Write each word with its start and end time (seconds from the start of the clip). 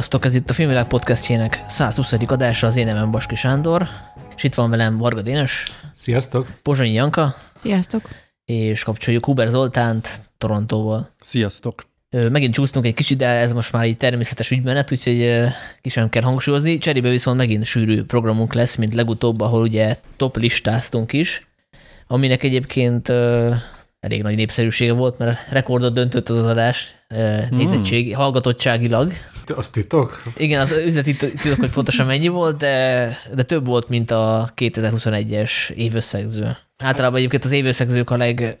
Sziasztok, 0.00 0.24
ez 0.24 0.34
itt 0.34 0.50
a 0.50 0.52
Filmvilág 0.52 0.86
podcastjének 0.86 1.64
120. 1.68 2.12
adása, 2.26 2.66
az 2.66 2.76
én 2.76 2.86
nevem 2.86 3.10
Baski 3.10 3.34
Sándor, 3.34 3.88
és 4.36 4.42
itt 4.42 4.54
van 4.54 4.70
velem 4.70 4.98
Varga 4.98 5.22
Dénes. 5.22 5.64
Sziasztok. 5.94 6.46
Pozsonyi 6.62 6.92
Janka. 6.92 7.34
Sziasztok. 7.60 8.08
És 8.44 8.82
kapcsoljuk 8.82 9.24
Huber 9.24 9.48
Zoltánt 9.48 10.08
Torontóval. 10.38 11.08
Sziasztok. 11.20 11.86
Megint 12.10 12.54
csúsztunk 12.54 12.86
egy 12.86 12.94
kicsit, 12.94 13.18
de 13.18 13.26
ez 13.26 13.52
most 13.52 13.72
már 13.72 13.86
így 13.86 13.96
természetes 13.96 14.50
ügymenet, 14.50 14.92
úgyhogy 14.92 15.48
ki 15.80 15.88
sem 15.88 16.08
kell 16.08 16.22
hangsúlyozni. 16.22 16.78
Cserébe 16.78 17.08
viszont 17.08 17.36
megint 17.36 17.64
sűrű 17.64 18.02
programunk 18.04 18.54
lesz, 18.54 18.76
mint 18.76 18.94
legutóbb, 18.94 19.40
ahol 19.40 19.62
ugye 19.62 19.96
top 20.16 20.36
listáztunk 20.36 21.12
is, 21.12 21.46
aminek 22.06 22.42
egyébként 22.42 23.08
elég 24.00 24.22
nagy 24.22 24.36
népszerűsége 24.36 24.92
volt, 24.92 25.18
mert 25.18 25.48
rekordot 25.50 25.94
döntött 25.94 26.28
az 26.28 26.36
az 26.36 26.46
adás 26.46 26.94
hmm. 27.14 27.56
nézettség, 27.56 28.16
hallgatottságilag. 28.16 29.12
Az 29.56 29.68
titok? 29.68 30.22
Igen, 30.36 30.60
az 30.60 30.72
üzleti 30.72 31.16
titok, 31.16 31.58
hogy 31.58 31.70
pontosan 31.70 32.06
mennyi 32.06 32.28
volt, 32.28 32.56
de, 32.56 33.16
de 33.34 33.42
több 33.42 33.66
volt, 33.66 33.88
mint 33.88 34.10
a 34.10 34.52
2021-es 34.56 35.70
évösszegző. 35.70 36.56
Általában 36.78 37.18
egyébként 37.18 37.44
az 37.44 37.50
évösszegzők 37.50 38.10
a 38.10 38.16
leg, 38.16 38.58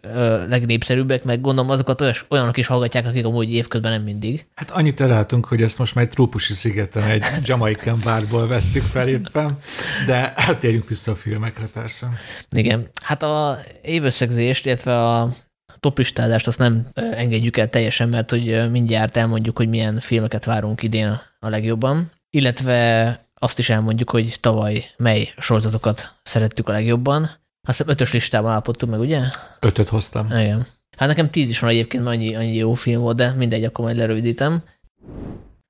legnépszerűbbek, 0.48 1.24
meg 1.24 1.40
gondolom 1.40 1.70
azokat 1.70 2.00
olyas, 2.00 2.24
olyanok 2.28 2.56
is 2.56 2.66
hallgatják, 2.66 3.06
akik 3.06 3.26
amúgy 3.26 3.52
évközben 3.52 3.92
nem 3.92 4.02
mindig. 4.02 4.46
Hát 4.54 4.70
annyit 4.70 5.00
eláltunk, 5.00 5.46
hogy 5.46 5.62
ezt 5.62 5.78
most 5.78 5.94
már 5.94 6.04
egy 6.04 6.10
trópusi 6.10 6.52
szigeten, 6.52 7.02
egy 7.02 7.24
Jamaican 7.42 7.98
bárból 8.04 8.46
vesszük 8.46 8.82
fel 8.82 9.08
éppen, 9.08 9.58
de 10.06 10.32
hát 10.36 10.58
térjünk 10.58 10.88
vissza 10.88 11.12
a 11.12 11.16
filmekre 11.16 11.66
persze. 11.66 12.08
Igen. 12.50 12.88
Hát 13.02 13.22
a 13.22 13.60
évösszegzést, 13.82 14.66
illetve 14.66 14.98
a 14.98 15.34
toplistázást 15.80 16.46
azt 16.46 16.58
nem 16.58 16.86
engedjük 16.94 17.56
el 17.56 17.70
teljesen, 17.70 18.08
mert 18.08 18.30
hogy 18.30 18.70
mindjárt 18.70 19.16
elmondjuk, 19.16 19.56
hogy 19.56 19.68
milyen 19.68 20.00
filmeket 20.00 20.44
várunk 20.44 20.82
idén 20.82 21.20
a 21.40 21.48
legjobban, 21.48 22.10
illetve 22.30 23.20
azt 23.34 23.58
is 23.58 23.70
elmondjuk, 23.70 24.10
hogy 24.10 24.36
tavaly 24.40 24.84
mely 24.96 25.32
sorozatokat 25.38 26.14
szerettük 26.22 26.68
a 26.68 26.72
legjobban. 26.72 27.22
Azt 27.22 27.78
hiszem 27.78 27.88
ötös 27.88 28.12
listában 28.12 28.50
állapodtunk 28.50 28.92
meg, 28.92 29.00
ugye? 29.00 29.20
Ötöt 29.60 29.88
hoztam. 29.88 30.26
Igen. 30.26 30.66
Hát 30.96 31.08
nekem 31.08 31.30
tíz 31.30 31.48
is 31.48 31.58
van 31.58 31.70
egyébként, 31.70 32.06
annyi, 32.06 32.34
annyi 32.34 32.56
jó 32.56 32.74
film 32.74 33.00
volt, 33.00 33.16
de 33.16 33.30
mindegy, 33.30 33.64
akkor 33.64 33.84
majd 33.84 33.96
lerövidítem. 33.96 34.62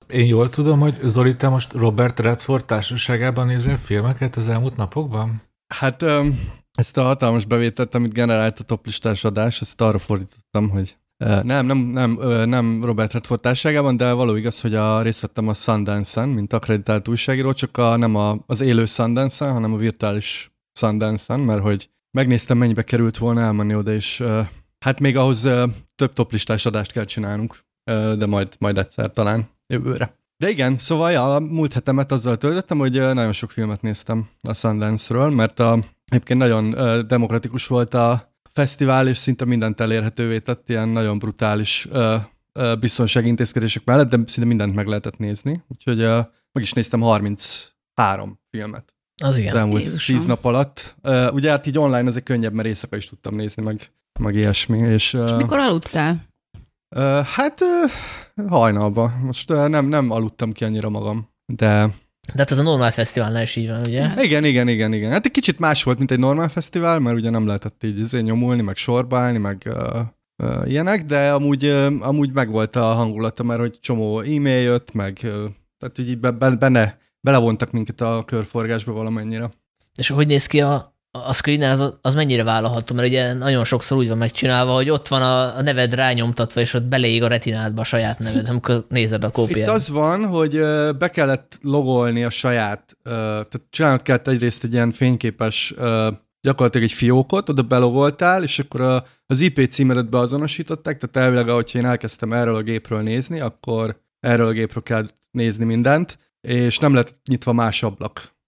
Én 0.08 0.26
jól 0.26 0.50
tudom, 0.50 0.80
hogy 0.80 0.94
Zoli, 1.04 1.36
te 1.36 1.48
most 1.48 1.72
Robert 1.72 2.20
Redford 2.20 2.64
társaságában 2.64 3.46
nézel 3.46 3.76
filmeket 3.76 4.36
az 4.36 4.48
elmúlt 4.48 4.76
napokban? 4.76 5.42
Hát 5.74 6.04
ezt 6.74 6.96
a 6.96 7.02
hatalmas 7.02 7.44
bevételt, 7.44 7.94
amit 7.94 8.12
generált 8.12 8.58
a 8.58 8.64
toplistás 8.64 9.24
adás, 9.24 9.60
ezt 9.60 9.80
arra 9.80 9.98
fordítottam, 9.98 10.68
hogy 10.68 10.96
nem, 11.42 11.66
nem, 11.66 11.78
nem, 11.78 12.18
nem 12.48 12.84
Robert 12.84 13.12
Redford 13.12 13.40
társágában, 13.40 13.96
de 13.96 14.12
való 14.12 14.34
igaz, 14.34 14.60
hogy 14.60 14.74
a 14.74 15.02
részt 15.02 15.20
vettem 15.20 15.48
a 15.48 15.54
Sundance-en, 15.54 16.28
mint 16.28 16.52
akreditált 16.52 17.08
újságíró, 17.08 17.52
csak 17.52 17.76
a, 17.76 17.96
nem 17.96 18.14
a, 18.14 18.38
az 18.46 18.60
élő 18.60 18.84
Sundance-en, 18.84 19.52
hanem 19.52 19.72
a 19.72 19.76
virtuális 19.76 20.50
Sundance-en, 20.72 21.40
mert 21.40 21.62
hogy 21.62 21.90
megnéztem, 22.10 22.58
mennyibe 22.58 22.82
került 22.82 23.18
volna 23.18 23.40
elmenni 23.40 23.74
oda, 23.74 23.92
és 23.92 24.24
hát 24.84 25.00
még 25.00 25.16
ahhoz 25.16 25.48
több 25.94 26.12
toplistás 26.12 26.66
adást 26.66 26.92
kell 26.92 27.04
csinálnunk, 27.04 27.58
de 28.18 28.26
majd, 28.26 28.48
majd 28.58 28.78
egyszer 28.78 29.12
talán 29.12 29.48
jövőre. 29.66 30.18
De 30.36 30.50
igen, 30.50 30.76
szóval 30.76 31.10
ja, 31.10 31.34
a 31.34 31.40
múlt 31.40 31.72
hetemet 31.72 32.12
azzal 32.12 32.36
töltöttem, 32.36 32.78
hogy 32.78 32.92
nagyon 32.92 33.32
sok 33.32 33.50
filmet 33.50 33.82
néztem 33.82 34.28
a 34.42 34.54
Sundance-ről, 34.54 35.30
mert 35.30 35.60
a, 35.60 35.78
egyébként 36.10 36.38
nagyon 36.38 36.74
demokratikus 37.06 37.66
volt 37.66 37.94
a 37.94 38.34
fesztivál, 38.52 39.08
és 39.08 39.16
szinte 39.16 39.44
mindent 39.44 39.80
elérhetővé 39.80 40.38
tett, 40.38 40.68
ilyen 40.68 40.88
nagyon 40.88 41.18
brutális 41.18 41.88
biztonsági 42.80 43.28
intézkedések 43.28 43.84
mellett, 43.84 44.08
de 44.08 44.16
szinte 44.26 44.48
mindent 44.48 44.74
meg 44.74 44.86
lehetett 44.86 45.18
nézni. 45.18 45.64
Úgyhogy 45.68 45.98
meg 46.52 46.62
is 46.62 46.72
néztem 46.72 47.00
33 47.00 48.40
filmet. 48.50 48.94
Az 49.22 49.38
igen. 49.38 49.52
Az 49.52 49.58
elmúlt 49.58 49.82
Jézusom. 49.82 50.16
10 50.16 50.24
nap 50.24 50.44
alatt. 50.44 50.96
ugye 51.32 51.50
hát 51.50 51.66
így 51.66 51.78
online 51.78 52.08
ezek 52.08 52.22
könnyebb, 52.22 52.52
mert 52.52 52.68
éjszaka 52.68 52.96
is 52.96 53.08
tudtam 53.08 53.34
nézni, 53.34 53.62
meg, 53.62 53.90
meg 54.20 54.34
ilyesmi. 54.34 54.78
És, 54.78 55.12
és 55.12 55.30
mikor 55.36 55.58
aludtál? 55.58 56.28
hát 57.24 57.60
hajnalban. 58.48 59.10
Most 59.10 59.48
nem, 59.48 59.86
nem 59.86 60.10
aludtam 60.10 60.52
ki 60.52 60.64
annyira 60.64 60.88
magam, 60.88 61.28
de... 61.46 61.90
De 62.32 62.38
hát 62.38 62.50
ez 62.50 62.58
a 62.58 62.62
normál 62.62 62.90
fesztiválnál 62.90 63.42
is 63.42 63.56
így 63.56 63.68
van, 63.68 63.80
ugye? 63.80 64.08
Igen, 64.22 64.44
igen, 64.44 64.68
igen, 64.68 64.92
igen. 64.92 65.10
Hát 65.10 65.24
egy 65.24 65.30
kicsit 65.30 65.58
más 65.58 65.82
volt, 65.82 65.98
mint 65.98 66.10
egy 66.10 66.18
normál 66.18 66.48
fesztivál, 66.48 66.98
mert 66.98 67.16
ugye 67.16 67.30
nem 67.30 67.46
lehetett 67.46 67.84
így 67.84 68.00
azért 68.00 68.24
nyomulni, 68.24 68.62
meg 68.62 68.76
sorbálni, 68.76 69.38
meg 69.38 69.62
uh, 69.66 70.00
uh, 70.36 70.70
ilyenek, 70.70 71.04
de 71.04 71.32
amúgy, 71.32 71.66
uh, 71.66 71.92
amúgy 72.00 72.32
megvolt 72.32 72.76
a 72.76 72.92
hangulata, 72.92 73.42
mert 73.42 73.60
hogy 73.60 73.78
csomó 73.80 74.20
e-mail 74.20 74.60
jött, 74.62 74.92
meg 74.92 75.18
uh, 75.22 75.30
tehát 75.78 75.98
így 75.98 76.18
be, 76.18 76.30
be, 76.30 76.50
benne, 76.50 76.98
belevontak 77.20 77.70
minket 77.70 78.00
a 78.00 78.22
körforgásba 78.26 78.92
valamennyire. 78.92 79.50
És 79.98 80.08
hogy 80.08 80.26
néz 80.26 80.46
ki 80.46 80.60
a, 80.60 80.89
a 81.12 81.32
screener 81.32 81.70
az, 81.70 81.92
az 82.00 82.14
mennyire 82.14 82.44
vállalható, 82.44 82.94
mert 82.94 83.08
ugye 83.08 83.32
nagyon 83.32 83.64
sokszor 83.64 83.98
úgy 83.98 84.08
van 84.08 84.18
megcsinálva, 84.18 84.72
hogy 84.72 84.90
ott 84.90 85.08
van 85.08 85.22
a, 85.22 85.56
a 85.56 85.62
neved 85.62 85.94
rányomtatva, 85.94 86.60
és 86.60 86.74
ott 86.74 86.82
beleég 86.82 87.22
a 87.22 87.28
retinádba 87.28 87.80
a 87.80 87.84
saját 87.84 88.18
neved, 88.18 88.48
amikor 88.48 88.84
nézed 88.88 89.24
a 89.24 89.30
kópiát. 89.30 89.68
Itt 89.68 89.74
az 89.74 89.88
van, 89.88 90.26
hogy 90.26 90.50
be 90.98 91.08
kellett 91.12 91.58
logolni 91.62 92.24
a 92.24 92.30
saját, 92.30 92.96
tehát 93.02 93.62
csinálnod 93.70 94.02
kellett 94.02 94.28
egyrészt 94.28 94.64
egy 94.64 94.72
ilyen 94.72 94.92
fényképes, 94.92 95.74
gyakorlatilag 96.40 96.86
egy 96.86 96.92
fiókot, 96.92 97.48
oda 97.48 97.62
belogoltál, 97.62 98.42
és 98.42 98.58
akkor 98.58 99.04
az 99.26 99.40
IP 99.40 99.66
címedet 99.70 100.10
beazonosították, 100.10 100.98
tehát 100.98 101.28
elvileg, 101.28 101.48
ahogy 101.48 101.70
én 101.74 101.86
elkezdtem 101.86 102.32
erről 102.32 102.56
a 102.56 102.62
gépről 102.62 103.00
nézni, 103.00 103.40
akkor 103.40 104.00
erről 104.20 104.46
a 104.46 104.52
gépről 104.52 104.82
kell 104.82 105.06
nézni 105.30 105.64
mindent, 105.64 106.18
és 106.40 106.78
nem 106.78 106.94
lett 106.94 107.14
nyitva 107.28 107.52
más 107.52 107.82
ablak 107.82 108.38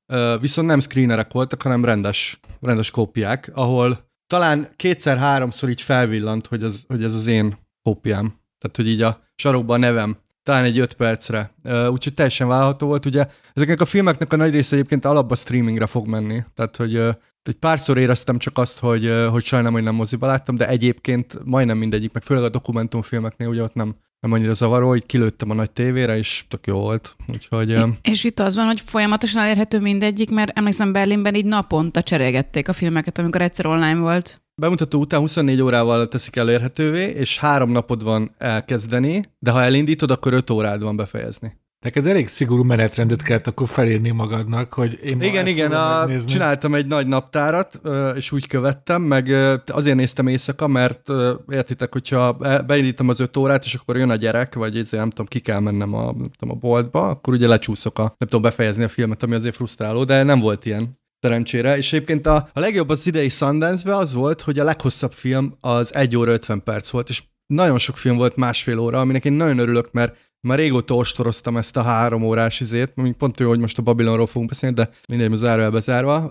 viszont 0.41 0.69
nem 0.69 0.81
screenerek 0.81 1.33
voltak, 1.33 1.62
hanem 1.62 1.84
rendes, 1.84 2.41
rendes 2.61 2.91
kópiák, 2.91 3.50
ahol 3.55 4.11
talán 4.27 4.69
kétszer-háromszor 4.77 5.69
így 5.69 5.81
felvillant, 5.81 6.47
hogy, 6.47 6.62
az, 6.62 6.84
hogy 6.89 7.05
ez 7.05 7.15
az 7.15 7.27
én 7.27 7.59
kópiám. 7.83 8.27
Tehát, 8.59 8.77
hogy 8.77 8.89
így 8.89 9.03
a 9.03 9.21
sarokban 9.34 9.83
a 9.83 9.87
nevem, 9.87 10.17
talán 10.43 10.65
egy 10.65 10.78
öt 10.78 10.95
percre. 10.95 11.55
Úgyhogy 11.89 12.15
teljesen 12.15 12.49
vállalható 12.49 12.87
volt. 12.87 13.06
Ugye 13.06 13.27
ezeknek 13.53 13.81
a 13.81 13.84
filmeknek 13.84 14.33
a 14.33 14.37
nagy 14.37 14.53
része 14.53 14.75
egyébként 14.77 15.05
alapban 15.05 15.37
streamingre 15.37 15.87
fog 15.87 16.06
menni. 16.06 16.45
Tehát, 16.55 16.77
hogy 16.77 16.97
egy 17.43 17.56
párszor 17.59 17.99
éreztem 17.99 18.39
csak 18.39 18.59
azt, 18.59 18.78
hogy, 18.78 19.12
hogy 19.31 19.45
sajnálom, 19.45 19.75
hogy 19.75 19.83
nem 19.83 19.95
moziba 19.95 20.27
láttam, 20.27 20.56
de 20.56 20.69
egyébként 20.69 21.39
majdnem 21.45 21.78
mindegyik, 21.78 22.12
meg 22.12 22.22
főleg 22.22 22.45
a 22.45 22.49
dokumentumfilmeknél 22.49 23.49
ugye 23.49 23.62
ott 23.62 23.75
nem, 23.75 23.97
nem 24.22 24.33
annyira 24.33 24.53
zavaró, 24.53 24.88
hogy 24.88 25.06
kilőttem 25.06 25.50
a 25.50 25.55
nagy 25.55 25.71
tévére, 25.71 26.16
és 26.16 26.44
tök 26.49 26.66
jó 26.66 26.78
volt. 26.78 27.16
Úgyhogy, 27.33 27.77
és 28.03 28.25
itt 28.25 28.38
az 28.38 28.56
van, 28.56 28.66
hogy 28.66 28.81
folyamatosan 28.81 29.43
elérhető 29.43 29.81
mindegyik, 29.81 30.31
mert 30.31 30.59
emlékszem 30.59 30.93
Berlinben 30.93 31.34
így 31.34 31.44
naponta 31.44 32.03
cserélgették 32.03 32.69
a 32.69 32.72
filmeket, 32.72 33.19
amikor 33.19 33.41
egyszer 33.41 33.66
online 33.66 33.99
volt. 33.99 34.43
Bemutató 34.55 35.00
után 35.00 35.21
24 35.21 35.60
órával 35.60 36.09
teszik 36.09 36.37
elérhetővé, 36.37 37.05
és 37.05 37.38
három 37.38 37.71
napod 37.71 38.03
van 38.03 38.31
elkezdeni, 38.38 39.25
de 39.38 39.50
ha 39.50 39.62
elindítod, 39.62 40.10
akkor 40.10 40.33
5 40.33 40.50
órád 40.50 40.83
van 40.83 40.97
befejezni. 40.97 41.60
Neked 41.82 42.06
elég 42.06 42.28
szigorú 42.28 42.62
menetrendet 42.62 43.22
kellett 43.22 43.47
akkor 43.47 43.69
felírni 43.69 44.10
magadnak, 44.10 44.72
hogy 44.72 44.98
én 45.03 45.20
Igen, 45.20 45.47
igen, 45.47 45.72
a, 45.72 46.06
csináltam 46.25 46.75
egy 46.75 46.87
nagy 46.87 47.06
naptárat, 47.06 47.81
és 48.16 48.32
úgy 48.32 48.47
követtem, 48.47 49.03
meg 49.03 49.28
azért 49.66 49.97
néztem 49.97 50.26
éjszaka, 50.26 50.66
mert 50.66 51.09
értitek, 51.50 51.92
hogyha 51.92 52.32
beindítom 52.66 53.09
az 53.09 53.21
öt 53.21 53.37
órát, 53.37 53.65
és 53.65 53.75
akkor 53.75 53.97
jön 53.97 54.10
a 54.10 54.15
gyerek, 54.15 54.54
vagy 54.54 54.76
ezért 54.76 55.03
nem 55.03 55.10
tudom, 55.10 55.26
ki 55.26 55.41
kell 55.41 55.60
mennem 55.60 55.94
a, 55.94 56.04
nem 56.04 56.31
tudom, 56.38 56.56
a 56.56 56.59
boltba, 56.59 57.09
akkor 57.09 57.34
ugye 57.34 57.47
lecsúszok 57.47 57.98
a, 57.98 58.03
nem 58.03 58.28
tudom 58.28 58.42
befejezni 58.42 58.84
a 58.84 58.88
filmet, 58.88 59.22
ami 59.22 59.34
azért 59.34 59.54
frusztráló, 59.54 60.04
de 60.04 60.22
nem 60.22 60.41
volt 60.41 60.66
ilyen 60.66 60.98
szerencsére. 61.21 61.76
És 61.76 61.92
egyébként 61.92 62.26
a, 62.26 62.48
a 62.53 62.60
legjobb 62.60 62.88
az 62.88 63.06
idei 63.06 63.28
Sundance-be 63.28 63.97
az 63.97 64.12
volt, 64.12 64.41
hogy 64.41 64.59
a 64.59 64.65
leghosszabb 64.65 65.12
film 65.12 65.53
az 65.60 65.95
1 65.95 66.16
óra 66.16 66.33
50 66.33 66.62
perc 66.62 66.91
volt, 66.91 67.09
és 67.09 67.22
nagyon 67.47 67.78
sok 67.78 67.97
film 67.97 68.16
volt 68.16 68.36
másfél 68.36 68.78
óra, 68.78 69.01
aminek 69.01 69.24
én 69.24 69.33
nagyon 69.33 69.59
örülök, 69.59 69.92
mert 69.92 70.30
már 70.48 70.59
régóta 70.59 70.94
ostoroztam 70.94 71.56
ezt 71.56 71.77
a 71.77 71.83
három 71.83 72.22
órás 72.22 72.60
izét, 72.60 72.94
még 72.94 73.12
pont 73.12 73.41
jó, 73.41 73.48
hogy 73.48 73.59
most 73.59 73.78
a 73.78 73.83
Babylonról 73.83 74.27
fogunk 74.27 74.48
beszélni, 74.48 74.74
de 74.74 74.91
mindegy, 75.09 75.36
zárójelbe 75.36 75.77
bezárva. 75.77 76.30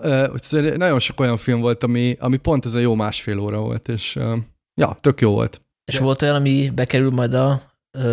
Uh, 0.50 0.76
nagyon 0.76 0.98
sok 0.98 1.20
olyan 1.20 1.36
film 1.36 1.60
volt, 1.60 1.82
ami, 1.82 2.16
ami 2.20 2.36
pont 2.36 2.64
ez 2.64 2.74
a 2.74 2.78
jó 2.78 2.94
másfél 2.94 3.38
óra 3.38 3.58
volt, 3.58 3.88
és 3.88 4.18
ja, 4.74 4.96
tök 5.00 5.20
jó 5.20 5.30
volt. 5.30 5.60
És 5.84 5.98
de... 5.98 6.04
volt 6.04 6.22
olyan, 6.22 6.34
ami 6.34 6.70
bekerül 6.74 7.10
majd 7.10 7.34
a 7.34 7.62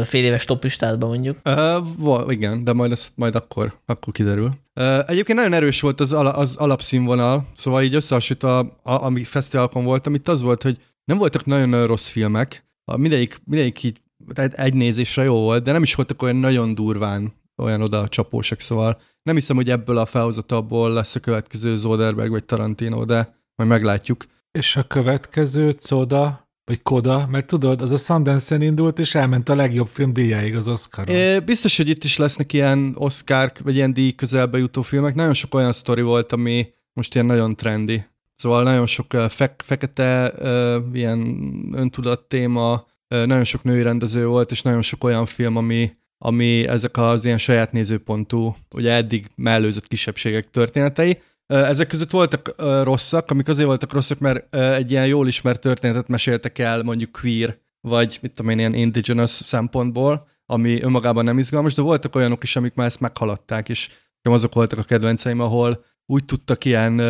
fél 0.03 0.23
éves 0.23 0.45
topistádba 0.45 1.07
mondjuk? 1.07 1.37
Uh, 1.45 2.31
igen, 2.31 2.63
de 2.63 2.73
majd, 2.73 2.91
ezt, 2.91 3.11
majd 3.15 3.35
akkor, 3.35 3.73
akkor 3.85 4.13
kiderül. 4.13 4.51
Uh, 4.79 5.09
egyébként 5.09 5.37
nagyon 5.37 5.53
erős 5.53 5.81
volt 5.81 5.99
az, 5.99 6.13
ala, 6.13 6.31
az 6.31 6.55
alapszínvonal, 6.55 7.47
szóval 7.55 7.83
így 7.83 7.95
összehasonlítva, 7.95 8.59
a, 8.59 8.69
ami 8.83 9.23
fesztiválokon 9.23 9.83
voltam, 9.83 10.13
itt 10.13 10.27
az 10.27 10.41
volt, 10.41 10.63
hogy 10.63 10.77
nem 11.05 11.17
voltak 11.17 11.45
nagyon-nagyon 11.45 11.87
rossz 11.87 12.07
filmek, 12.07 12.67
a 12.91 12.97
mindegyik, 12.97 13.41
mindegyik 13.45 13.83
így 13.83 13.97
tehát 14.33 14.53
egy 14.53 14.73
nézésre 14.73 15.23
jó 15.23 15.35
volt, 15.35 15.63
de 15.63 15.71
nem 15.71 15.83
is 15.83 15.95
voltak 15.95 16.21
olyan 16.21 16.35
nagyon 16.35 16.75
durván 16.75 17.33
olyan 17.57 17.81
oda 17.81 18.07
csapósak, 18.07 18.59
szóval 18.59 18.99
nem 19.23 19.35
hiszem, 19.35 19.55
hogy 19.55 19.69
ebből 19.69 19.97
a 19.97 20.05
felhozatabból 20.05 20.93
lesz 20.93 21.15
a 21.15 21.19
következő 21.19 21.77
Zoderberg 21.77 22.29
vagy 22.29 22.45
Tarantino, 22.45 23.05
de 23.05 23.35
majd 23.55 23.69
meglátjuk. 23.69 24.25
És 24.51 24.75
a 24.75 24.83
következő 24.83 25.75
Coda 25.87 26.47
vagy 26.69 26.81
Koda, 26.81 27.27
mert 27.31 27.47
tudod, 27.47 27.81
az 27.81 27.91
a 27.91 27.97
Sundance-en 27.97 28.61
indult, 28.61 28.99
és 28.99 29.15
elment 29.15 29.49
a 29.49 29.55
legjobb 29.55 29.87
film 29.87 30.13
díjáig 30.13 30.55
az 30.55 30.67
Oscaron. 30.67 31.15
É, 31.15 31.39
biztos, 31.39 31.77
hogy 31.77 31.89
itt 31.89 32.03
is 32.03 32.17
lesznek 32.17 32.53
ilyen 32.53 32.95
Oscar 32.97 33.51
vagy 33.63 33.75
ilyen 33.75 33.93
díj 33.93 34.11
közelbe 34.11 34.57
jutó 34.57 34.81
filmek. 34.81 35.15
Nagyon 35.15 35.33
sok 35.33 35.53
olyan 35.53 35.71
sztori 35.71 36.01
volt, 36.01 36.31
ami 36.31 36.67
most 36.93 37.13
ilyen 37.13 37.25
nagyon 37.25 37.55
trendi. 37.55 38.03
Szóval 38.33 38.63
nagyon 38.63 38.85
sok 38.85 39.05
fe- 39.29 39.63
fekete 39.63 40.33
uh, 40.39 40.75
ilyen 40.93 41.49
öntudat 41.73 42.21
téma, 42.21 42.85
nagyon 43.09 43.43
sok 43.43 43.63
női 43.63 43.81
rendező 43.81 44.27
volt, 44.27 44.51
és 44.51 44.61
nagyon 44.61 44.81
sok 44.81 45.03
olyan 45.03 45.25
film, 45.25 45.55
ami, 45.55 45.91
ami 46.17 46.67
ezek 46.67 46.97
az 46.97 47.25
ilyen 47.25 47.37
saját 47.37 47.71
nézőpontú, 47.71 48.55
ugye 48.75 48.91
eddig 48.91 49.25
mellőzött 49.35 49.87
kisebbségek 49.87 50.51
történetei. 50.51 51.21
Ezek 51.45 51.87
között 51.87 52.11
voltak 52.11 52.55
rosszak, 52.83 53.31
amik 53.31 53.47
azért 53.47 53.67
voltak 53.67 53.93
rosszak, 53.93 54.19
mert 54.19 54.55
egy 54.55 54.91
ilyen 54.91 55.07
jól 55.07 55.27
ismert 55.27 55.61
történetet 55.61 56.07
meséltek 56.07 56.59
el 56.59 56.83
mondjuk 56.83 57.11
queer, 57.11 57.57
vagy 57.81 58.19
mit 58.21 58.31
tudom 58.33 58.51
én, 58.51 58.59
ilyen 58.59 58.73
indigenous 58.73 59.29
szempontból, 59.29 60.27
ami 60.45 60.81
önmagában 60.81 61.23
nem 61.23 61.37
izgalmas, 61.37 61.73
de 61.73 61.81
voltak 61.81 62.15
olyanok 62.15 62.43
is, 62.43 62.55
amik 62.55 62.73
már 62.73 62.85
ezt 62.85 62.99
meghaladták, 62.99 63.69
és 63.69 63.89
azok 64.21 64.53
voltak 64.53 64.79
a 64.79 64.83
kedvenceim, 64.83 65.39
ahol 65.39 65.85
úgy 66.05 66.25
tudtak 66.25 66.65
ilyen 66.65 67.01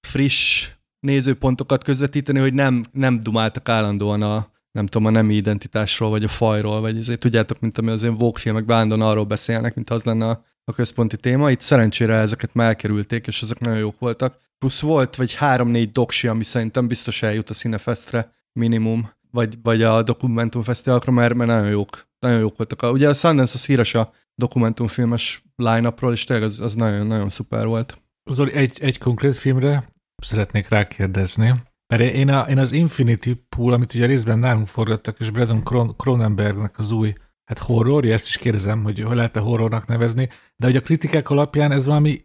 friss 0.00 0.68
nézőpontokat 1.00 1.84
közvetíteni, 1.84 2.38
hogy 2.38 2.54
nem, 2.54 2.84
nem 2.92 3.20
dumáltak 3.20 3.68
állandóan 3.68 4.22
a, 4.22 4.50
nem 4.72 4.86
tudom, 4.86 5.06
a 5.06 5.10
nemi 5.10 5.34
identitásról, 5.34 6.10
vagy 6.10 6.24
a 6.24 6.28
fajról, 6.28 6.80
vagy 6.80 6.96
ezért 6.96 7.20
tudjátok, 7.20 7.60
mint 7.60 7.78
ami 7.78 7.90
az 7.90 8.02
ilyen 8.02 8.16
Vogue 8.16 8.40
filmek 8.40 8.70
állandóan 8.70 9.00
arról 9.02 9.24
beszélnek, 9.24 9.74
mint 9.74 9.90
az 9.90 10.02
lenne 10.02 10.28
a 10.28 10.44
a 10.68 10.72
központi 10.72 11.16
téma. 11.16 11.50
Itt 11.50 11.60
szerencsére 11.60 12.14
ezeket 12.14 12.54
már 12.54 12.66
elkerülték, 12.66 13.26
és 13.26 13.42
ezek 13.42 13.60
nagyon 13.60 13.78
jók 13.78 13.98
voltak. 13.98 14.38
Plusz 14.58 14.80
volt 14.80 15.16
vagy 15.16 15.34
három-négy 15.34 15.92
doksi, 15.92 16.28
ami 16.28 16.44
szerintem 16.44 16.86
biztos 16.86 17.22
eljut 17.22 17.50
a 17.50 17.54
Cinefestre 17.54 18.32
minimum, 18.52 19.10
vagy, 19.30 19.58
vagy 19.62 19.82
a 19.82 20.02
dokumentumfesztiválokra, 20.02 21.12
mert, 21.12 21.34
mert 21.34 21.50
nagyon 21.50 21.70
jók. 21.70 22.06
Nagyon 22.18 22.40
jók 22.40 22.56
voltak. 22.56 22.92
Ugye 22.92 23.08
a 23.08 23.14
Sundance 23.14 23.52
az 23.54 23.66
híres 23.66 23.94
a 23.94 24.12
dokumentumfilmes 24.34 25.42
line-upról, 25.56 26.12
és 26.12 26.24
tényleg 26.24 26.44
az, 26.46 26.60
az 26.60 26.74
nagyon, 26.74 27.06
nagyon 27.06 27.28
szuper 27.28 27.66
volt. 27.66 28.00
Zoli, 28.30 28.52
egy, 28.52 28.78
egy 28.80 28.98
konkrét 28.98 29.36
filmre 29.36 29.88
szeretnék 30.22 30.68
rákérdezni. 30.68 31.54
Mert 31.88 32.02
én, 32.02 32.28
a, 32.28 32.48
én 32.48 32.58
az 32.58 32.72
Infinity 32.72 33.32
Pool, 33.48 33.72
amit 33.72 33.94
ugye 33.94 34.06
részben 34.06 34.38
nálunk 34.38 34.66
forgattak, 34.66 35.20
és 35.20 35.30
Braden 35.30 35.62
Cronenbergnek 35.96 36.78
az 36.78 36.90
új 36.90 37.12
hát 37.44 37.58
horror, 37.58 38.04
ezt 38.04 38.26
is 38.26 38.38
kérdezem, 38.38 38.82
hogy 38.82 39.00
hogy 39.00 39.16
lehet-e 39.16 39.40
horrornak 39.40 39.86
nevezni, 39.86 40.28
de 40.56 40.66
hogy 40.66 40.76
a 40.76 40.80
kritikák 40.80 41.30
alapján 41.30 41.72
ez 41.72 41.86
valami, 41.86 42.20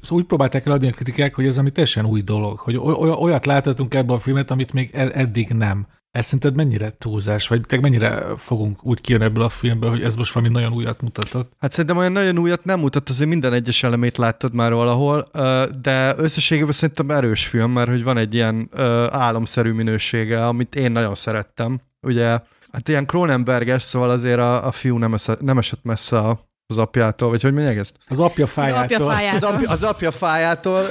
szóval 0.00 0.18
úgy 0.18 0.28
próbálták 0.28 0.66
eladni 0.66 0.88
a 0.88 0.92
kritikák, 0.92 1.34
hogy 1.34 1.46
ez 1.46 1.58
ami 1.58 1.70
teljesen 1.70 2.06
új 2.06 2.22
dolog, 2.22 2.58
hogy 2.58 2.76
olyat 2.76 3.46
láthatunk 3.46 3.94
ebben 3.94 4.16
a 4.16 4.18
filmet, 4.18 4.50
amit 4.50 4.72
még 4.72 4.90
e-, 4.92 5.10
eddig 5.12 5.48
nem. 5.48 5.86
Ez 6.10 6.24
szerinted 6.24 6.54
mennyire 6.54 6.90
túlzás, 6.98 7.48
vagy 7.48 7.60
te 7.60 7.80
mennyire 7.80 8.36
fogunk 8.36 8.84
úgy 8.84 9.00
kijönni 9.00 9.24
ebből 9.24 9.44
a 9.44 9.48
filmből, 9.48 9.90
hogy 9.90 10.02
ez 10.02 10.16
most 10.16 10.32
valami 10.32 10.52
nagyon 10.52 10.72
újat 10.72 11.00
mutatott? 11.00 11.52
Hát 11.58 11.70
szerintem 11.72 11.96
olyan 11.96 12.12
nagyon 12.12 12.38
újat 12.38 12.64
nem 12.64 12.80
mutat, 12.80 13.08
azért 13.08 13.28
minden 13.28 13.52
egyes 13.52 13.82
elemét 13.82 14.16
láttad 14.16 14.54
már 14.54 14.72
valahol, 14.72 15.28
de 15.80 16.14
összességében 16.16 16.72
szerintem 16.72 17.10
erős 17.10 17.46
film, 17.46 17.70
mert 17.70 17.88
hogy 17.88 18.02
van 18.02 18.16
egy 18.16 18.34
ilyen 18.34 18.68
álomszerű 19.10 19.72
minősége, 19.72 20.46
amit 20.46 20.74
én 20.74 20.92
nagyon 20.92 21.14
szerettem. 21.14 21.80
Ugye 22.02 22.38
Hát 22.72 22.88
ilyen 22.88 23.06
Cronenberges, 23.06 23.82
szóval 23.82 24.10
azért 24.10 24.38
a, 24.38 24.66
a 24.66 24.72
fiú 24.72 24.98
nem, 24.98 25.14
esze, 25.14 25.36
nem 25.40 25.58
esett 25.58 25.82
messze 25.82 26.18
a, 26.18 26.48
az 26.66 26.78
apjától, 26.78 27.28
vagy 27.28 27.42
hogy 27.42 27.52
mondják 27.52 27.76
ezt? 27.76 27.96
Az 28.08 28.20
apja 28.20 28.46
fájától. 28.46 28.82
Az 28.96 29.00
apja 29.00 29.06
fájától. 29.06 29.48
Az 29.48 29.54
apja, 29.54 29.68
az 29.70 29.82
apja 29.82 30.10
fájától, 30.10 30.86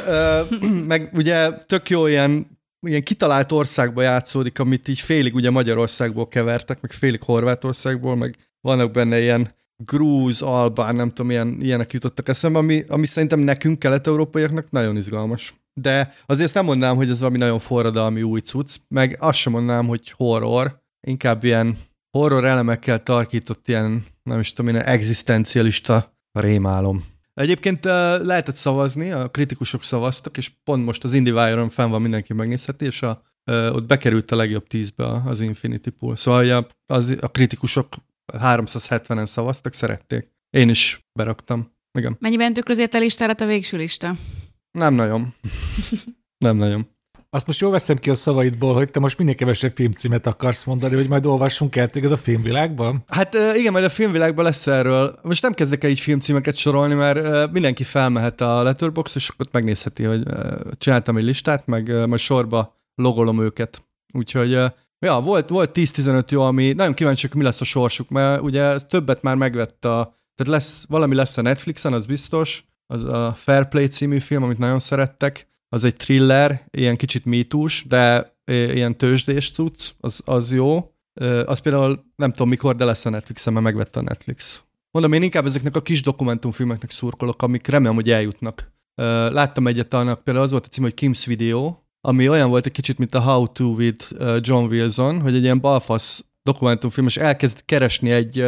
meg 0.87 1.09
ugye 1.13 1.51
tök 1.51 1.89
jó 1.89 2.07
ilyen 2.07 2.58
ilyen 2.87 3.03
kitalált 3.03 3.51
országba 3.51 4.01
játszódik, 4.01 4.59
amit 4.59 4.87
így 4.87 4.99
félig 4.99 5.35
ugye 5.35 5.49
Magyarországból 5.49 6.27
kevertek, 6.27 6.81
meg 6.81 6.91
félig 6.91 7.23
Horvátországból, 7.23 8.15
meg 8.15 8.35
vannak 8.61 8.91
benne 8.91 9.19
ilyen 9.21 9.57
grúz, 9.83 10.41
albán, 10.41 10.95
nem 10.95 11.09
tudom, 11.09 11.31
ilyen, 11.31 11.57
ilyenek 11.61 11.93
jutottak 11.93 12.27
eszembe, 12.27 12.57
ami, 12.57 12.83
ami 12.87 13.05
szerintem 13.05 13.39
nekünk, 13.39 13.79
kelet-európaiaknak 13.79 14.69
nagyon 14.69 14.97
izgalmas. 14.97 15.53
De 15.73 16.13
azért 16.25 16.53
nem 16.53 16.65
mondanám, 16.65 16.95
hogy 16.95 17.09
ez 17.09 17.19
valami 17.19 17.37
nagyon 17.37 17.59
forradalmi 17.59 18.21
új 18.21 18.39
cucc, 18.39 18.75
meg 18.87 19.17
azt 19.19 19.37
sem 19.37 19.53
mondanám, 19.53 19.87
hogy 19.87 20.09
horror, 20.09 20.81
inkább 21.07 21.43
ilyen 21.43 21.77
horror 22.17 22.45
elemekkel 22.45 23.03
tarkított 23.03 23.67
ilyen, 23.67 24.05
nem 24.23 24.39
is 24.39 24.53
tudom, 24.53 24.71
ilyen 24.71 24.85
egzisztencialista 24.85 26.13
rémálom. 26.31 27.03
Egyébként 27.39 27.83
lehetett 28.23 28.55
szavazni, 28.55 29.11
a 29.11 29.29
kritikusok 29.29 29.83
szavaztak, 29.83 30.37
és 30.37 30.51
pont 30.63 30.85
most 30.85 31.03
az 31.03 31.13
IndieWire-on 31.13 31.69
fenn 31.69 31.89
van, 31.89 32.01
mindenki 32.01 32.33
megnézheti, 32.33 32.85
és 32.85 33.01
a, 33.01 33.23
ott 33.45 33.85
bekerült 33.85 34.31
a 34.31 34.35
legjobb 34.35 34.67
tízbe 34.67 35.21
az 35.25 35.41
Infinity 35.41 35.89
Pool. 35.89 36.15
Szóval 36.15 36.67
az, 36.85 37.17
a 37.21 37.27
kritikusok 37.27 37.95
370-en 38.33 39.25
szavaztak, 39.25 39.73
szerették. 39.73 40.31
Én 40.49 40.69
is 40.69 41.09
beraktam. 41.13 41.71
Igen. 41.99 42.15
Mennyiben 42.19 42.53
tükrözért 42.53 42.93
a 42.93 42.99
listára 42.99 43.33
a 43.37 43.45
végső 43.45 43.77
lista? 43.77 44.17
Nem 44.71 44.93
nagyon. 44.93 45.33
Nem 46.45 46.57
nagyon. 46.57 46.87
Azt 47.31 47.47
most 47.47 47.59
jól 47.59 47.71
veszem 47.71 47.97
ki 47.97 48.09
a 48.09 48.15
szavaidból, 48.15 48.73
hogy 48.73 48.91
te 48.91 48.99
most 48.99 49.17
minél 49.17 49.35
kevesebb 49.35 49.75
filmcímet 49.75 50.27
akarsz 50.27 50.63
mondani, 50.63 50.95
hogy 50.95 51.07
majd 51.07 51.25
olvassunk 51.25 51.75
el 51.75 51.89
téged 51.89 52.11
a 52.11 52.17
filmvilágban? 52.17 53.03
Hát 53.07 53.35
igen, 53.55 53.71
majd 53.71 53.83
a 53.85 53.89
filmvilágban 53.89 54.43
lesz 54.45 54.67
erről. 54.67 55.19
Most 55.21 55.41
nem 55.41 55.53
kezdek 55.53 55.83
el 55.83 55.89
így 55.89 55.99
filmcímeket 55.99 56.55
sorolni, 56.55 56.93
mert 56.93 57.51
mindenki 57.51 57.83
felmehet 57.83 58.41
a 58.41 58.63
Letterbox, 58.63 59.15
és 59.15 59.29
akkor 59.29 59.45
megnézheti, 59.51 60.03
hogy 60.03 60.23
csináltam 60.77 61.17
egy 61.17 61.23
listát, 61.23 61.67
meg 61.67 62.07
majd 62.07 62.19
sorba 62.19 62.75
logolom 62.95 63.41
őket. 63.41 63.83
Úgyhogy 64.13 64.51
ja, 64.99 65.19
volt, 65.23 65.49
volt 65.49 65.71
10-15 65.73 66.29
jó, 66.29 66.41
ami 66.41 66.73
nagyon 66.73 66.93
kíváncsi, 66.93 67.27
hogy 67.27 67.37
mi 67.37 67.43
lesz 67.43 67.61
a 67.61 67.65
sorsuk, 67.65 68.09
mert 68.09 68.41
ugye 68.41 68.79
többet 68.79 69.21
már 69.21 69.35
megvett 69.35 69.85
a, 69.85 70.13
tehát 70.35 70.53
lesz, 70.53 70.85
valami 70.87 71.15
lesz 71.15 71.37
a 71.37 71.41
Netflixen, 71.41 71.93
az 71.93 72.05
biztos, 72.05 72.63
az 72.87 73.03
a 73.03 73.33
Fair 73.35 73.67
című 73.89 74.19
film, 74.19 74.43
amit 74.43 74.57
nagyon 74.57 74.79
szerettek, 74.79 75.48
az 75.69 75.83
egy 75.83 75.95
thriller, 75.95 76.65
ilyen 76.71 76.95
kicsit 76.95 77.25
mítús, 77.25 77.85
de 77.87 78.35
ilyen 78.51 78.97
tőzsdés 78.97 79.51
cucc, 79.51 79.89
az, 79.99 80.21
az 80.25 80.53
jó. 80.53 80.93
Az 81.45 81.59
például 81.59 82.05
nem 82.15 82.31
tudom 82.31 82.49
mikor, 82.49 82.75
de 82.75 82.85
lesz 82.85 83.05
a 83.05 83.09
Netflixen, 83.09 83.53
mert 83.53 83.65
megvette 83.65 83.99
a 83.99 84.03
Netflix. 84.03 84.63
Mondom, 84.91 85.13
én 85.13 85.21
inkább 85.21 85.45
ezeknek 85.45 85.75
a 85.75 85.81
kis 85.81 86.01
dokumentumfilmeknek 86.01 86.91
szurkolok, 86.91 87.41
amik 87.41 87.67
remélem, 87.67 87.95
hogy 87.95 88.11
eljutnak. 88.11 88.71
Láttam 89.31 89.67
egyet 89.67 89.93
annak, 89.93 90.23
például 90.23 90.45
az 90.45 90.51
volt 90.51 90.65
a 90.65 90.69
cím, 90.69 90.83
hogy 90.83 90.93
Kim's 91.01 91.23
Video, 91.25 91.77
ami 92.01 92.29
olyan 92.29 92.49
volt 92.49 92.65
egy 92.65 92.71
kicsit, 92.71 92.97
mint 92.97 93.15
a 93.15 93.21
How 93.21 93.47
to 93.47 93.65
with 93.65 94.05
John 94.39 94.65
Wilson, 94.65 95.21
hogy 95.21 95.35
egy 95.35 95.43
ilyen 95.43 95.59
balfasz 95.59 96.25
dokumentumfilm, 96.43 97.07
és 97.07 97.17
elkezd 97.17 97.65
keresni 97.65 98.11
egy, 98.11 98.39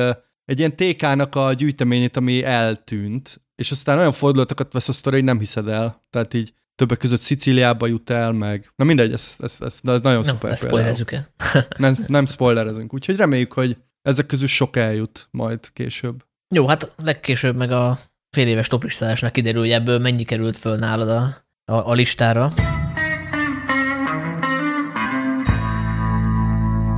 egy 0.46 0.60
ilyen 0.60 0.75
TK-nak 0.75 1.36
a 1.36 1.53
gyűjteményét, 1.53 2.17
ami 2.17 2.43
eltűnt, 2.43 3.41
és 3.55 3.72
aztán 3.72 3.98
olyan 3.98 4.12
fordulatokat 4.12 4.74
vesz 4.74 4.89
a 4.89 4.93
sztori, 4.93 5.15
hogy 5.15 5.25
nem 5.25 5.39
hiszed 5.39 5.67
el. 5.67 6.01
Tehát 6.10 6.34
így 6.34 6.53
többek 6.75 6.98
között 6.98 7.22
Szicíliába 7.22 7.88
jut 7.88 8.10
el, 8.10 8.32
meg... 8.32 8.72
Na 8.75 8.86
mindegy, 8.86 9.13
ez, 9.13 9.36
ez, 9.40 9.58
ez, 9.60 9.80
de 9.84 9.92
ez 9.92 10.01
nagyon 10.01 10.20
no, 10.20 10.28
szuper. 10.28 10.58
Spoilerezzük 10.58 11.12
el. 11.12 11.28
nem, 11.78 11.98
nem 12.08 12.25
spoilerezünk, 12.25 12.94
úgyhogy 12.94 13.16
reméljük, 13.16 13.54
hogy 13.54 13.78
ezek 14.01 14.25
közül 14.25 14.48
sok 14.48 14.75
eljut 14.75 15.28
majd 15.32 15.60
később. 15.74 16.24
Jó, 16.56 16.68
hát 16.68 16.92
legkésőbb 17.04 17.56
meg 17.56 17.72
a 17.72 18.00
fél 18.30 18.48
éves 18.48 18.68
toplistázásnak 18.68 19.32
kiderül, 19.32 19.62
hogy 19.62 19.72
ebből 19.72 20.00
mennyi 20.00 20.24
került 20.24 20.58
föl 20.58 20.78
nálad 20.78 21.10
a, 21.10 21.36
a, 21.74 21.90
a 21.90 21.94
listára. 21.94 22.54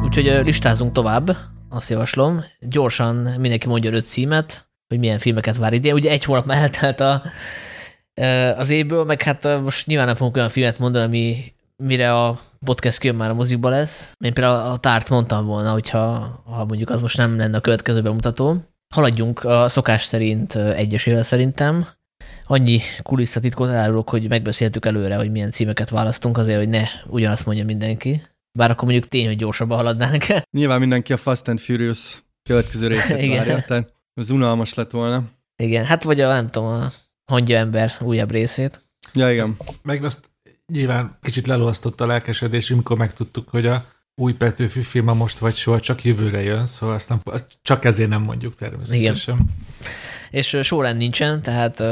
Úgyhogy 0.03 0.45
listázunk 0.45 0.91
tovább, 0.91 1.37
azt 1.69 1.89
javaslom. 1.89 2.43
Gyorsan 2.59 3.15
mindenki 3.15 3.67
mondja 3.67 3.91
öt 3.91 4.07
címet, 4.07 4.69
hogy 4.87 4.99
milyen 4.99 5.19
filmeket 5.19 5.57
vár 5.57 5.73
idén. 5.73 5.93
Ugye 5.93 6.11
egy 6.11 6.23
hónap 6.23 6.45
már 6.45 6.61
eltelt 6.61 6.99
a 6.99 7.23
az 8.57 8.69
évből, 8.69 9.03
meg 9.03 9.21
hát 9.21 9.61
most 9.61 9.87
nyilván 9.87 10.05
nem 10.05 10.15
fogunk 10.15 10.35
olyan 10.35 10.49
filmet 10.49 10.79
mondani, 10.79 11.05
ami 11.05 11.53
mire 11.77 12.15
a 12.15 12.39
podcast 12.65 12.97
kijön 12.97 13.15
már 13.15 13.29
a 13.29 13.33
mozikba 13.33 13.69
lesz. 13.69 14.11
Én 14.19 14.33
például 14.33 14.71
a 14.71 14.77
tárt 14.77 15.09
mondtam 15.09 15.45
volna, 15.45 15.71
hogyha 15.71 16.01
ha 16.45 16.65
mondjuk 16.65 16.89
az 16.89 17.01
most 17.01 17.17
nem 17.17 17.37
lenne 17.37 17.57
a 17.57 17.61
következő 17.61 18.01
bemutató. 18.01 18.55
Haladjunk 18.95 19.43
a 19.43 19.69
szokás 19.69 20.03
szerint 20.03 20.55
egyesével 20.55 21.23
szerintem. 21.23 21.87
Annyi 22.47 22.79
kulisszatitkot 23.01 23.69
elárulok, 23.69 24.09
hogy 24.09 24.29
megbeszéltük 24.29 24.85
előre, 24.85 25.15
hogy 25.15 25.31
milyen 25.31 25.51
címeket 25.51 25.89
választunk, 25.89 26.37
azért, 26.37 26.57
hogy 26.57 26.69
ne 26.69 26.83
ugyanazt 27.07 27.45
mondja 27.45 27.65
mindenki. 27.65 28.21
Bár 28.57 28.71
akkor 28.71 28.83
mondjuk 28.83 29.07
tény, 29.07 29.25
hogy 29.25 29.37
gyorsabban 29.37 29.77
haladnánk. 29.77 30.23
Nyilván 30.57 30.79
mindenki 30.79 31.13
a 31.13 31.17
Fast 31.17 31.47
and 31.47 31.59
Furious 31.59 32.23
következő 32.43 32.87
részét 32.87 33.27
várja, 33.37 33.63
tehát 33.67 33.93
ez 34.13 34.29
unalmas 34.29 34.73
lett 34.73 34.91
volna. 34.91 35.23
Igen, 35.63 35.85
hát 35.85 36.03
vagy 36.03 36.21
a, 36.21 36.27
nem 36.27 36.49
tudom, 36.49 36.67
a 36.67 36.91
hangja 37.31 37.57
ember 37.57 37.91
újabb 38.01 38.31
részét. 38.31 38.81
Ja, 39.13 39.31
igen. 39.31 39.57
Meg 39.81 40.03
azt 40.03 40.29
nyilván 40.67 41.17
kicsit 41.21 41.47
lelosztott 41.47 42.01
a 42.01 42.05
lelkesedés, 42.05 42.71
amikor 42.71 42.97
megtudtuk, 42.97 43.49
hogy 43.49 43.65
a 43.65 43.85
új 44.15 44.33
Petőfi 44.33 44.81
film 44.81 45.07
a 45.07 45.13
most 45.13 45.37
vagy 45.37 45.55
soha 45.55 45.79
csak 45.79 46.03
jövőre 46.03 46.41
jön, 46.41 46.65
szóval 46.65 46.95
azt, 46.95 47.09
nem, 47.09 47.19
azt 47.23 47.57
csak 47.61 47.85
ezért 47.85 48.09
nem 48.09 48.21
mondjuk 48.21 48.55
természetesen. 48.55 49.35
Igen. 49.35 49.49
És 50.31 50.57
sorrend 50.61 50.97
nincsen, 50.97 51.41
tehát 51.41 51.83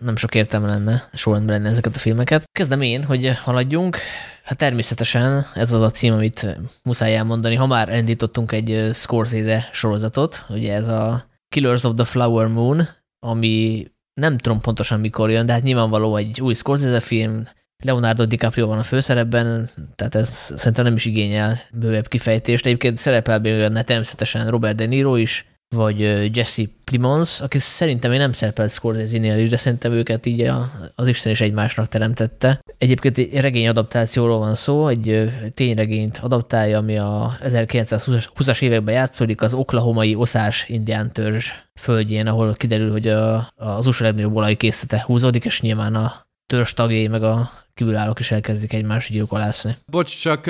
nem 0.00 0.16
sok 0.16 0.34
értelme 0.34 0.68
lenne 0.68 1.08
sorrendben 1.12 1.56
lenni 1.56 1.70
ezeket 1.70 1.96
a 1.96 1.98
filmeket. 1.98 2.44
Kezdem 2.52 2.80
én, 2.80 3.04
hogy 3.04 3.38
haladjunk. 3.42 3.98
Hát 4.42 4.58
természetesen 4.58 5.46
ez 5.54 5.72
az 5.72 5.80
a 5.80 5.90
cím, 5.90 6.12
amit 6.12 6.58
muszáj 6.82 7.16
elmondani. 7.16 7.54
Ha 7.54 7.66
már 7.66 7.88
elindítottunk 7.88 8.52
egy 8.52 8.90
Scorsese 8.92 9.68
sorozatot, 9.72 10.44
ugye 10.48 10.74
ez 10.74 10.88
a 10.88 11.24
Killers 11.48 11.84
of 11.84 11.94
the 11.94 12.04
Flower 12.04 12.46
Moon, 12.46 12.88
ami 13.18 13.86
nem 14.20 14.38
tudom 14.38 14.60
pontosan 14.60 15.00
mikor 15.00 15.30
jön, 15.30 15.46
de 15.46 15.52
hát 15.52 15.62
nyilvánvaló 15.62 16.16
egy 16.16 16.40
új 16.40 16.54
Scorsese 16.54 17.00
film, 17.00 17.48
Leonardo 17.84 18.24
DiCaprio 18.24 18.66
van 18.66 18.78
a 18.78 18.82
főszerepben, 18.82 19.70
tehát 19.94 20.14
ez 20.14 20.52
szerintem 20.56 20.84
nem 20.84 20.94
is 20.94 21.04
igényel 21.04 21.60
bővebb 21.72 22.08
kifejtést. 22.08 22.66
Egyébként 22.66 22.98
szerepel 22.98 23.38
benne 23.38 23.82
természetesen 23.82 24.50
Robert 24.50 24.76
De 24.76 24.86
Niro 24.86 25.16
is, 25.16 25.46
vagy 25.74 26.00
Jesse 26.36 26.62
Plimons, 26.84 27.40
aki 27.40 27.58
szerintem 27.58 28.12
én 28.12 28.18
nem 28.18 28.32
szerepelt 28.32 28.70
Scorsese-nél 28.70 29.38
is, 29.38 29.50
de 29.50 29.56
szerintem 29.56 29.92
őket 29.92 30.26
így 30.26 30.50
az 30.94 31.08
Isten 31.08 31.32
is 31.32 31.40
egymásnak 31.40 31.88
teremtette. 31.88 32.60
Egyébként 32.78 33.18
egy 33.18 33.40
regény 33.40 33.68
adaptációról 33.68 34.38
van 34.38 34.54
szó, 34.54 34.88
egy 34.88 35.30
tényregényt 35.54 36.18
adaptálja, 36.18 36.78
ami 36.78 36.98
a 36.98 37.38
1920-as 37.42 38.62
években 38.62 38.94
játszódik 38.94 39.42
az 39.42 39.54
oklahomai 39.54 40.14
oszás 40.14 40.68
indián 40.68 41.12
törzs 41.12 41.50
földjén, 41.80 42.26
ahol 42.26 42.52
kiderül, 42.52 42.90
hogy 42.90 43.08
a, 43.08 43.48
az 43.54 43.86
USA 43.86 44.04
legnagyobb 44.04 44.36
olajkészlete 44.36 45.02
húzódik, 45.06 45.44
és 45.44 45.60
nyilván 45.60 45.94
a 45.94 46.12
törzs 46.46 46.72
tagjai 46.72 47.08
meg 47.08 47.22
a 47.22 47.50
kívülállók 47.74 48.18
is 48.18 48.30
elkezdik 48.30 48.72
egymást 48.72 49.10
gyilkolászni. 49.10 49.76
Bocs, 49.86 50.20
csak 50.20 50.46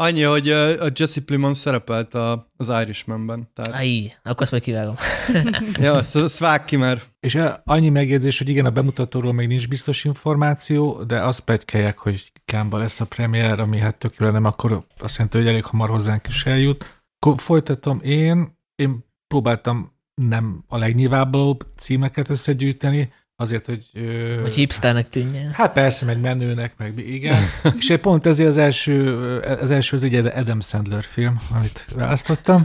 Annyi, 0.00 0.22
hogy 0.22 0.48
a 0.50 0.88
Jesse 0.94 1.20
Plimon 1.20 1.54
szerepelt 1.54 2.14
a, 2.14 2.50
az 2.56 2.72
Irishmanben. 2.82 3.50
Tehát... 3.54 3.80
Ai, 3.80 4.12
akkor 4.22 4.42
azt 4.42 4.50
majd 4.50 4.62
kivágom. 4.62 4.94
ja, 5.84 5.94
azt, 5.94 6.16
azt 6.16 6.38
vág 6.38 6.64
ki, 6.64 6.76
mert... 6.76 7.06
És 7.20 7.38
annyi 7.64 7.88
megjegyzés, 7.88 8.38
hogy 8.38 8.48
igen, 8.48 8.64
a 8.64 8.70
bemutatóról 8.70 9.32
még 9.32 9.46
nincs 9.46 9.68
biztos 9.68 10.04
információ, 10.04 11.02
de 11.02 11.22
azt 11.22 11.40
pegykeljek, 11.40 11.98
hogy 11.98 12.32
Kámba 12.44 12.78
lesz 12.78 13.00
a 13.00 13.04
premier, 13.04 13.60
ami 13.60 13.78
hát 13.78 13.98
tök 13.98 14.18
nem, 14.18 14.44
akkor 14.44 14.86
azt 14.98 15.16
jelenti, 15.16 15.38
hogy 15.38 15.46
elég 15.46 15.64
hamar 15.64 15.88
hozzánk 15.88 16.26
is 16.26 16.46
eljut. 16.46 17.02
Akkor 17.18 17.40
folytatom 17.40 18.00
én, 18.02 18.58
én 18.74 19.04
próbáltam 19.26 19.92
nem 20.14 20.64
a 20.68 20.76
legnyilvánvalóbb 20.76 21.66
címeket 21.76 22.30
összegyűjteni, 22.30 23.12
Azért, 23.40 23.66
hogy... 23.66 23.84
Ö... 23.92 24.38
Hogy 24.40 24.54
hipsternek 24.54 25.08
tűnjen. 25.08 25.52
Hát 25.52 25.72
persze, 25.72 26.04
meg 26.04 26.20
menőnek, 26.20 26.72
meg 26.76 26.98
igen. 26.98 27.42
és 27.78 27.94
pont 28.00 28.26
ezért 28.26 28.48
az 28.48 28.56
első, 28.56 29.16
az 29.40 29.70
első 29.70 29.96
az 29.96 30.04
egy 30.04 30.14
Adam 30.14 30.60
Sandler 30.60 31.04
film, 31.04 31.40
amit 31.54 31.86
választottam. 31.94 32.64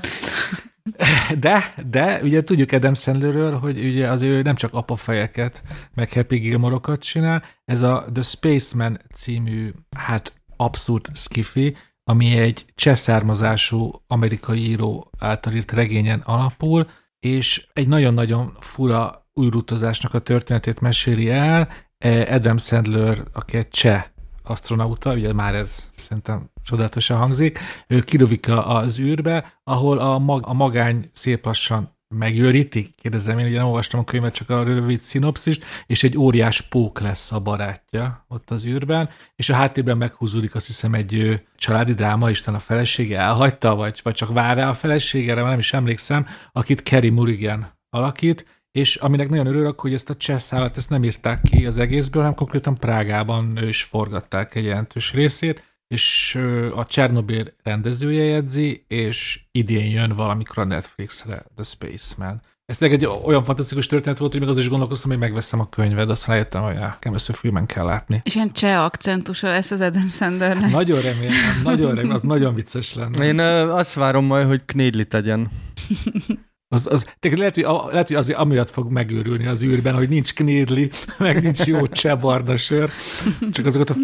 De, 1.39 1.74
de 1.89 2.20
ugye 2.24 2.44
tudjuk 2.44 2.72
Adam 2.72 2.94
Sandlerről, 2.94 3.58
hogy 3.58 3.86
ugye 3.86 4.08
az 4.10 4.22
ő 4.22 4.42
nem 4.42 4.56
csak 4.56 4.74
apafejeket, 4.74 5.62
meg 5.94 6.13
Happy 6.13 6.38
Gilmore-okat 6.38 7.01
csinál, 7.01 7.44
ez 7.65 7.82
a 7.82 8.06
The 8.13 8.24
Spaceman 8.24 9.00
című, 9.13 9.72
hát 9.98 10.34
abszurd 10.56 11.06
skiffy, 11.13 11.75
ami 12.03 12.38
egy 12.38 12.65
cseh 12.75 12.96
származású 12.96 13.92
amerikai 14.08 14.60
író 14.60 15.12
által 15.20 15.53
írt 15.53 15.72
regényen 15.72 16.20
alapul, 16.20 16.88
és 17.20 17.68
egy 17.74 17.88
nagyon-nagyon 17.88 18.58
fura 18.60 19.23
újrutazásnak 19.34 20.13
a 20.13 20.20
történetét 20.20 20.82
meséli 20.82 21.30
el. 21.30 21.70
E, 21.98 22.34
Adam 22.36 22.58
Sandler, 22.58 23.24
aki 23.34 23.58
egy 23.58 23.70
cseh 23.70 24.04
astronauta, 24.44 25.13
ugye 25.13 25.34
már 25.34 25.56
ez 25.56 25.90
szerintem 25.98 26.50
csodálatosan 26.63 27.18
hangzik, 27.18 27.60
ő 27.88 28.02
kilövik 28.02 28.48
az 28.50 29.00
űrbe, 29.00 29.60
ahol 29.63 29.98
a, 29.98 30.20
mag, 30.20 30.48
a 30.48 30.54
magány 30.54 31.10
szép 31.13 31.46
lassan 31.46 31.94
megőrítik, 32.16 32.96
kérdezem 32.96 33.40
én, 33.40 33.46
ugye 33.46 33.58
nem 33.58 33.66
olvastam 33.66 34.00
a 34.00 34.04
könyvet, 34.04 34.34
csak 34.34 34.50
a 34.50 34.63
rövid 34.63 35.02
szinopszist, 35.02 35.66
és 35.86 36.04
egy 36.04 36.18
óriás 36.18 36.62
pók 36.62 37.00
lesz 37.00 37.32
a 37.32 37.40
barátja 37.40 38.25
ott 38.28 38.52
az 38.52 38.66
űrben, 38.66 39.10
és 39.36 39.50
a 39.50 39.54
háttérben 39.54 39.98
meghúzódik 39.98 40.56
azt 40.56 40.68
hiszem 40.68 40.94
egy 40.94 41.42
családi 41.56 41.94
dráma, 41.94 42.30
Isten 42.30 42.54
a 42.54 42.60
felesége 42.60 43.20
elhagyta, 43.20 43.75
vagy, 43.75 44.00
vagy 44.04 44.13
csak 44.13 44.34
vár 44.34 44.56
rá 44.56 44.70
a 44.70 44.74
feleségére, 44.74 45.42
nem 45.42 45.60
is 45.60 45.74
emlékszem, 45.74 46.25
akit 46.52 46.84
Kerry 46.84 47.10
Mulligan 47.10 47.80
alakít, 47.90 48.62
és 48.74 48.96
aminek 48.96 49.30
nagyon 49.30 49.46
örülök, 49.46 49.80
hogy 49.80 49.94
ezt 49.94 50.10
a 50.10 50.15
cseh 50.15 50.39
szállat 50.39 50.77
ezt 50.77 50.89
nem 50.89 51.03
írták 51.03 51.42
ki 51.42 51.65
az 51.65 51.77
egészből, 51.77 52.22
hanem 52.22 52.38
konkrétan 52.38 52.75
Prágában 52.75 53.58
is 53.68 53.84
forgatták 53.84 54.56
egy 54.56 54.63
jelentős 54.63 55.13
részét, 55.13 55.63
és 55.88 56.36
a 56.75 56.86
Csernobyl 56.86 57.53
rendezője 57.63 58.24
jegyzi, 58.24 58.86
és 58.88 59.39
idén 59.51 59.92
jön 59.92 60.12
valamikor 60.12 60.58
a 60.58 60.65
Netflixre 60.65 61.46
The 61.56 61.63
Spaceman. 61.63 62.42
Ez 62.65 62.82
egy 62.82 63.06
olyan 63.06 63.44
fantasztikus 63.44 63.88
történet 63.88 64.18
volt, 64.18 64.32
hogy 64.32 64.42
még 64.42 64.50
az 64.50 64.58
is 64.58 64.70
gondolkoztam, 64.70 65.10
hogy 65.10 65.20
megveszem 65.20 65.60
a 65.60 65.70
könyvet, 65.70 66.10
azt 66.10 66.27
rájöttem, 66.27 66.62
hogy 66.62 66.75
nekem 66.75 67.13
ezt 67.13 67.36
filmen 67.36 67.65
kell 67.65 67.86
látni. 67.86 68.22
És 68.24 68.36
ilyen 68.36 68.53
cseh 68.53 68.84
akcentusa 68.84 69.48
lesz 69.48 69.72
az 69.72 69.82
Adam 69.82 70.08
Sandlernek. 70.08 70.72
Nagyon 70.72 71.01
remélem, 71.01 71.62
nagyon 71.63 71.96
remélem, 71.96 72.15
az 72.15 72.22
nagyon 72.22 72.53
vicces 72.53 72.94
lenne. 72.94 73.25
Én 73.25 73.39
azt 73.70 73.94
várom 73.94 74.25
majd, 74.25 74.48
hogy 74.48 74.65
Knédli 74.65 75.06
tegyen. 75.06 75.48
Az, 76.74 76.88
az, 76.89 77.15
lehet, 77.22 77.56
hogy, 77.56 77.65
lehet, 77.92 78.08
hogy 78.08 78.18
azért 78.18 78.39
amiatt 78.39 78.70
fog 78.70 78.92
megőrülni 78.92 79.46
az 79.46 79.63
űrben, 79.63 79.96
hogy 79.96 80.10
nincs 80.10 80.34
knédli, 80.34 80.89
meg 81.18 81.42
nincs 81.44 81.65
jó 81.65 81.88
cseh 81.88 82.58
sör, 82.58 82.89
csak 83.51 83.65
azokat 83.65 83.89
a 83.89 83.96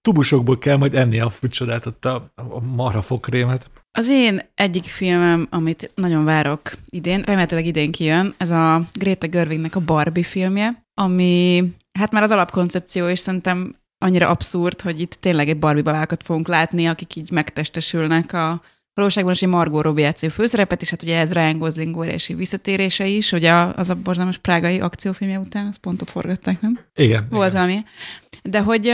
tubusokból 0.00 0.58
kell 0.58 0.76
majd 0.76 0.94
enni 0.94 1.20
a 1.20 1.32
csodát, 1.50 1.86
ott 1.86 2.04
a, 2.04 2.30
a 2.34 2.60
marha 2.60 3.02
fokrémet. 3.02 3.70
Az 3.90 4.08
én 4.08 4.40
egyik 4.54 4.84
filmem, 4.84 5.46
amit 5.50 5.90
nagyon 5.94 6.24
várok 6.24 6.72
idén, 6.88 7.22
remélhetőleg 7.22 7.66
idén 7.66 7.92
kijön, 7.92 8.34
ez 8.36 8.50
a 8.50 8.88
Greta 8.92 9.28
Gerwignek 9.28 9.76
a 9.76 9.80
Barbie 9.80 10.24
filmje, 10.24 10.84
ami 10.94 11.64
hát 11.98 12.12
már 12.12 12.22
az 12.22 12.30
alapkoncepció 12.30 13.08
is 13.08 13.18
szerintem 13.18 13.76
annyira 13.98 14.28
abszurd, 14.28 14.80
hogy 14.80 15.00
itt 15.00 15.14
tényleg 15.14 15.48
egy 15.48 15.58
Barbie 15.58 15.82
babákat 15.82 16.22
fogunk 16.22 16.48
látni, 16.48 16.86
akik 16.86 17.16
így 17.16 17.30
megtestesülnek 17.30 18.32
a 18.32 18.62
valóságban 18.94 19.32
is 19.32 19.42
egy 19.42 19.48
Margot 19.48 19.82
Robbie 19.82 20.04
játszik 20.04 20.30
főszerepet, 20.30 20.82
és 20.82 20.90
hát 20.90 21.02
ugye 21.02 21.18
ez 21.18 21.32
Ryan 21.32 21.58
Gosling 21.58 21.96
óriási 21.96 22.34
visszatérése 22.34 23.06
is, 23.06 23.32
a, 23.32 23.74
az 23.76 23.90
a 23.90 23.94
borzalmas 23.94 24.38
prágai 24.38 24.80
akciófilmje 24.80 25.38
után, 25.38 25.66
azt 25.66 25.78
pont 25.78 26.02
ott 26.02 26.10
forgatták, 26.10 26.60
nem? 26.60 26.78
Igen. 26.94 27.26
Volt 27.30 27.50
igen. 27.50 27.62
valami. 27.62 27.84
De 28.42 28.60
hogy 28.60 28.88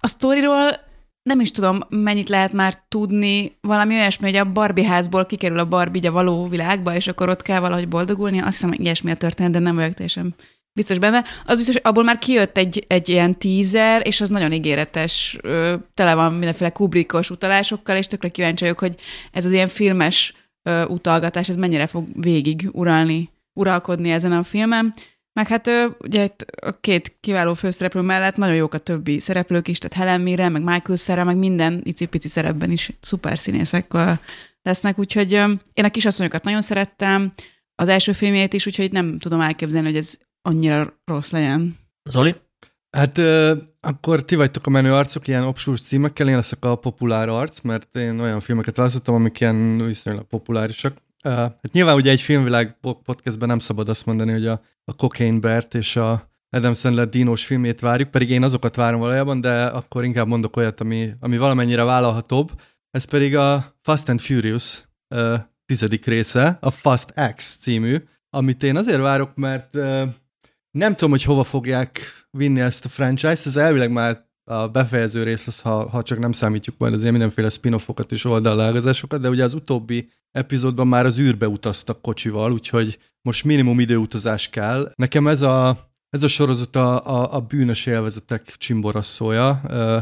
a 0.00 0.06
sztoriról 0.06 0.88
nem 1.22 1.40
is 1.40 1.50
tudom, 1.50 1.80
mennyit 1.88 2.28
lehet 2.28 2.52
már 2.52 2.74
tudni, 2.88 3.56
valami 3.60 3.94
olyasmi, 3.94 4.26
hogy 4.26 4.36
a 4.36 4.52
Barbie 4.52 4.86
házból 4.86 5.26
kikerül 5.26 5.58
a 5.58 5.68
Barbie 5.68 6.08
a 6.08 6.12
való 6.12 6.46
világba, 6.46 6.94
és 6.94 7.06
akkor 7.06 7.28
ott 7.28 7.42
kell 7.42 7.60
valahogy 7.60 7.88
boldogulni. 7.88 8.38
Azt 8.38 8.50
hiszem, 8.50 8.68
hogy 8.68 8.80
ilyesmi 8.80 9.10
a 9.10 9.16
történet, 9.16 9.52
de 9.52 9.58
nem 9.58 9.74
vagyok 9.74 9.94
teljesen 9.94 10.34
biztos 10.72 10.98
benne. 10.98 11.24
Az 11.44 11.56
biztos, 11.56 11.76
abból 11.76 12.04
már 12.04 12.18
kijött 12.18 12.56
egy, 12.56 12.84
egy 12.88 13.08
ilyen 13.08 13.38
teaser, 13.38 14.06
és 14.06 14.20
az 14.20 14.28
nagyon 14.28 14.52
ígéretes, 14.52 15.38
tele 15.94 16.14
van 16.14 16.32
mindenféle 16.32 16.70
kubrickos 16.70 17.30
utalásokkal, 17.30 17.96
és 17.96 18.06
tökre 18.06 18.28
kíváncsi 18.28 18.64
vagyok, 18.64 18.78
hogy 18.78 18.96
ez 19.32 19.44
az 19.44 19.52
ilyen 19.52 19.68
filmes 19.68 20.34
utalgatás, 20.86 21.48
ez 21.48 21.54
mennyire 21.54 21.86
fog 21.86 22.06
végig 22.14 22.68
uralni, 22.72 23.30
uralkodni 23.52 24.10
ezen 24.10 24.32
a 24.32 24.42
filmen. 24.42 24.94
Meg 25.32 25.48
hát 25.48 25.70
ugye 25.98 26.28
a 26.62 26.70
két 26.80 27.16
kiváló 27.20 27.54
főszereplő 27.54 28.00
mellett 28.00 28.36
nagyon 28.36 28.54
jók 28.54 28.74
a 28.74 28.78
többi 28.78 29.18
szereplők 29.18 29.68
is, 29.68 29.78
tehát 29.78 29.96
Helen 29.96 30.20
Mirren, 30.20 30.52
meg 30.52 30.62
Michael 30.62 30.98
Cera, 30.98 31.24
meg 31.24 31.36
minden 31.36 31.80
icipici 31.84 32.28
szerepben 32.28 32.70
is 32.70 32.92
szuper 33.00 33.38
színészek 33.38 33.92
lesznek, 34.62 34.98
úgyhogy 34.98 35.32
én 35.72 35.84
a 35.84 35.90
kisasszonyokat 35.90 36.44
nagyon 36.44 36.62
szerettem, 36.62 37.32
az 37.74 37.88
első 37.88 38.12
filmjét 38.12 38.52
is, 38.52 38.66
úgyhogy 38.66 38.92
nem 38.92 39.18
tudom 39.18 39.40
elképzelni, 39.40 39.86
hogy 39.86 39.96
ez 39.96 40.18
annyira 40.42 41.00
rossz 41.04 41.30
legyen. 41.30 41.78
Zoli? 42.10 42.34
Hát 42.90 43.18
ö, 43.18 43.56
akkor 43.80 44.24
ti 44.24 44.34
vagytok 44.34 44.66
a 44.66 44.70
menő 44.70 44.94
arcok 44.94 45.28
ilyen 45.28 45.44
obsús 45.44 45.82
címekkel, 45.82 46.28
én 46.28 46.34
leszek 46.34 46.64
a 46.64 46.76
populár 46.76 47.28
arc, 47.28 47.60
mert 47.60 47.96
én 47.96 48.18
olyan 48.18 48.40
filmeket 48.40 48.76
választottam, 48.76 49.14
amik 49.14 49.40
ilyen 49.40 49.76
viszonylag 49.84 50.24
populárisak. 50.24 50.96
Uh, 51.24 51.32
hát 51.32 51.72
nyilván 51.72 51.96
ugye 51.96 52.10
egy 52.10 52.20
filmvilág 52.20 52.76
podcastben 52.80 53.48
nem 53.48 53.58
szabad 53.58 53.88
azt 53.88 54.06
mondani, 54.06 54.32
hogy 54.32 54.46
a, 54.46 54.60
a 54.84 54.94
Cocaine 54.94 55.38
Bert 55.38 55.74
és 55.74 55.96
a 55.96 56.30
Adam 56.50 56.74
Sandler 56.74 57.08
Dinos 57.08 57.46
filmét 57.46 57.80
várjuk, 57.80 58.10
pedig 58.10 58.30
én 58.30 58.42
azokat 58.42 58.76
várom 58.76 59.00
valójában, 59.00 59.40
de 59.40 59.64
akkor 59.64 60.04
inkább 60.04 60.26
mondok 60.26 60.56
olyat, 60.56 60.80
ami, 60.80 61.10
ami 61.20 61.38
valamennyire 61.38 61.82
vállalhatóbb. 61.82 62.50
Ez 62.90 63.04
pedig 63.04 63.36
a 63.36 63.74
Fast 63.80 64.08
and 64.08 64.20
Furious 64.20 64.84
uh, 65.14 65.38
tizedik 65.64 66.06
része, 66.06 66.58
a 66.60 66.70
Fast 66.70 67.34
X 67.34 67.56
című, 67.60 67.96
amit 68.30 68.62
én 68.62 68.76
azért 68.76 69.00
várok, 69.00 69.34
mert 69.34 69.76
uh, 69.76 70.02
nem 70.70 70.92
tudom, 70.92 71.10
hogy 71.10 71.22
hova 71.22 71.42
fogják 71.42 72.00
vinni 72.30 72.60
ezt 72.60 72.84
a 72.84 72.88
franchise-t, 72.88 73.46
ez 73.46 73.56
elvileg 73.56 73.90
már 73.90 74.28
a 74.44 74.68
befejező 74.68 75.22
rész 75.22 75.46
az, 75.46 75.60
ha, 75.60 75.88
ha 75.88 76.02
csak 76.02 76.18
nem 76.18 76.32
számítjuk 76.32 76.78
majd 76.78 76.92
az 76.92 77.00
ilyen 77.00 77.12
mindenféle 77.12 77.48
spin-offokat 77.48 78.12
és 78.12 78.24
oldalágazásokat, 78.24 79.20
de 79.20 79.28
ugye 79.28 79.44
az 79.44 79.54
utóbbi 79.54 80.08
epizódban 80.30 80.86
már 80.86 81.06
az 81.06 81.18
űrbe 81.18 81.48
utaztak 81.48 82.02
kocsival, 82.02 82.52
úgyhogy 82.52 82.98
most 83.22 83.44
minimum 83.44 83.80
időutazás 83.80 84.48
kell. 84.48 84.92
Nekem 84.94 85.26
ez 85.26 85.42
a, 85.42 85.76
ez 86.10 86.22
a 86.22 86.28
sorozat 86.28 86.76
a, 86.76 87.06
a, 87.06 87.34
a 87.34 87.40
bűnös 87.40 87.86
élvezetek 87.86 88.54
csimboraszója. 88.56 89.60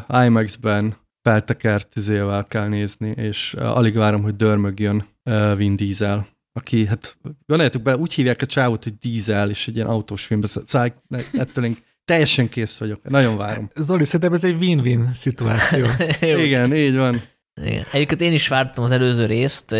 Uh, 0.09 0.25
IMAX-ben 0.25 0.97
feltekert 1.23 1.97
izével 1.97 2.45
kell 2.45 2.69
nézni, 2.69 3.09
és 3.09 3.55
uh, 3.55 3.77
alig 3.77 3.95
várom, 3.95 4.23
hogy 4.23 4.37
dörmögjön 4.37 5.05
uh, 5.25 5.57
Vin 5.57 5.77
Diesel 5.77 6.27
aki, 6.59 6.87
hát 6.87 7.19
gondoljátok 7.47 7.83
bele, 7.83 7.97
úgy 7.97 8.13
hívják 8.13 8.43
a 8.43 8.47
csávot, 8.47 8.83
hogy 8.85 8.95
dízel, 8.99 9.51
és 9.51 9.69
egy 9.69 9.75
ilyen 9.75 9.87
autós 9.87 10.25
filmbe, 10.25 10.47
szóval 10.47 10.93
ettől 11.33 11.65
én 11.65 11.77
Teljesen 12.09 12.49
kész 12.49 12.79
vagyok. 12.79 13.09
Nagyon 13.09 13.37
várom. 13.37 13.71
Zoli, 13.77 14.05
szerintem 14.05 14.33
ez 14.33 14.45
egy 14.45 14.57
win-win 14.61 15.11
szituáció. 15.15 15.87
Igen, 16.45 16.75
így 16.77 16.97
van. 16.97 17.23
Igen. 17.65 17.85
Egyébként 17.93 18.21
én 18.21 18.33
is 18.33 18.49
vártam 18.49 18.85
az 18.85 18.91
előző 18.91 19.27
részt, 19.27 19.75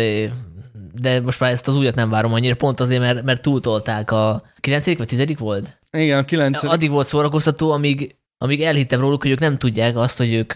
de 1.01 1.21
most 1.21 1.39
már 1.39 1.51
ezt 1.51 1.67
az 1.67 1.75
újat 1.75 1.95
nem 1.95 2.09
várom 2.09 2.33
annyira, 2.33 2.55
pont 2.55 2.79
azért, 2.79 2.99
mert, 2.99 3.23
mert 3.23 3.41
túltolták 3.41 4.11
a 4.11 4.43
9. 4.59 4.97
vagy 4.97 5.07
10. 5.07 5.37
volt? 5.37 5.79
Igen, 5.91 6.17
a 6.17 6.23
9. 6.23 6.63
Addig 6.63 6.89
volt 6.89 7.07
szórakoztató, 7.07 7.71
amíg, 7.71 8.15
amíg 8.37 8.61
elhittem 8.61 8.99
róluk, 8.99 9.21
hogy 9.21 9.31
ők 9.31 9.39
nem 9.39 9.57
tudják 9.57 9.97
azt, 9.97 10.17
hogy 10.17 10.33
ők, 10.33 10.53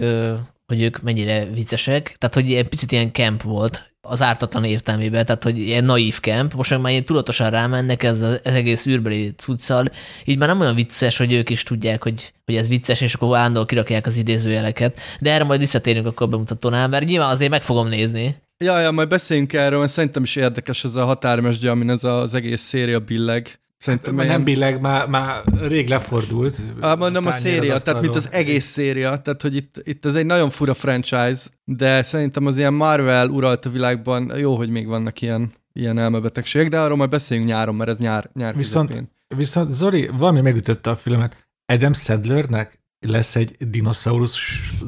hogy 0.65 0.81
ők 0.81 1.01
mennyire 1.01 1.45
viccesek. 1.45 2.15
Tehát, 2.17 2.35
hogy 2.35 2.53
egy 2.53 2.67
picit 2.67 2.91
ilyen 2.91 3.11
camp 3.11 3.41
volt 3.41 3.92
az 4.07 4.21
ártatlan 4.21 4.63
értelmében, 4.63 5.25
tehát, 5.25 5.43
hogy 5.43 5.57
ilyen 5.57 5.83
naív 5.83 6.19
camp. 6.19 6.53
Most 6.53 6.77
már 6.77 6.91
ilyen 6.91 7.05
tudatosan 7.05 7.49
rámennek 7.49 8.03
ez 8.03 8.21
az 8.21 8.39
egész 8.43 8.85
űrbeli 8.85 9.33
cuccal, 9.35 9.85
így 10.25 10.37
már 10.37 10.47
nem 10.47 10.59
olyan 10.59 10.75
vicces, 10.75 11.17
hogy 11.17 11.33
ők 11.33 11.49
is 11.49 11.63
tudják, 11.63 12.03
hogy, 12.03 12.33
hogy 12.45 12.55
ez 12.55 12.67
vicces, 12.67 13.01
és 13.01 13.13
akkor 13.13 13.37
állandóan 13.37 13.65
kirakják 13.65 14.05
az 14.05 14.17
idézőjeleket. 14.17 14.99
De 15.19 15.31
erre 15.31 15.43
majd 15.43 15.59
visszatérünk 15.59 16.05
akkor 16.05 16.27
a 16.27 16.29
bemutatónál, 16.29 16.87
mert 16.87 17.05
nyilván 17.05 17.29
azért 17.29 17.51
meg 17.51 17.61
fogom 17.61 17.87
nézni. 17.87 18.35
Ja, 18.63 18.79
ja, 18.79 18.91
majd 18.91 19.07
beszéljünk 19.07 19.53
erről, 19.53 19.79
mert 19.79 19.91
szerintem 19.91 20.23
is 20.23 20.35
érdekes 20.35 20.83
ez 20.83 20.95
a 20.95 21.05
határmesdje, 21.05 21.71
amin 21.71 21.89
ez 21.89 22.03
az 22.03 22.33
egész 22.33 22.61
széria 22.61 22.99
billeg. 22.99 23.62
Szerintem 23.83 24.17
hát, 24.17 24.27
nem 24.27 24.43
billeg, 24.43 24.81
már, 24.81 25.07
már 25.07 25.43
rég 25.61 25.87
lefordult. 25.87 26.55
Ah, 26.79 26.97
mondom 26.97 27.25
a 27.25 27.31
széria, 27.31 27.77
tehát 27.77 28.01
mint 28.01 28.15
az 28.15 28.31
egész 28.31 28.65
széria, 28.65 29.17
tehát 29.17 29.41
hogy 29.41 29.55
itt, 29.55 29.81
itt 29.83 30.05
ez 30.05 30.15
egy 30.15 30.25
nagyon 30.25 30.49
fura 30.49 30.73
franchise, 30.73 31.41
de 31.63 32.01
szerintem 32.01 32.45
az 32.45 32.57
ilyen 32.57 32.73
Marvel 32.73 33.29
uralt 33.29 33.65
a 33.65 33.69
világban 33.69 34.31
jó, 34.37 34.55
hogy 34.55 34.69
még 34.69 34.87
vannak 34.87 35.21
ilyen, 35.21 35.51
ilyen 35.73 35.97
elmebetegségek, 35.97 36.67
de 36.67 36.79
arról 36.79 36.97
majd 36.97 37.09
beszéljünk 37.09 37.49
nyáron, 37.49 37.75
mert 37.75 37.89
ez 37.89 37.97
nyár, 37.97 38.29
nyár 38.33 38.55
viszont, 38.55 38.87
közepén. 38.87 39.09
viszont 39.27 39.71
Zori, 39.71 40.07
valami 40.07 40.41
megütötte 40.41 40.89
a 40.89 40.95
filmet. 40.95 41.47
Adam 41.65 41.93
Sadlernek 41.93 42.82
lesz 43.05 43.35
egy 43.35 43.55
dinoszaurusz, 43.59 44.37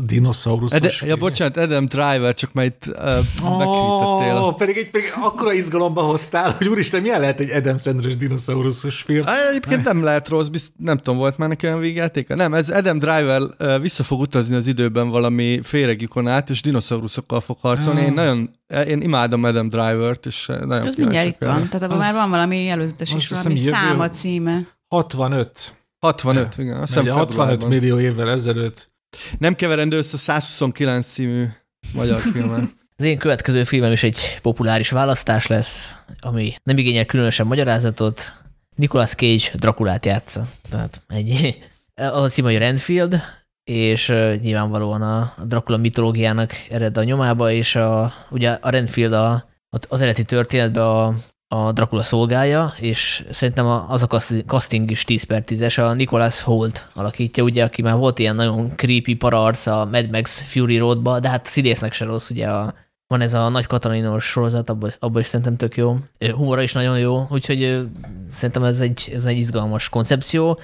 dinoszaurus. 0.06 0.72
Ede, 0.72 0.92
ja, 1.02 1.16
bocsánat, 1.16 1.58
Adam 1.58 1.86
Driver, 1.86 2.34
csak 2.34 2.54
majd 2.54 2.74
itt 2.76 2.96
uh. 2.98 4.44
Oh, 4.44 4.56
pedig, 4.56 4.78
egy, 4.78 4.90
pedig 4.90 5.14
akkora 5.22 5.54
izgalomba 5.54 6.02
hoztál, 6.02 6.52
hogy 6.58 6.68
úristen, 6.68 7.02
milyen 7.02 7.20
lehet 7.20 7.40
egy 7.40 7.50
Adam 7.50 7.78
Sandler-es 7.78 8.18
dinoszauruszus 8.18 9.02
film? 9.02 9.26
Egyébként 9.50 9.84
nem 9.84 10.04
lehet 10.04 10.30
rossz, 10.30 10.48
bizt, 10.48 10.74
nem 10.78 10.98
tudom, 10.98 11.18
volt 11.18 11.38
már 11.38 11.50
nekem 11.50 11.70
olyan 11.70 11.82
végjátéka? 11.82 12.36
Nem, 12.36 12.54
ez 12.54 12.70
Adam 12.70 13.00
Driver 13.00 13.42
uh, 13.42 13.82
vissza 13.82 14.04
fog 14.04 14.20
utazni 14.20 14.56
az 14.56 14.68
időben 14.68 15.10
valami 15.10 15.60
féregikon 15.64 16.28
át, 16.28 16.50
és 16.50 16.62
dinoszauruszokkal 16.62 17.42
fog 17.42 17.58
harcolni. 17.62 18.00
Ah. 18.00 18.06
Én 18.06 18.14
nagyon, 18.14 18.50
én 18.88 19.02
imádom 19.02 19.44
Adam 19.44 19.70
Driver-t, 19.70 20.26
és 20.26 20.46
nagyon 20.46 20.88
Ez 20.88 20.96
mindjárt 20.96 21.28
itt 21.28 21.44
van, 21.44 21.68
tehát 21.68 21.82
abban 21.82 21.98
már 21.98 22.14
van 22.14 22.30
valami 22.30 22.68
előzetes 22.68 23.14
is, 23.14 23.30
valami 23.30 23.58
száma 23.58 24.10
címe. 24.10 24.68
65. 24.88 25.74
65, 26.06 26.58
igen. 26.58 26.82
Azt 26.82 27.00
hiszem 27.00 27.16
65 27.16 27.68
millió 27.68 28.00
évvel 28.00 28.30
ezelőtt. 28.30 28.92
Nem 29.38 29.56
keverendő 29.56 29.98
össze 29.98 30.18
129 30.18 31.06
című 31.06 31.46
magyar 31.94 32.20
filmen. 32.20 32.72
Az 32.98 33.04
én 33.04 33.18
következő 33.18 33.64
filmem 33.64 33.92
is 33.92 34.04
egy 34.04 34.40
populáris 34.42 34.90
választás 34.90 35.48
lesz, 35.48 36.04
ami 36.20 36.54
nem 36.64 36.78
igényel 36.78 37.06
különösen 37.06 37.48
magyarázatot. 37.48 38.32
Nicolas 38.76 39.14
Cage 39.14 39.52
Drakulát 39.56 40.06
játsza. 40.06 40.48
Tehát 40.70 41.02
ennyi. 41.08 41.56
Az 41.94 42.24
a 42.24 42.28
cím, 42.28 42.44
hogy 42.44 42.58
Renfield, 42.58 43.22
és 43.64 44.08
nyilvánvalóan 44.42 45.02
a 45.02 45.34
Dracula 45.44 45.78
mitológiának 45.78 46.54
ered 46.70 46.98
a 46.98 47.04
nyomába, 47.04 47.52
és 47.52 47.76
a, 47.76 48.14
ugye 48.30 48.52
a 48.52 48.70
Renfield 48.70 49.14
a, 49.14 49.50
az 49.88 50.02
eredeti 50.02 50.24
történetben 50.24 50.84
a 50.84 51.14
a 51.56 51.72
Dracula 51.72 52.04
szolgája, 52.04 52.74
és 52.80 53.26
szerintem 53.30 53.66
az 53.88 54.04
a 54.04 54.08
casting 54.46 54.92
is 54.92 55.04
10 55.04 55.24
per 55.24 55.44
10-es, 55.48 55.90
a 55.90 55.94
Nicholas 55.94 56.42
Holt 56.42 56.88
alakítja, 56.94 57.44
ugye, 57.44 57.64
aki 57.64 57.82
már 57.82 57.96
volt 57.96 58.20
ilyen 58.20 58.36
nagyon 58.36 58.70
creepy 58.76 59.16
pararc 59.16 59.66
a 59.66 59.88
Mad 59.92 60.12
Max 60.12 60.42
Fury 60.42 60.78
Roadba, 60.78 61.20
de 61.20 61.30
hát 61.30 61.46
színésznek 61.46 61.94
se 61.94 62.06
rossz, 62.06 62.30
ugye 62.30 62.48
a, 62.48 62.74
van 63.08 63.22
ez 63.22 63.34
a 63.34 63.50
nagy 63.50 63.66
katalinos 63.66 64.26
sorozat, 64.26 64.70
abban 64.70 64.92
abba 65.00 65.20
is 65.20 65.26
szerintem 65.26 65.56
tök 65.56 65.78
jó. 65.78 65.96
Humora 66.32 66.62
is 66.62 66.74
nagyon 66.74 67.00
jó, 67.00 67.28
úgyhogy 67.30 67.88
szerintem 68.34 68.64
ez 68.64 68.80
egy, 68.80 69.12
ez 69.16 69.26
egy 69.26 69.38
izgalmas 69.38 69.90
koncepció. 69.90 70.60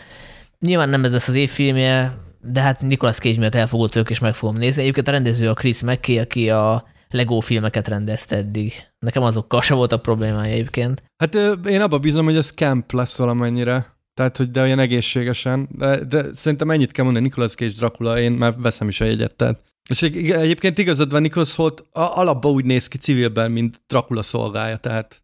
Nyilván 0.60 0.90
nem 0.90 1.04
ez 1.04 1.12
lesz 1.12 1.28
az 1.28 1.36
évfilmje, 1.36 2.18
de 2.42 2.62
hát 2.62 2.82
Nicolas 2.82 3.18
Cage 3.18 3.40
miatt 3.40 3.56
elfogult 3.56 3.96
és 3.96 4.20
meg 4.20 4.34
fogom 4.34 4.58
nézni. 4.58 4.82
Egyébként 4.82 5.08
a 5.08 5.12
rendező 5.12 5.50
a 5.50 5.54
Chris 5.54 5.82
McKay, 5.82 6.20
aki 6.20 6.50
a 6.50 6.84
Lego 7.12 7.40
filmeket 7.40 7.88
rendezte 7.88 8.36
eddig. 8.36 8.74
Nekem 9.00 9.24
azokkal 9.24 9.62
sem 9.62 9.78
volt 9.78 9.92
a 9.92 10.00
problémája 10.00 10.54
egyébként. 10.54 11.04
Hát 11.18 11.36
én 11.68 11.82
abba 11.82 12.00
bízom, 12.00 12.26
hogy 12.26 12.36
ez 12.36 12.52
camp 12.52 12.92
lesz 12.92 13.18
valamennyire. 13.18 14.00
Tehát, 14.14 14.38
hogy 14.38 14.52
de 14.52 14.62
olyan 14.62 14.80
egészségesen. 14.80 15.68
De, 15.72 16.04
de 16.04 16.34
szerintem 16.34 16.72
ennyit 16.72 16.92
kell 16.92 17.04
mondani, 17.04 17.26
Nicolas 17.26 17.54
Cage 17.54 17.74
Dracula, 17.78 18.20
én 18.20 18.32
már 18.32 18.54
veszem 18.58 18.88
is 18.88 19.02
a 19.02 19.06
jegyet. 19.06 19.36
Tehát. 19.36 19.62
És 19.90 20.02
egyébként 20.02 20.78
igazad 20.78 21.12
van, 21.12 21.22
Nicholas 21.22 21.56
Holt 21.56 21.86
alapban 21.92 22.52
úgy 22.52 22.66
néz 22.66 22.88
ki 22.88 22.98
civilben, 22.98 23.52
mint 23.52 23.82
Dracula 23.88 24.22
szolgája, 24.22 24.78
tehát 24.78 25.22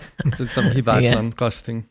hibátlan 0.74 1.02
Igen. 1.02 1.30
casting. 1.30 1.84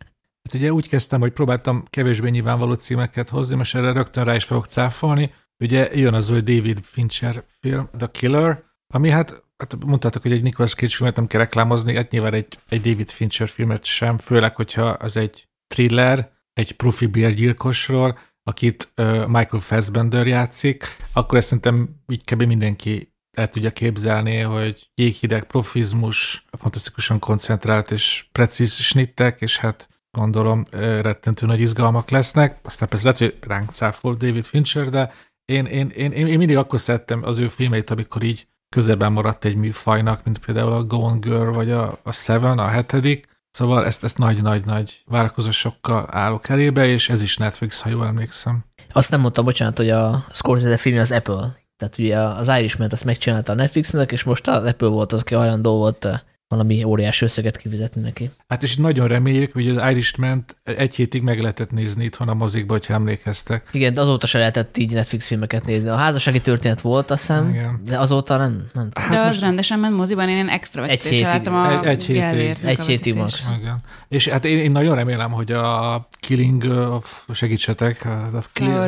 Hát 0.43 0.53
ugye 0.53 0.73
úgy 0.73 0.89
kezdtem, 0.89 1.19
hogy 1.19 1.31
próbáltam 1.31 1.83
kevésbé 1.89 2.29
nyilvánvaló 2.29 2.73
címeket 2.73 3.29
hozni, 3.29 3.55
most 3.55 3.75
erre 3.75 3.93
rögtön 3.93 4.23
rá 4.23 4.35
is 4.35 4.43
fogok 4.43 4.65
cáfolni. 4.65 5.33
Ugye 5.59 5.95
jön 5.95 6.13
az 6.13 6.29
új 6.29 6.39
David 6.39 6.79
Fincher 6.83 7.43
film, 7.59 7.89
The 7.97 8.07
Killer, 8.11 8.61
ami 8.93 9.09
hát, 9.09 9.43
hát 9.57 9.85
mondtátok, 9.85 10.21
hogy 10.21 10.31
egy 10.31 10.41
Nicolas 10.41 10.73
Cage 10.73 10.95
filmet 10.95 11.15
nem 11.15 11.27
kell 11.27 11.39
reklámozni, 11.41 11.95
hát 11.95 12.11
nyilván 12.11 12.33
egy, 12.33 12.59
egy 12.69 12.81
David 12.81 13.11
Fincher 13.11 13.47
filmet 13.47 13.85
sem, 13.85 14.17
főleg, 14.17 14.55
hogyha 14.55 14.85
az 14.87 15.17
egy 15.17 15.47
thriller, 15.67 16.31
egy 16.53 16.71
profi 16.71 17.05
bérgyilkosról, 17.05 18.19
akit 18.43 18.91
uh, 18.97 19.27
Michael 19.27 19.61
Fassbender 19.61 20.27
játszik, 20.27 20.83
akkor 21.13 21.37
ezt 21.37 21.47
szerintem 21.47 21.89
így 22.07 22.23
kb. 22.23 22.43
mindenki 22.43 23.13
el 23.37 23.49
tudja 23.49 23.71
képzelni, 23.71 24.39
hogy 24.39 24.89
jéghideg 24.95 25.43
profizmus, 25.43 26.45
fantasztikusan 26.57 27.19
koncentrált 27.19 27.91
és 27.91 28.25
precíz 28.31 28.73
snittek, 28.73 29.41
és 29.41 29.57
hát 29.57 29.89
gondolom 30.11 30.63
rettentő 31.01 31.45
nagy 31.45 31.59
izgalmak 31.59 32.09
lesznek. 32.09 32.59
Aztán 32.63 32.89
persze 32.89 33.05
lehet, 33.05 33.19
hogy 33.19 33.49
ránk 33.49 33.71
cáfol 33.71 34.15
David 34.15 34.45
Fincher, 34.45 34.89
de 34.89 35.11
én, 35.45 35.65
én, 35.65 35.89
én, 35.89 36.11
én 36.11 36.37
mindig 36.37 36.57
akkor 36.57 36.79
szerettem 36.79 37.23
az 37.23 37.37
ő 37.37 37.47
filmeit, 37.47 37.89
amikor 37.89 38.23
így 38.23 38.47
közelben 38.75 39.11
maradt 39.11 39.45
egy 39.45 39.55
műfajnak, 39.55 40.23
mint 40.23 40.37
például 40.37 40.73
a 40.73 40.83
Gone 40.83 41.17
Girl, 41.19 41.51
vagy 41.51 41.71
a, 41.71 41.99
a 42.03 42.11
Seven, 42.11 42.57
a 42.57 42.67
hetedik. 42.67 43.27
Szóval 43.51 43.85
ezt, 43.85 44.03
ezt 44.03 44.17
nagy-nagy-nagy 44.17 45.01
várakozásokkal 45.05 46.07
állok 46.11 46.49
elébe, 46.49 46.85
és 46.85 47.09
ez 47.09 47.21
is 47.21 47.37
Netflix, 47.37 47.81
ha 47.81 47.89
jól 47.89 48.05
emlékszem. 48.05 48.65
Azt 48.93 49.11
nem 49.11 49.21
mondtam, 49.21 49.45
bocsánat, 49.45 49.77
hogy 49.77 49.89
a 49.89 50.25
Scorsese 50.33 50.77
film 50.77 50.99
az 50.99 51.11
Apple. 51.11 51.57
Tehát 51.77 51.97
ugye 51.97 52.17
az 52.17 52.47
Irishman 52.47 52.89
azt 52.91 53.03
megcsinálta 53.03 53.51
a 53.51 53.55
Netflixnek, 53.55 54.11
és 54.11 54.23
most 54.23 54.47
az 54.47 54.65
Apple 54.65 54.87
volt 54.87 55.11
az, 55.11 55.21
aki 55.21 55.35
hajlandó 55.35 55.77
volt 55.77 56.25
valami 56.47 56.83
óriási 56.83 57.23
összeget 57.23 57.57
kifizetni 57.57 58.01
neki. 58.01 58.31
Hát 58.47 58.63
és 58.63 58.75
nagyon 58.75 59.07
reméljük, 59.07 59.51
hogy 59.51 59.69
az 59.69 59.91
irishman 59.91 60.45
egy 60.63 60.95
hétig 60.95 61.21
meg 61.21 61.39
lehetett 61.39 61.71
nézni 61.71 62.03
itthon 62.03 62.27
a 62.27 62.33
mozikba, 62.33 62.73
hogyha 62.73 62.93
emlékeztek. 62.93 63.69
Igen, 63.71 63.93
de 63.93 64.01
azóta 64.01 64.27
se 64.27 64.37
lehetett 64.37 64.77
így 64.77 64.93
Netflix 64.93 65.27
filmeket 65.27 65.65
nézni. 65.65 65.89
A 65.89 65.95
házassági 65.95 66.41
történet 66.41 66.81
volt, 66.81 67.11
azt 67.11 67.19
hiszem, 67.19 67.49
Igen. 67.49 67.81
de 67.83 67.99
azóta 67.99 68.37
nem. 68.37 68.69
nem 68.73 68.89
hát 68.93 69.09
de 69.09 69.19
az 69.19 69.27
most... 69.27 69.41
rendesen 69.41 69.79
ment 69.79 69.95
moziban, 69.95 70.29
én 70.29 70.47
extra 70.47 70.85
egy 70.85 71.03
hétig. 71.03 71.23
láttam 71.23 71.55
a 71.55 71.79
egy, 71.79 71.85
egy 71.85 72.03
hétig. 72.03 72.57
Egy 72.63 72.85
hétig 72.85 73.15
max. 73.15 73.53
Igen. 73.59 73.81
És 74.07 74.27
hát 74.27 74.45
én, 74.45 74.57
én, 74.57 74.71
nagyon 74.71 74.95
remélem, 74.95 75.31
hogy 75.31 75.51
a 75.51 76.07
Killing 76.19 76.63
of, 76.63 77.27
segítsetek. 77.33 78.05
A 78.05 78.41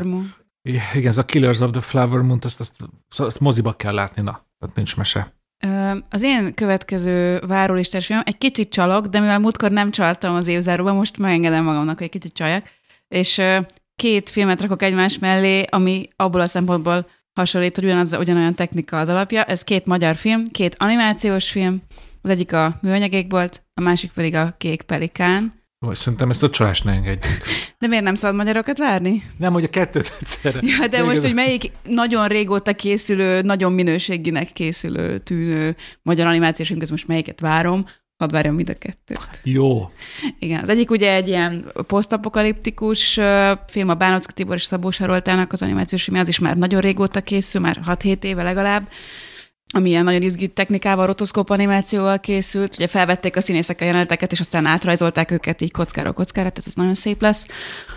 Moon. 0.03 0.35
Igen, 0.61 1.07
ez 1.07 1.17
a 1.17 1.25
Killers 1.25 1.59
of 1.59 1.71
the 1.71 1.81
Flower 1.81 2.21
Moon, 2.21 2.39
azt, 2.43 2.59
azt, 2.59 2.75
azt, 3.09 3.19
azt 3.19 3.39
moziba 3.39 3.73
kell 3.73 3.93
látni, 3.93 4.21
na, 4.21 4.45
ott 4.59 4.75
nincs 4.75 4.97
mese. 4.97 5.35
Az 6.09 6.21
én 6.21 6.53
következő 6.53 7.39
várólistás 7.39 8.09
egy 8.09 8.37
kicsit 8.37 8.69
csalok, 8.69 9.07
de 9.07 9.19
mivel 9.19 9.39
múltkor 9.39 9.71
nem 9.71 9.91
csaltam 9.91 10.35
az 10.35 10.47
évzáróban, 10.47 10.95
most 10.95 11.17
megengedem 11.17 11.63
magamnak, 11.63 11.97
hogy 11.97 12.05
egy 12.05 12.11
kicsit 12.11 12.33
csaljak, 12.33 12.69
és 13.07 13.41
két 13.95 14.29
filmet 14.29 14.61
rakok 14.61 14.81
egymás 14.81 15.19
mellé, 15.19 15.65
ami 15.69 16.09
abból 16.15 16.41
a 16.41 16.47
szempontból 16.47 17.07
hasonlít, 17.33 17.75
hogy 17.75 17.83
ugyanaz, 17.83 18.13
ugyanolyan 18.13 18.55
technika 18.55 18.99
az 18.99 19.09
alapja. 19.09 19.43
Ez 19.43 19.63
két 19.63 19.85
magyar 19.85 20.15
film, 20.15 20.43
két 20.45 20.75
animációs 20.79 21.49
film, 21.49 21.81
az 22.21 22.29
egyik 22.29 22.53
a 22.53 22.77
műanyagékbolt, 22.81 23.63
a 23.73 23.81
másik 23.81 24.11
pedig 24.11 24.35
a 24.35 24.55
Kék 24.57 24.81
Pelikán. 24.81 25.56
Vagy 25.79 25.95
szerintem 25.95 26.29
ezt 26.29 26.43
a 26.43 26.49
csalást 26.49 26.83
ne 26.83 26.91
engedjük. 26.91 27.37
De 27.79 27.87
miért 27.87 28.03
nem 28.03 28.15
szabad 28.15 28.35
magyarokat 28.35 28.77
várni? 28.77 29.23
Nem, 29.37 29.53
hogy 29.53 29.63
a 29.63 29.67
kettőt 29.67 30.17
egyszerre. 30.19 30.59
Ja, 30.61 30.87
de 30.87 31.03
most, 31.03 31.21
hogy 31.21 31.33
melyik 31.33 31.71
nagyon 31.83 32.27
régóta 32.27 32.73
készülő, 32.73 33.41
nagyon 33.41 33.71
minőséginek 33.71 34.53
készülő, 34.53 35.17
tűnő 35.17 35.75
magyar 36.01 36.27
animációs 36.27 36.67
film, 36.67 36.79
most 36.89 37.07
melyiket 37.07 37.39
várom, 37.39 37.85
hadd 38.17 38.31
várjam 38.31 38.55
mind 38.55 38.69
a 38.69 38.73
kettőt. 38.73 39.39
Jó. 39.43 39.91
Igen, 40.39 40.61
az 40.61 40.69
egyik 40.69 40.91
ugye 40.91 41.13
egy 41.13 41.27
ilyen 41.27 41.71
posztapokaliptikus 41.87 43.19
film, 43.67 43.89
a 43.89 43.93
Bánocki 43.93 44.33
Tibor 44.33 44.55
és 44.55 44.63
Szabó 44.63 44.91
Saroltának 44.91 45.53
az 45.53 45.61
animációs 45.61 46.03
film, 46.03 46.19
az 46.19 46.27
is 46.27 46.39
már 46.39 46.57
nagyon 46.57 46.81
régóta 46.81 47.21
készül, 47.21 47.61
már 47.61 47.79
6-7 47.85 48.23
éve 48.23 48.43
legalább, 48.43 48.89
ami 49.73 49.89
ilyen 49.89 50.03
nagyon 50.03 50.21
izgi 50.21 50.47
technikával, 50.47 51.05
rotoszkóp 51.05 51.49
animációval 51.49 52.19
készült. 52.19 52.75
Ugye 52.75 52.87
felvették 52.87 53.35
a 53.35 53.41
színészek 53.41 53.81
a 53.81 53.85
jeleneteket, 53.85 54.31
és 54.31 54.39
aztán 54.39 54.65
átrajzolták 54.65 55.31
őket 55.31 55.61
így 55.61 55.71
kockára 55.71 56.11
kockára, 56.11 56.49
tehát 56.49 56.67
ez 56.67 56.75
nagyon 56.75 56.93
szép 56.95 57.21
lesz. 57.21 57.47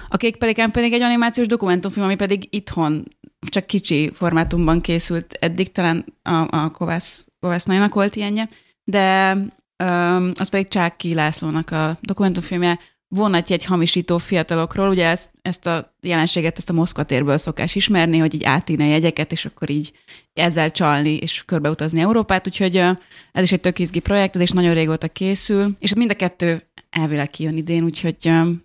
A 0.08 0.16
Kék 0.16 0.36
Pelikán 0.36 0.70
pedig 0.70 0.92
egy 0.92 1.02
animációs 1.02 1.46
dokumentumfilm, 1.46 2.04
ami 2.04 2.14
pedig 2.14 2.48
itthon 2.50 3.16
csak 3.48 3.66
kicsi 3.66 4.10
formátumban 4.14 4.80
készült 4.80 5.32
eddig, 5.32 5.72
talán 5.72 6.04
a, 6.22 6.46
a 6.50 6.70
Kovász, 6.70 7.26
Kovász 7.40 7.66
volt 7.90 8.16
ilyenje, 8.16 8.48
de 8.84 9.32
um, 9.84 10.32
az 10.34 10.48
pedig 10.48 10.68
Csáki 10.68 11.14
Lászlónak 11.14 11.70
a 11.70 11.98
dokumentumfilmje, 12.00 12.78
vonatj 13.14 13.52
egy 13.52 13.64
hamisító 13.64 14.18
fiatalokról, 14.18 14.88
ugye 14.88 15.06
ezt, 15.06 15.30
ezt 15.42 15.66
a 15.66 15.94
jelenséget, 16.00 16.56
ezt 16.56 16.70
a 16.70 16.72
Moszkva 16.72 17.02
térből 17.02 17.36
szokás 17.36 17.74
ismerni, 17.74 18.18
hogy 18.18 18.34
így 18.34 18.44
átírni 18.44 18.84
a 18.84 18.90
jegyeket, 18.90 19.32
és 19.32 19.44
akkor 19.44 19.70
így 19.70 19.92
ezzel 20.32 20.70
csalni, 20.70 21.16
és 21.16 21.44
körbeutazni 21.44 22.00
Európát, 22.00 22.46
úgyhogy 22.46 22.76
ez 23.32 23.42
is 23.42 23.52
egy 23.52 23.60
tök 23.60 23.78
izgi 23.78 23.98
projekt, 23.98 24.34
ez 24.34 24.40
is 24.40 24.50
nagyon 24.50 24.74
régóta 24.74 25.08
készül, 25.08 25.76
és 25.78 25.94
mind 25.94 26.10
a 26.10 26.14
kettő 26.14 26.62
elvileg 26.90 27.30
kijön 27.30 27.56
idén, 27.56 27.84
úgyhogy 27.84 28.16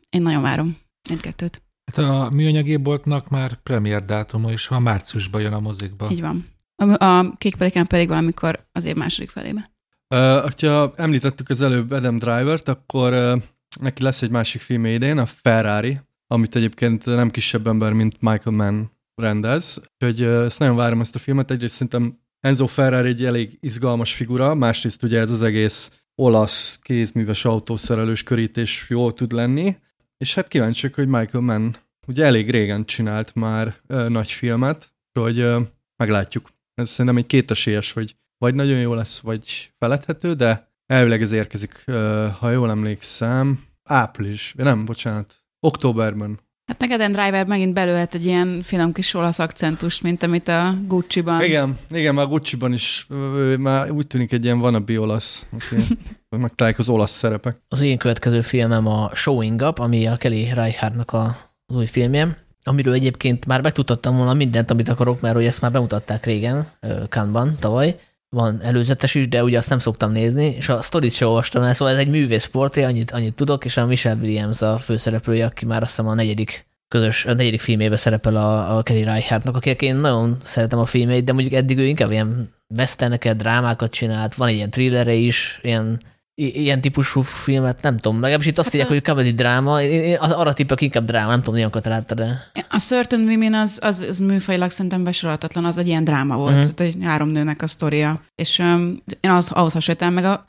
én 0.10 0.22
nagyon 0.22 0.42
várom 0.42 0.78
mindkettőt. 1.10 1.62
Hát 1.86 1.98
a 2.06 2.30
műanyagéboltnak 2.34 3.30
már 3.30 3.56
premier 3.56 4.06
dátuma 4.06 4.52
is 4.52 4.68
van, 4.68 4.82
márciusban 4.82 5.42
jön 5.42 5.54
a 5.54 5.60
mozikba. 5.60 6.08
Így 6.12 6.22
van. 6.22 6.54
A, 6.76 7.06
a 7.06 7.34
Kék 7.38 7.56
Pelikán 7.56 7.88
pedig 7.88 8.08
valamikor 8.08 8.68
az 8.72 8.86
év 8.86 8.96
második 8.96 9.30
felébe. 9.30 9.74
Uh, 10.16 10.52
ha 10.60 10.94
említettük 10.96 11.50
az 11.50 11.62
előbb 11.62 11.92
Adam 11.92 12.18
Driver-t, 12.18 12.68
akkor 12.68 13.14
uh, 13.14 13.42
neki 13.80 14.04
lesz 14.04 14.22
egy 14.22 14.30
másik 14.30 14.62
film 14.62 14.86
idén, 14.86 15.18
a 15.18 15.26
Ferrari, 15.26 16.00
amit 16.28 16.56
egyébként 16.56 17.06
nem 17.06 17.30
kisebb 17.30 17.68
ember, 17.68 17.94
mint 17.94 18.22
Michael 18.22 18.56
Mann 18.56 18.84
rendez. 19.16 19.82
Úgyhogy 19.94 20.22
ezt 20.22 20.60
nagyon 20.60 20.76
várom 20.76 21.02
ezt 21.02 21.16
a 21.16 21.20
filmet. 21.20 21.52
Egyrészt 21.52 21.74
szerintem 21.74 22.20
Enzo 22.40 22.68
Ferrari 22.68 23.10
egy 23.10 23.26
elég 23.26 23.58
izgalmas 23.60 24.14
figura, 24.14 24.56
másrészt 24.56 25.04
ugye 25.04 25.20
ez 25.20 25.32
az 25.32 25.44
egész 25.44 25.92
olasz 26.16 26.80
kézműves 26.82 27.46
autószerelős 27.46 28.24
körítés 28.24 28.86
jól 28.90 29.14
tud 29.14 29.32
lenni, 29.32 29.76
és 30.18 30.34
hát 30.34 30.48
kíváncsiak, 30.48 30.94
hogy 30.94 31.08
Michael 31.08 31.44
Mann 31.44 31.76
ugye 32.08 32.26
elég 32.26 32.50
régen 32.50 32.86
csinált 32.86 33.36
már 33.36 33.76
uh, 33.88 34.08
nagy 34.08 34.32
filmet, 34.32 34.94
hogy 35.20 35.40
uh, 35.40 35.62
meglátjuk. 35.96 36.50
Ez 36.74 36.90
szerintem 36.90 37.18
egy 37.18 37.28
kétesélyes, 37.28 37.92
hogy 37.92 38.16
vagy 38.38 38.56
nagyon 38.56 38.80
jó 38.80 38.94
lesz, 38.94 39.20
vagy 39.20 39.74
feledhető, 39.78 40.34
de 40.34 40.72
elvileg 40.86 41.22
ez 41.22 41.32
érkezik, 41.32 41.84
uh, 41.88 42.28
ha 42.28 42.52
jól 42.52 42.70
emlékszem, 42.70 43.64
április, 43.86 44.54
nem, 44.58 44.86
bocsánat, 44.86 45.36
októberben. 45.60 46.40
Hát 46.66 46.80
neked 46.80 47.02
Adam 47.02 47.12
Driver 47.12 47.46
megint 47.46 47.74
belőhet 47.74 48.14
egy 48.14 48.26
ilyen 48.26 48.62
finom 48.62 48.94
kis 48.94 49.14
olasz 49.14 49.40
akcentust, 49.40 50.02
mint 50.02 50.24
amit 50.24 50.48
a 50.48 50.78
Gucci-ban. 50.88 51.44
Igen, 51.44 51.78
igen, 51.90 52.14
már 52.14 52.28
Gucci-ban 52.28 52.74
is 52.74 53.08
ő, 53.36 53.58
már 53.58 53.92
úgy 53.92 54.08
tűnik 54.08 54.32
egy 54.32 54.44
ilyen 54.44 54.60
wannabe 54.60 55.00
olasz. 55.00 55.48
Okay. 55.54 55.84
Megtalálják 56.30 56.80
az 56.80 56.90
olasz 56.90 57.12
szerepek. 57.12 57.58
Az 57.68 57.82
én 57.82 57.98
következő 57.98 58.42
filmem 58.42 58.88
a 58.88 59.10
Showing 59.14 59.62
Up, 59.62 59.80
ami 59.80 60.08
a 60.08 60.16
Kelly 60.16 60.54
Reichardt-nak 60.54 61.12
a, 61.12 61.24
az 61.66 61.76
új 61.76 61.86
filmje, 61.86 62.38
amiről 62.64 62.94
egyébként 62.94 63.46
már 63.46 63.62
megtudtattam 63.62 64.16
volna 64.16 64.34
mindent, 64.34 64.72
amit 64.72 64.90
akarok, 64.90 65.22
mert 65.22 65.36
hogy 65.36 65.46
ezt 65.46 65.62
már 65.62 65.72
bemutatták 65.72 66.26
régen, 66.26 66.68
Cannes-ban 67.10 67.56
tavaly, 67.60 68.00
van 68.36 68.62
előzetes 68.62 69.16
is, 69.16 69.28
de 69.28 69.44
ugye 69.44 69.58
azt 69.58 69.70
nem 69.70 69.80
szoktam 69.80 70.12
nézni, 70.12 70.46
és 70.58 70.70
a 70.70 70.82
sztorit 70.82 71.14
sem 71.14 71.28
olvastam 71.28 71.64
el, 71.64 71.74
szóval 71.74 71.94
ez 71.94 72.00
egy 72.00 72.10
művészport, 72.10 72.78
annyit, 72.78 73.12
annyit 73.12 73.34
tudok, 73.34 73.66
és 73.66 73.78
a 73.78 73.86
Michelle 73.86 74.22
Williams 74.22 74.62
a 74.62 74.78
főszereplője, 74.78 75.46
aki 75.46 75.66
már 75.66 75.82
azt 75.82 75.90
hiszem 75.90 76.08
a 76.08 76.14
negyedik 76.14 76.68
közös, 76.88 77.26
a 77.26 77.34
negyedik 77.34 77.60
filmében 77.60 77.98
szerepel 77.98 78.36
a, 78.36 78.78
a 78.78 78.84
Kelly 78.84 79.04
Reichardtnak, 79.04 79.56
akinek 79.56 79.82
én 79.82 79.96
nagyon 79.96 80.38
szeretem 80.44 80.80
a 80.80 80.86
filmeit, 80.86 81.24
de 81.24 81.34
mondjuk 81.34 81.54
eddig 81.54 81.78
ő 81.78 81.86
inkább 81.86 82.12
ilyen 82.12 82.54
westerneket, 82.78 83.38
drámákat 83.38 83.92
csinált, 83.92 84.34
van 84.34 84.48
egy 84.48 84.56
ilyen 84.56 84.70
thrillere 84.70 85.14
is, 85.14 85.60
ilyen 85.62 86.02
ilyen 86.36 86.82
típusú 86.82 87.22
filmet, 87.22 87.82
nem 87.82 87.98
tudom, 87.98 88.20
legalábbis 88.20 88.48
itt 88.48 88.58
azt 88.58 88.66
hát 88.66 88.76
írják, 88.76 88.92
hogy 88.92 89.02
comedy 89.02 89.32
dráma, 89.32 89.82
én 89.82 90.16
arra 90.16 90.54
tippek 90.54 90.82
inkább 90.82 91.06
dráma, 91.06 91.30
nem 91.30 91.40
tudom, 91.40 91.56
ilyenkat 91.56 91.86
látta, 91.86 92.16
de... 92.16 92.42
A 92.70 92.80
Certain 92.80 93.22
Women 93.22 93.54
az, 93.54 93.80
az, 93.82 94.06
az 94.10 94.20
műfajilag 94.20 94.70
szerintem 94.70 95.04
besorolhatatlan, 95.04 95.66
az 95.66 95.78
egy 95.78 95.88
ilyen 95.88 96.04
dráma 96.04 96.38
volt, 96.38 96.54
uh-huh. 96.56 96.72
tehát 96.72 96.94
egy 96.94 97.04
három 97.04 97.30
nőnek 97.30 97.62
a 97.62 97.68
sztoria, 97.68 98.22
és 98.36 98.60
um, 98.60 99.04
én 99.20 99.32
az, 99.32 99.52
ahhoz 99.52 99.74
hasonlítom 99.74 100.14
meg 100.14 100.24
a 100.24 100.46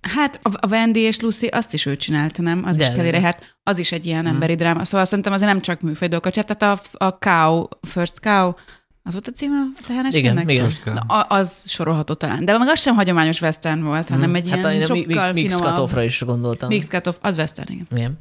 Hát 0.00 0.40
a 0.42 0.66
Wendy 0.68 1.00
és 1.00 1.20
Lucy 1.20 1.46
azt 1.46 1.74
is 1.74 1.86
ő 1.86 1.96
csinálta, 1.96 2.42
nem? 2.42 2.62
Az 2.64 2.76
de, 2.76 2.86
is 2.86 2.94
Kelly 2.94 3.20
hát 3.20 3.56
az 3.62 3.78
is 3.78 3.92
egy 3.92 4.06
ilyen 4.06 4.18
uh-huh. 4.18 4.34
emberi 4.34 4.54
dráma. 4.54 4.84
Szóval 4.84 5.06
szerintem 5.06 5.32
azért 5.32 5.50
nem 5.50 5.60
csak 5.60 5.80
műfaj 5.80 6.08
dolgokat 6.08 6.46
tehát 6.46 6.80
a, 6.96 7.04
a 7.04 7.18
Cow, 7.18 7.66
First 7.80 8.20
Cow, 8.20 8.52
az 9.08 9.14
volt 9.14 9.28
a 9.28 9.30
címe 9.30 9.56
a 9.74 9.84
tehenes 9.86 10.14
Igen, 10.14 10.36
filmnek? 10.36 10.54
igen. 10.54 11.04
Na, 11.06 11.20
az 11.20 11.62
sorolható 11.66 12.14
talán. 12.14 12.44
De 12.44 12.58
meg 12.58 12.68
az 12.68 12.80
sem 12.80 12.94
hagyományos 12.94 13.40
western 13.40 13.82
volt, 13.82 14.08
hanem 14.08 14.34
egy 14.34 14.50
hát 14.50 14.72
ilyen 14.72 14.90
a, 14.90 14.94
sokkal 14.94 15.32
Mix 15.32 15.56
Cutoffra 15.56 16.02
is 16.02 16.22
gondoltam. 16.22 16.68
Mix 16.68 16.88
Cutoff, 16.88 17.16
az 17.20 17.36
western, 17.36 17.72
igen. 17.72 17.86
Igen. 17.90 18.18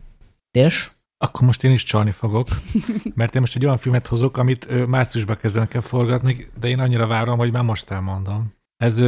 És? 0.52 0.92
Akkor 1.18 1.42
most 1.42 1.64
én 1.64 1.72
is 1.72 1.84
csalni 1.84 2.12
fogok, 2.12 2.48
mert 3.14 3.36
én 3.36 3.42
most 3.42 3.56
egy 3.56 3.66
olyan 3.66 3.78
filmet 3.78 4.08
hozok, 4.08 4.38
amit 4.38 4.88
márciusban 4.88 5.36
kezdenek 5.36 5.74
el 5.74 5.82
forgatni, 5.82 6.48
de 6.60 6.68
én 6.68 6.80
annyira 6.80 7.08
várom, 7.08 7.38
hogy 7.38 7.52
már 7.52 7.64
most 7.64 7.92
elmondom. 7.92 8.56
Ez 8.78 9.02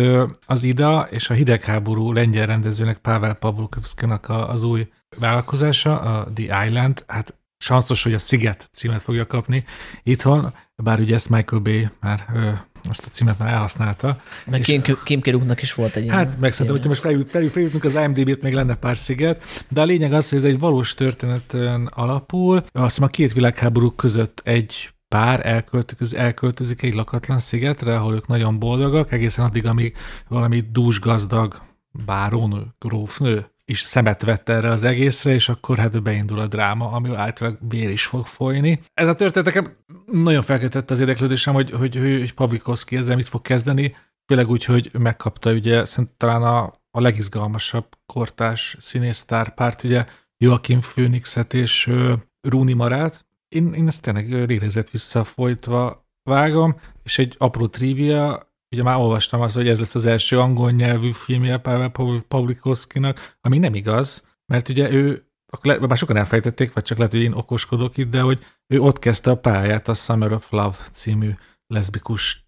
az 0.45 0.63
Ida 0.63 1.07
és 1.09 1.29
a 1.29 1.33
hidegháború 1.33 2.11
lengyel 2.11 2.45
rendezőnek 2.45 2.97
Pavel 2.97 3.33
Pavlovskinak 3.33 4.29
az 4.29 4.63
új 4.63 4.87
vállalkozása, 5.19 5.99
a 5.99 6.31
The 6.33 6.65
Island. 6.65 7.03
Hát 7.07 7.38
sanszos, 7.60 8.04
hogy 8.04 8.13
a 8.13 8.19
Sziget 8.19 8.69
címet 8.72 9.02
fogja 9.02 9.28
kapni 9.28 9.63
itthon, 10.04 10.54
bár 10.76 11.00
ugye 11.00 11.13
ezt 11.13 11.30
Michael 11.30 11.62
Bay 11.62 11.89
már 12.00 12.26
ö, 12.34 12.52
azt 12.89 13.06
a 13.06 13.10
címet 13.10 13.39
már 13.39 13.54
elhasználta. 13.54 14.17
Meg 14.45 14.62
Kim, 14.62 14.82
Kim 15.04 15.22
Kiruknak 15.22 15.62
is 15.62 15.74
volt 15.74 15.95
egy 15.95 16.10
Hát 16.10 16.39
meg 16.39 16.52
szerintem, 16.52 16.76
hogyha 16.76 16.89
most 16.89 17.02
feljut, 17.02 17.30
feljut, 17.30 17.52
feljutunk 17.52 17.84
az 17.84 17.95
IMDb-t, 17.95 18.41
még 18.41 18.54
lenne 18.54 18.76
pár 18.76 18.98
sziget, 18.98 19.65
de 19.69 19.82
a 19.82 19.86
lényeg 19.86 20.13
az, 20.13 20.30
hogy 20.30 20.38
ez 20.38 20.43
egy 20.43 20.60
valós 20.60 20.93
történeten 20.93 21.86
alapul. 21.86 22.63
Azt 22.72 23.02
a 23.02 23.08
két 23.08 23.34
világháború 23.34 23.91
között 23.91 24.41
egy 24.43 24.89
pár 25.08 25.45
elköltözik, 25.45 26.17
elköltözik 26.17 26.82
egy 26.82 26.93
lakatlan 26.93 27.39
szigetre, 27.39 27.98
ahol 27.98 28.13
ők 28.13 28.28
nagyon 28.28 28.60
boldogak, 28.60 29.12
egészen 29.12 29.45
addig, 29.45 29.65
amíg 29.65 29.98
valami 30.28 30.63
dúsgazdag 30.72 31.62
bárónő, 32.06 32.63
grófnő 32.80 33.52
is 33.69 33.79
szemet 33.79 34.23
vett 34.23 34.49
erre 34.49 34.69
az 34.69 34.84
egészre, 34.84 35.34
és 35.34 35.49
akkor 35.49 35.77
hát 35.77 36.03
beindul 36.03 36.39
a 36.39 36.47
dráma, 36.47 36.91
ami 36.91 37.15
általában 37.15 37.60
bér 37.67 37.89
is 37.89 38.05
fog 38.05 38.25
folyni. 38.25 38.82
Ez 38.93 39.08
a 39.08 39.15
történet 39.15 39.53
nekem 39.53 39.75
nagyon 40.12 40.41
felkeltette 40.41 40.93
az 40.93 40.99
érdeklődésem, 40.99 41.53
hogy, 41.53 41.71
hogy, 41.71 41.95
hogy 41.95 42.34
Pavlikovszki 42.34 42.95
ezzel 42.95 43.15
mit 43.15 43.27
fog 43.27 43.41
kezdeni, 43.41 43.95
főleg 44.25 44.49
úgy, 44.49 44.63
hogy 44.63 44.89
megkapta 44.99 45.51
ugye 45.51 45.86
szerintem 45.86 46.15
talán 46.17 46.43
a, 46.43 46.63
a 46.91 47.01
legizgalmasabb 47.01 47.86
kortás 48.05 48.75
színésztárpárt, 48.79 49.84
ugye 49.84 50.05
Joachim 50.38 50.79
Phoenixet 50.79 51.53
és 51.53 51.88
uh, 51.88 52.13
Rúni 52.41 52.73
Marát. 52.73 53.25
Én, 53.55 53.73
én 53.73 53.88
ezt 53.88 54.01
tényleg 54.01 54.45
rérezett 54.45 54.89
visszafolytva 54.89 56.08
vágom, 56.23 56.79
és 57.03 57.17
egy 57.17 57.36
apró 57.38 57.67
trivia, 57.67 58.48
ugye 58.71 58.84
már 58.84 58.97
olvastam 58.97 59.41
azt, 59.41 59.55
hogy 59.55 59.67
ez 59.67 59.79
lesz 59.79 59.95
az 59.95 60.05
első 60.05 60.39
angol 60.39 60.71
nyelvű 60.71 61.12
filmje 61.12 61.58
Pavel 61.58 61.91
Pavlikovszkinak, 62.27 63.36
ami 63.41 63.58
nem 63.58 63.73
igaz, 63.73 64.23
mert 64.45 64.69
ugye 64.69 64.91
ő, 64.91 65.25
akkor 65.51 65.79
már 65.79 65.97
sokan 65.97 66.17
elfejtették, 66.17 66.73
vagy 66.73 66.84
csak 66.84 66.97
lehet, 66.97 67.13
hogy 67.13 67.21
én 67.21 67.34
okoskodok 67.34 67.97
itt, 67.97 68.10
de 68.10 68.21
hogy 68.21 68.39
ő 68.67 68.79
ott 68.79 68.99
kezdte 68.99 69.32
a 69.32 69.38
pályát 69.38 69.88
a 69.88 69.93
Summer 69.93 70.32
of 70.32 70.51
Love 70.51 70.77
című 70.91 71.32
leszbikus 71.73 72.43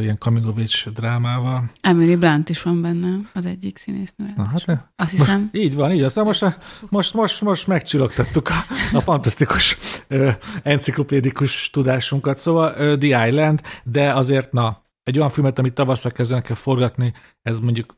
ilyen 0.00 0.18
age 0.20 0.90
drámával. 0.94 1.70
Emily 1.80 2.16
Blunt 2.16 2.48
is 2.48 2.62
van 2.62 2.82
benne, 2.82 3.18
az 3.34 3.46
egyik 3.46 3.78
színésznő. 3.78 4.32
Na, 4.36 4.46
hát, 4.46 4.54
Azt 4.54 4.68
most, 4.96 5.10
hiszem. 5.10 5.48
Így 5.52 5.74
van, 5.74 5.92
így 5.92 6.06
van. 6.14 6.24
Most, 6.24 6.44
most, 6.88 7.14
most, 7.14 7.42
most 7.42 7.66
megcsillogtattuk 7.66 8.48
a, 8.48 8.64
a 8.92 9.00
fantasztikus 9.00 9.78
uh, 10.10 10.34
enciklopédikus 10.62 11.70
tudásunkat. 11.70 12.38
Szóval 12.38 12.70
uh, 12.70 12.98
The 12.98 13.26
Island, 13.26 13.60
de 13.84 14.14
azért 14.14 14.52
na, 14.52 14.82
egy 15.08 15.18
olyan 15.18 15.30
filmet, 15.30 15.58
amit 15.58 15.72
tavasszal 15.72 16.12
kezdenek 16.12 16.48
el 16.50 16.56
forgatni, 16.56 17.12
ez 17.42 17.58
mondjuk 17.58 17.96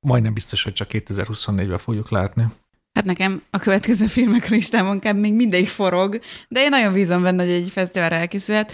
majdnem 0.00 0.34
biztos, 0.34 0.62
hogy 0.62 0.72
csak 0.72 0.88
2024-ben 0.92 1.78
fogjuk 1.78 2.10
látni. 2.10 2.44
Hát 2.92 3.04
nekem 3.04 3.42
a 3.50 3.58
következő 3.58 4.06
filmek 4.06 4.48
listámon 4.48 4.98
kell 4.98 5.12
még 5.12 5.34
mindig 5.34 5.68
forog, 5.68 6.20
de 6.48 6.60
én 6.60 6.68
nagyon 6.68 6.92
bízom 6.92 7.22
benne, 7.22 7.44
hogy 7.44 7.52
egy 7.52 7.70
fesztiválra 7.70 8.14
elkészülhet. 8.14 8.72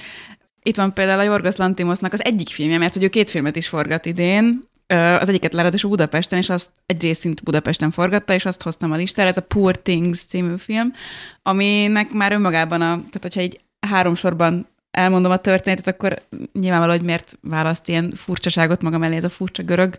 Itt 0.62 0.77
van 0.77 0.92
például 0.92 1.21
a 1.21 1.23
Jorgos 1.23 1.57
Lantimosnak 1.57 2.12
az 2.12 2.25
egyik 2.25 2.49
filmje, 2.49 2.79
mert 2.79 2.92
hogy 2.92 3.03
ő 3.03 3.09
két 3.09 3.31
filmet 3.31 3.57
is 3.57 3.68
forgat 3.68 4.07
idén, 4.07 4.71
az 4.87 5.29
egyiket 5.29 5.55
a 5.55 5.88
Budapesten, 5.88 6.38
és 6.38 6.49
azt 6.49 6.71
egy 6.87 7.03
részint 7.03 7.42
Budapesten 7.42 7.90
forgatta, 7.90 8.33
és 8.35 8.45
azt 8.45 8.62
hoztam 8.62 8.92
a 8.92 8.97
listára, 8.97 9.29
ez 9.29 9.37
a 9.37 9.42
Poor 9.42 9.79
Things 9.79 10.25
című 10.25 10.57
film, 10.57 10.92
aminek 11.42 12.11
már 12.11 12.33
önmagában, 12.33 12.81
a, 12.81 12.87
tehát 12.95 13.21
hogyha 13.21 13.40
egy 13.40 13.61
három 13.81 14.14
sorban 14.14 14.71
elmondom 14.92 15.31
a 15.31 15.37
történetet, 15.37 15.87
akkor 15.87 16.22
nyilvánvaló, 16.52 16.92
hogy 16.92 17.02
miért 17.02 17.38
választ 17.40 17.88
ilyen 17.88 18.12
furcsaságot 18.14 18.83
magam 18.83 19.02
elé, 19.02 19.16
ez 19.16 19.24
a 19.24 19.28
furcsa 19.28 19.62
görög. 19.62 19.98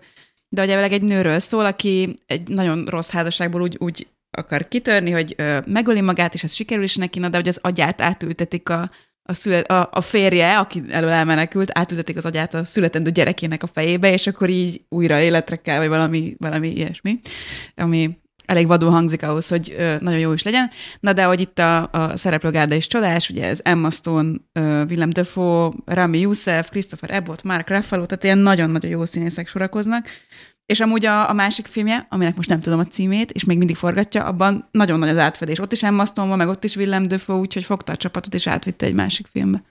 De 0.49 0.62
hogy 0.62 0.93
egy 0.93 1.01
nőről 1.01 1.39
szól, 1.39 1.65
aki 1.65 2.13
egy 2.25 2.47
nagyon 2.47 2.86
rossz 2.86 3.12
házasságból 3.12 3.62
úgy, 3.62 3.77
úgy 3.79 4.08
akar 4.38 4.67
kitörni, 4.67 5.12
hogy 5.12 5.34
ö, 5.38 5.60
megöli 5.65 6.01
magát, 6.01 6.34
és 6.34 6.43
ez 6.43 6.53
sikerül 6.53 6.84
is 6.84 6.95
neki, 6.95 7.19
na, 7.19 7.29
de 7.29 7.38
hogy 7.38 7.47
az 7.47 7.60
agyát 7.62 8.01
átültetik 8.01 8.69
a 8.69 8.91
a, 9.25 9.34
szület, 9.34 9.71
a, 9.71 9.89
a 9.91 10.01
férje, 10.01 10.58
aki 10.58 10.84
elől 10.89 11.10
elmenekült, 11.10 11.69
átültetik 11.73 12.17
az 12.17 12.25
agyát 12.25 12.53
a 12.53 12.65
születendő 12.65 13.12
gyerekének 13.12 13.63
a 13.63 13.67
fejébe, 13.67 14.12
és 14.12 14.27
akkor 14.27 14.49
így 14.49 14.82
újra 14.89 15.19
életre 15.19 15.56
kell, 15.56 15.77
vagy 15.77 15.88
valami, 15.88 16.36
valami 16.39 16.69
ilyesmi, 16.69 17.19
ami 17.75 18.17
elég 18.45 18.67
vadul 18.67 18.89
hangzik 18.89 19.23
ahhoz, 19.23 19.47
hogy 19.47 19.75
ö, 19.77 19.95
nagyon 19.99 20.19
jó 20.19 20.34
is 20.34 20.43
legyen. 20.43 20.69
Na 20.99 21.13
de 21.13 21.23
hogy 21.23 21.39
itt 21.39 21.60
a, 21.60 21.89
a 21.91 22.17
szereplőgárda 22.17 22.75
is 22.75 22.88
csodás, 22.88 23.29
ugye 23.29 23.47
ez 23.47 23.60
Emma 23.63 23.89
Stone, 23.89 24.32
ö, 24.51 24.84
Willem 24.89 25.10
Dafoe, 25.10 25.71
Rami 25.86 26.19
Youssef, 26.19 26.69
Christopher 26.69 27.12
Abbott, 27.12 27.43
Mark 27.43 27.69
Ruffalo, 27.69 28.06
tehát 28.06 28.23
ilyen 28.23 28.38
nagyon-nagyon 28.38 28.91
jó 28.91 29.06
színészek 29.06 29.47
sorakoznak. 29.47 30.08
És 30.65 30.79
amúgy 30.79 31.06
a, 31.06 31.29
a 31.29 31.34
másik 31.34 31.65
filmje, 31.65 32.08
aminek 32.10 32.36
most 32.36 32.49
nem 32.49 32.60
tudom 32.60 32.79
a 32.79 32.86
címét, 32.86 33.32
és 33.32 33.43
még 33.43 33.58
mindig 33.58 33.75
forgatja, 33.75 34.23
abban 34.23 34.67
nagyon 34.71 34.99
nagy 34.99 35.10
az 35.10 35.17
átfedés. 35.17 35.60
Ott 35.60 35.71
is 35.71 35.84
Emma 35.84 36.06
Stone 36.06 36.27
van, 36.27 36.38
meg 36.38 36.47
ott 36.47 36.63
is 36.63 36.75
Willem 36.75 37.03
Dafoe, 37.03 37.36
úgyhogy 37.36 37.63
fogta 37.63 37.91
a 37.91 37.97
csapatot, 37.97 38.34
és 38.34 38.47
átvitte 38.47 38.86
egy 38.86 38.93
másik 38.93 39.27
filmbe. 39.27 39.63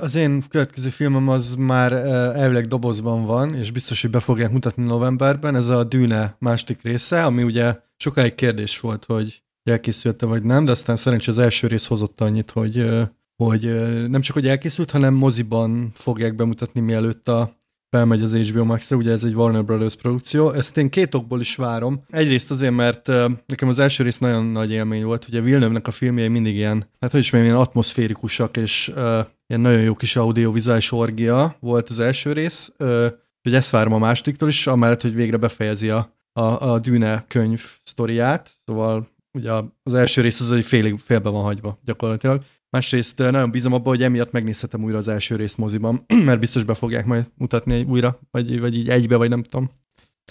Az 0.00 0.14
én 0.14 0.42
következő 0.48 0.88
filmem 0.88 1.28
az 1.28 1.54
már 1.54 1.92
elvileg 2.36 2.66
dobozban 2.66 3.24
van, 3.24 3.54
és 3.54 3.70
biztos, 3.70 4.00
hogy 4.02 4.10
be 4.10 4.20
fogják 4.20 4.50
mutatni 4.50 4.84
novemberben. 4.84 5.56
Ez 5.56 5.68
a 5.68 5.84
Dűne 5.84 6.36
másik 6.38 6.82
része, 6.82 7.24
ami 7.24 7.42
ugye 7.42 7.78
sokáig 7.96 8.34
kérdés 8.34 8.80
volt, 8.80 9.04
hogy 9.04 9.42
elkészült 9.62 10.20
vagy 10.20 10.42
nem, 10.42 10.64
de 10.64 10.70
aztán 10.70 10.96
szerencsé 10.96 11.30
az 11.30 11.38
első 11.38 11.66
rész 11.66 11.86
hozott 11.86 12.20
annyit, 12.20 12.50
hogy, 12.50 12.90
hogy 13.36 13.64
nem 14.08 14.20
csak, 14.20 14.34
hogy 14.34 14.46
elkészült, 14.46 14.90
hanem 14.90 15.14
moziban 15.14 15.90
fogják 15.94 16.34
bemutatni, 16.34 16.80
mielőtt 16.80 17.28
a 17.28 17.50
felmegy 17.94 18.22
az 18.22 18.36
HBO 18.36 18.64
Max-ra, 18.64 18.96
ugye 18.96 19.12
ez 19.12 19.24
egy 19.24 19.34
Warner 19.34 19.64
Brothers 19.64 19.96
produkció. 19.96 20.50
Ezt 20.50 20.76
én 20.76 20.88
két 20.88 21.14
okból 21.14 21.40
is 21.40 21.56
várom. 21.56 22.02
Egyrészt 22.08 22.50
azért, 22.50 22.72
mert 22.72 23.06
nekem 23.46 23.68
az 23.68 23.78
első 23.78 24.02
rész 24.04 24.18
nagyon 24.18 24.44
nagy 24.44 24.70
élmény 24.70 25.04
volt. 25.04 25.28
Ugye 25.28 25.40
Villeneuve-nek 25.40 25.86
a 25.86 25.90
filmjei 25.90 26.28
mindig 26.28 26.54
ilyen, 26.54 26.84
hát 27.00 27.10
hogy 27.10 27.20
is 27.20 27.30
mondjam, 27.30 27.52
ilyen 27.52 27.66
atmoszférikusak, 27.66 28.56
és 28.56 28.88
uh, 28.88 29.02
ilyen 29.46 29.60
nagyon 29.60 29.80
jó 29.80 29.94
kis 29.94 30.16
audiovizuális 30.16 30.92
orgia 30.92 31.56
volt 31.60 31.88
az 31.88 31.98
első 31.98 32.32
rész. 32.32 32.72
Uh, 32.78 33.06
hogy 33.42 33.54
ezt 33.54 33.70
várom 33.70 33.92
a 33.92 33.98
másodiktól 33.98 34.48
is, 34.48 34.66
amellett, 34.66 35.02
hogy 35.02 35.14
végre 35.14 35.36
befejezi 35.36 35.90
a, 35.90 36.12
a, 36.32 36.70
a 36.70 36.78
Dűne 36.78 37.24
könyv 37.28 37.62
sztoriát. 37.84 38.50
Szóval 38.66 39.08
ugye 39.32 39.50
az 39.82 39.94
első 39.94 40.20
rész 40.20 40.40
az 40.40 40.52
egy 40.52 40.64
félig 40.64 40.98
félbe 40.98 41.28
van 41.28 41.42
hagyva 41.42 41.78
gyakorlatilag. 41.84 42.42
Másrészt 42.74 43.18
nagyon 43.18 43.50
bízom 43.50 43.72
abban, 43.72 43.86
hogy 43.86 44.02
emiatt 44.02 44.32
megnézhetem 44.32 44.82
újra 44.82 44.96
az 44.96 45.08
első 45.08 45.36
részt 45.36 45.58
moziban, 45.58 46.04
mert 46.24 46.40
biztos 46.40 46.64
be 46.64 46.74
fogják 46.74 47.06
majd 47.06 47.24
mutatni 47.36 47.82
újra, 47.82 48.18
vagy, 48.30 48.60
vagy 48.60 48.76
így 48.76 48.88
egybe, 48.88 49.16
vagy 49.16 49.28
nem 49.28 49.42
tudom. 49.42 49.70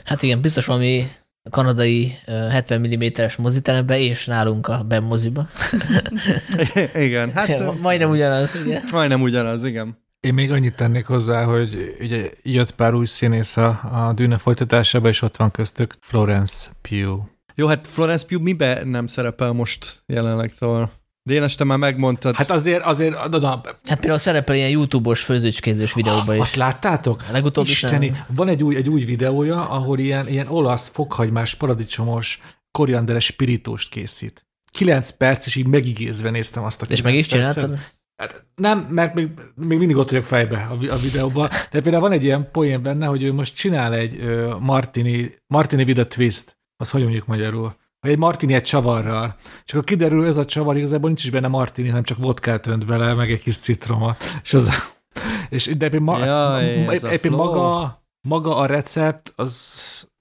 Hát 0.05 0.23
igen, 0.23 0.41
biztos 0.41 0.65
valami 0.65 1.11
kanadai 1.49 2.15
70 2.25 2.81
mm-es 2.81 3.35
moziterembe, 3.35 3.99
és 3.99 4.25
nálunk 4.25 4.67
a 4.67 4.83
Ben 4.83 5.03
moziba. 5.03 5.47
igen, 7.07 7.31
hát... 7.31 7.79
majdnem 7.81 8.09
ugyanaz, 8.09 8.55
igen. 8.65 8.83
Majdnem 8.91 9.21
ugyanaz, 9.21 9.63
igen. 9.63 9.97
Én 10.19 10.33
még 10.33 10.51
annyit 10.51 10.75
tennék 10.75 11.05
hozzá, 11.05 11.43
hogy 11.43 11.95
ugye 11.99 12.29
jött 12.41 12.71
pár 12.71 12.93
új 12.93 13.05
színész 13.05 13.57
a, 13.57 13.67
a 13.91 14.13
Dűne 14.13 14.37
folytatásába, 14.37 15.07
és 15.07 15.21
ott 15.21 15.37
van 15.37 15.51
köztük 15.51 15.93
Florence 15.99 16.69
Pugh. 16.81 17.23
Jó, 17.55 17.67
hát 17.67 17.87
Florence 17.87 18.25
Pugh 18.27 18.41
mibe 18.41 18.83
nem 18.83 19.07
szerepel 19.07 19.51
most 19.51 20.03
jelenleg, 20.05 20.51
szóval... 20.51 20.91
Dénes, 21.25 21.55
te 21.55 21.63
már 21.63 21.77
megmondtad. 21.77 22.35
Hát 22.35 22.51
azért, 22.51 22.83
azért, 22.83 23.29
da, 23.29 23.39
da. 23.39 23.61
Hát 23.83 23.99
például 23.99 24.17
szerepel 24.17 24.55
ilyen 24.55 24.69
YouTube-os 24.69 25.21
főzőcskézős 25.21 25.93
videóban 25.93 26.35
is. 26.35 26.41
Azt 26.41 26.55
láttátok? 26.55 27.23
A 27.29 27.31
legutóbb 27.31 27.65
Isteni, 27.65 28.09
nem. 28.09 28.25
van 28.35 28.47
egy 28.47 28.63
új, 28.63 28.75
egy 28.75 28.89
új 28.89 29.03
videója, 29.03 29.69
ahol 29.69 29.99
ilyen, 29.99 30.27
ilyen 30.27 30.47
olasz 30.47 30.89
fokhagymás, 30.93 31.55
paradicsomos, 31.55 32.39
korianderes 32.71 33.25
spirítóst 33.25 33.89
készít. 33.89 34.45
Kilenc 34.71 35.09
perc, 35.09 35.45
és 35.45 35.55
így 35.55 35.67
megigézve 35.67 36.29
néztem 36.29 36.63
azt 36.63 36.81
a 36.81 36.85
És 36.89 37.01
meg 37.01 37.15
is 37.15 37.27
csináltad? 37.27 37.77
Hát 38.15 38.45
nem, 38.55 38.79
mert 38.79 39.13
még, 39.13 39.27
még 39.55 39.77
mindig 39.77 39.95
ott 39.97 40.09
vagyok 40.09 40.25
fejbe 40.25 40.57
a, 40.57 40.93
a 40.93 40.97
videóban. 40.97 41.49
De 41.71 41.81
például 41.81 42.03
van 42.03 42.11
egy 42.11 42.23
ilyen 42.23 42.51
poén 42.51 42.81
benne, 42.81 43.05
hogy 43.05 43.23
ő 43.23 43.33
most 43.33 43.55
csinál 43.55 43.93
egy 43.93 44.15
uh, 44.15 44.59
Martini, 44.59 45.35
Martini 45.47 45.83
with 45.83 45.99
a 45.99 46.07
twist. 46.07 46.57
Az 46.75 46.89
hogy 46.89 47.01
mondjuk 47.01 47.25
magyarul? 47.25 47.75
Vagy 48.03 48.11
egy 48.11 48.17
martini 48.17 48.53
egy 48.53 48.63
csavarral. 48.63 49.35
És 49.65 49.71
akkor 49.71 49.83
kiderül, 49.83 50.25
ez 50.25 50.37
a 50.37 50.45
csavar 50.45 50.77
igazából 50.77 51.07
nincs 51.07 51.23
is 51.23 51.29
benne 51.29 51.47
martini, 51.47 51.87
hanem 51.87 52.03
csak 52.03 52.17
vodkát 52.17 52.67
önt 52.67 52.85
bele, 52.85 53.13
meg 53.13 53.31
egy 53.31 53.41
kis 53.41 53.57
citroma. 53.57 54.15
És 54.43 54.53
az, 54.53 54.69
és 55.49 55.77
de 55.77 55.99
ma, 55.99 56.25
Jaj, 56.25 56.99
éppen 57.11 57.31
maga, 57.31 58.03
maga 58.27 58.55
a 58.57 58.65
recept, 58.65 59.33
az 59.35 59.73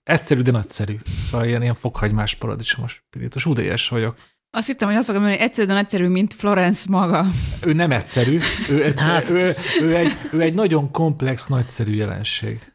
egyszerű, 0.02 0.40
de 0.40 0.50
nagyszerű. 0.50 0.96
Szóval 1.30 1.46
ilyen, 1.46 1.62
ilyen 1.62 1.74
fokhagymás 1.74 2.34
paradicsomos 2.34 3.04
pirítos. 3.10 3.46
Udélyes 3.46 3.88
vagyok. 3.88 4.16
Azt 4.50 4.66
hittem, 4.66 4.88
hogy 4.88 4.96
azt 4.96 5.06
fogom 5.06 5.20
mondani, 5.20 5.40
hogy 5.40 5.50
egyszerű, 5.50 5.68
de 5.68 5.74
nagyszerű, 5.74 6.08
mint 6.08 6.34
Florence 6.34 6.86
maga. 6.88 7.26
Ő 7.62 7.72
nem 7.72 7.90
egyszerű. 7.90 8.38
Ő, 8.68 8.84
egyszerű, 8.84 9.10
hát. 9.10 9.30
ő, 9.30 9.52
ő, 9.82 9.96
egy, 9.96 10.12
ő 10.32 10.40
egy 10.40 10.54
nagyon 10.54 10.90
komplex, 10.90 11.46
nagyszerű 11.46 11.94
jelenség. 11.94 12.72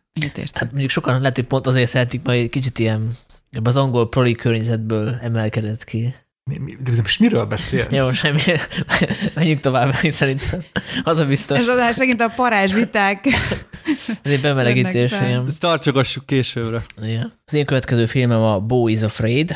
Hát 0.53 0.69
mondjuk 0.69 0.89
sokan 0.89 1.19
lehet, 1.19 1.35
hogy 1.35 1.45
pont 1.45 1.67
azért 1.67 1.89
szeretik 1.89 2.21
majd 2.23 2.49
kicsit 2.49 2.79
ilyen 2.79 3.17
Ebben 3.51 3.71
az 3.71 3.75
angol 3.75 4.09
proli 4.09 4.33
környezetből 4.33 5.19
emelkedett 5.21 5.83
ki. 5.83 6.13
Mi, 6.43 6.57
mi, 6.57 6.77
de 6.83 6.91
most 7.01 7.19
miről 7.19 7.45
beszélsz? 7.45 7.95
Jó, 7.95 8.11
semmi. 8.11 8.41
Menjünk 9.33 9.59
tovább, 9.59 9.93
szerintem. 10.09 10.63
Az 11.03 11.17
a 11.17 11.25
biztos. 11.25 11.57
Ez 11.57 11.67
adás 11.67 11.97
megint 11.97 12.21
a 12.21 12.31
parázs 12.35 12.73
viták. 12.73 13.25
Ez 14.23 14.31
egy 14.31 14.41
bemelegítés. 14.41 15.11
Ezt 15.11 15.59
tartsogassuk 15.59 16.25
későbbre. 16.25 16.85
Ja. 17.01 17.33
Az 17.45 17.53
én 17.53 17.65
következő 17.65 18.05
filmem 18.05 18.41
a 18.41 18.59
Bo 18.59 18.87
is 18.87 19.01
Afraid, 19.01 19.55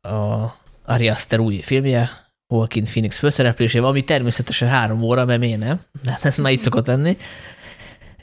a 0.00 0.44
Ari 0.84 1.08
Aster 1.08 1.38
új 1.38 1.60
filmje, 1.60 2.10
Joaquin 2.48 2.84
Phoenix 2.84 3.18
főszereplésével, 3.18 3.88
ami 3.88 4.02
természetesen 4.02 4.68
három 4.68 5.02
óra, 5.02 5.24
mert 5.24 5.40
miért 5.40 5.58
nem? 5.58 5.80
De 6.02 6.10
hát 6.12 6.24
ez 6.24 6.36
már 6.36 6.52
így 6.52 6.58
szokott 6.58 6.86
lenni 6.86 7.16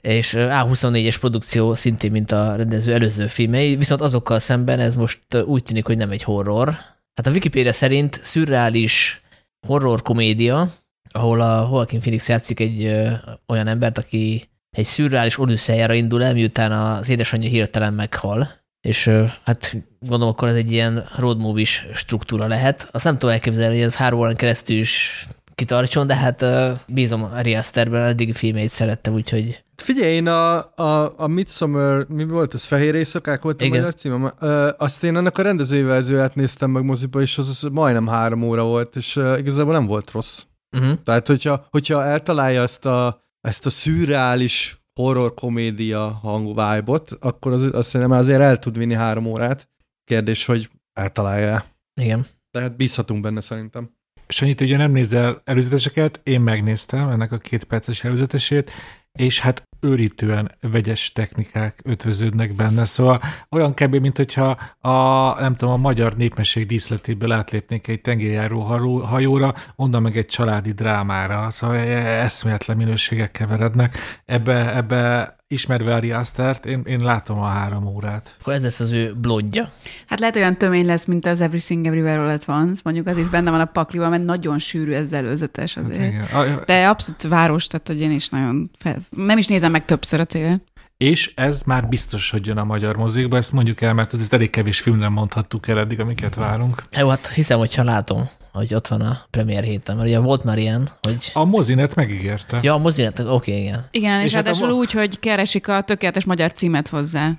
és 0.01 0.33
A24-es 0.37 1.15
produkció 1.19 1.75
szintén, 1.75 2.11
mint 2.11 2.31
a 2.31 2.55
rendező 2.55 2.93
előző 2.93 3.27
filmei, 3.27 3.75
viszont 3.75 4.01
azokkal 4.01 4.39
szemben 4.39 4.79
ez 4.79 4.95
most 4.95 5.19
úgy 5.45 5.63
tűnik, 5.63 5.85
hogy 5.85 5.97
nem 5.97 6.11
egy 6.11 6.23
horror. 6.23 6.67
Hát 7.13 7.27
a 7.27 7.31
Wikipedia 7.31 7.73
szerint 7.73 8.19
szürreális 8.23 9.21
horror 9.67 10.01
komédia, 10.01 10.71
ahol 11.11 11.41
a 11.41 11.67
Joaquin 11.71 11.99
Phoenix 11.99 12.29
játszik 12.29 12.59
egy 12.59 12.83
ö, 12.83 13.11
olyan 13.47 13.67
embert, 13.67 13.97
aki 13.97 14.49
egy 14.69 14.85
szürreális 14.85 15.39
odüsszejára 15.39 15.93
indul 15.93 16.23
el, 16.23 16.33
miután 16.33 16.71
az 16.71 17.09
édesanyja 17.09 17.49
hirtelen 17.49 17.93
meghal. 17.93 18.47
És 18.81 19.05
ö, 19.05 19.25
hát 19.43 19.77
gondolom, 19.99 20.33
akkor 20.33 20.47
ez 20.47 20.55
egy 20.55 20.71
ilyen 20.71 21.09
road 21.17 21.37
movie 21.37 21.65
struktúra 21.93 22.47
lehet. 22.47 22.87
Azt 22.91 23.03
nem 23.03 23.13
tudom 23.13 23.29
elképzelni, 23.29 23.75
hogy 23.75 23.85
ez 23.85 23.95
három 23.95 24.19
órán 24.19 24.35
keresztül 24.35 24.77
is 24.77 25.25
kitartson, 25.59 26.07
de 26.07 26.15
hát 26.15 26.41
ö, 26.41 26.71
bízom 26.87 27.23
Ari 27.23 27.55
Asterben, 27.55 28.05
eddig 28.05 28.33
filmét 28.33 28.69
szerettem, 28.69 29.13
úgyhogy 29.13 29.63
Figyelj, 29.75 30.13
én 30.13 30.27
a, 30.27 30.55
a, 30.75 31.13
a 31.17 31.27
Midsummer, 31.27 32.05
mi 32.07 32.23
volt 32.23 32.53
ez, 32.53 32.65
Fehér 32.65 32.95
Éjszakák 32.95 33.41
volt 33.41 33.61
a 33.61 33.63
Igen. 33.63 33.77
magyar 33.77 33.93
címe? 33.93 34.33
Ö, 34.39 34.69
azt 34.77 35.03
én 35.03 35.15
annak 35.15 35.37
a 35.37 35.41
rendezői 35.41 35.81
verzióját 35.81 36.35
néztem 36.35 36.71
meg 36.71 36.83
moziba, 36.83 37.21
és 37.21 37.37
az, 37.37 37.49
az 37.49 37.69
majdnem 37.71 38.07
három 38.07 38.43
óra 38.43 38.63
volt, 38.63 38.95
és 38.95 39.15
uh, 39.15 39.39
igazából 39.39 39.73
nem 39.73 39.85
volt 39.85 40.11
rossz. 40.11 40.43
Uh-huh. 40.77 41.03
Tehát, 41.03 41.27
hogyha, 41.27 41.67
hogyha 41.69 42.03
eltalálja 42.03 42.61
ezt 42.61 42.85
a, 42.85 43.23
ezt 43.41 43.65
a 43.65 43.69
szürreális 43.69 44.81
horror 44.93 45.33
komédia 45.33 46.19
hangú 46.21 46.49
vibe-ot, 46.49 47.11
akkor 47.19 47.51
az, 47.51 47.63
azt 47.73 47.89
szerintem 47.89 48.17
azért 48.17 48.41
el 48.41 48.59
tud 48.59 48.77
vinni 48.77 48.93
három 48.93 49.25
órát. 49.25 49.69
Kérdés, 50.03 50.45
hogy 50.45 50.69
eltalálja 50.93 51.63
Igen. 52.01 52.25
Tehát 52.51 52.75
bízhatunk 52.75 53.21
benne 53.21 53.41
szerintem. 53.41 53.97
Sanyit, 54.33 54.61
ugye 54.61 54.77
nem 54.77 54.91
nézel 54.91 55.41
előzeteseket, 55.45 56.19
én 56.23 56.41
megnéztem 56.41 57.09
ennek 57.09 57.31
a 57.31 57.37
két 57.37 57.63
perces 57.63 58.03
előzetesét, 58.03 58.71
és 59.11 59.39
hát 59.39 59.67
őrítően 59.79 60.51
vegyes 60.61 61.11
technikák 61.11 61.79
ötvöződnek 61.83 62.55
benne, 62.55 62.85
szóval 62.85 63.21
olyan 63.51 63.73
kb. 63.73 63.95
mint 63.95 64.17
hogyha 64.17 64.57
a, 64.79 65.33
nem 65.41 65.55
tudom, 65.55 65.73
a 65.73 65.77
magyar 65.77 66.15
népmesség 66.15 66.65
díszletéből 66.65 67.31
átlépnék 67.31 67.87
egy 67.87 68.01
tengerjáró 68.01 68.61
hajóra, 69.01 69.53
onnan 69.75 70.01
meg 70.01 70.17
egy 70.17 70.25
családi 70.25 70.71
drámára, 70.71 71.51
szóval 71.51 71.77
eszméletlen 71.77 72.77
minőségek 72.77 73.31
keverednek. 73.31 73.97
Ebbe, 74.25 74.75
ebbe 74.75 75.35
ismerve 75.51 75.95
Ari 75.95 76.11
Astert, 76.11 76.65
én, 76.65 76.81
én 76.85 76.99
látom 77.03 77.39
a 77.39 77.47
három 77.47 77.85
órát. 77.85 78.35
Akkor 78.39 78.53
ez 78.53 78.61
lesz 78.61 78.79
az 78.79 78.91
ő 78.91 79.13
blondja. 79.13 79.69
Hát 80.07 80.19
lehet 80.19 80.35
olyan 80.35 80.57
tömény 80.57 80.85
lesz, 80.85 81.05
mint 81.05 81.25
az 81.25 81.41
Everything 81.41 81.85
Everywhere 81.85 82.19
All 82.19 82.29
at 82.29 82.47
Once, 82.47 82.81
mondjuk 82.83 83.07
az 83.07 83.17
itt 83.17 83.29
benne 83.29 83.51
van 83.51 83.59
a 83.59 83.65
paklival, 83.65 84.09
mert 84.09 84.23
nagyon 84.23 84.59
sűrű 84.59 84.91
ez 84.91 85.13
előzetes 85.13 85.73
hát 85.73 85.89
azért. 85.89 86.29
Hát 86.29 86.65
De 86.65 86.87
abszolút 86.87 87.21
város, 87.21 87.67
tehát 87.67 87.87
hogy 87.87 88.01
én 88.01 88.11
is 88.11 88.29
nagyon 88.29 88.71
fel... 88.79 88.97
nem 89.09 89.37
is 89.37 89.47
nézem 89.47 89.71
meg 89.71 89.85
többször 89.85 90.19
a 90.19 90.23
télen. 90.23 90.63
És 90.97 91.31
ez 91.35 91.61
már 91.61 91.87
biztos, 91.87 92.29
hogy 92.31 92.45
jön 92.45 92.57
a 92.57 92.63
magyar 92.63 92.95
mozikba, 92.95 93.37
ezt 93.37 93.51
mondjuk 93.51 93.81
el, 93.81 93.93
mert 93.93 94.13
ez 94.13 94.33
elég 94.33 94.49
kevés 94.49 94.79
filmre 94.79 95.09
mondhattuk 95.09 95.67
el 95.67 95.79
eddig, 95.79 95.99
amiket 95.99 96.35
várunk. 96.35 96.81
Jó, 96.97 97.09
hát 97.09 97.27
hiszem, 97.27 97.57
hogyha 97.57 97.83
látom, 97.83 98.29
hogy 98.51 98.73
ott 98.73 98.87
van 98.87 99.01
a 99.01 99.19
premier 99.29 99.63
héten, 99.63 99.95
mert 99.95 100.07
ugye 100.07 100.19
volt 100.19 100.43
már 100.43 100.57
ilyen, 100.57 100.89
hogy... 101.01 101.31
A 101.33 101.45
mozinet 101.45 101.95
megígérte. 101.95 102.59
Ja, 102.61 102.73
a 102.73 102.77
mozinet, 102.77 103.19
oké, 103.19 103.29
okay, 103.29 103.61
igen. 103.61 103.87
Igen, 103.91 104.19
és, 104.19 104.25
és 104.25 104.33
hát 104.33 104.43
ráadásul 104.43 104.69
a... 104.69 104.73
úgy, 104.73 104.91
hogy 104.91 105.19
keresik 105.19 105.67
a 105.67 105.81
tökéletes 105.81 106.25
magyar 106.25 106.53
címet 106.53 106.87
hozzá. 106.87 107.31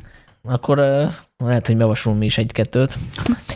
Akkor 0.43 0.79
uh, 0.79 1.13
lehet, 1.37 1.67
hogy 1.67 1.77
bevasulunk 1.77 2.21
mi 2.21 2.27
is 2.27 2.39
egy-kettőt. 2.39 2.99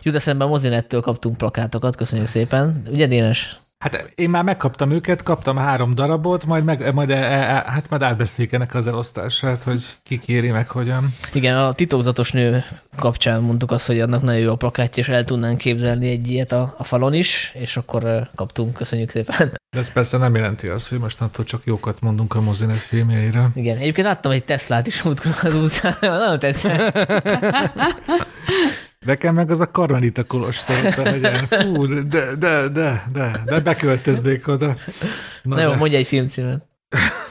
Jut 0.03 0.15
eszembe, 0.15 0.45
a 0.45 0.49
mozinettől 0.49 1.01
kaptunk 1.01 1.37
plakátokat, 1.37 1.97
köszönjük 1.97 2.29
szépen. 2.29 2.83
Ugye, 2.91 3.07
Dénes? 3.07 3.59
Hát 3.85 4.13
én 4.15 4.31
már 4.31 4.45
megkaptam 4.45 4.91
őket, 4.91 5.23
kaptam 5.23 5.57
három 5.57 5.95
darabot, 5.95 6.45
majd, 6.45 6.65
meg, 6.65 6.95
majd, 6.95 7.11
e, 7.11 7.15
e, 7.15 7.65
hát 7.67 7.89
majd 7.91 8.03
átbeszéljük 8.03 8.55
ennek 8.55 8.75
az 8.75 8.87
elosztását, 8.87 9.63
hogy 9.63 9.85
ki 10.03 10.19
kéri 10.19 10.51
meg 10.51 10.69
hogyan. 10.69 11.15
Igen, 11.33 11.57
a 11.57 11.73
titokzatos 11.73 12.33
nő 12.33 12.65
kapcsán 12.97 13.43
mondtuk 13.43 13.71
azt, 13.71 13.87
hogy 13.87 14.01
annak 14.01 14.23
nagyon 14.23 14.41
jó 14.41 14.51
a 14.51 14.57
plakátja, 14.57 15.03
és 15.03 15.09
el 15.09 15.25
tudnánk 15.25 15.59
képzelni 15.59 16.09
egy 16.09 16.29
ilyet 16.29 16.53
a, 16.53 16.75
a 16.79 16.85
falon 16.85 17.15
is, 17.15 17.53
és 17.55 17.77
akkor 17.77 18.29
kaptunk, 18.35 18.75
köszönjük 18.75 19.11
szépen. 19.11 19.51
De 19.75 19.79
ez 19.79 19.93
persze 19.93 20.17
nem 20.17 20.35
jelenti 20.35 20.67
azt, 20.67 20.89
hogy 20.89 20.99
mostantól 20.99 21.45
csak 21.45 21.63
jókat 21.65 22.01
mondunk 22.01 22.35
a 22.35 22.41
mozinet 22.41 22.77
filmjeire. 22.77 23.49
Igen, 23.55 23.77
egyébként 23.77 24.07
láttam 24.07 24.33
egy 24.33 24.45
Teslát 24.45 24.87
is 24.87 25.03
múltkor 25.03 25.33
az 25.43 25.55
utcán, 25.55 25.97
nagyon 26.19 26.39
tetszett. 26.39 26.99
Nekem 29.05 29.35
meg 29.35 29.51
az 29.51 29.61
a 29.61 29.71
Karmelita 29.71 30.25
kolostor 30.25 30.77
legyen. 30.97 31.47
Fú, 31.47 31.87
de, 31.87 32.35
de, 32.35 32.69
de, 32.69 33.05
de, 33.13 33.43
de 33.45 33.61
beköltöznék 33.61 34.49
oda. 34.49 34.67
Na, 35.43 35.55
Na 35.55 35.61
jó, 35.61 35.75
mondj 35.75 35.95
egy 35.95 36.07
filmcímet. 36.07 36.67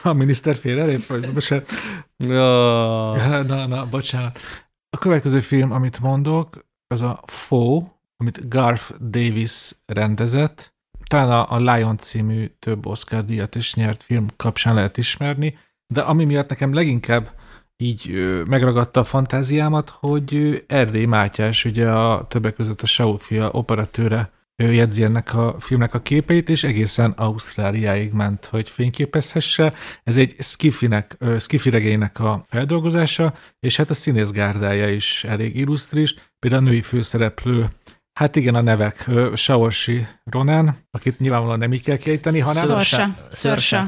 A 0.02 0.12
miniszter 0.12 0.54
félrelép, 0.54 1.06
vagy 1.06 1.32
bocsánat. 1.32 1.70
Ja. 2.16 3.42
Na, 3.42 3.66
na, 3.66 3.86
bocsánat. 3.86 4.38
A 4.90 4.98
következő 4.98 5.40
film, 5.40 5.72
amit 5.72 6.00
mondok, 6.00 6.64
az 6.86 7.00
a 7.00 7.22
Fó, 7.26 7.88
amit 8.16 8.48
Garth 8.48 8.94
Davis 9.00 9.72
rendezett. 9.86 10.74
Talán 11.06 11.30
a, 11.30 11.52
a 11.52 11.74
Lion 11.74 11.98
című 11.98 12.50
több 12.58 12.86
Oscar 12.86 13.24
díjat 13.24 13.54
is 13.54 13.74
nyert 13.74 14.02
film 14.02 14.26
kapcsán 14.36 14.74
lehet 14.74 14.96
ismerni, 14.96 15.58
de 15.86 16.00
ami 16.00 16.24
miatt 16.24 16.48
nekem 16.48 16.74
leginkább 16.74 17.30
így 17.76 18.10
megragadta 18.48 19.00
a 19.00 19.04
fantáziámat, 19.04 19.88
hogy 19.88 20.64
Erdély 20.66 21.04
Mátyás, 21.04 21.64
ugye 21.64 21.90
a 21.90 22.26
többek 22.26 22.54
között 22.54 22.80
a 22.80 22.86
Saufia 22.86 23.50
operatőre 23.50 24.32
ő 24.56 24.72
jegyzi 24.72 25.02
ennek 25.02 25.34
a 25.34 25.56
filmnek 25.58 25.94
a 25.94 26.00
képeit, 26.00 26.48
és 26.48 26.64
egészen 26.64 27.10
Ausztráliáig 27.10 28.12
ment, 28.12 28.44
hogy 28.44 28.70
fényképezhesse. 28.70 29.72
Ez 30.04 30.16
egy 30.16 30.36
skifinek, 30.38 31.18
skifi 31.38 31.70
regénynek 31.70 32.20
a 32.20 32.42
feldolgozása, 32.48 33.34
és 33.60 33.76
hát 33.76 33.90
a 33.90 33.94
színészgárdája 33.94 34.88
is 34.88 35.24
elég 35.24 35.56
illusztris, 35.56 36.14
például 36.38 36.66
a 36.66 36.68
női 36.68 36.82
főszereplő 36.82 37.68
Hát 38.20 38.36
igen, 38.36 38.54
a 38.54 38.60
nevek. 38.60 39.10
Saorsi 39.34 40.06
Ronan, 40.24 40.76
akit 40.90 41.18
nyilvánvalóan 41.18 41.58
nem 41.58 41.72
így 41.72 41.82
kell 41.82 41.96
kiejteni, 41.96 42.40
hanem... 42.40 42.64
Szörsa. 42.64 43.16
Szörsa. 43.32 43.84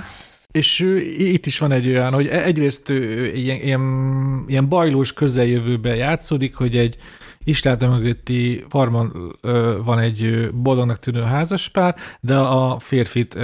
És 0.57 0.81
itt 1.19 1.47
is 1.47 1.59
van 1.59 1.73
egy 1.73 1.89
olyan, 1.89 2.13
hogy 2.13 2.27
e- 2.27 2.43
egyrészt 2.43 2.89
ilyen, 2.89 3.61
ilyen, 3.61 4.45
ilyen 4.47 4.69
bajlós 4.69 5.13
közeljövőben 5.13 5.97
játszódik, 5.97 6.55
hogy 6.55 6.77
egy 6.77 6.97
Istáta 7.45 7.89
mögötti 7.89 8.65
farmon 8.69 9.37
van 9.85 9.99
egy 9.99 10.51
boldognak 10.55 10.99
tűnő 10.99 11.23
házaspár, 11.23 11.95
de 12.21 12.37
a 12.37 12.79
férfit 12.79 13.39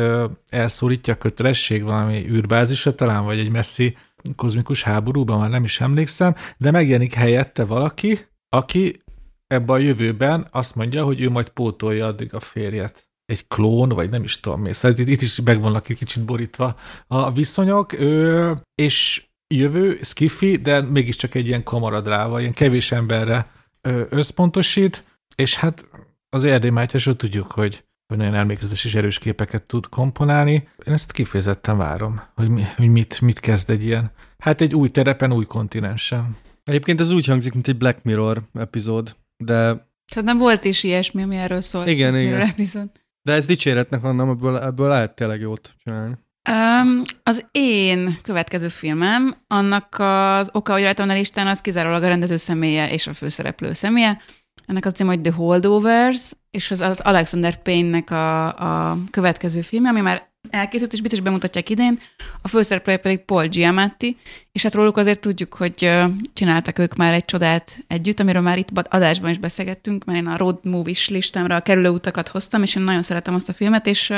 elszólítja 0.49 1.15
a 1.15 1.17
kötelesség 1.17 1.83
valami 1.83 2.27
űrbázisra 2.29 2.95
talán, 2.95 3.25
vagy 3.25 3.39
egy 3.39 3.53
messzi 3.53 3.97
kozmikus 4.37 4.83
háborúban, 4.83 5.39
már 5.39 5.51
nem 5.51 5.65
is 5.65 5.81
emlékszem, 5.81 6.35
de 6.59 6.71
megjelenik 6.71 7.15
helyette 7.15 7.65
valaki, 7.65 8.19
aki 8.49 9.03
ebben 9.47 9.77
a 9.77 9.79
jövőben 9.79 10.49
azt 10.51 10.75
mondja, 10.75 11.05
hogy 11.05 11.21
ő 11.21 11.31
majd 11.31 11.49
pótolja 11.49 12.07
addig 12.07 12.35
a 12.35 12.41
férjet 12.41 13.12
egy 13.33 13.47
klón, 13.49 13.89
vagy 13.89 14.11
nem 14.11 14.23
is 14.23 14.41
tudom 14.41 14.61
mi. 14.61 14.73
Szóval 14.73 14.99
itt, 14.99 15.09
itt 15.09 15.21
is 15.21 15.41
meg 15.41 15.61
vannak 15.61 15.89
egy 15.89 15.97
kicsit 15.97 16.25
borítva 16.25 16.77
a 17.07 17.33
viszonyok, 17.33 17.93
ő, 17.93 18.53
és 18.75 19.27
jövő, 19.55 19.99
skifi, 20.03 20.57
de 20.57 20.81
mégiscsak 20.81 21.35
egy 21.35 21.47
ilyen 21.47 21.63
kamaradráva, 21.63 22.41
ilyen 22.41 22.53
kevés 22.53 22.93
emberre 22.93 23.47
ö, 23.81 24.03
összpontosít, 24.09 25.05
és 25.35 25.57
hát 25.57 25.89
az 26.29 26.45
Erdély 26.45 26.71
Mátyásról 26.71 27.17
tudjuk, 27.17 27.51
hogy, 27.51 27.85
hogy 28.07 28.17
nagyon 28.17 28.35
elmékezetes 28.35 28.85
és 28.85 28.95
erős 28.95 29.19
képeket 29.19 29.63
tud 29.63 29.89
komponálni. 29.89 30.69
Én 30.87 30.93
ezt 30.93 31.13
kifejezetten 31.13 31.77
várom, 31.77 32.23
hogy, 32.35 32.49
mi, 32.49 32.63
hogy 32.77 32.89
mit, 32.89 33.21
mit 33.21 33.41
kezd 33.41 33.71
egy 33.71 33.85
ilyen, 33.85 34.11
hát 34.39 34.61
egy 34.61 34.75
új 34.75 34.89
terepen, 34.89 35.33
új 35.33 35.45
kontinensen. 35.45 36.37
Egyébként 36.65 37.01
ez 37.01 37.11
úgy 37.11 37.27
hangzik, 37.27 37.53
mint 37.53 37.69
egy 37.69 37.77
Black 37.77 38.03
Mirror 38.03 38.43
epizód, 38.55 39.17
de... 39.37 39.91
Tehát 40.13 40.25
nem 40.25 40.37
volt 40.39 40.65
is 40.65 40.83
ilyesmi, 40.83 41.23
ami 41.23 41.37
erről 41.37 41.61
szólt. 41.61 41.89
Igen, 41.89 42.19
igen. 42.19 42.41
Epizód. 42.41 42.91
De 43.23 43.33
ez 43.33 43.47
dicséretnek 43.47 44.05
annak, 44.05 44.29
ebből, 44.29 44.59
ebből 44.59 44.89
lehet 44.89 45.15
tényleg 45.15 45.41
jót 45.41 45.75
csinálni. 45.85 46.15
Um, 46.51 47.03
az 47.23 47.47
én 47.51 48.19
következő 48.23 48.69
filmem, 48.69 49.37
annak 49.47 49.97
az 49.99 50.51
oka, 50.53 50.73
hogy 50.73 50.83
rajtam 50.83 51.09
a 51.09 51.13
listán, 51.13 51.47
az 51.47 51.61
kizárólag 51.61 52.03
a 52.03 52.09
rendező 52.09 52.37
személye 52.37 52.91
és 52.91 53.07
a 53.07 53.13
főszereplő 53.13 53.73
személye. 53.73 54.21
Ennek 54.67 54.85
az 54.85 54.93
cím, 54.93 55.07
hogy 55.07 55.21
The 55.21 55.33
Holdovers, 55.33 56.33
és 56.51 56.71
az, 56.71 56.81
az 56.81 57.01
Alexander 57.01 57.63
Payne-nek 57.63 58.11
a, 58.11 58.47
a 58.91 58.99
következő 59.11 59.61
filmje, 59.61 59.91
ami 59.91 60.01
már 60.01 60.32
elkészült, 60.51 60.93
és 60.93 61.01
biztos 61.01 61.21
bemutatják 61.21 61.71
idén. 61.71 62.01
A 62.43 62.49
főszereplője 62.49 62.99
pedig 62.99 63.19
Paul 63.19 63.47
Giamatti, 63.47 64.17
és 64.53 64.63
hát 64.63 64.75
róluk 64.75 64.97
azért 64.97 65.21
tudjuk, 65.21 65.55
hogy 65.55 65.91
csináltak 66.33 66.79
ők 66.79 66.97
már 66.97 67.13
egy 67.13 67.25
csodát 67.25 67.85
együtt, 67.87 68.21
amiről 68.21 68.43
már 68.43 68.59
itt 68.59 68.69
adásban 68.89 69.31
is 69.31 69.39
beszélgettünk, 69.39 70.05
mert 70.05 70.19
én 70.19 70.27
a 70.27 70.37
road 70.37 70.59
movies 70.63 71.09
listámra 71.09 71.55
a 71.57 71.61
kerülő 71.61 71.89
utakat 71.89 72.29
hoztam, 72.29 72.63
és 72.63 72.75
én 72.75 72.83
nagyon 72.83 73.03
szeretem 73.03 73.35
azt 73.35 73.49
a 73.49 73.53
filmet, 73.53 73.87
és 73.87 74.13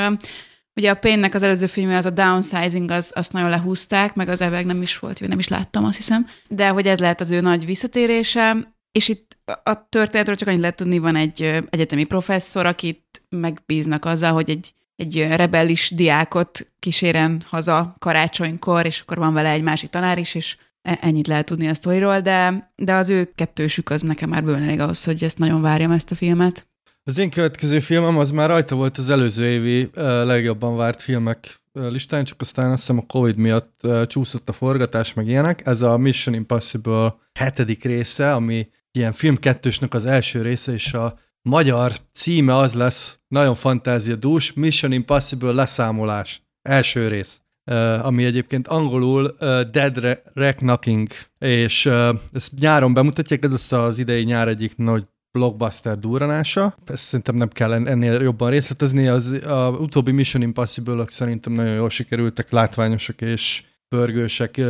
Ugye 0.79 0.89
a 0.89 0.95
Payne-nek 0.95 1.33
az 1.33 1.43
előző 1.43 1.65
filmje, 1.65 1.97
az 1.97 2.05
a 2.05 2.09
Downsizing, 2.09 2.91
az, 2.91 3.11
azt 3.15 3.33
nagyon 3.33 3.49
lehúzták, 3.49 4.15
meg 4.15 4.29
az 4.29 4.41
eveg 4.41 4.65
nem 4.65 4.81
is 4.81 4.99
volt, 4.99 5.27
nem 5.27 5.39
is 5.39 5.47
láttam, 5.47 5.85
azt 5.85 5.97
hiszem. 5.97 6.27
De 6.47 6.69
hogy 6.69 6.87
ez 6.87 6.99
lehet 6.99 7.21
az 7.21 7.31
ő 7.31 7.41
nagy 7.41 7.65
visszatérése, 7.65 8.75
és 8.91 9.07
itt 9.07 9.37
a 9.63 9.89
történetről 9.89 10.35
csak 10.35 10.47
annyit 10.47 10.59
lehet 10.59 10.75
tudni, 10.75 10.97
van 10.97 11.15
egy 11.15 11.63
egyetemi 11.69 12.03
professzor, 12.03 12.65
akit 12.65 13.23
megbíznak 13.29 14.05
azzal, 14.05 14.33
hogy 14.33 14.49
egy 14.49 14.74
egy 14.95 15.27
rebellis 15.29 15.91
diákot 15.95 16.67
kíséren 16.79 17.43
haza 17.47 17.95
karácsonykor, 17.99 18.85
és 18.85 18.99
akkor 18.99 19.17
van 19.17 19.33
vele 19.33 19.49
egy 19.49 19.61
másik 19.61 19.89
tanár 19.89 20.17
is, 20.17 20.35
és 20.35 20.57
e, 20.81 20.97
ennyit 21.01 21.27
lehet 21.27 21.45
tudni 21.45 21.67
a 21.67 21.73
sztoriról, 21.73 22.21
de, 22.21 22.71
de 22.75 22.93
az 22.93 23.09
ő 23.09 23.31
kettősük 23.35 23.89
az 23.89 24.01
nekem 24.01 24.29
már 24.29 24.43
bőven 24.43 24.63
elég 24.63 24.79
ahhoz, 24.79 25.03
hogy 25.03 25.23
ezt 25.23 25.37
nagyon 25.37 25.61
várjam 25.61 25.91
ezt 25.91 26.11
a 26.11 26.15
filmet. 26.15 26.67
Az 27.03 27.17
én 27.17 27.29
következő 27.29 27.79
filmem 27.79 28.17
az 28.17 28.31
már 28.31 28.49
rajta 28.49 28.75
volt 28.75 28.97
az 28.97 29.09
előző 29.09 29.49
évi 29.49 29.89
legjobban 30.23 30.75
várt 30.75 31.01
filmek 31.01 31.59
listán, 31.73 32.23
csak 32.23 32.41
aztán 32.41 32.71
azt 32.71 32.79
hiszem 32.79 32.97
a 32.97 33.05
Covid 33.05 33.37
miatt 33.37 33.87
csúszott 34.07 34.49
a 34.49 34.53
forgatás, 34.53 35.13
meg 35.13 35.27
ilyenek. 35.27 35.65
Ez 35.65 35.81
a 35.81 35.97
Mission 35.97 36.35
Impossible 36.35 37.15
hetedik 37.33 37.83
része, 37.83 38.33
ami 38.33 38.67
ilyen 38.91 39.11
film 39.11 39.35
kettősnek 39.35 39.93
az 39.93 40.05
első 40.05 40.41
része, 40.41 40.71
és 40.71 40.93
a 40.93 41.17
magyar 41.49 41.95
címe 42.11 42.55
az 42.55 42.73
lesz, 42.73 43.19
nagyon 43.27 43.55
fantáziadús, 43.55 44.53
Mission 44.53 44.91
Impossible 44.91 45.51
leszámolás, 45.51 46.41
első 46.61 47.07
rész. 47.07 47.41
Ami 48.01 48.25
egyébként 48.25 48.67
angolul 48.67 49.35
Dead 49.71 50.21
Reckoning, 50.33 51.07
és 51.39 51.85
ezt 52.31 52.51
nyáron 52.59 52.93
bemutatják, 52.93 53.43
ez 53.43 53.51
lesz 53.51 53.71
az 53.71 53.97
idei 53.97 54.23
nyár 54.23 54.47
egyik 54.47 54.77
nagy 54.77 55.03
blockbuster 55.31 55.99
durranása. 55.99 56.75
Ezt 56.85 57.03
szerintem 57.03 57.35
nem 57.35 57.47
kell 57.47 57.73
ennél 57.73 58.21
jobban 58.21 58.49
részletezni. 58.49 59.07
Az 59.07 59.31
a 59.45 59.69
utóbbi 59.79 60.11
Mission 60.11 60.43
Impossible-ok 60.43 61.11
szerintem 61.11 61.53
nagyon 61.53 61.75
jól 61.75 61.89
sikerültek, 61.89 62.51
látványosak 62.51 63.21
és 63.21 63.63
pörgősek. 63.87 64.61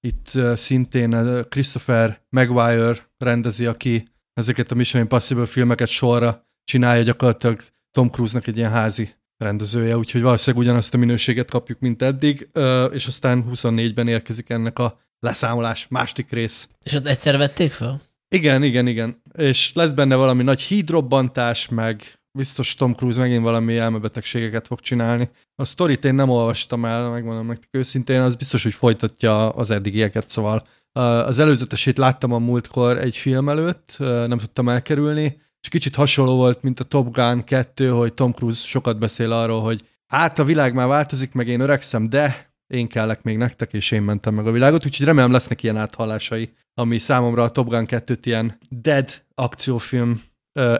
Itt 0.00 0.30
szintén 0.54 1.44
Christopher 1.48 2.20
Maguire 2.28 2.96
rendezi, 3.18 3.66
aki 3.66 4.08
ezeket 4.40 4.70
a 4.70 4.74
Mission 4.74 5.02
Impossible 5.02 5.46
filmeket 5.46 5.88
sorra 5.88 6.46
csinálja 6.64 7.02
gyakorlatilag 7.02 7.62
Tom 7.90 8.10
Cruise-nak 8.10 8.46
egy 8.46 8.56
ilyen 8.56 8.70
házi 8.70 9.10
rendezője, 9.36 9.96
úgyhogy 9.96 10.22
valószínűleg 10.22 10.66
ugyanazt 10.66 10.94
a 10.94 10.98
minőséget 10.98 11.50
kapjuk, 11.50 11.78
mint 11.78 12.02
eddig, 12.02 12.48
és 12.92 13.06
aztán 13.06 13.44
24-ben 13.52 14.08
érkezik 14.08 14.50
ennek 14.50 14.78
a 14.78 15.00
leszámolás 15.18 15.86
másik 15.88 16.30
rész. 16.30 16.68
És 16.84 16.92
ott 16.92 17.06
egyszer 17.06 17.36
vették 17.36 17.72
fel? 17.72 18.00
Igen, 18.34 18.62
igen, 18.62 18.86
igen. 18.86 19.22
És 19.38 19.72
lesz 19.72 19.92
benne 19.92 20.14
valami 20.14 20.42
nagy 20.42 20.60
hídrobbantás, 20.60 21.68
meg 21.68 22.02
biztos 22.38 22.74
Tom 22.74 22.94
Cruise 22.94 23.20
megint 23.20 23.42
valami 23.42 23.76
elmebetegségeket 23.76 24.66
fog 24.66 24.80
csinálni. 24.80 25.30
A 25.54 25.64
sztorit 25.64 26.04
én 26.04 26.14
nem 26.14 26.28
olvastam 26.28 26.84
el, 26.84 27.10
megmondom 27.10 27.46
nektek 27.46 27.68
őszintén, 27.72 28.20
az 28.20 28.36
biztos, 28.36 28.62
hogy 28.62 28.74
folytatja 28.74 29.48
az 29.48 29.70
eddigieket, 29.70 30.28
szóval 30.28 30.62
az 30.92 31.38
előzetesét 31.38 31.98
láttam 31.98 32.32
a 32.32 32.38
múltkor 32.38 32.98
egy 32.98 33.16
film 33.16 33.48
előtt, 33.48 33.96
nem 33.98 34.38
tudtam 34.38 34.68
elkerülni, 34.68 35.40
és 35.60 35.68
kicsit 35.68 35.94
hasonló 35.94 36.36
volt, 36.36 36.62
mint 36.62 36.80
a 36.80 36.84
Top 36.84 37.12
Gun 37.12 37.44
2, 37.44 37.88
hogy 37.88 38.14
Tom 38.14 38.32
Cruise 38.32 38.66
sokat 38.66 38.98
beszél 38.98 39.32
arról, 39.32 39.62
hogy 39.62 39.84
hát 40.06 40.38
a 40.38 40.44
világ 40.44 40.74
már 40.74 40.86
változik, 40.86 41.32
meg 41.32 41.48
én 41.48 41.60
öregszem, 41.60 42.08
de 42.08 42.52
én 42.66 42.86
kellek 42.86 43.22
még 43.22 43.36
nektek, 43.36 43.72
és 43.72 43.90
én 43.90 44.02
mentem 44.02 44.34
meg 44.34 44.46
a 44.46 44.52
világot, 44.52 44.86
úgyhogy 44.86 45.06
remélem 45.06 45.32
lesznek 45.32 45.62
ilyen 45.62 45.76
áthallásai, 45.76 46.52
ami 46.74 46.98
számomra 46.98 47.42
a 47.42 47.50
Top 47.50 47.68
Gun 47.68 47.86
2-t 47.88 48.18
ilyen 48.22 48.58
dead 48.68 49.22
akciófilm 49.34 50.22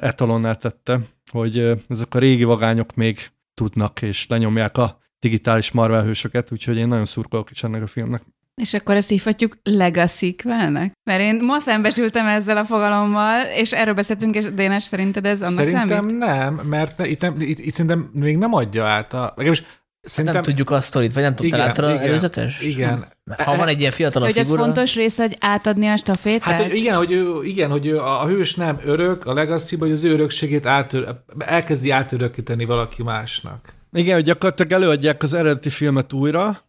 etalonnál 0.00 0.56
tette, 0.56 1.00
hogy 1.30 1.58
ezek 1.88 2.14
a 2.14 2.18
régi 2.18 2.44
vagányok 2.44 2.94
még 2.94 3.30
tudnak, 3.54 4.02
és 4.02 4.26
lenyomják 4.26 4.78
a 4.78 4.98
digitális 5.18 5.70
Marvel 5.70 6.04
hősöket, 6.04 6.52
úgyhogy 6.52 6.76
én 6.76 6.86
nagyon 6.86 7.04
szurkolok 7.04 7.50
is 7.50 7.62
ennek 7.62 7.82
a 7.82 7.86
filmnek. 7.86 8.22
És 8.60 8.74
akkor 8.74 8.94
ezt 8.94 9.08
hívhatjuk 9.08 9.58
legacy 9.62 10.36
-velnek? 10.44 10.92
Mert 11.10 11.20
én 11.20 11.40
ma 11.42 11.58
szembesültem 11.58 12.26
ezzel 12.26 12.56
a 12.56 12.64
fogalommal, 12.64 13.40
és 13.56 13.72
erről 13.72 13.94
beszéltünk, 13.94 14.34
és 14.34 14.44
Dénes, 14.54 14.84
szerinted 14.84 15.26
ez 15.26 15.40
annak 15.42 15.54
Szerintem 15.54 15.88
számít? 15.88 16.18
nem, 16.18 16.54
mert 16.54 16.96
ne, 16.96 17.06
itt, 17.06 17.20
nem, 17.20 17.40
itt, 17.40 17.58
itt 17.58 17.72
szerintem 17.72 18.10
még 18.12 18.36
nem 18.36 18.54
adja 18.54 18.86
át 18.86 19.14
a... 19.14 19.32
Legalábbis 19.36 19.64
szerintem... 20.00 20.34
Nem 20.34 20.44
tudjuk 20.44 20.70
a 20.70 20.80
sztorit, 20.80 21.12
vagy 21.12 21.22
nem 21.22 21.34
tudtál 21.34 21.70
igen, 21.70 21.98
előzetes? 21.98 22.60
Igen. 22.60 23.04
Ha 23.36 23.56
van 23.56 23.68
egy 23.68 23.80
ilyen 23.80 23.92
fiatal 23.92 24.22
Hogy 24.22 24.38
ez 24.38 24.46
figura, 24.46 24.62
fontos 24.62 24.94
része, 24.94 25.22
hogy 25.22 25.36
átadni 25.40 25.86
a 25.86 25.96
stafétát? 25.96 26.42
Hát 26.42 26.62
hogy 26.62 26.74
igen, 26.74 26.96
hogy, 26.96 27.12
ő, 27.12 27.42
igen, 27.42 27.70
hogy 27.70 27.86
ő, 27.86 27.98
a, 27.98 28.22
a 28.22 28.26
hős 28.26 28.54
nem 28.54 28.80
örök, 28.84 29.26
a 29.26 29.34
legacy 29.34 29.76
hogy 29.76 29.90
az 29.90 30.04
ő 30.04 30.12
örökségét 30.12 30.66
átör, 30.66 31.16
elkezdi 31.38 31.90
átörökíteni 31.90 32.64
valaki 32.64 33.02
másnak. 33.02 33.78
Igen, 33.92 34.14
hogy 34.14 34.24
gyakorlatilag 34.24 34.72
előadják 34.72 35.22
az 35.22 35.32
eredeti 35.32 35.70
filmet 35.70 36.12
újra, 36.12 36.60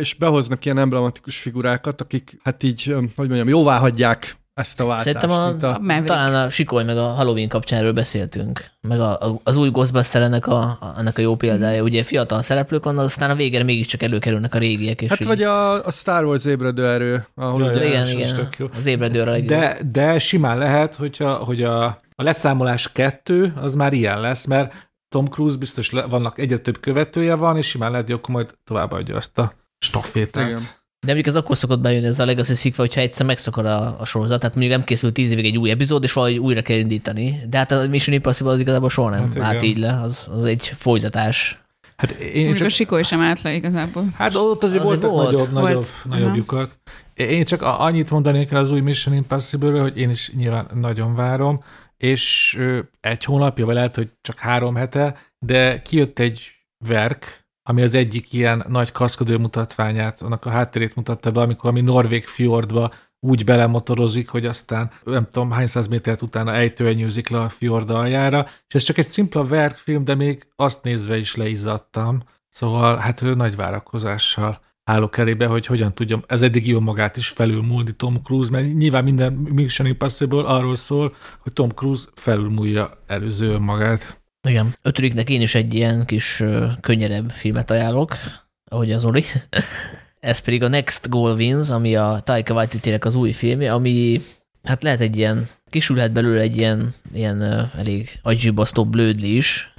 és 0.00 0.14
behoznak 0.14 0.64
ilyen 0.64 0.78
emblematikus 0.78 1.38
figurákat, 1.38 2.00
akik 2.00 2.38
hát 2.42 2.62
így, 2.62 2.94
hogy 3.16 3.28
mondjam, 3.28 3.48
jóvá 3.48 3.78
hagyják 3.78 4.38
ezt 4.54 4.80
a 4.80 4.86
váltást. 4.86 5.06
Szerintem 5.06 5.30
a, 5.30 5.74
a... 5.74 5.78
Maverick. 5.80 6.04
talán 6.06 6.34
a 6.34 6.50
Sikoly 6.50 6.84
meg 6.84 6.96
a 6.96 7.06
Halloween 7.06 7.48
kapcsán 7.48 7.78
erről 7.78 7.92
beszéltünk. 7.92 8.64
Meg 8.80 9.00
a, 9.00 9.10
a, 9.20 9.40
az 9.42 9.56
új 9.56 9.68
Ghostbuster 9.70 10.22
ennek 10.22 10.46
a, 10.46 10.58
a, 10.60 10.94
ennek 10.98 11.18
a 11.18 11.20
jó 11.20 11.36
példája. 11.36 11.82
Ugye 11.82 12.02
fiatal 12.02 12.42
szereplők 12.42 12.84
vannak, 12.84 13.04
aztán 13.04 13.30
a 13.30 13.34
végére 13.34 13.64
mégiscsak 13.64 14.02
előkerülnek 14.02 14.54
a 14.54 14.58
régiek. 14.58 15.02
És 15.02 15.08
Hát 15.08 15.20
így- 15.20 15.26
vagy 15.26 15.42
a, 15.42 15.86
a 15.86 15.90
Star 15.90 16.24
Wars 16.24 16.44
ébredő 16.44 16.86
erő, 16.86 17.26
ahol 17.34 17.60
Jaj, 17.62 17.74
ugye... 17.74 17.86
igen, 17.86 18.02
az 18.02 18.10
igen, 18.10 18.34
tök 18.34 18.56
jó. 18.58 18.66
az 18.78 18.86
ébredőre 18.86 19.30
a 19.30 19.32
legjobb. 19.32 19.60
De, 19.60 19.78
de 19.92 20.18
simán 20.18 20.58
lehet, 20.58 20.94
hogyha, 20.94 21.34
hogy 21.34 21.62
a, 21.62 21.84
a 22.16 22.22
leszámolás 22.22 22.92
kettő, 22.92 23.52
az 23.60 23.74
már 23.74 23.92
ilyen 23.92 24.20
lesz, 24.20 24.44
mert 24.44 24.88
Tom 25.10 25.26
Cruise 25.26 25.56
biztos 25.56 25.90
le, 25.90 26.04
vannak 26.06 26.38
egyre 26.38 26.58
több 26.58 26.80
követője 26.80 27.34
van, 27.34 27.56
és 27.56 27.66
simán 27.66 27.90
lehet, 27.90 28.06
hogy 28.06 28.14
akkor 28.14 28.34
majd 28.34 28.54
továbbadja 28.64 29.16
azt 29.16 29.38
a 29.38 29.54
stafétát. 29.78 30.48
Igen. 30.48 30.60
De 31.00 31.06
mondjuk 31.12 31.26
ez 31.26 31.36
akkor 31.36 31.56
szokott 31.56 31.80
bejönni 31.80 32.06
ez 32.06 32.18
a 32.18 32.24
Legacy 32.24 32.54
szikva, 32.54 32.82
hogyha 32.82 33.00
egyszer 33.00 33.26
megszakad 33.26 33.66
a, 33.66 34.00
a 34.00 34.04
sorozat, 34.04 34.38
tehát 34.40 34.54
mondjuk 34.54 34.76
nem 34.76 34.86
készül 34.86 35.12
tíz 35.12 35.30
évig 35.30 35.44
egy 35.44 35.56
új 35.56 35.70
epizód, 35.70 36.02
és 36.04 36.12
valahogy 36.12 36.38
újra 36.38 36.62
kell 36.62 36.78
indítani. 36.78 37.40
De 37.48 37.58
hát 37.58 37.70
a 37.70 37.86
Mission 37.88 38.14
Impossible 38.16 38.52
az 38.52 38.58
igazából 38.60 38.88
soha 38.90 39.10
nem 39.10 39.20
Hát 39.20 39.34
igen. 39.34 39.44
át 39.46 39.62
így 39.62 39.78
le, 39.78 40.00
az, 40.00 40.28
az 40.32 40.44
egy 40.44 40.66
folytatás. 40.78 41.62
Hát 41.96 42.10
én 42.10 42.32
Mondjuk 42.34 42.56
csak 42.56 42.66
a 42.66 42.70
Sikoly 42.70 43.02
sem 43.02 43.20
állt 43.20 43.42
le 43.42 43.54
igazából. 43.54 44.04
Hát 44.14 44.34
ott 44.34 44.62
azért, 44.62 44.84
Azért 44.84 45.00
voltak 45.02 45.10
volt. 45.10 45.30
nagyobb, 45.30 45.52
Volt. 45.52 45.64
nagyobb, 45.64 45.84
nagyobb 46.04 46.26
Aha. 46.26 46.36
lyukak. 46.36 46.70
Én 47.14 47.44
csak 47.44 47.62
a- 47.62 47.80
annyit 47.80 48.10
mondanék 48.10 48.50
el 48.50 48.58
az 48.60 48.70
új 48.70 48.80
Mission 48.80 49.14
impossible 49.14 49.80
hogy 49.80 49.98
én 49.98 50.10
is 50.10 50.32
nyilván 50.36 50.66
nagyon 50.74 51.14
várom, 51.14 51.58
és 52.02 52.58
egy 53.00 53.24
hónapja, 53.24 53.64
vagy 53.64 53.74
lehet, 53.74 53.94
hogy 53.94 54.10
csak 54.20 54.38
három 54.38 54.74
hete, 54.74 55.16
de 55.38 55.82
kijött 55.82 56.18
egy 56.18 56.50
verk, 56.84 57.48
ami 57.62 57.82
az 57.82 57.94
egyik 57.94 58.32
ilyen 58.32 58.64
nagy 58.68 58.92
kaszkadőr 58.92 59.38
mutatványát, 59.38 60.22
annak 60.22 60.44
a 60.44 60.50
hátterét 60.50 60.94
mutatta 60.94 61.30
be, 61.30 61.40
amikor 61.40 61.70
ami 61.70 61.80
Norvég 61.80 62.24
fjordba 62.24 62.90
úgy 63.26 63.44
belemotorozik, 63.44 64.28
hogy 64.28 64.46
aztán 64.46 64.90
nem 65.04 65.28
tudom 65.30 65.50
hány 65.50 65.66
száz 65.66 65.86
métert 65.86 66.22
utána 66.22 66.54
ejtőenyőzik 66.54 67.28
le 67.28 67.40
a 67.40 67.48
fjord 67.48 67.90
aljára, 67.90 68.46
és 68.68 68.74
ez 68.74 68.82
csak 68.82 68.98
egy 68.98 69.06
szimpla 69.06 69.44
verkfilm, 69.44 70.04
de 70.04 70.14
még 70.14 70.46
azt 70.56 70.82
nézve 70.82 71.16
is 71.16 71.34
leizzadtam. 71.34 72.22
Szóval 72.48 72.96
hát 72.96 73.22
ő 73.22 73.34
nagy 73.34 73.56
várakozással 73.56 74.58
állok 74.90 75.18
elébe, 75.18 75.46
hogy 75.46 75.66
hogyan 75.66 75.94
tudjam 75.94 76.24
ez 76.26 76.42
eddig 76.42 76.74
magát 76.74 77.16
is 77.16 77.28
felülmúlni 77.28 77.92
Tom 77.92 78.16
Cruise, 78.22 78.50
mert 78.50 78.74
nyilván 78.74 79.04
minden 79.04 79.32
Mission 79.32 79.88
Impossible 79.88 80.42
arról 80.42 80.76
szól, 80.76 81.14
hogy 81.38 81.52
Tom 81.52 81.68
Cruise 81.68 82.04
felülmúlja 82.14 82.90
előző 83.06 83.48
önmagát. 83.48 84.20
Igen. 84.48 84.74
Ötödiknek 84.82 85.30
én 85.30 85.40
is 85.40 85.54
egy 85.54 85.74
ilyen 85.74 86.06
kis 86.06 86.40
ö, 86.40 86.66
könnyedebb 86.80 87.30
filmet 87.30 87.70
ajánlok, 87.70 88.16
ahogy 88.64 88.92
az 88.92 89.04
Oli. 89.04 89.24
Ez 90.20 90.38
pedig 90.38 90.62
a 90.62 90.68
Next 90.68 91.08
Goal 91.08 91.34
Wins, 91.34 91.70
ami 91.70 91.96
a 91.96 92.20
Taika 92.24 92.54
waititi 92.54 92.92
az 92.92 93.14
új 93.14 93.32
filmje, 93.32 93.72
ami 93.72 94.20
hát 94.62 94.82
lehet 94.82 95.00
egy 95.00 95.16
ilyen, 95.16 95.48
kisülhet 95.70 96.12
belőle 96.12 96.40
egy 96.40 96.56
ilyen, 96.56 96.94
ilyen 97.14 97.70
elég 97.76 98.18
agybasztó 98.22 98.84
blödli 98.84 99.36
is, 99.36 99.72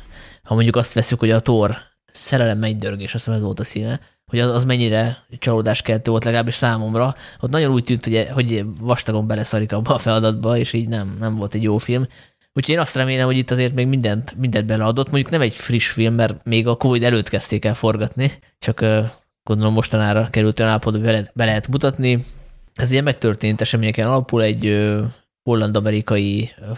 ha 0.44 0.54
mondjuk 0.54 0.76
azt 0.76 0.94
veszük, 0.94 1.20
hogy 1.20 1.32
a 1.32 1.40
Thor 1.40 1.78
szerelem 2.12 2.58
mennydörgés, 2.58 3.14
azt 3.14 3.26
hiszem 3.26 3.40
ez 3.40 3.46
volt 3.46 3.60
a 3.60 3.64
színe, 3.64 4.00
hogy 4.26 4.40
az, 4.40 4.56
az 4.56 4.66
mennyire 4.66 5.18
csalódás 5.40 5.82
keltő 5.82 6.12
volt 6.12 6.24
legalábbis 6.24 6.56
számomra. 6.56 7.16
Ott 7.40 7.50
nagyon 7.50 7.72
úgy 7.72 7.84
tűnt, 7.84 8.06
hogy, 8.06 8.28
hogy 8.34 8.66
vastagon 8.80 9.28
beleszarik 9.28 9.72
abba 9.72 9.94
a 9.94 9.98
feladatba, 9.98 10.58
és 10.58 10.74
így 10.74 10.88
nem, 10.88 11.18
nem 11.20 11.36
volt 11.36 11.54
egy 11.54 11.64
jó 11.64 11.78
film. 11.78 12.08
Úgyhogy 12.54 12.74
én 12.74 12.80
azt 12.80 12.96
remélem, 12.96 13.26
hogy 13.26 13.38
itt 13.38 13.52
azért 13.52 13.74
még 13.74 13.88
mindent, 13.88 14.36
mindent 14.38 14.66
beleadott. 14.66 15.10
Mondjuk 15.10 15.32
nem 15.32 15.42
egy 15.42 15.54
friss 15.54 15.90
film, 15.90 16.14
mert 16.14 16.46
még 16.46 16.68
a 16.68 16.76
Covid 16.76 17.04
előtt 17.04 17.30
kezdték 17.30 17.66
el 17.66 17.74
forgatni, 17.74 18.32
csak 18.60 18.86
gondolom 19.44 19.74
mostanára 19.74 20.28
került 20.30 20.60
olyan 20.60 20.72
állapotba, 20.72 21.12
hogy 21.12 21.30
be, 21.34 21.46
lehet 21.46 21.68
mutatni. 21.68 22.26
Ez 22.76 22.92
ilyen 22.92 23.04
megtörtént 23.04 23.62
eseményeken 23.62 24.08
alapul 24.08 24.44
egy 24.44 24.90
holland-amerikai 25.44 26.52
ö, 26.62 26.72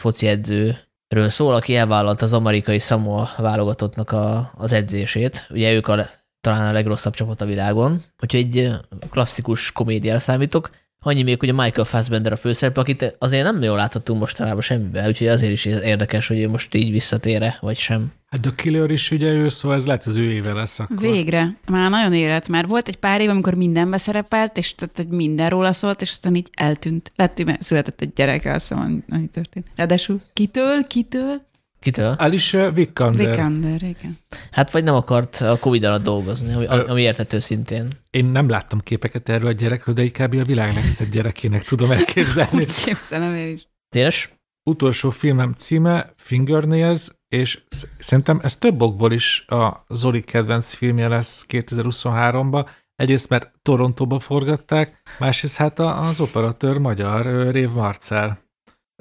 edzőről 1.14 1.30
szól, 1.30 1.54
aki 1.54 1.76
elvállalta 1.76 2.26
az 2.26 2.34
amerikai 2.34 2.80
Samoa 2.80 3.30
válogatottnak 3.38 4.12
a, 4.12 4.52
az 4.58 4.72
edzését. 4.72 5.48
Ugye 5.50 5.74
ők 5.74 5.88
a, 5.88 6.10
talán 6.42 6.68
a 6.68 6.72
legrosszabb 6.72 7.14
csapat 7.14 7.42
a 7.42 7.46
világon. 7.46 8.04
Úgyhogy 8.20 8.40
egy 8.40 8.72
klasszikus 9.10 9.72
komédiára 9.72 10.20
számítok. 10.20 10.70
Annyi 11.04 11.24
még, 11.24 11.40
hogy 11.40 11.50
a 11.50 11.62
Michael 11.62 11.86
Fassbender 11.86 12.32
a 12.32 12.36
főszerep, 12.36 12.78
akit 12.78 13.16
azért 13.20 13.44
nem 13.44 13.62
jól 13.62 13.76
láthatunk 13.76 14.20
mostanában 14.20 14.62
semmiben, 14.62 15.08
úgyhogy 15.08 15.28
azért 15.28 15.52
is 15.52 15.66
érdekes, 15.66 16.28
hogy 16.28 16.40
ő 16.40 16.50
most 16.50 16.76
így 16.76 16.92
visszatére, 16.92 17.58
vagy 17.62 17.78
sem. 17.78 18.12
Hát 18.30 18.42
The 18.42 18.52
Killer 18.56 18.90
is 18.90 19.12
ugye 19.12 19.32
ő, 19.32 19.50
szóval 19.50 19.78
ez 19.78 19.86
lehet 19.86 20.06
az 20.06 20.16
ő 20.16 20.32
éve 20.32 20.54
lesz 20.54 20.80
akkor. 20.80 21.00
Végre. 21.00 21.58
Már 21.66 21.90
nagyon 21.90 22.14
élet. 22.14 22.48
Már 22.48 22.68
volt 22.68 22.88
egy 22.88 22.96
pár 22.96 23.22
év, 23.22 23.30
amikor 23.30 23.54
mindenbe 23.54 23.98
szerepelt, 23.98 24.58
és 24.58 24.76
tehát, 24.76 24.98
hogy 24.98 25.08
minden 25.08 25.50
róla 25.50 25.74
szólt, 25.74 26.02
és 26.02 26.10
aztán 26.10 26.36
így 26.36 26.50
eltűnt. 26.54 27.12
Lett, 27.16 27.44
született 27.60 28.02
egy 28.02 28.14
gyereke, 28.14 28.54
azt 28.54 28.68
hiszem, 28.68 29.04
annyi 29.10 29.28
történt. 29.28 29.68
Ráadásul 29.76 30.22
kitől, 30.34 30.84
kitől? 30.84 31.42
Kitől? 31.84 32.16
Alicia 32.18 32.72
Vikander. 32.72 33.30
Vikander, 33.30 33.82
igen. 33.82 34.18
Hát 34.52 34.72
vagy 34.72 34.84
nem 34.84 34.96
akart 34.96 35.36
a 35.36 35.58
Covid 35.60 35.84
alatt 35.84 36.04
dolgozni, 36.04 36.54
ami, 36.54 36.66
ami 36.66 37.02
érthető 37.02 37.40
szintén. 37.40 37.88
Én 38.10 38.26
nem 38.26 38.50
láttam 38.50 38.80
képeket 38.80 39.30
erről 39.30 39.48
a 39.48 39.52
gyerekről, 39.52 39.96
de 39.96 40.04
így 40.04 40.12
kb. 40.12 40.34
a 40.36 40.44
világ 40.44 40.74
legszebb 40.74 41.10
gyerekének 41.10 41.64
tudom 41.64 41.92
elképzelni. 41.92 42.58
Úgy 42.58 42.74
képzelem 42.84 43.36
én 43.36 43.54
is. 43.54 43.68
Téres? 43.90 44.34
utolsó 44.70 45.10
filmem 45.10 45.52
címe 45.54 46.14
Fingernails, 46.16 47.08
és 47.28 47.62
sz- 47.70 47.88
szerintem 48.00 48.40
ez 48.44 48.56
több 48.56 48.82
okból 48.82 49.12
is 49.12 49.46
a 49.48 49.86
Zoli 49.90 50.22
kedvenc 50.22 50.74
filmje 50.74 51.08
lesz 51.08 51.46
2023-ban. 51.50 52.68
Egyrészt, 52.96 53.30
mert 53.30 53.52
Torontóba 53.62 54.20
forgatták, 54.20 55.02
másrészt 55.20 55.56
hát 55.56 55.80
a- 55.80 56.00
az 56.08 56.20
operatőr 56.20 56.78
magyar, 56.78 57.52
Rév 57.52 57.70
Marcel. 57.70 58.43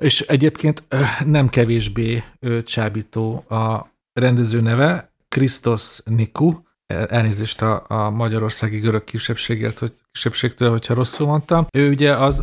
És 0.02 0.20
egyébként 0.20 0.84
nem 1.24 1.48
kevésbé 1.48 2.22
csábító 2.64 3.44
a 3.48 3.86
rendező 4.12 4.60
neve, 4.60 5.12
Krisztos 5.28 5.98
Niku, 6.04 6.52
El- 6.86 7.06
elnézést 7.06 7.62
a, 7.62 7.84
a 7.88 8.10
magyarországi 8.10 8.78
görög 8.78 9.04
kisebbségért, 9.04 9.78
hogy 9.78 9.92
kisebbségtől, 10.10 10.70
hogyha 10.70 10.94
rosszul 10.94 11.26
mondtam. 11.26 11.66
Ő 11.72 11.88
ugye 11.88 12.16
az 12.16 12.42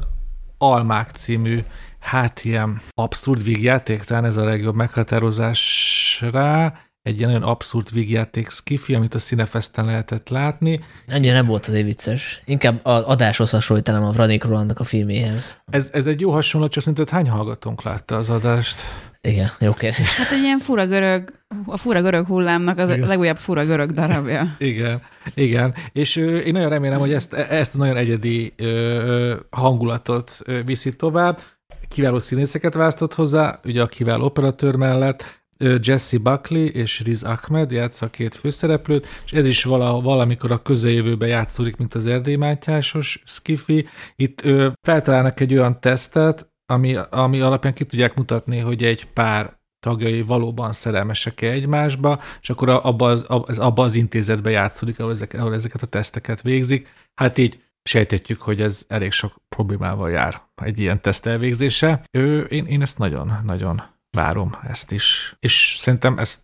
Almák 0.58 1.10
című 1.10 1.60
hát 2.00 2.44
ilyen 2.44 2.82
abszurd 2.94 3.44
vígjáték, 3.44 4.04
talán 4.04 4.26
ez 4.26 4.38
a 4.38 4.44
legjobb 4.44 4.76
meghatározás 4.76 6.24
rá, 6.32 6.74
egy 7.02 7.18
ilyen 7.18 7.32
nagyon 7.32 7.48
abszurd 7.48 7.94
vígjáték 7.94 8.50
skifi, 8.50 8.94
amit 8.94 9.14
a 9.14 9.20
Cinefesten 9.20 9.86
lehetett 9.86 10.30
látni. 10.30 10.80
Annyira 11.08 11.34
nem 11.34 11.46
volt 11.46 11.66
azért 11.66 11.86
vicces. 11.86 12.42
Inkább 12.46 12.80
az 12.84 13.02
adáshoz 13.02 13.50
hasonlítanám 13.50 14.04
a 14.04 14.12
Vranék 14.12 14.44
Rolandnak 14.44 14.80
a 14.80 14.84
filméhez. 14.84 15.58
Ez, 15.72 15.90
ez 15.94 16.08
egy 16.08 16.20
jó 16.20 16.32
hasonlat, 16.32 16.72
csak 16.72 16.84
szerinted 16.84 17.10
hány 17.10 17.30
hallgatónk 17.30 17.84
látta 17.84 18.18
az 18.18 18.30
adást? 18.30 18.82
Igen, 19.22 19.48
jó 19.60 19.74
kérdés. 19.74 20.16
Hát 20.16 20.32
egy 20.32 20.42
ilyen 20.42 20.60
fura 20.60 20.88
görög, 20.88 21.34
a 21.66 21.78
fura 21.78 22.02
görög 22.02 22.26
hullámnak 22.26 22.78
az 22.78 22.90
Igen. 22.90 23.04
a 23.04 23.08
legújabb 23.08 23.38
fura 23.38 23.66
görög 23.66 23.92
darabja. 23.92 24.56
Igen, 24.60 25.02
igen. 25.34 25.74
És 25.92 26.16
ö, 26.16 26.38
én 26.38 26.54
nagyon 26.54 26.70
remélem, 26.70 27.00
hogy 27.00 27.14
ezt, 27.14 27.34
ezt 27.34 27.76
a 27.76 27.78
nagyon 27.78 27.98
egyedi 27.98 28.54
ö, 28.58 29.36
hangulatot 29.50 30.32
ö, 30.44 30.64
viszi 30.64 30.96
tovább. 30.96 31.40
Kiváló 31.88 32.20
színészeket 32.20 32.74
választott 32.74 33.14
hozzá, 33.14 33.60
ugye 33.64 33.82
a 33.82 33.88
kiváló 33.88 34.26
operatőr 34.26 34.76
mellett, 34.76 35.39
Jesse 35.80 36.18
Buckley 36.18 36.66
és 36.66 37.02
Riz 37.02 37.24
Ahmed 37.24 37.72
játsza 37.72 38.06
a 38.06 38.10
két 38.10 38.36
főszereplőt, 38.36 39.08
és 39.26 39.32
ez 39.32 39.46
is 39.46 39.64
vala, 39.64 40.02
valamikor 40.02 40.52
a 40.52 40.62
közeljövőben 40.62 41.30
játszódik, 41.30 41.76
mint 41.76 41.94
az 41.94 42.06
Erdély 42.06 42.36
Mátyásos 42.36 43.22
Skiffy. 43.26 43.86
Itt 44.16 44.44
ö, 44.44 44.70
feltalálnak 44.82 45.40
egy 45.40 45.54
olyan 45.54 45.80
tesztet, 45.80 46.50
ami, 46.66 46.96
ami 47.10 47.40
alapján 47.40 47.74
ki 47.74 47.86
tudják 47.86 48.16
mutatni, 48.16 48.60
hogy 48.60 48.84
egy 48.84 49.06
pár 49.06 49.58
tagjai 49.80 50.22
valóban 50.22 50.72
szerelmesek-e 50.72 51.52
egymásba, 51.52 52.20
és 52.42 52.50
akkor 52.50 52.70
abba 52.70 53.08
az, 53.08 53.22
ab- 53.22 53.50
az, 53.50 53.58
abba 53.58 53.84
az 53.84 53.96
intézetbe 53.96 54.50
játszódik, 54.50 55.00
ahol, 55.00 55.12
ezek, 55.12 55.34
ahol 55.34 55.54
ezeket 55.54 55.82
a 55.82 55.88
teszteket 55.88 56.42
végzik. 56.42 56.90
Hát 57.14 57.38
így 57.38 57.64
sejtetjük, 57.84 58.42
hogy 58.42 58.62
ez 58.62 58.86
elég 58.88 59.12
sok 59.12 59.36
problémával 59.50 60.10
jár 60.10 60.42
egy 60.56 60.80
ilyen 60.80 61.02
teszt 61.02 61.26
elvégzése. 61.26 62.04
Ő, 62.12 62.42
én, 62.42 62.66
én 62.66 62.82
ezt 62.82 62.98
nagyon-nagyon 62.98 63.82
várom 64.20 64.50
ezt 64.68 64.92
is. 64.92 65.36
És 65.40 65.76
szerintem 65.78 66.18
ezt 66.18 66.42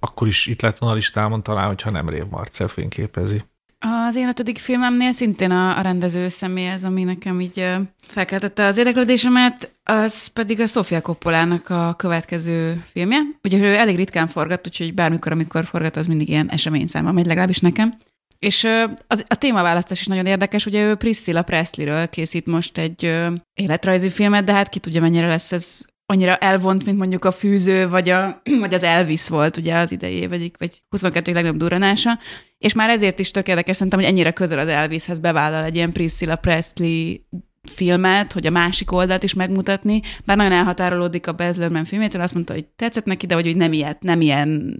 akkor 0.00 0.26
is 0.26 0.46
itt 0.46 0.62
lett 0.62 0.78
volna 0.78 0.94
a 0.94 0.98
listámon 0.98 1.42
talán, 1.42 1.66
hogyha 1.66 1.90
nem 1.90 2.08
Rév 2.08 2.24
Marcel 2.30 2.68
fényképezi. 2.68 3.42
Az 3.78 4.16
én 4.16 4.28
ötödik 4.28 4.58
filmemnél 4.58 5.12
szintén 5.12 5.50
a, 5.50 5.78
a 5.78 5.80
rendező 5.80 6.28
személy 6.28 6.68
az, 6.70 6.84
ami 6.84 7.04
nekem 7.04 7.40
így 7.40 7.64
felkeltette 8.00 8.66
az 8.66 8.76
érdeklődésemet, 8.76 9.72
az 9.82 10.26
pedig 10.26 10.60
a 10.60 10.66
Sofia 10.66 11.00
Coppolának 11.00 11.68
a 11.68 11.94
következő 11.96 12.84
filmje. 12.92 13.20
Ugye 13.42 13.58
ő 13.58 13.76
elég 13.76 13.96
ritkán 13.96 14.26
forgat, 14.26 14.66
úgyhogy 14.66 14.94
bármikor, 14.94 15.32
amikor 15.32 15.64
forgat, 15.64 15.96
az 15.96 16.06
mindig 16.06 16.28
ilyen 16.28 16.50
eseményszámba 16.50 17.12
megy, 17.12 17.26
legalábbis 17.26 17.58
nekem. 17.58 17.96
És 18.38 18.66
az, 19.06 19.24
a 19.28 19.34
témaválasztás 19.34 20.00
is 20.00 20.06
nagyon 20.06 20.26
érdekes, 20.26 20.66
ugye 20.66 20.82
ő 20.84 20.94
Priscilla 20.94 21.42
Presley-ről 21.42 22.08
készít 22.08 22.46
most 22.46 22.78
egy 22.78 23.14
életrajzi 23.54 24.08
filmet, 24.08 24.44
de 24.44 24.52
hát 24.52 24.68
ki 24.68 24.78
tudja, 24.78 25.00
mennyire 25.00 25.26
lesz 25.26 25.52
ez 25.52 25.86
annyira 26.10 26.36
elvont, 26.36 26.84
mint 26.84 26.98
mondjuk 26.98 27.24
a 27.24 27.30
fűző, 27.30 27.88
vagy, 27.88 28.08
a, 28.08 28.42
vagy 28.60 28.74
az 28.74 28.82
Elvis 28.82 29.28
volt 29.28 29.56
ugye 29.56 29.76
az 29.76 29.92
idei 29.92 30.26
vagy, 30.26 30.50
vagy 30.58 30.82
22. 30.88 31.32
legnagyobb 31.32 31.58
durranása, 31.58 32.18
és 32.58 32.72
már 32.72 32.90
ezért 32.90 33.18
is 33.18 33.30
tök 33.30 33.48
érdekes 33.48 33.76
szerintem, 33.76 34.00
hogy 34.00 34.08
ennyire 34.08 34.30
közel 34.30 34.58
az 34.58 34.68
Elvishez 34.68 35.18
bevállal 35.18 35.64
egy 35.64 35.74
ilyen 35.74 35.92
Priscilla 35.92 36.36
Presley 36.36 37.14
filmet, 37.62 38.32
hogy 38.32 38.46
a 38.46 38.50
másik 38.50 38.92
oldalt 38.92 39.22
is 39.22 39.34
megmutatni, 39.34 40.00
bár 40.24 40.36
nagyon 40.36 40.52
elhatárolódik 40.52 41.26
a 41.26 41.32
Baz 41.32 41.56
Luhrmann 41.56 41.84
filmétől, 41.84 42.22
azt 42.22 42.34
mondta, 42.34 42.52
hogy 42.52 42.66
tetszett 42.66 43.04
neki, 43.04 43.26
de 43.26 43.34
hogy, 43.34 43.46
hogy 43.46 43.56
nem 43.56 43.72
ilyet, 43.72 44.02
nem 44.02 44.20
ilyen 44.20 44.76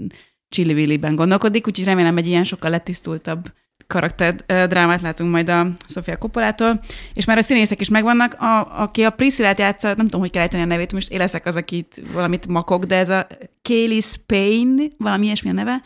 chili 0.48 0.96
ben 0.96 1.14
gondolkodik, 1.14 1.66
úgyhogy 1.66 1.86
remélem 1.86 2.16
egy 2.16 2.26
ilyen 2.26 2.44
sokkal 2.44 2.70
letisztultabb 2.70 3.52
karakterdrámát 3.88 5.00
látunk 5.00 5.30
majd 5.30 5.48
a 5.48 5.66
Sofia 5.86 6.16
Coppolától, 6.16 6.80
és 7.14 7.24
már 7.24 7.38
a 7.38 7.42
színészek 7.42 7.80
is 7.80 7.88
megvannak, 7.88 8.34
a, 8.34 8.80
aki 8.82 9.02
a 9.02 9.10
Priscillát 9.10 9.58
játsza, 9.58 9.86
nem 9.88 10.04
tudom, 10.04 10.20
hogy 10.20 10.30
kell 10.30 10.42
ejteni 10.42 10.62
a 10.62 10.66
nevét, 10.66 10.92
most 10.92 11.10
én 11.10 11.18
leszek 11.18 11.46
az, 11.46 11.56
akit 11.56 12.02
valamit 12.12 12.46
makok, 12.46 12.84
de 12.84 12.96
ez 12.96 13.08
a 13.08 13.26
Kaylee 13.62 14.00
Spain, 14.00 14.92
valami 14.98 15.24
ilyesmi 15.24 15.50
a 15.50 15.52
neve, 15.52 15.82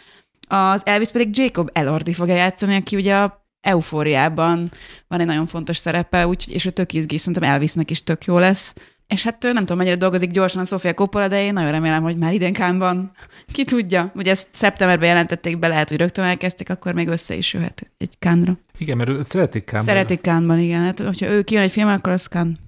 az 0.49 0.83
Elvis 0.85 1.11
pedig 1.11 1.39
Jacob 1.39 1.71
Elordi 1.73 2.13
fogja 2.13 2.35
játszani, 2.35 2.77
aki 2.77 2.97
ugye 2.97 3.17
a 3.17 3.47
Eufóriában 3.61 4.71
van 5.09 5.21
egy 5.21 5.27
nagyon 5.27 5.47
fontos 5.47 5.77
szerepe, 5.77 6.27
úgy, 6.27 6.45
és 6.49 6.65
ő 6.65 6.71
tök 6.71 6.93
izgi, 6.93 7.19
szerintem 7.19 7.51
Elvisnek 7.51 7.91
is 7.91 8.03
tök 8.03 8.25
jó 8.25 8.39
lesz. 8.39 8.75
És 9.13 9.23
hát 9.23 9.43
nem 9.43 9.57
tudom, 9.57 9.77
mennyire 9.77 9.97
dolgozik 9.97 10.31
gyorsan 10.31 10.61
a 10.61 10.65
Sofia 10.65 10.95
Coppola, 10.95 11.29
de 11.29 11.43
én 11.43 11.53
nagyon 11.53 11.71
remélem, 11.71 12.03
hogy 12.03 12.17
már 12.17 12.33
idén 12.33 12.53
Kánban. 12.53 13.13
Ki 13.53 13.65
tudja. 13.65 14.13
Ugye 14.15 14.31
ezt 14.31 14.49
szeptemberben 14.53 15.09
jelentették 15.09 15.59
be, 15.59 15.69
lehet, 15.69 15.89
hogy 15.89 15.99
rögtön 15.99 16.25
elkezdték, 16.25 16.71
akkor 16.71 16.95
még 16.95 17.09
össze 17.09 17.35
is 17.35 17.55
jöhet 17.55 17.91
egy 17.99 18.19
Kánra. 18.19 18.59
Igen, 18.79 18.97
mert 18.97 19.09
őt 19.09 19.27
szeretik 19.27 19.65
Kánban. 19.65 19.95
Szeretik 19.95 20.21
Kánban, 20.21 20.59
igen. 20.59 20.81
Hát, 20.81 21.01
hogyha 21.01 21.31
ő 21.31 21.43
kijön 21.43 21.63
egy 21.63 21.71
film, 21.71 21.89
akkor 21.89 22.13
az 22.13 22.27
Kán. 22.27 22.59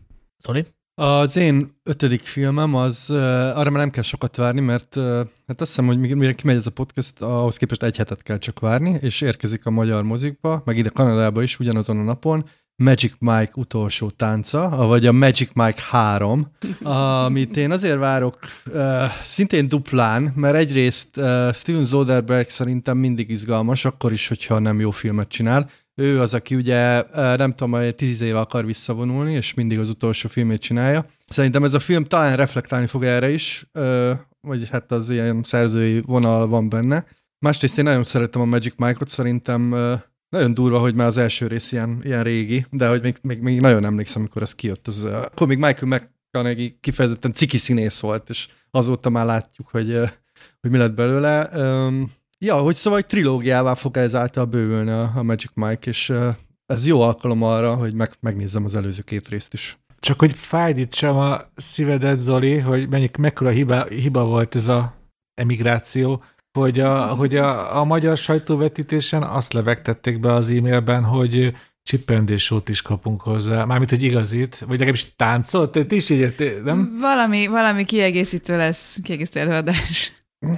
Zoli? 0.42 0.66
Az 0.94 1.36
én 1.36 1.70
ötödik 1.82 2.22
filmem, 2.22 2.74
az 2.74 3.06
uh, 3.10 3.16
arra 3.58 3.70
már 3.70 3.80
nem 3.80 3.90
kell 3.90 4.02
sokat 4.02 4.36
várni, 4.36 4.60
mert 4.60 4.96
uh, 4.96 5.04
hát 5.46 5.60
azt 5.60 5.70
hiszem, 5.70 5.86
hogy 5.86 5.98
mire 5.98 6.32
kimegy 6.32 6.56
ez 6.56 6.66
a 6.66 6.70
podcast, 6.70 7.22
ahhoz 7.22 7.56
képest 7.56 7.82
egy 7.82 7.96
hetet 7.96 8.22
kell 8.22 8.38
csak 8.38 8.60
várni, 8.60 8.98
és 9.00 9.20
érkezik 9.20 9.66
a 9.66 9.70
magyar 9.70 10.02
mozikba, 10.02 10.62
meg 10.64 10.76
ide 10.76 10.88
Kanadába 10.88 11.42
is 11.42 11.58
ugyanazon 11.58 11.98
a 11.98 12.02
napon, 12.02 12.44
Magic 12.76 13.12
Mike 13.18 13.52
utolsó 13.54 14.10
tánca, 14.10 14.86
vagy 14.86 15.06
a 15.06 15.12
Magic 15.12 15.50
Mike 15.52 15.82
3, 15.90 16.50
amit 16.82 17.56
én 17.56 17.70
azért 17.70 17.98
várok 17.98 18.38
szintén 19.22 19.68
duplán, 19.68 20.32
mert 20.36 20.56
egyrészt 20.56 21.16
uh, 21.16 21.52
Steven 21.52 21.84
Soderbergh 21.84 22.50
szerintem 22.50 22.96
mindig 22.96 23.30
izgalmas, 23.30 23.84
akkor 23.84 24.12
is, 24.12 24.28
hogyha 24.28 24.58
nem 24.58 24.80
jó 24.80 24.90
filmet 24.90 25.28
csinál. 25.28 25.68
Ő 25.94 26.20
az, 26.20 26.34
aki 26.34 26.54
ugye 26.54 27.02
uh, 27.02 27.36
nem 27.36 27.54
tudom, 27.54 27.90
tíz 27.96 28.20
éve 28.20 28.38
akar 28.38 28.66
visszavonulni, 28.66 29.32
és 29.32 29.54
mindig 29.54 29.78
az 29.78 29.88
utolsó 29.88 30.28
filmét 30.28 30.60
csinálja. 30.60 31.06
Szerintem 31.26 31.64
ez 31.64 31.74
a 31.74 31.78
film 31.78 32.04
talán 32.04 32.36
reflektálni 32.36 32.86
fog 32.86 33.04
erre 33.04 33.30
is, 33.30 33.66
uh, 33.74 34.10
vagy 34.40 34.68
hát 34.70 34.92
az 34.92 35.10
ilyen 35.10 35.42
szerzői 35.42 36.00
vonal 36.06 36.46
van 36.46 36.68
benne. 36.68 37.06
Másrészt 37.38 37.78
én 37.78 37.84
nagyon 37.84 38.04
szeretem 38.04 38.40
a 38.40 38.44
Magic 38.44 38.74
Mike-ot, 38.76 39.08
szerintem 39.08 39.72
uh, 39.72 40.00
nagyon 40.34 40.54
durva, 40.54 40.78
hogy 40.78 40.94
már 40.94 41.06
az 41.06 41.16
első 41.16 41.46
rész 41.46 41.72
ilyen, 41.72 41.98
ilyen 42.02 42.22
régi, 42.22 42.66
de 42.70 42.88
hogy 42.88 43.02
még, 43.02 43.16
még, 43.22 43.40
még 43.40 43.60
nagyon 43.60 43.84
emlékszem, 43.84 44.20
amikor 44.20 44.42
ez 44.42 44.54
kijött. 44.54 44.86
Az, 44.86 45.04
akkor 45.04 45.46
még 45.46 45.58
Michael 45.58 45.86
McConaughey 45.86 46.76
kifejezetten 46.80 47.32
ciki 47.32 47.56
színész 47.56 48.00
volt, 48.00 48.28
és 48.28 48.48
azóta 48.70 49.10
már 49.10 49.24
látjuk, 49.24 49.68
hogy, 49.68 49.98
hogy 50.60 50.70
mi 50.70 50.78
lett 50.78 50.94
belőle. 50.94 51.50
Ja, 52.38 52.56
hogy 52.56 52.74
szóval 52.74 52.98
egy 52.98 53.06
trilógiává 53.06 53.74
fog 53.74 53.96
ezáltal 53.96 54.44
bővülni 54.44 54.90
a, 54.90 55.22
Magic 55.22 55.50
Mike, 55.54 55.90
és 55.90 56.12
ez 56.66 56.86
jó 56.86 57.00
alkalom 57.00 57.42
arra, 57.42 57.74
hogy 57.74 57.94
meg, 57.94 58.10
megnézzem 58.20 58.64
az 58.64 58.76
előző 58.76 59.02
két 59.02 59.28
részt 59.28 59.52
is. 59.52 59.78
Csak 60.00 60.18
hogy 60.18 60.34
fájdítsam 60.34 61.16
a 61.16 61.40
szívedet, 61.56 62.18
Zoli, 62.18 62.58
hogy 62.58 62.88
mennyi, 62.88 63.10
mekkora 63.18 63.50
hiba, 63.50 63.84
hiba 63.84 64.24
volt 64.24 64.54
ez 64.54 64.68
a 64.68 64.94
emigráció, 65.34 66.22
hogy 66.58 66.80
a, 66.80 67.06
hogy 67.06 67.36
a, 67.36 67.80
a 67.80 67.84
magyar 67.84 68.16
sajtóvetítésen 68.16 69.22
azt 69.22 69.52
levegtették 69.52 70.20
be 70.20 70.32
az 70.32 70.50
e-mailben, 70.50 71.04
hogy 71.04 71.54
csippendésót 71.82 72.68
is 72.68 72.82
kapunk 72.82 73.22
hozzá. 73.22 73.64
Mármint, 73.64 73.90
hogy 73.90 74.02
igazít, 74.02 74.58
vagy 74.58 74.68
legalábbis 74.68 75.14
táncolt, 75.16 75.70
te 75.70 75.94
is 75.94 76.10
így 76.10 76.18
értél, 76.18 76.60
nem? 76.62 76.96
Valami, 77.00 77.46
valami 77.46 77.84
kiegészítő 77.84 78.56
lesz, 78.56 78.98
kiegészítő 79.02 79.40
előadás. 79.40 80.12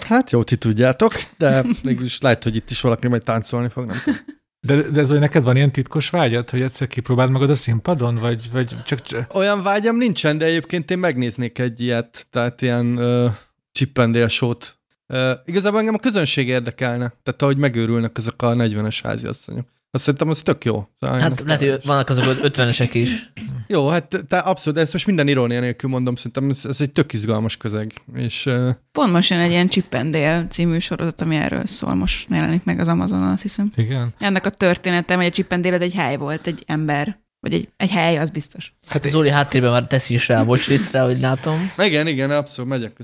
Hát 0.07 0.31
jó, 0.31 0.43
ti 0.43 0.57
tudjátok, 0.57 1.15
de 1.39 1.65
mégis 1.83 2.21
lehet, 2.21 2.43
hogy 2.43 2.57
itt 2.57 2.71
is 2.71 2.81
valaki 2.81 3.09
majd 3.09 3.23
táncolni 3.23 3.69
fog, 3.69 3.85
nem 3.85 4.01
tudom. 4.05 4.19
De, 4.61 4.83
de 4.83 5.01
ez, 5.01 5.11
hogy 5.11 5.19
neked 5.19 5.43
van 5.43 5.57
ilyen 5.57 5.73
titkos 5.73 6.11
vágyad, 6.11 6.51
hogy 6.51 6.63
egyszer 6.63 6.87
kipróbáld 6.87 7.31
magad 7.31 7.51
a 7.51 7.55
színpadon, 7.55 8.15
vagy, 8.15 8.51
vagy 8.53 8.77
csak... 8.85 9.01
Olyan 9.33 9.63
vágyam 9.63 9.97
nincsen, 9.97 10.39
de 10.39 10.45
egyébként 10.45 10.91
én 10.91 10.99
megnéznék 10.99 11.59
egy 11.59 11.81
ilyet, 11.81 12.27
tehát 12.31 12.63
ilyen 12.63 12.99
uh, 12.99 13.31
csippendélsót 13.73 14.79
Uh, 15.09 15.31
igazából 15.45 15.79
engem 15.79 15.95
a 15.95 15.99
közönség 15.99 16.49
érdekelne, 16.49 17.13
tehát 17.23 17.43
ahogy 17.43 17.57
megőrülnek 17.57 18.19
ezek 18.19 18.43
a 18.43 18.55
40-es 18.55 18.99
háziasszonyok. 19.03 19.67
Azt 19.97 20.05
szerintem 20.05 20.29
az 20.29 20.43
tök 20.43 20.65
jó. 20.65 20.89
Szóval 21.01 21.19
hát 21.19 21.43
lehet, 21.47 21.61
hogy 21.61 21.79
vannak 21.85 22.09
azok 22.09 22.25
50-esek 22.43 22.91
is. 22.93 23.33
Jó, 23.69 23.89
hát 23.89 24.25
te 24.29 24.39
abszolút, 24.39 24.75
de 24.79 24.85
ezt 24.85 24.93
most 24.93 25.07
minden 25.07 25.29
irónia 25.29 25.61
nélkül 25.61 25.91
mondom, 25.91 26.15
szerintem 26.15 26.49
ez, 26.49 26.65
ez 26.65 26.81
egy 26.81 26.93
tök 26.93 27.13
izgalmas 27.13 27.57
közeg. 27.57 27.93
És, 28.15 28.47
uh... 28.47 28.69
Pont 28.93 29.13
most 29.13 29.31
jön 29.31 29.39
egy 29.39 29.51
ilyen 29.51 29.69
Chippendale 29.69 30.47
című 30.51 30.79
sorozat, 30.79 31.21
ami 31.21 31.37
erről 31.37 31.67
szól, 31.67 31.95
most 31.95 32.27
jelenik 32.31 32.65
meg 32.65 32.79
az 32.79 32.89
Amazonon, 32.89 33.31
azt 33.31 33.43
hiszem. 33.43 33.73
Igen. 33.77 34.15
Ennek 34.19 34.47
a 34.47 34.51
története, 34.51 35.15
hogy 35.15 35.27
a 35.27 35.31
Chippendale 35.31 35.75
ez 35.75 35.81
egy 35.81 35.95
hely 35.95 36.17
volt, 36.17 36.47
egy 36.47 36.63
ember, 36.67 37.21
vagy 37.41 37.55
egy, 37.55 37.69
egy 37.77 37.91
hely, 37.91 38.19
az 38.19 38.31
biztos. 38.31 38.73
Hát 38.87 39.09
Zoli 39.09 39.31
háttérben 39.31 39.71
már 39.71 39.87
teszi 39.87 40.15
is 40.15 40.29
rá 40.29 40.41
a 40.41 40.45
watchlistre, 40.45 41.01
hogy 41.01 41.21
látom. 41.21 41.73
Igen, 41.79 42.07
igen, 42.07 42.31
abszolút 42.31 42.71
megyek. 42.71 42.97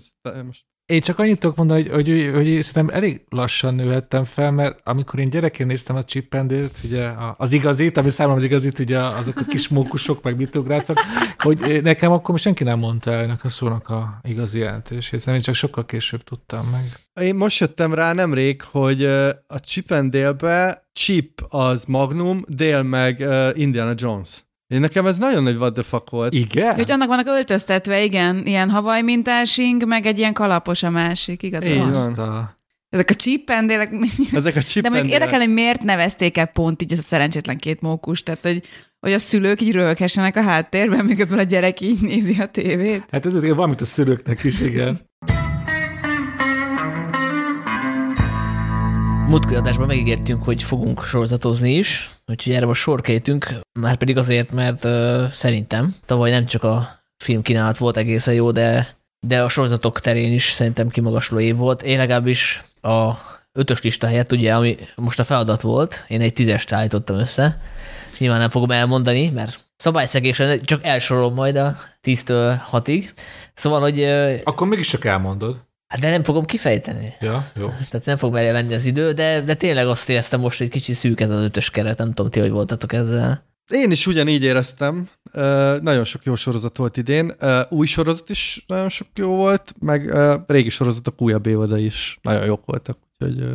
Most 0.46 0.62
én 0.86 1.00
csak 1.00 1.18
annyit 1.18 1.38
tudok 1.38 1.56
mondani, 1.56 1.88
hogy, 1.88 2.08
hogy, 2.08 2.30
hogy, 2.34 2.54
hogy 2.54 2.62
szerintem 2.62 2.96
elég 2.96 3.22
lassan 3.28 3.74
nőhettem 3.74 4.24
fel, 4.24 4.50
mert 4.50 4.80
amikor 4.84 5.18
én 5.18 5.28
gyerekén 5.28 5.66
néztem 5.66 5.96
a 5.96 6.02
Chippendale-t, 6.02 6.78
ugye 6.84 7.10
az 7.36 7.52
igazit, 7.52 7.96
ami 7.96 8.10
számomra 8.10 8.38
az 8.38 8.44
igazit, 8.44 8.78
ugye 8.78 8.98
azok 8.98 9.38
a 9.40 9.44
kis 9.44 9.68
mókusok, 9.68 10.22
meg 10.22 10.36
mitugrászok, 10.36 10.98
hogy 11.38 11.82
nekem 11.82 12.12
akkor 12.12 12.38
senki 12.38 12.64
nem 12.64 12.78
mondta 12.78 13.12
ennek 13.12 13.44
a 13.44 13.48
szónak 13.48 13.88
a 13.88 14.20
igazi 14.22 14.58
jelentését, 14.58 15.26
én 15.26 15.40
csak 15.40 15.54
sokkal 15.54 15.84
később 15.84 16.22
tudtam 16.22 16.66
meg. 16.66 16.84
Én 17.26 17.34
most 17.34 17.60
jöttem 17.60 17.94
rá 17.94 18.12
nemrég, 18.12 18.62
hogy 18.62 19.04
a 19.46 19.60
Chippendale-be 19.60 20.86
Chip 20.92 21.46
az 21.48 21.84
Magnum, 21.84 22.42
Dale 22.48 22.82
meg 22.82 23.26
Indiana 23.54 23.94
Jones. 23.96 24.44
Én 24.72 24.80
nekem 24.80 25.06
ez 25.06 25.18
nagyon 25.18 25.42
nagy 25.42 25.56
what 25.56 25.72
the 25.72 25.82
fuck 25.82 26.10
volt. 26.10 26.32
Igen? 26.32 26.74
Hogy 26.74 26.90
annak 26.90 27.08
vannak 27.08 27.26
öltöztetve, 27.26 28.04
igen, 28.04 28.46
ilyen 28.46 28.70
havaj 28.70 29.02
mintásing, 29.02 29.86
meg 29.86 30.06
egy 30.06 30.18
ilyen 30.18 30.32
kalapos 30.32 30.82
a 30.82 30.90
másik, 30.90 31.42
igaz? 31.42 31.64
Így 31.64 31.78
van. 31.78 32.12
A... 32.12 32.56
Ezek 32.88 33.10
a 33.10 33.14
csípendélek. 33.14 33.92
Ezek 34.32 34.56
a 34.56 34.60
De 34.80 34.88
mondjuk 34.88 35.12
érdekel, 35.12 35.38
hogy 35.38 35.52
miért 35.52 35.82
nevezték 35.82 36.36
el 36.38 36.46
pont 36.46 36.82
így 36.82 36.92
ez 36.92 36.98
a 36.98 37.02
szerencsétlen 37.02 37.56
két 37.58 37.80
mókus, 37.80 38.22
tehát 38.22 38.42
hogy, 38.42 38.62
hogy 39.00 39.12
a 39.12 39.18
szülők 39.18 39.60
így 39.60 39.72
röhöghessenek 39.72 40.36
a 40.36 40.42
háttérben, 40.42 41.04
miközben 41.04 41.38
a 41.38 41.42
gyerek 41.42 41.80
így 41.80 42.00
nézi 42.00 42.36
a 42.40 42.46
tévét. 42.46 43.04
Hát 43.10 43.26
ez 43.26 43.54
valamit 43.54 43.80
a 43.80 43.84
szülőknek 43.84 44.44
is, 44.44 44.60
igen. 44.60 45.00
múltkori 49.32 49.56
adásban 49.56 49.86
megígértünk, 49.86 50.44
hogy 50.44 50.62
fogunk 50.62 51.04
sorozatozni 51.04 51.74
is, 51.74 52.10
úgyhogy 52.26 52.52
erre 52.52 52.66
most 52.66 52.80
sor 52.80 53.00
kétünk, 53.00 53.60
már 53.80 53.96
pedig 53.96 54.16
azért, 54.16 54.50
mert 54.50 54.84
uh, 54.84 55.30
szerintem 55.30 55.94
tavaly 56.06 56.30
nem 56.30 56.46
csak 56.46 56.62
a 56.62 56.88
filmkínálat 57.24 57.78
volt 57.78 57.96
egészen 57.96 58.34
jó, 58.34 58.50
de, 58.50 58.86
de 59.26 59.42
a 59.42 59.48
sorozatok 59.48 60.00
terén 60.00 60.32
is 60.32 60.50
szerintem 60.50 60.88
kimagasló 60.88 61.38
év 61.38 61.56
volt. 61.56 61.82
Én 61.82 61.98
legalábbis 61.98 62.62
a 62.80 63.10
ötös 63.52 63.82
lista 63.82 64.06
helyett, 64.06 64.32
ugye, 64.32 64.54
ami 64.54 64.76
most 64.96 65.18
a 65.18 65.24
feladat 65.24 65.60
volt, 65.60 66.04
én 66.08 66.20
egy 66.20 66.32
tízest 66.32 66.72
állítottam 66.72 67.16
össze. 67.16 67.60
Nyilván 68.18 68.38
nem 68.38 68.48
fogom 68.48 68.70
elmondani, 68.70 69.30
mert 69.30 69.58
szabályszegésen 69.76 70.62
csak 70.62 70.84
elsorolom 70.84 71.34
majd 71.34 71.56
a 71.56 71.76
tíztől 72.00 72.54
hatig. 72.54 73.12
Szóval, 73.54 73.80
hogy... 73.80 74.02
Akkor 74.44 74.66
mégis 74.66 74.88
csak 74.88 75.04
elmondod. 75.04 75.70
Hát 75.92 76.00
de 76.00 76.10
nem 76.10 76.24
fogom 76.24 76.44
kifejteni. 76.44 77.14
Ja, 77.20 77.50
jó. 77.56 77.66
Tehát 77.66 78.06
nem 78.06 78.16
fog 78.16 78.32
merje 78.32 78.52
venni 78.52 78.74
az 78.74 78.84
idő, 78.84 79.12
de, 79.12 79.40
de 79.40 79.54
tényleg 79.54 79.86
azt 79.86 80.08
éreztem 80.08 80.40
most, 80.40 80.58
hogy 80.58 80.68
kicsit 80.68 80.94
szűk 80.94 81.20
ez 81.20 81.30
az 81.30 81.42
ötös 81.42 81.70
keret, 81.70 81.98
nem 81.98 82.12
tudom 82.12 82.30
ti, 82.30 82.40
hogy 82.40 82.50
voltatok 82.50 82.92
ezzel. 82.92 83.44
Én 83.70 83.90
is 83.90 84.06
ugyanígy 84.06 84.42
éreztem. 84.42 85.08
Uh, 85.34 85.80
nagyon 85.80 86.04
sok 86.04 86.24
jó 86.24 86.34
sorozat 86.34 86.76
volt 86.76 86.96
idén. 86.96 87.32
Uh, 87.40 87.60
új 87.68 87.86
sorozat 87.86 88.30
is 88.30 88.64
nagyon 88.66 88.88
sok 88.88 89.06
jó 89.14 89.34
volt, 89.34 89.72
meg 89.80 90.04
uh, 90.04 90.34
régi 90.46 90.68
sorozatok 90.68 91.22
újabb 91.22 91.46
évada 91.46 91.78
is 91.78 92.18
nagyon 92.22 92.44
jók 92.44 92.64
voltak. 92.64 92.98
Úgyhogy, 93.12 93.46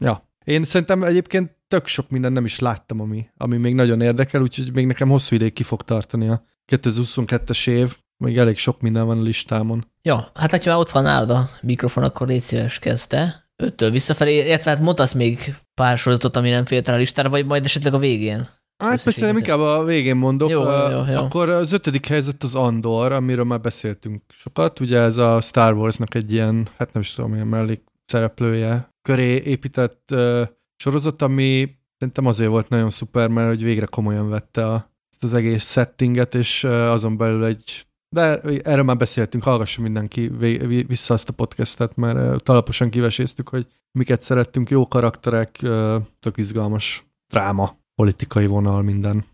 ja. 0.00 0.28
Én 0.44 0.64
szerintem 0.64 1.02
egyébként 1.02 1.56
tök 1.68 1.86
sok 1.86 2.10
minden 2.10 2.32
nem 2.32 2.44
is 2.44 2.58
láttam, 2.58 3.00
ami, 3.00 3.26
ami 3.36 3.56
még 3.56 3.74
nagyon 3.74 4.00
érdekel, 4.00 4.40
úgyhogy 4.40 4.74
még 4.74 4.86
nekem 4.86 5.08
hosszú 5.08 5.34
ideig 5.34 5.52
ki 5.52 5.62
fog 5.62 5.82
tartani 5.82 6.28
a 6.28 6.44
2022-es 6.72 7.68
év, 7.68 7.96
még 8.20 8.38
elég 8.38 8.58
sok 8.58 8.80
minden 8.80 9.06
van 9.06 9.18
a 9.18 9.22
listámon. 9.22 9.84
Ja, 10.02 10.30
hát 10.34 10.64
ha 10.64 10.70
már 10.70 10.78
ott 10.78 10.90
van 10.90 11.02
nálad 11.02 11.30
a 11.30 11.48
mikrofon, 11.60 12.04
akkor 12.04 12.26
légy 12.26 12.42
szíves 12.42 12.78
kezdte. 12.78 13.48
Öttől 13.56 13.90
visszafelé, 13.90 14.46
illetve 14.46 14.70
hát 14.70 14.80
mondasz 14.80 15.12
még 15.12 15.54
pár 15.74 15.98
sorozatot, 15.98 16.36
ami 16.36 16.50
nem 16.50 16.64
félt 16.64 16.88
a 16.88 16.96
listára, 16.96 17.28
vagy 17.28 17.46
majd 17.46 17.64
esetleg 17.64 17.94
a 17.94 17.98
végén. 17.98 18.48
Hát 18.78 19.02
persze 19.02 19.26
nem 19.26 19.36
inkább 19.36 19.58
a 19.58 19.84
végén 19.84 20.16
mondok. 20.16 20.50
Jó, 20.50 20.62
jó, 20.62 21.04
jó. 21.08 21.16
Akkor 21.16 21.48
az 21.48 21.72
ötödik 21.72 22.06
helyzet 22.06 22.42
az 22.42 22.54
Andor, 22.54 23.12
amiről 23.12 23.44
már 23.44 23.60
beszéltünk 23.60 24.22
sokat. 24.28 24.80
Ugye 24.80 24.98
ez 24.98 25.16
a 25.16 25.40
Star 25.40 25.74
Warsnak 25.74 26.14
egy 26.14 26.32
ilyen, 26.32 26.68
hát 26.78 26.92
nem 26.92 27.02
is 27.02 27.14
tudom, 27.14 27.34
ilyen 27.34 27.46
mellék 27.46 27.82
szereplője 28.04 28.94
köré 29.02 29.42
épített 29.44 30.08
uh, 30.12 30.42
sorozat, 30.76 31.22
ami 31.22 31.70
szerintem 31.98 32.26
azért 32.26 32.50
volt 32.50 32.68
nagyon 32.68 32.90
szuper, 32.90 33.28
mert 33.28 33.48
hogy 33.48 33.62
végre 33.62 33.86
komolyan 33.86 34.28
vette 34.28 34.66
a, 34.66 34.92
ezt 35.10 35.24
az 35.24 35.34
egész 35.34 35.70
settinget, 35.70 36.34
és 36.34 36.64
uh, 36.64 36.72
azon 36.72 37.16
belül 37.16 37.44
egy 37.44 37.86
de 38.10 38.40
erről 38.40 38.84
már 38.84 38.96
beszéltünk, 38.96 39.42
hallgassa 39.42 39.82
mindenki 39.82 40.30
vissza 40.86 41.14
azt 41.14 41.28
a 41.28 41.32
podcastet, 41.32 41.96
mert 41.96 42.42
talaposan 42.42 42.90
kiveséztük, 42.90 43.48
hogy 43.48 43.66
miket 43.92 44.22
szerettünk, 44.22 44.70
jó 44.70 44.88
karakterek, 44.88 45.58
tök 46.20 46.36
izgalmas 46.36 47.04
dráma 47.28 47.76
politikai 47.94 48.46
vonal, 48.46 48.82
minden. 48.82 49.24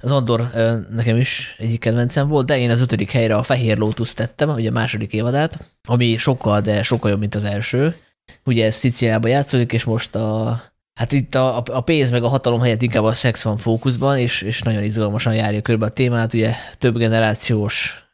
Az 0.00 0.10
Andor 0.10 0.50
nekem 0.90 1.16
is 1.16 1.54
egyik 1.58 1.80
kedvencem 1.80 2.28
volt, 2.28 2.46
de 2.46 2.58
én 2.58 2.70
az 2.70 2.80
ötödik 2.80 3.10
helyre 3.10 3.34
a 3.34 3.42
Fehér 3.42 3.78
Lótusz 3.78 4.14
tettem, 4.14 4.48
ugye 4.48 4.68
a 4.68 4.72
második 4.72 5.12
évadát, 5.12 5.78
ami 5.88 6.16
sokkal, 6.16 6.60
de 6.60 6.82
sokkal 6.82 7.10
jobb, 7.10 7.20
mint 7.20 7.34
az 7.34 7.44
első. 7.44 7.96
Ugye 8.44 8.66
ez 8.66 8.74
Sziciliában 8.74 9.30
játszódik, 9.30 9.72
és 9.72 9.84
most 9.84 10.14
a 10.14 10.60
Hát 11.00 11.12
itt 11.12 11.34
a, 11.34 11.56
a 11.56 11.80
pénz 11.80 12.10
meg 12.10 12.22
a 12.22 12.28
hatalom 12.28 12.60
helyett 12.60 12.82
inkább 12.82 13.04
a 13.04 13.12
szex 13.12 13.42
van 13.42 13.56
fókuszban, 13.56 14.18
és, 14.18 14.42
és 14.42 14.62
nagyon 14.62 14.82
izgalmasan 14.82 15.34
járja 15.34 15.62
körbe 15.62 15.86
a 15.86 15.90
témát. 15.90 16.34
Ugye 16.34 16.54
több 16.78 16.96
generációs 16.96 18.05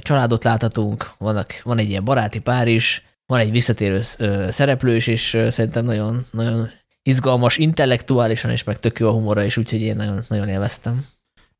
családot 0.00 0.44
láthatunk, 0.44 1.10
vannak, 1.18 1.60
van 1.62 1.78
egy 1.78 1.88
ilyen 1.88 2.04
baráti 2.04 2.40
pár 2.40 2.68
is, 2.68 3.04
van 3.26 3.40
egy 3.40 3.50
visszatérő 3.50 4.00
szereplő 4.48 4.96
is, 4.96 5.06
és 5.06 5.38
szerintem 5.48 5.84
nagyon, 5.84 6.26
nagyon 6.30 6.68
izgalmas 7.02 7.56
intellektuálisan, 7.56 8.50
és 8.50 8.64
meg 8.64 8.78
tök 8.78 8.98
jó 8.98 9.08
a 9.08 9.12
humora 9.12 9.44
is, 9.44 9.56
úgyhogy 9.56 9.80
én 9.80 9.96
nagyon, 9.96 10.20
nagyon 10.28 10.48
élveztem. 10.48 11.04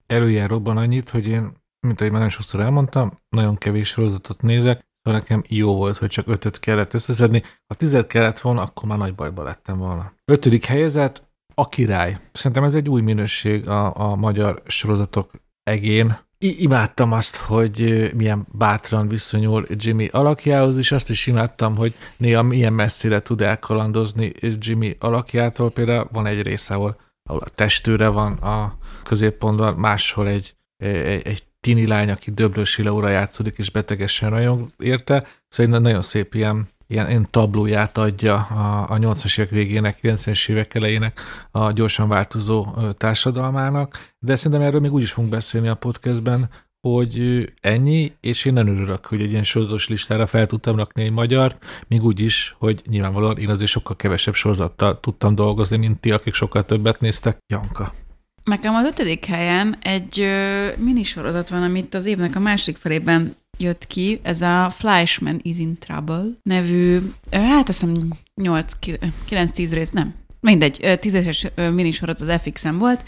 Előjáróban 0.06 0.76
annyit, 0.76 1.10
hogy 1.10 1.26
én, 1.26 1.52
mint 1.80 2.00
ahogy 2.00 2.12
már 2.12 2.20
nagyon 2.20 2.28
sokszor 2.28 2.60
elmondtam, 2.60 3.18
nagyon 3.28 3.56
kevés 3.56 3.88
sorozatot 3.88 4.42
nézek, 4.42 4.86
szóval 5.02 5.20
nekem 5.20 5.44
jó 5.48 5.74
volt, 5.74 5.96
hogy 5.96 6.08
csak 6.08 6.28
ötöt 6.28 6.60
kellett 6.60 6.94
összeszedni. 6.94 7.42
Ha 7.66 7.74
tizet 7.74 8.06
kellett 8.06 8.38
volna, 8.38 8.62
akkor 8.62 8.88
már 8.88 8.98
nagy 8.98 9.14
bajba 9.14 9.42
lettem 9.42 9.78
volna. 9.78 10.12
Ötödik 10.24 10.64
helyezett, 10.64 11.22
a 11.54 11.68
király. 11.68 12.20
Szerintem 12.32 12.64
ez 12.64 12.74
egy 12.74 12.88
új 12.88 13.00
minőség 13.00 13.68
a, 13.68 14.10
a 14.10 14.16
magyar 14.16 14.62
sorozatok 14.66 15.30
egén 15.62 16.18
imádtam 16.38 17.12
azt, 17.12 17.36
hogy 17.36 18.10
milyen 18.16 18.46
bátran 18.52 19.08
viszonyul 19.08 19.66
Jimmy 19.68 20.08
alakjához, 20.12 20.76
és 20.76 20.92
azt 20.92 21.10
is 21.10 21.26
imádtam, 21.26 21.76
hogy 21.76 21.94
néha 22.16 22.42
milyen 22.42 22.72
messzire 22.72 23.22
tud 23.22 23.40
elkalandozni 23.40 24.32
Jimmy 24.58 24.96
alakjától. 24.98 25.70
Például 25.70 26.08
van 26.12 26.26
egy 26.26 26.42
rész, 26.42 26.70
ahol, 26.70 26.96
ahol 27.28 27.40
a 27.44 27.48
testőre 27.48 28.08
van 28.08 28.32
a 28.32 28.78
középpontban, 29.02 29.74
máshol 29.74 30.28
egy, 30.28 30.54
egy, 30.76 31.26
egy 31.26 31.42
tini 31.60 31.86
lány, 31.86 32.10
aki 32.10 32.30
Döbrösi 32.30 32.82
Laura 32.82 33.08
játszódik, 33.08 33.58
és 33.58 33.70
betegesen 33.70 34.30
rajong 34.30 34.68
érte. 34.78 35.26
Szóval 35.48 35.78
nagyon 35.78 36.02
szép 36.02 36.34
ilyen 36.34 36.68
ilyen, 36.94 37.08
ilyen 37.08 37.26
tablóját 37.30 37.98
adja 37.98 38.34
a, 38.34 38.92
a 38.92 38.98
80-as 38.98 39.38
évek 39.38 39.50
végének, 39.50 39.98
90-es 40.02 40.48
évek 40.48 40.74
elejének 40.74 41.20
a 41.50 41.72
gyorsan 41.72 42.08
változó 42.08 42.66
társadalmának, 42.96 44.12
de 44.18 44.36
szerintem 44.36 44.66
erről 44.66 44.80
még 44.80 44.92
úgy 44.92 45.02
is 45.02 45.12
fogunk 45.12 45.32
beszélni 45.32 45.68
a 45.68 45.74
podcastben, 45.74 46.50
hogy 46.88 47.44
ennyi, 47.60 48.12
és 48.20 48.44
én 48.44 48.52
nem 48.52 48.66
örülök, 48.66 49.06
hogy 49.06 49.20
egy 49.20 49.30
ilyen 49.30 49.42
sorozatos 49.42 49.88
listára 49.88 50.26
fel 50.26 50.46
tudtam 50.46 50.76
rakni 50.76 51.02
egy 51.02 51.10
magyart, 51.10 51.84
még 51.88 52.04
úgy 52.04 52.20
is, 52.20 52.54
hogy 52.58 52.82
nyilvánvalóan 52.86 53.38
én 53.38 53.48
azért 53.48 53.70
sokkal 53.70 53.96
kevesebb 53.96 54.34
sorozattal 54.34 55.00
tudtam 55.00 55.34
dolgozni, 55.34 55.76
mint 55.76 56.00
ti, 56.00 56.10
akik 56.10 56.34
sokkal 56.34 56.64
többet 56.64 57.00
néztek. 57.00 57.38
Janka. 57.46 57.92
Nekem 58.44 58.74
az 58.74 58.86
ötödik 58.86 59.24
helyen 59.24 59.76
egy 59.82 60.20
ö, 60.20 60.68
minisorozat 60.76 61.48
van, 61.48 61.62
amit 61.62 61.94
az 61.94 62.04
évnek 62.04 62.36
a 62.36 62.40
másik 62.40 62.76
felében 62.76 63.36
jött 63.56 63.86
ki, 63.86 64.20
ez 64.22 64.42
a 64.42 64.70
Fleischman 64.70 65.40
is 65.42 65.58
in 65.58 65.78
Trouble 65.78 66.24
nevű, 66.42 66.98
hát 67.30 67.68
azt 67.68 67.80
hiszem 67.80 68.10
9-10 69.30 69.68
rész, 69.70 69.90
nem, 69.90 70.14
mindegy, 70.40 70.98
10 71.00 71.50
minisorot 71.72 72.20
az 72.20 72.40
FX-en 72.40 72.78
volt, 72.78 73.04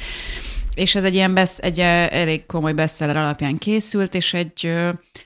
és 0.75 0.95
ez 0.95 1.05
egy 1.05 1.15
ilyen 1.15 1.35
besz, 1.35 1.59
egy 1.59 1.81
elég 1.81 2.47
komoly 2.47 2.73
bestseller 2.73 3.17
alapján 3.17 3.59
készült, 3.59 4.15
és 4.15 4.35
egy, 4.35 4.61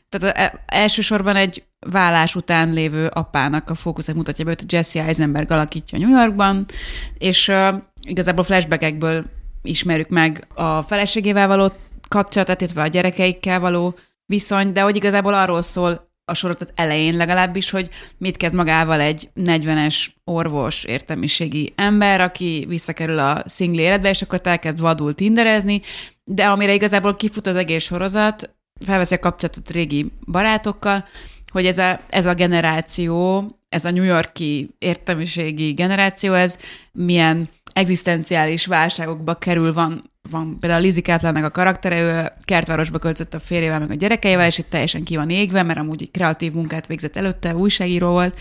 tehát 0.08 0.36
e, 0.36 0.64
elsősorban 0.66 1.36
egy 1.36 1.62
vállás 1.86 2.34
után 2.34 2.72
lévő 2.72 3.06
apának 3.06 3.70
a 3.70 3.74
fókuszát 3.74 4.16
mutatja 4.16 4.44
be, 4.44 4.50
hogy 4.58 4.72
Jesse 4.72 5.04
Eisenberg 5.04 5.50
alakítja 5.50 5.98
New 5.98 6.10
Yorkban, 6.10 6.66
és 7.18 7.48
uh, 7.48 7.74
igazából 8.02 8.44
flashbackekből 8.44 9.24
ismerjük 9.62 10.08
meg 10.08 10.46
a 10.54 10.82
feleségével 10.82 11.46
való 11.46 11.72
kapcsolatát, 12.08 12.60
illetve 12.60 12.82
a 12.82 12.86
gyerekeikkel 12.86 13.60
való 13.60 13.94
viszony, 14.30 14.72
de 14.72 14.80
hogy 14.80 14.96
igazából 14.96 15.34
arról 15.34 15.62
szól 15.62 16.08
a 16.24 16.34
sorozat 16.34 16.72
elején 16.74 17.16
legalábbis, 17.16 17.70
hogy 17.70 17.88
mit 18.18 18.36
kezd 18.36 18.54
magával 18.54 19.00
egy 19.00 19.30
40-es 19.36 20.06
orvos 20.24 20.84
értelmiségi 20.84 21.72
ember, 21.76 22.20
aki 22.20 22.64
visszakerül 22.68 23.18
a 23.18 23.42
szingli 23.46 23.80
életbe, 23.80 24.08
és 24.08 24.22
akkor 24.22 24.40
elkezd 24.42 24.80
vadul 24.80 25.14
tinderezni, 25.14 25.82
de 26.24 26.46
amire 26.46 26.74
igazából 26.74 27.14
kifut 27.14 27.46
az 27.46 27.56
egész 27.56 27.84
sorozat, 27.84 28.54
felveszi 28.84 29.14
a 29.14 29.18
kapcsolatot 29.18 29.70
régi 29.70 30.12
barátokkal, 30.26 31.04
hogy 31.52 31.66
ez 31.66 31.78
a, 31.78 32.00
ez 32.08 32.26
a 32.26 32.34
generáció, 32.34 33.46
ez 33.68 33.84
a 33.84 33.90
New 33.90 34.04
Yorki 34.04 34.70
értelmiségi 34.78 35.72
generáció, 35.72 36.32
ez 36.32 36.58
milyen 36.92 37.48
egzisztenciális 37.72 38.66
válságokba 38.66 39.34
kerül, 39.34 39.72
van 39.72 40.10
van 40.30 40.56
például 40.60 40.82
Lizzie 40.82 41.02
Kaplannek 41.02 41.44
a 41.44 41.50
karaktere, 41.50 42.00
ő 42.00 42.32
kertvárosba 42.44 42.98
költött 42.98 43.34
a 43.34 43.40
férjével, 43.40 43.78
meg 43.78 43.90
a 43.90 43.94
gyerekeivel, 43.94 44.46
és 44.46 44.58
itt 44.58 44.70
teljesen 44.70 45.04
ki 45.04 45.16
van 45.16 45.30
égve, 45.30 45.62
mert 45.62 45.78
amúgy 45.78 46.02
egy 46.02 46.10
kreatív 46.10 46.52
munkát 46.52 46.86
végzett 46.86 47.16
előtte, 47.16 47.54
újságíró 47.54 48.10
volt, 48.10 48.38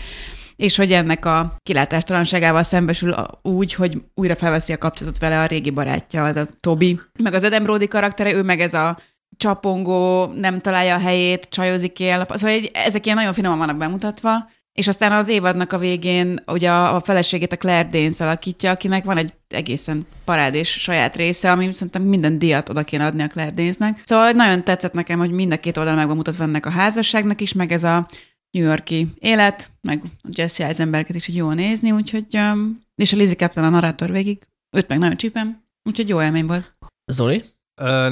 és 0.56 0.76
hogy 0.76 0.92
ennek 0.92 1.24
a 1.24 1.56
kilátástalanságával 1.62 2.62
szembesül 2.62 3.14
úgy, 3.42 3.74
hogy 3.74 4.02
újra 4.14 4.34
felveszi 4.34 4.72
a 4.72 4.78
kapcsolatot 4.78 5.20
vele 5.20 5.40
a 5.40 5.46
régi 5.46 5.70
barátja, 5.70 6.24
az 6.24 6.36
a 6.36 6.46
Tobi. 6.60 7.00
Meg 7.18 7.34
az 7.34 7.44
Adam 7.44 7.62
Brody 7.62 7.86
karaktere, 7.86 8.32
ő 8.32 8.42
meg 8.42 8.60
ez 8.60 8.74
a 8.74 8.98
csapongó, 9.36 10.26
nem 10.26 10.58
találja 10.58 10.94
a 10.94 10.98
helyét, 10.98 11.48
csajozik 11.50 12.00
él. 12.00 12.26
Szóval 12.34 12.60
ezek 12.72 13.04
ilyen 13.04 13.16
nagyon 13.16 13.32
finoman 13.32 13.58
vannak 13.58 13.76
bemutatva, 13.76 14.50
és 14.72 14.88
aztán 14.88 15.12
az 15.12 15.28
évadnak 15.28 15.72
a 15.72 15.78
végén 15.78 16.42
ugye 16.46 16.70
a 16.70 17.00
feleségét 17.00 17.52
a 17.52 17.56
Claire 17.56 17.88
Danes 17.88 18.20
alakítja, 18.20 18.70
akinek 18.70 19.04
van 19.04 19.16
egy 19.16 19.32
egészen 19.48 20.06
parádés 20.24 20.68
saját 20.68 21.16
része, 21.16 21.50
ami 21.50 21.72
szerintem 21.72 22.02
minden 22.02 22.38
diat 22.38 22.68
oda 22.68 22.82
kéne 22.82 23.06
adni 23.06 23.22
a 23.22 23.28
Claire 23.28 23.50
Danesnek. 23.54 24.02
Szóval 24.04 24.30
nagyon 24.30 24.64
tetszett 24.64 24.92
nekem, 24.92 25.18
hogy 25.18 25.30
mind 25.30 25.52
a 25.52 25.60
két 25.60 25.76
oldal 25.76 25.94
meg 25.94 26.06
van 26.06 26.16
mutatva 26.16 26.44
ennek 26.44 26.66
a 26.66 26.70
házasságnak 26.70 27.40
is, 27.40 27.52
meg 27.52 27.72
ez 27.72 27.84
a 27.84 28.06
New 28.50 28.64
Yorki 28.64 29.08
élet, 29.18 29.70
meg 29.80 30.02
a 30.04 30.28
Jesse 30.30 30.66
Eisenberget 30.66 31.16
is 31.16 31.28
így 31.28 31.36
jól 31.36 31.54
nézni, 31.54 31.90
úgyhogy, 31.90 32.26
um, 32.32 32.80
és 32.94 33.12
a 33.12 33.16
Lizzie 33.16 33.36
Captain 33.36 33.66
a 33.66 33.70
narrátor 33.70 34.10
végig, 34.10 34.46
őt 34.76 34.88
meg 34.88 34.98
nagyon 34.98 35.16
csípem, 35.16 35.62
úgyhogy 35.82 36.08
jó 36.08 36.22
élmény 36.22 36.46
volt. 36.46 36.76
Zoli? 37.12 37.42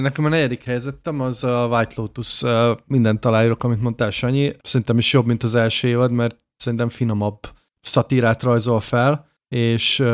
Nekem 0.01 0.25
a 0.25 0.29
negyedik 0.29 0.65
helyzetem 0.65 1.21
az 1.21 1.45
a 1.45 1.67
White 1.71 1.93
Lotus, 1.97 2.43
minden 2.87 3.21
találjuk, 3.21 3.63
amit 3.63 3.83
mondtál, 3.83 4.11
Sanyi. 4.11 4.53
Szerintem 4.63 4.99
is 4.99 5.13
jobb, 5.13 5.27
mint 5.27 5.43
az 5.43 5.55
első 5.55 5.89
évad, 5.89 6.11
mert 6.11 6.37
szerintem 6.59 6.89
finomabb 6.89 7.41
szatírát 7.81 8.43
rajzol 8.43 8.81
fel, 8.81 9.27
és 9.49 10.05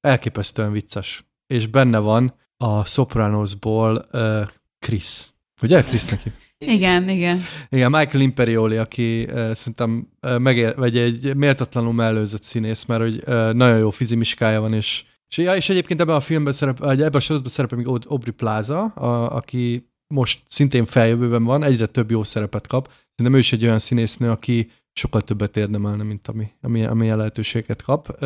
elképesztően 0.00 0.72
vicces. 0.72 1.24
És 1.46 1.66
benne 1.66 1.98
van 1.98 2.34
a 2.56 2.84
Sopranosból 2.84 4.04
uh, 4.12 4.48
Chris. 4.78 5.28
Ugye 5.62 5.82
Chris 5.82 6.04
neki? 6.04 6.32
Igen, 6.58 7.08
igen. 7.08 7.38
Igen, 7.68 7.90
Michael 7.90 8.22
Imperioli, 8.22 8.76
aki 8.76 9.22
uh, 9.22 9.52
szerintem 9.52 10.08
uh, 10.22 10.38
megér, 10.38 10.76
vagy 10.76 10.98
egy 10.98 11.36
méltatlanul 11.36 11.92
mellőzött 11.92 12.42
színész, 12.42 12.84
mert 12.84 13.00
hogy 13.00 13.22
uh, 13.26 13.52
nagyon 13.52 13.78
jó 13.78 13.90
fizimiskája 13.90 14.60
van, 14.60 14.72
és, 14.72 15.04
és, 15.28 15.36
ja, 15.36 15.54
és 15.54 15.68
egyébként 15.68 16.00
ebben 16.00 16.14
a 16.14 16.20
filmben 16.20 16.52
szerepel, 16.52 16.86
vagy 16.86 17.00
ebben 17.00 17.14
a 17.14 17.20
sorozatban 17.20 17.52
szerepel 17.52 17.78
még 17.78 17.86
Aubrey 17.86 18.32
Plaza, 18.32 18.84
a, 18.84 19.36
aki 19.36 19.90
most 20.14 20.42
szintén 20.48 20.84
feljövőben 20.84 21.44
van, 21.44 21.62
egyre 21.62 21.86
több 21.86 22.10
jó 22.10 22.22
szerepet 22.22 22.66
kap. 22.66 22.92
Szerintem 23.14 23.34
ő 23.34 23.38
is 23.38 23.52
egy 23.52 23.64
olyan 23.64 23.78
színésznő, 23.78 24.30
aki 24.30 24.70
sokkal 24.92 25.20
többet 25.20 25.56
érdemelne, 25.56 26.02
mint 26.02 26.28
ami, 26.28 26.50
ami, 26.60 26.84
ami 26.84 27.08
lehetőséget 27.08 27.82
kap. 27.82 28.16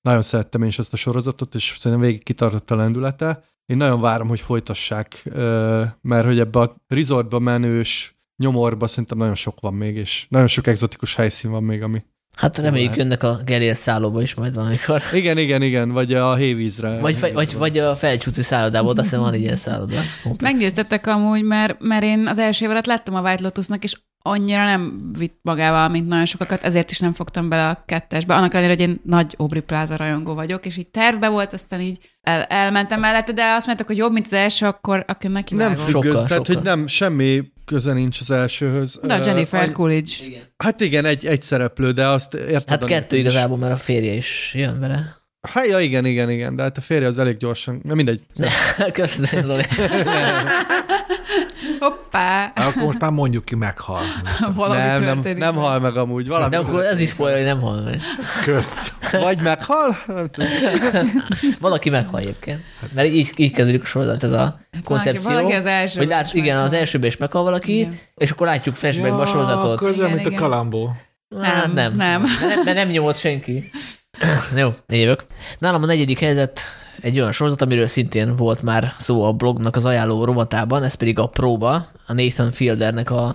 Nagyon 0.00 0.22
szerettem 0.22 0.62
én 0.62 0.68
is 0.68 0.78
ezt 0.78 0.92
a 0.92 0.96
sorozatot, 0.96 1.54
és 1.54 1.76
szerintem 1.78 2.06
végig 2.06 2.24
kitartott 2.24 2.70
a 2.70 2.76
lendülete. 2.76 3.42
Én 3.66 3.76
nagyon 3.76 4.00
várom, 4.00 4.28
hogy 4.28 4.40
folytassák, 4.40 5.22
mert 6.00 6.24
hogy 6.24 6.38
ebbe 6.38 6.60
a 6.60 6.74
resortba 6.88 7.38
menős 7.38 8.16
nyomorba 8.36 8.86
szerintem 8.86 9.18
nagyon 9.18 9.34
sok 9.34 9.60
van 9.60 9.74
még, 9.74 9.96
és 9.96 10.26
nagyon 10.28 10.46
sok 10.46 10.66
egzotikus 10.66 11.14
helyszín 11.14 11.50
van 11.50 11.62
még, 11.62 11.82
ami 11.82 12.04
Hát 12.36 12.58
reméljük 12.58 12.90
Hát. 12.90 12.98
jönnek 12.98 13.22
a 13.22 13.40
Gerél 13.44 13.74
szállóba 13.74 14.22
is 14.22 14.34
majd 14.34 14.54
valamikor. 14.54 15.02
Igen, 15.14 15.38
igen, 15.38 15.62
igen, 15.62 15.90
vagy 15.90 16.12
a 16.12 16.34
hévízre. 16.34 16.98
Vagy, 16.98 17.16
fe, 17.16 17.32
vagy, 17.32 17.56
vagy 17.56 17.78
a 17.78 17.96
felcsúci 17.96 18.42
szállodából, 18.42 18.90
ott 18.90 18.98
azt 18.98 19.08
hiszem 19.08 19.22
van 19.22 19.32
egy 19.32 19.40
ilyen 19.40 19.56
szálloda. 19.56 20.00
Meggyőztettek 20.40 21.06
amúgy, 21.06 21.42
mert, 21.42 21.76
mert 21.80 22.02
én 22.02 22.26
az 22.26 22.38
első 22.38 22.64
év 22.64 22.70
alatt 22.70 22.86
láttam 22.86 23.14
a 23.14 23.20
White 23.20 23.42
Lotusnak, 23.42 23.84
és 23.84 24.00
annyira 24.22 24.64
nem 24.64 25.10
vitt 25.18 25.38
magával, 25.42 25.88
mint 25.88 26.08
nagyon 26.08 26.26
sokakat, 26.26 26.64
ezért 26.64 26.90
is 26.90 26.98
nem 26.98 27.12
fogtam 27.12 27.48
bele 27.48 27.68
a 27.68 27.82
kettesbe. 27.86 28.34
Annak 28.34 28.54
ellenére, 28.54 28.72
hogy 28.78 28.88
én 28.88 29.00
nagy 29.04 29.34
Aubrey 29.38 29.60
Plaza 29.62 29.96
rajongó 29.96 30.34
vagyok, 30.34 30.66
és 30.66 30.76
így 30.76 30.88
tervbe 30.88 31.28
volt, 31.28 31.52
aztán 31.52 31.80
így 31.80 31.98
el, 32.22 32.42
elmentem 32.42 33.00
mellette, 33.00 33.32
de 33.32 33.44
azt 33.44 33.66
mondták, 33.66 33.86
hogy 33.86 33.96
jobb, 33.96 34.12
mint 34.12 34.26
az 34.26 34.32
első, 34.32 34.66
akkor, 34.66 35.04
akkor 35.08 35.30
neki 35.30 35.54
Nem 35.54 35.70
függöz, 35.74 35.90
Sokkal, 35.90 36.12
tehát 36.12 36.28
sokkal. 36.46 36.54
hogy 36.54 36.64
nem, 36.64 36.86
semmi 36.86 37.42
köze 37.64 37.92
nincs 37.92 38.20
az 38.20 38.30
elsőhöz. 38.30 39.00
De 39.02 39.14
a 39.14 39.24
Jennifer 39.26 39.68
a- 39.68 39.72
Coolidge. 39.72 40.12
Igen. 40.24 40.42
Hát 40.56 40.80
igen, 40.80 41.04
egy, 41.04 41.26
egy 41.26 41.42
szereplő, 41.42 41.90
de 41.90 42.06
azt 42.06 42.34
érted. 42.34 42.68
Hát 42.68 42.84
kettő 42.84 43.16
is. 43.16 43.22
igazából, 43.22 43.56
mert 43.58 43.72
a 43.72 43.76
férje 43.76 44.12
is 44.12 44.52
jön 44.54 44.80
vele. 44.80 45.20
Hát 45.52 45.66
ja, 45.66 45.78
igen, 45.80 46.04
igen, 46.04 46.30
igen, 46.30 46.56
de 46.56 46.62
hát 46.62 46.76
a 46.76 46.80
férje 46.80 47.06
az 47.06 47.18
elég 47.18 47.36
gyorsan, 47.36 47.80
na 47.84 47.94
mindegy. 47.94 48.20
Köszönöm, 48.92 49.44
Zoli. 49.44 49.62
Hoppá! 52.12 52.52
Akkor 52.54 52.82
most 52.82 52.98
már 52.98 53.10
mondjuk 53.10 53.44
ki, 53.44 53.54
meghal. 53.54 54.00
Valami 54.54 54.80
nem, 54.80 55.02
nem, 55.02 55.36
nem 55.36 55.54
hal 55.54 55.78
meg 55.78 55.96
amúgy. 55.96 56.28
Valami 56.28 56.50
De 56.50 56.58
akkor 56.58 56.84
ez 56.84 57.00
is 57.00 57.08
spoiler, 57.08 57.36
hogy 57.36 57.46
nem 57.46 57.60
hal 57.60 57.80
meg. 57.80 58.00
Kösz. 58.44 58.92
Vagy 59.12 59.40
meghal? 59.40 59.96
Nem 60.06 60.28
tudom. 60.28 60.48
Valaki 61.60 61.90
meghal 61.90 62.20
egyébként. 62.20 62.60
Mert 62.94 63.08
így, 63.08 63.32
így 63.36 63.52
kezdődik 63.52 63.82
a 63.82 63.84
sorozat, 63.84 64.22
ez 64.22 64.32
a 64.32 64.60
koncepció. 64.84 65.30
valaki 65.30 65.52
az 65.52 65.66
első. 65.66 65.98
hogy 65.98 66.08
lát, 66.08 66.34
igen, 66.34 66.58
az 66.58 66.72
elsőben 66.72 67.08
is 67.08 67.16
meghal 67.16 67.42
valaki, 67.42 67.78
Igen. 67.78 67.98
és 68.16 68.30
akkor 68.30 68.46
látjuk 68.46 68.74
flashbackbe 68.74 69.22
a 69.22 69.26
sorozatot. 69.26 69.72
Akkor 69.72 69.88
olyan, 69.88 70.10
Igen, 70.10 70.10
mint 70.10 70.26
a 70.26 70.40
kalambó. 70.40 70.96
Nem, 71.28 71.72
nem. 71.74 71.96
nem. 71.96 72.22
De 72.40 72.46
nem, 72.46 72.64
de 72.64 72.72
nem 72.72 72.88
nyomolt 72.88 73.18
senki. 73.18 73.70
Jó, 74.56 74.70
jövök. 74.88 75.24
Nálam 75.58 75.82
a 75.82 75.86
negyedik 75.86 76.18
helyzet 76.18 76.60
egy 77.00 77.18
olyan 77.18 77.32
sorozat, 77.32 77.62
amiről 77.62 77.86
szintén 77.86 78.36
volt 78.36 78.62
már 78.62 78.94
szó 78.98 79.24
a 79.24 79.32
blognak 79.32 79.76
az 79.76 79.84
ajánló 79.84 80.24
rovatában, 80.24 80.82
ez 80.82 80.94
pedig 80.94 81.18
a 81.18 81.26
Próba, 81.26 81.74
a 82.06 82.12
Nathan 82.12 82.50
Fieldernek 82.50 83.10
a 83.10 83.34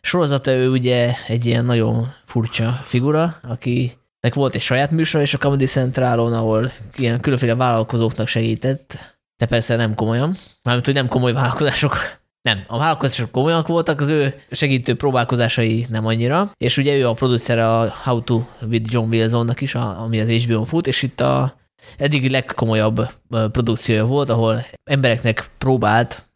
sorozata, 0.00 0.50
ő 0.50 0.70
ugye 0.70 1.14
egy 1.26 1.46
ilyen 1.46 1.64
nagyon 1.64 2.12
furcsa 2.24 2.80
figura, 2.84 3.36
akinek 3.42 4.34
volt 4.34 4.54
egy 4.54 4.60
saját 4.60 4.90
műsor, 4.90 5.20
és 5.20 5.34
a 5.34 5.38
Comedy 5.38 5.66
Centralon, 5.66 6.32
ahol 6.32 6.72
ilyen 6.96 7.20
különféle 7.20 7.54
vállalkozóknak 7.54 8.28
segített, 8.28 8.98
de 9.36 9.46
persze 9.46 9.76
nem 9.76 9.94
komolyan, 9.94 10.36
mármint, 10.62 10.86
hogy 10.86 10.94
nem 10.94 11.08
komoly 11.08 11.32
vállalkozások. 11.32 11.96
Nem, 12.42 12.64
a 12.66 12.78
vállalkozások 12.78 13.30
komolyak 13.30 13.66
voltak, 13.66 14.00
az 14.00 14.08
ő 14.08 14.34
segítő 14.50 14.96
próbálkozásai 14.96 15.86
nem 15.88 16.06
annyira, 16.06 16.52
és 16.56 16.76
ugye 16.76 16.96
ő 16.96 17.08
a 17.08 17.12
producere 17.12 17.78
a 17.78 17.92
How 18.04 18.22
to 18.22 18.42
with 18.68 18.92
John 18.92 19.08
Wilsonnak 19.08 19.60
is, 19.60 19.74
ami 19.74 20.20
az 20.20 20.28
HBO-n 20.28 20.64
fut, 20.64 20.86
és 20.86 21.02
itt 21.02 21.20
a 21.20 21.52
eddigi 21.98 22.30
legkomolyabb 22.30 23.10
produkciója 23.28 24.04
volt, 24.04 24.30
ahol 24.30 24.66
embereknek 24.84 25.50
próbált 25.58 26.26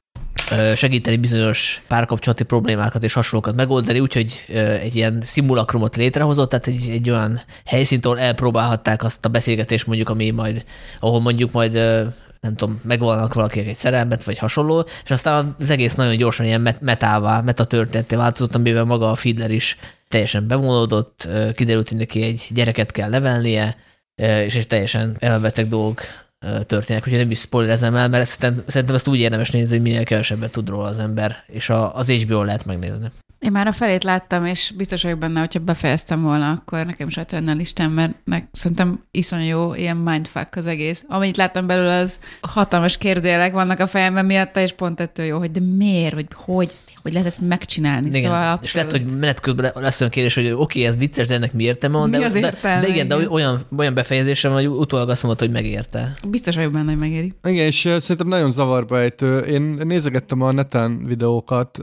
segíteni 0.75 1.17
bizonyos 1.17 1.83
párkapcsolati 1.89 2.45
problémákat 2.45 3.05
és 3.05 3.13
hasonlókat 3.13 3.55
megoldani, 3.55 4.01
úgyhogy 4.01 4.45
egy 4.81 4.97
ilyen 4.97 5.23
szimulakrumot 5.25 5.97
létrehozott, 5.97 6.51
tehát 6.51 6.67
egy, 6.67 6.89
egy 6.91 7.11
olyan 7.11 7.41
helyszínt, 7.65 8.07
ahol 8.07 8.19
elpróbálhatták 8.19 9.05
azt 9.05 9.25
a 9.25 9.29
beszélgetést 9.29 9.87
mondjuk, 9.87 10.09
ami 10.09 10.31
majd, 10.31 10.65
ahol 11.01 11.21
mondjuk 11.21 11.53
majd 11.53 11.73
nem 12.41 12.55
tudom, 12.55 12.81
megvannak 12.85 13.35
valakinek 13.35 13.69
egy 13.69 13.75
szerelmet, 13.75 14.25
vagy 14.25 14.39
hasonló, 14.39 14.85
és 15.05 15.11
aztán 15.11 15.55
az 15.59 15.71
egész 15.71 15.95
nagyon 15.95 16.17
gyorsan 16.17 16.47
ilyen 16.47 16.61
met- 16.61 16.81
metává, 16.81 17.41
metatörténetté 17.41 18.17
változott, 18.17 18.55
amiben 18.55 18.87
maga 18.87 19.11
a 19.11 19.15
Fiedler 19.15 19.51
is 19.51 19.77
teljesen 20.09 20.47
bevonódott, 20.47 21.29
kiderült, 21.55 21.89
hogy 21.89 21.99
neki 21.99 22.23
egy 22.23 22.47
gyereket 22.51 22.93
kell 22.93 23.09
nevelnie, 23.09 23.77
és 24.21 24.55
egy 24.55 24.67
teljesen 24.67 25.17
elmebeteg 25.19 25.69
dolgok 25.69 26.01
történnek, 26.67 27.03
úgyhogy 27.03 27.21
nem 27.21 27.31
is 27.31 27.41
spoilerezem 27.41 27.95
el, 27.95 28.09
mert 28.09 28.29
szerintem, 28.29 28.65
szerintem 28.67 28.97
ezt 28.97 29.09
úgy 29.09 29.19
érdemes 29.19 29.51
nézni, 29.51 29.75
hogy 29.75 29.85
minél 29.87 30.05
kevesebbet 30.05 30.51
tud 30.51 30.69
róla 30.69 30.89
az 30.89 30.99
ember, 30.99 31.45
és 31.47 31.69
a, 31.69 31.95
az 31.95 32.11
HBO-n 32.11 32.45
lehet 32.45 32.65
megnézni. 32.65 33.11
Én 33.41 33.53
már 33.53 33.67
a 33.67 33.73
felét 33.73 34.05
láttam, 34.05 34.45
és 34.45 34.73
biztos 34.77 35.03
vagyok 35.03 35.19
benne, 35.19 35.41
hogyha 35.41 35.59
befejeztem 35.61 36.23
volna, 36.23 36.51
akkor 36.51 36.87
nekem 36.87 37.09
is 37.09 37.17
ott 37.17 37.31
lenne 37.31 37.53
a 37.53 37.55
listám, 37.55 37.93
mert 37.93 38.15
meg 38.25 38.49
szerintem 38.53 39.03
iszonyú 39.11 39.47
jó, 39.47 39.75
ilyen 39.75 39.97
mindfuck 39.97 40.57
az 40.57 40.67
egész. 40.67 41.05
Amennyit 41.09 41.37
láttam 41.37 41.67
belőle, 41.67 41.97
az 41.97 42.21
hatalmas 42.41 42.99
kérdőjelek 42.99 43.53
vannak 43.53 43.79
a 43.79 43.87
fejemben 43.87 44.25
miatta, 44.25 44.61
és 44.61 44.73
pont 44.73 45.01
ettől 45.01 45.27
jó, 45.27 45.39
hogy 45.39 45.51
de 45.51 45.61
miért, 45.77 46.15
vagy 46.15 46.27
hogy, 46.35 46.71
hogy 47.03 47.13
lehet 47.13 47.29
ezt 47.29 47.41
megcsinálni. 47.41 48.09
Igen. 48.09 48.23
Szóval 48.23 48.59
és 48.63 48.75
lehet, 48.75 48.93
abszolút. 48.93 49.11
hogy 49.11 49.21
menet 49.21 49.41
közben 49.41 49.73
lesz 49.75 50.01
olyan 50.01 50.13
kérdés, 50.13 50.35
hogy 50.35 50.45
oké, 50.45 50.55
okay, 50.55 50.85
ez 50.85 50.97
vicces, 50.97 51.27
de 51.27 51.35
ennek 51.35 51.53
mi 51.53 51.65
értelme 51.65 51.99
van, 51.99 52.09
Mi 52.09 52.19
de, 52.19 52.25
az 52.25 52.33
de, 52.33 52.39
értelme, 52.39 52.81
de, 52.81 52.89
igen, 52.89 53.09
de 53.09 53.17
igen. 53.17 53.29
olyan, 53.29 53.61
olyan 53.77 53.95
befejezése 53.95 54.49
van, 54.49 54.57
hogy 54.57 54.67
utólag 54.67 55.09
azt 55.09 55.23
mondod, 55.23 55.41
hogy 55.41 55.51
megérte. 55.51 56.15
Biztos 56.29 56.55
vagyok 56.55 56.73
benne, 56.73 56.91
hogy 56.91 57.01
megéri. 57.01 57.33
Igen, 57.45 57.67
és 57.67 57.81
szerintem 57.99 58.29
nagyon 58.29 58.51
zavarba 58.51 59.01
ejtő. 59.01 59.39
Én 59.39 59.63
nézegettem 59.63 60.41
a 60.41 60.53
neten 60.53 61.07
videókat, 61.07 61.79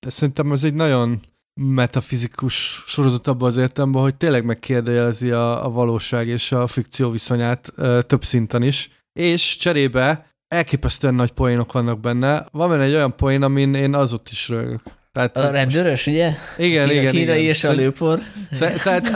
de 0.00 0.10
szerintem 0.10 0.52
ez 0.52 0.64
egy 0.64 0.74
nagyon 0.74 1.20
metafizikus 1.60 2.84
sorozat 2.86 3.26
abban 3.26 3.48
az 3.48 3.56
értelemben, 3.56 4.02
hogy 4.02 4.14
tényleg 4.14 4.44
megkérdőjelezi 4.44 5.30
a, 5.30 5.64
a 5.64 5.70
valóság 5.70 6.28
és 6.28 6.52
a 6.52 6.66
fikció 6.66 7.10
viszonyát 7.10 7.72
ö, 7.76 7.98
több 8.06 8.24
szinten 8.24 8.62
is. 8.62 8.90
És 9.12 9.56
cserébe 9.56 10.26
elképesztően 10.48 11.14
nagy 11.14 11.30
poénok 11.30 11.72
vannak 11.72 12.00
benne. 12.00 12.46
Van 12.50 12.68
benne 12.68 12.82
egy 12.82 12.94
olyan 12.94 13.16
poén, 13.16 13.42
amin 13.42 13.74
én 13.74 13.94
azot 13.94 14.30
is 14.30 14.48
rögök. 14.48 14.82
Tehát, 15.12 15.36
A 15.36 15.50
rendőrös, 15.50 16.06
ugye? 16.06 16.32
igen, 16.58 16.90
igen, 16.90 17.10
kínai 17.10 17.38
igen. 17.38 17.50
és 17.50 17.64
a 17.64 17.72
lőpor. 17.72 18.18
Tehát 18.58 19.08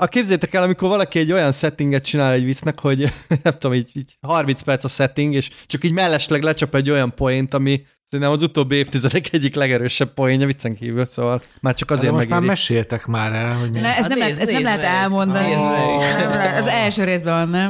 a 0.00 0.06
képzétek 0.06 0.54
el, 0.54 0.62
amikor 0.62 0.88
valaki 0.88 1.18
egy 1.18 1.32
olyan 1.32 1.52
settinget 1.52 2.04
csinál 2.04 2.32
egy 2.32 2.44
visznek, 2.44 2.80
hogy 2.80 2.98
nem 3.42 3.52
tudom, 3.52 3.74
így, 3.74 3.90
így 3.92 4.16
30 4.20 4.62
perc 4.62 4.84
a 4.84 4.88
setting, 4.88 5.34
és 5.34 5.50
csak 5.66 5.84
így 5.84 5.92
mellesleg 5.92 6.42
lecsap 6.42 6.74
egy 6.74 6.90
olyan 6.90 7.14
poént, 7.14 7.54
ami 7.54 7.82
szerintem 8.10 8.34
az 8.34 8.42
utóbbi 8.42 8.74
évtizedek 8.74 9.32
egyik 9.32 9.54
legerősebb 9.54 10.12
poénja 10.12 10.46
viccen 10.46 10.74
kívül, 10.74 11.04
szóval 11.04 11.42
már 11.60 11.74
csak 11.74 11.90
Azért 11.90 12.12
azért 12.12 12.18
most 12.28 12.40
már 12.40 12.48
meséltek 12.48 13.06
már 13.06 13.32
el, 13.32 13.54
hogy 13.54 13.70
mi. 13.70 13.78
Ne, 13.80 13.96
ez 13.96 14.06
nem, 14.06 14.18
nézd, 14.18 14.30
lehet, 14.30 14.48
ez 14.48 14.54
nem 14.54 14.62
lehet 14.62 14.80
meg. 14.80 14.88
elmondani. 14.88 15.54
Meg. 15.54 16.18
Nem 16.18 16.30
lehet. 16.30 16.58
Az 16.58 16.66
első 16.66 17.04
részben 17.04 17.34
van, 17.34 17.48
nem? 17.48 17.68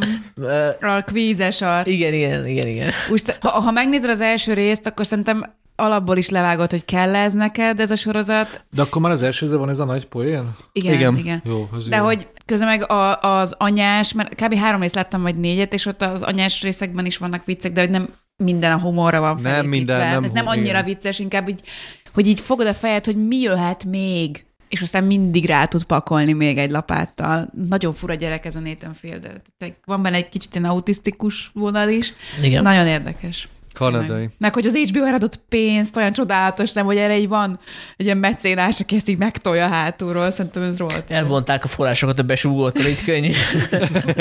A 0.81 1.01
kvízes 1.03 1.63
arc. 1.63 1.89
igen, 1.89 2.13
igen, 2.13 2.47
igen, 2.47 2.67
igen. 2.67 2.91
Úgy, 3.11 3.23
ha, 3.41 3.49
ha 3.49 3.71
megnézed 3.71 4.11
az 4.11 4.21
első 4.21 4.53
részt, 4.53 4.87
akkor 4.87 5.07
szerintem 5.07 5.55
alapból 5.77 6.17
is 6.17 6.29
levágod, 6.29 6.71
hogy 6.71 6.85
kell 6.85 7.15
ez 7.15 7.33
neked 7.33 7.81
ez 7.81 7.91
a 7.91 7.97
sorozat. 7.97 8.65
De 8.71 8.83
akkor 8.83 9.03
már 9.03 9.11
az 9.11 9.23
elsőző 9.23 9.57
van 9.57 9.69
ez 9.69 9.79
a 9.79 9.85
nagy 9.85 10.07
poén? 10.07 10.51
Igen, 10.73 10.95
Igen. 10.95 11.13
igen. 11.13 11.19
igen. 11.19 11.43
Jó, 11.45 11.69
az 11.73 11.89
De 11.89 11.97
jó. 11.97 12.05
hogy 12.05 12.29
közben 12.47 12.69
meg 12.69 12.91
a, 12.91 13.21
az 13.21 13.55
anyás, 13.59 14.13
mert 14.13 14.35
kb. 14.35 14.55
három 14.55 14.81
részt 14.81 14.95
láttam, 14.95 15.23
vagy 15.23 15.37
négyet, 15.37 15.73
és 15.73 15.87
ott 15.87 16.03
az 16.03 16.23
anyás 16.23 16.63
részekben 16.63 17.07
is 17.07 17.17
vannak 17.17 17.45
viccek, 17.45 17.73
de 17.73 17.81
hogy 17.81 17.91
nem 17.91 18.09
minden 18.41 18.73
a 18.73 18.79
humorra 18.79 19.21
van 19.21 19.35
Nem 19.35 19.43
felépítve. 19.43 19.69
minden, 19.77 20.11
nem 20.11 20.25
Ez 20.25 20.31
nem 20.31 20.45
hum- 20.45 20.57
annyira 20.57 20.79
igen. 20.79 20.85
vicces, 20.85 21.19
inkább 21.19 21.49
így, 21.49 21.61
hogy 22.15 22.27
így 22.27 22.41
fogod 22.41 22.67
a 22.67 22.75
fejed, 22.75 23.05
hogy 23.05 23.27
mi 23.27 23.37
jöhet 23.37 23.85
még, 23.85 24.45
és 24.69 24.83
aztán 24.83 25.05
mindig 25.05 25.45
rá 25.47 25.65
tud 25.65 25.85
pakolni 25.85 26.33
még 26.33 26.59
egy 26.59 26.71
lapáttal. 26.71 27.51
Nagyon 27.69 27.93
fura 27.93 28.15
gyerek 28.15 28.47
ez 28.47 28.57
a 28.57 28.61
Nathan 28.61 28.95
Fielder. 28.95 29.43
Tehát 29.59 29.75
Van 29.85 30.03
benne 30.03 30.17
egy 30.17 30.29
kicsit 30.29 30.55
ilyen 30.55 30.71
autisztikus 30.71 31.51
vonal 31.55 31.89
is. 31.89 32.13
igen. 32.43 32.63
Nagyon 32.63 32.87
érdekes. 32.87 33.49
Kanadai. 33.75 34.29
Meg 34.39 34.55
hogy 34.55 34.67
az 34.67 34.77
HBO 34.77 35.05
adott 35.05 35.41
pénzt, 35.49 35.97
olyan 35.97 36.13
csodálatos, 36.13 36.73
nem, 36.73 36.85
hogy 36.85 36.97
erre 36.97 37.19
így 37.19 37.29
van 37.29 37.59
egy 37.97 38.05
ilyen 38.05 38.19
mecénás, 38.19 38.81
aki 38.81 38.97
ezt 38.97 39.09
így 39.09 39.19
megtolja 39.19 39.69
hátulról, 39.69 40.31
szerintem 40.31 40.63
ez 40.63 40.79
rohadt. 40.79 41.11
Elvonták 41.11 41.65
a 41.65 41.69
forrásokat 41.69 42.19
a 42.19 42.23
besúgótól, 42.23 42.85
így 42.85 43.05
könnyű. 43.05 43.31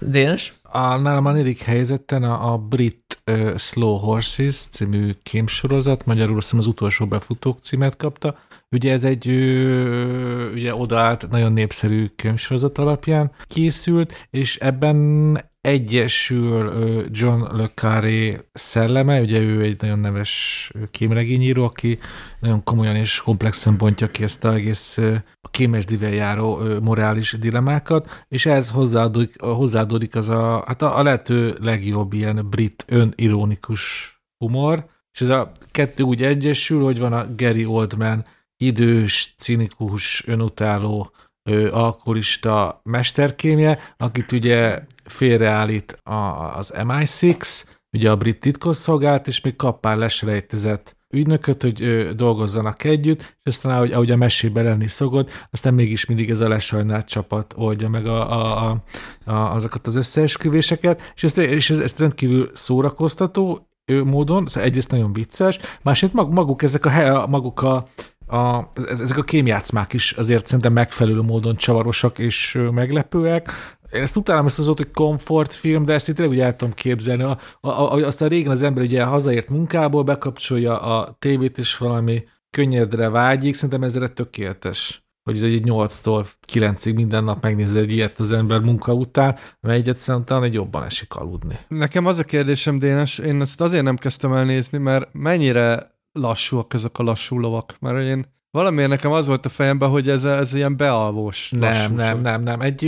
Dénes? 0.00 0.52
A, 0.70 0.96
nálam 0.96 1.26
a 1.26 1.30
negyedik 1.30 1.60
helyzeten 1.60 2.22
a, 2.22 2.52
a 2.52 2.58
brit 2.58 3.20
uh, 3.26 3.56
Slow 3.56 3.96
Horses 3.96 4.56
című 4.56 5.10
kémsorozat, 5.22 6.06
magyarul 6.06 6.36
azt 6.36 6.54
az 6.54 6.66
utolsó 6.66 7.06
befutók 7.06 7.58
címet 7.60 7.96
kapta. 7.96 8.36
Ugye 8.70 8.92
ez 8.92 9.04
egy 9.04 9.28
ö, 9.28 10.52
ugye 10.52 10.74
odaállt 10.74 11.30
nagyon 11.30 11.52
népszerű 11.52 12.06
könyvsorozat 12.16 12.78
alapján 12.78 13.30
készült, 13.46 14.26
és 14.30 14.56
ebben 14.56 15.46
egyesül 15.60 16.72
John 17.10 17.56
Le 17.56 17.68
Carré 17.74 18.38
szelleme, 18.52 19.20
ugye 19.20 19.40
ő 19.40 19.62
egy 19.62 19.80
nagyon 19.80 19.98
neves 19.98 20.70
kémregényíró, 20.90 21.64
aki 21.64 21.98
nagyon 22.40 22.62
komolyan 22.64 22.96
és 22.96 23.22
komplexen 23.22 23.76
bontja 23.76 24.06
ki 24.06 24.22
ezt 24.22 24.44
a 24.44 24.54
egész 24.54 24.98
a 25.40 25.48
kémesdivel 25.50 26.12
járó 26.12 26.60
morális 26.82 27.32
dilemákat, 27.32 28.24
és 28.28 28.46
ehhez 28.46 28.70
hozzáadódik, 28.70 29.40
hozzáadódik 29.40 30.16
az 30.16 30.28
a, 30.28 30.64
hát 30.66 30.82
a, 30.82 30.98
a 30.98 31.02
lehető 31.02 31.56
legjobb 31.60 32.12
ilyen 32.12 32.46
brit 32.50 32.84
önironikus 32.88 34.12
humor, 34.38 34.86
és 35.12 35.20
ez 35.20 35.28
a 35.28 35.52
kettő 35.70 36.02
úgy 36.02 36.22
egyesül, 36.22 36.82
hogy 36.82 36.98
van 36.98 37.12
a 37.12 37.26
Gary 37.36 37.64
Oldman 37.64 38.24
idős, 38.58 39.34
cinikus, 39.36 40.26
önutáló, 40.26 41.10
ö, 41.50 41.72
alkoholista 41.72 42.80
mesterkémje, 42.84 43.78
akit 43.96 44.32
ugye 44.32 44.82
félreállít 45.04 45.92
a, 45.92 46.56
az 46.56 46.72
MI6, 46.76 47.64
ugye 47.92 48.10
a 48.10 48.16
brit 48.16 48.40
titkosszolgálat, 48.40 49.26
és 49.26 49.40
még 49.40 49.56
kap 49.56 49.80
pár 49.80 49.96
leselejtezett 49.96 50.96
ügynököt, 51.14 51.62
hogy 51.62 51.82
ö, 51.82 52.12
dolgozzanak 52.14 52.84
együtt, 52.84 53.20
és 53.20 53.54
aztán 53.54 53.72
ahogy, 53.72 53.92
ahogy 53.92 54.10
a 54.10 54.16
mesében 54.16 54.64
lenni 54.64 54.88
szokott, 54.88 55.30
aztán 55.50 55.74
mégis 55.74 56.06
mindig 56.06 56.30
ez 56.30 56.40
a 56.40 56.48
lesajnált 56.48 57.06
csapat 57.06 57.54
oldja 57.56 57.88
meg 57.88 58.06
a, 58.06 58.32
a, 58.32 58.70
a, 58.70 58.82
a, 59.30 59.54
azokat 59.54 59.86
az 59.86 59.96
összeesküvéseket, 59.96 61.12
és, 61.14 61.22
ezt, 61.22 61.38
és 61.38 61.70
ez, 61.70 61.80
ezt 61.80 61.98
rendkívül 61.98 62.50
szórakoztató 62.52 63.68
módon, 64.04 64.46
szóval 64.46 64.68
egyrészt 64.68 64.90
nagyon 64.90 65.12
vicces, 65.12 65.58
másrészt 65.82 66.12
mag, 66.12 66.32
maguk 66.32 66.62
ezek 66.62 66.84
a, 66.84 67.26
maguk 67.26 67.62
a, 67.62 67.88
a, 68.28 68.70
ezek 68.88 69.16
a 69.16 69.22
kémjátszmák 69.22 69.92
is 69.92 70.12
azért 70.12 70.46
szerintem 70.46 70.72
megfelelő 70.72 71.20
módon 71.20 71.56
csavarosak 71.56 72.18
és 72.18 72.58
meglepőek. 72.72 73.50
Én 73.92 74.02
ezt 74.02 74.16
utálom 74.16 74.46
ezt 74.46 74.58
az 74.58 74.66
volt, 74.66 74.78
hogy 74.78 74.90
komfortfilm, 74.90 75.84
de 75.84 75.92
ezt 75.92 76.08
itt 76.08 76.14
tényleg 76.14 76.34
úgy 76.34 76.42
el 76.42 76.56
tudom 76.56 76.74
képzelni. 76.74 77.22
A, 77.22 77.38
a, 77.60 77.68
a, 77.68 78.06
aztán 78.06 78.28
régen 78.28 78.50
az 78.50 78.62
ember 78.62 78.84
ugye 78.84 79.04
hazaért 79.04 79.48
munkából, 79.48 80.02
bekapcsolja 80.02 80.80
a 80.80 81.16
tévét, 81.18 81.58
és 81.58 81.76
valami 81.76 82.24
könnyedre 82.50 83.08
vágyik. 83.08 83.54
Szerintem 83.54 83.82
ez 83.82 83.96
erre 83.96 84.08
tökéletes 84.08 85.08
hogy 85.28 85.44
egy 85.44 85.62
8-tól 85.64 86.26
9-ig 86.52 86.94
minden 86.94 87.24
nap 87.24 87.42
megnézze 87.42 87.78
egy 87.78 87.92
ilyet 87.92 88.18
az 88.18 88.32
ember 88.32 88.60
munka 88.60 88.92
után, 88.92 89.36
mert 89.60 89.78
egyet 89.78 89.96
szerintem 89.96 90.42
egy 90.42 90.54
jobban 90.54 90.84
esik 90.84 91.14
aludni. 91.14 91.58
Nekem 91.68 92.06
az 92.06 92.18
a 92.18 92.24
kérdésem, 92.24 92.78
Dénes, 92.78 93.18
én 93.18 93.40
ezt 93.40 93.60
azért 93.60 93.82
nem 93.82 93.96
kezdtem 93.96 94.32
el 94.32 94.44
nézni, 94.44 94.78
mert 94.78 95.08
mennyire 95.12 95.96
lassúak 96.20 96.74
ezek 96.74 96.98
a 96.98 97.02
lassú 97.02 97.38
lovak, 97.38 97.76
mert 97.80 98.02
én 98.04 98.24
valamiért 98.50 98.90
nekem 98.90 99.12
az 99.12 99.26
volt 99.26 99.46
a 99.46 99.48
fejemben, 99.48 99.88
hogy 99.88 100.08
ez, 100.08 100.24
ez 100.24 100.54
ilyen 100.54 100.76
bealvós 100.76 101.50
Nem, 101.50 101.60
lassúság. 101.60 101.94
nem, 101.94 102.20
nem, 102.20 102.42
nem. 102.42 102.60
Egy, 102.60 102.84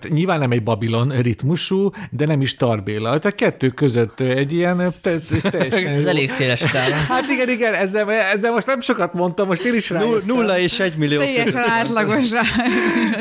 hát 0.00 0.12
nyilván 0.12 0.38
nem 0.38 0.50
egy 0.50 0.62
Babilon 0.62 1.08
ritmusú, 1.08 1.90
de 2.10 2.26
nem 2.26 2.40
is 2.40 2.54
Tarbéla. 2.54 3.18
Tehát 3.18 3.36
kettő 3.36 3.68
között 3.68 4.20
egy 4.20 4.52
ilyen 4.52 4.94
te, 5.00 5.18
te, 5.18 5.50
teljesen... 5.50 5.86
Ez 5.86 6.04
elég 6.04 6.28
széles. 6.28 6.62
Hát 7.08 7.28
igen, 7.28 7.48
igen, 7.48 7.74
ezzel, 7.74 8.10
ezzel 8.10 8.52
most 8.52 8.66
nem 8.66 8.80
sokat 8.80 9.12
mondtam, 9.12 9.46
most 9.46 9.64
én 9.64 9.74
is 9.74 9.90
rá. 9.90 10.00
Null, 10.00 10.22
nulla 10.26 10.58
és 10.58 10.80
egy 10.80 10.96
millió. 10.96 11.18
Teljesen 11.18 11.62
átlagos 11.62 12.30
rá. 12.30 12.42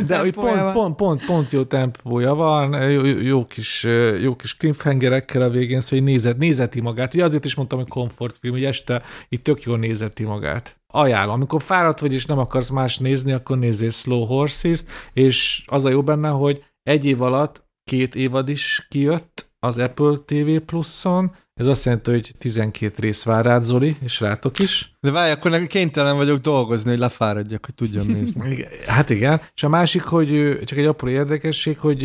De 0.08 0.18
hogy 0.18 0.34
pont, 0.34 0.72
pont, 0.72 0.96
pont, 0.96 1.26
pont 1.26 1.52
jó 1.52 1.64
tempója 1.64 2.34
van, 2.34 2.92
jó, 2.92 3.06
jó- 3.06 3.46
kis, 3.46 3.88
jó 4.22 4.36
kis 4.36 4.58
cliffhangerekkel 4.58 5.42
a 5.42 5.50
végén, 5.50 5.80
szóval 5.80 6.06
nézet, 6.06 6.38
nézeti 6.38 6.82
magát. 6.82 7.14
Ugye 7.14 7.24
azért 7.24 7.46
is 7.46 7.56
mondtam, 7.56 7.80
hogy 7.80 7.88
komfortfilm, 7.88 8.54
hogy 8.54 8.64
este 8.64 9.02
itt 9.30 9.44
tök 9.44 9.64
jól 9.64 9.78
nézeti 9.78 10.24
magát. 10.24 10.78
Ajánlom, 10.96 11.34
amikor 11.34 11.62
fáradt 11.62 12.00
vagy 12.00 12.14
és 12.14 12.26
nem 12.26 12.38
akarsz 12.38 12.70
más 12.70 12.98
nézni, 12.98 13.32
akkor 13.32 13.58
nézzél 13.58 13.90
Slow 13.90 14.26
Horses-t, 14.26 14.86
és 15.14 15.64
az 15.66 15.86
a 15.86 15.90
jó 15.90 16.04
benne, 16.04 16.30
hogy 16.30 16.66
egy 16.84 17.06
év 17.06 17.22
alatt 17.22 17.66
két 17.84 18.16
évad 18.16 18.50
is 18.50 18.88
kijött 18.90 19.52
az 19.60 19.78
Apple 19.78 20.18
TV 20.26 20.58
Plus-on, 20.66 21.32
ez 21.54 21.68
azt 21.68 21.86
jelenti, 21.86 22.12
hogy 22.12 22.32
12 22.38 22.94
rész 23.00 23.24
vár 23.24 23.46
rád, 23.46 23.64
Zoli, 23.64 23.98
és 24.04 24.20
rátok 24.20 24.60
is. 24.60 24.92
De 25.00 25.12
várj, 25.12 25.32
akkor 25.32 25.52
nekem 25.52 25.68
kénytelen 25.68 26.16
vagyok 26.16 26.40
dolgozni, 26.40 26.90
hogy 26.90 27.00
lefáradjak, 27.00 27.66
hogy 27.66 27.76
tudjam 27.76 28.08
nézni. 28.08 28.66
Hát 28.86 29.10
igen, 29.10 29.42
és 29.56 29.64
a 29.64 29.70
másik, 29.70 30.04
hogy 30.04 30.60
csak 30.64 30.78
egy 30.78 30.86
apró 30.86 31.08
érdekesség, 31.08 31.80
hogy 31.80 32.02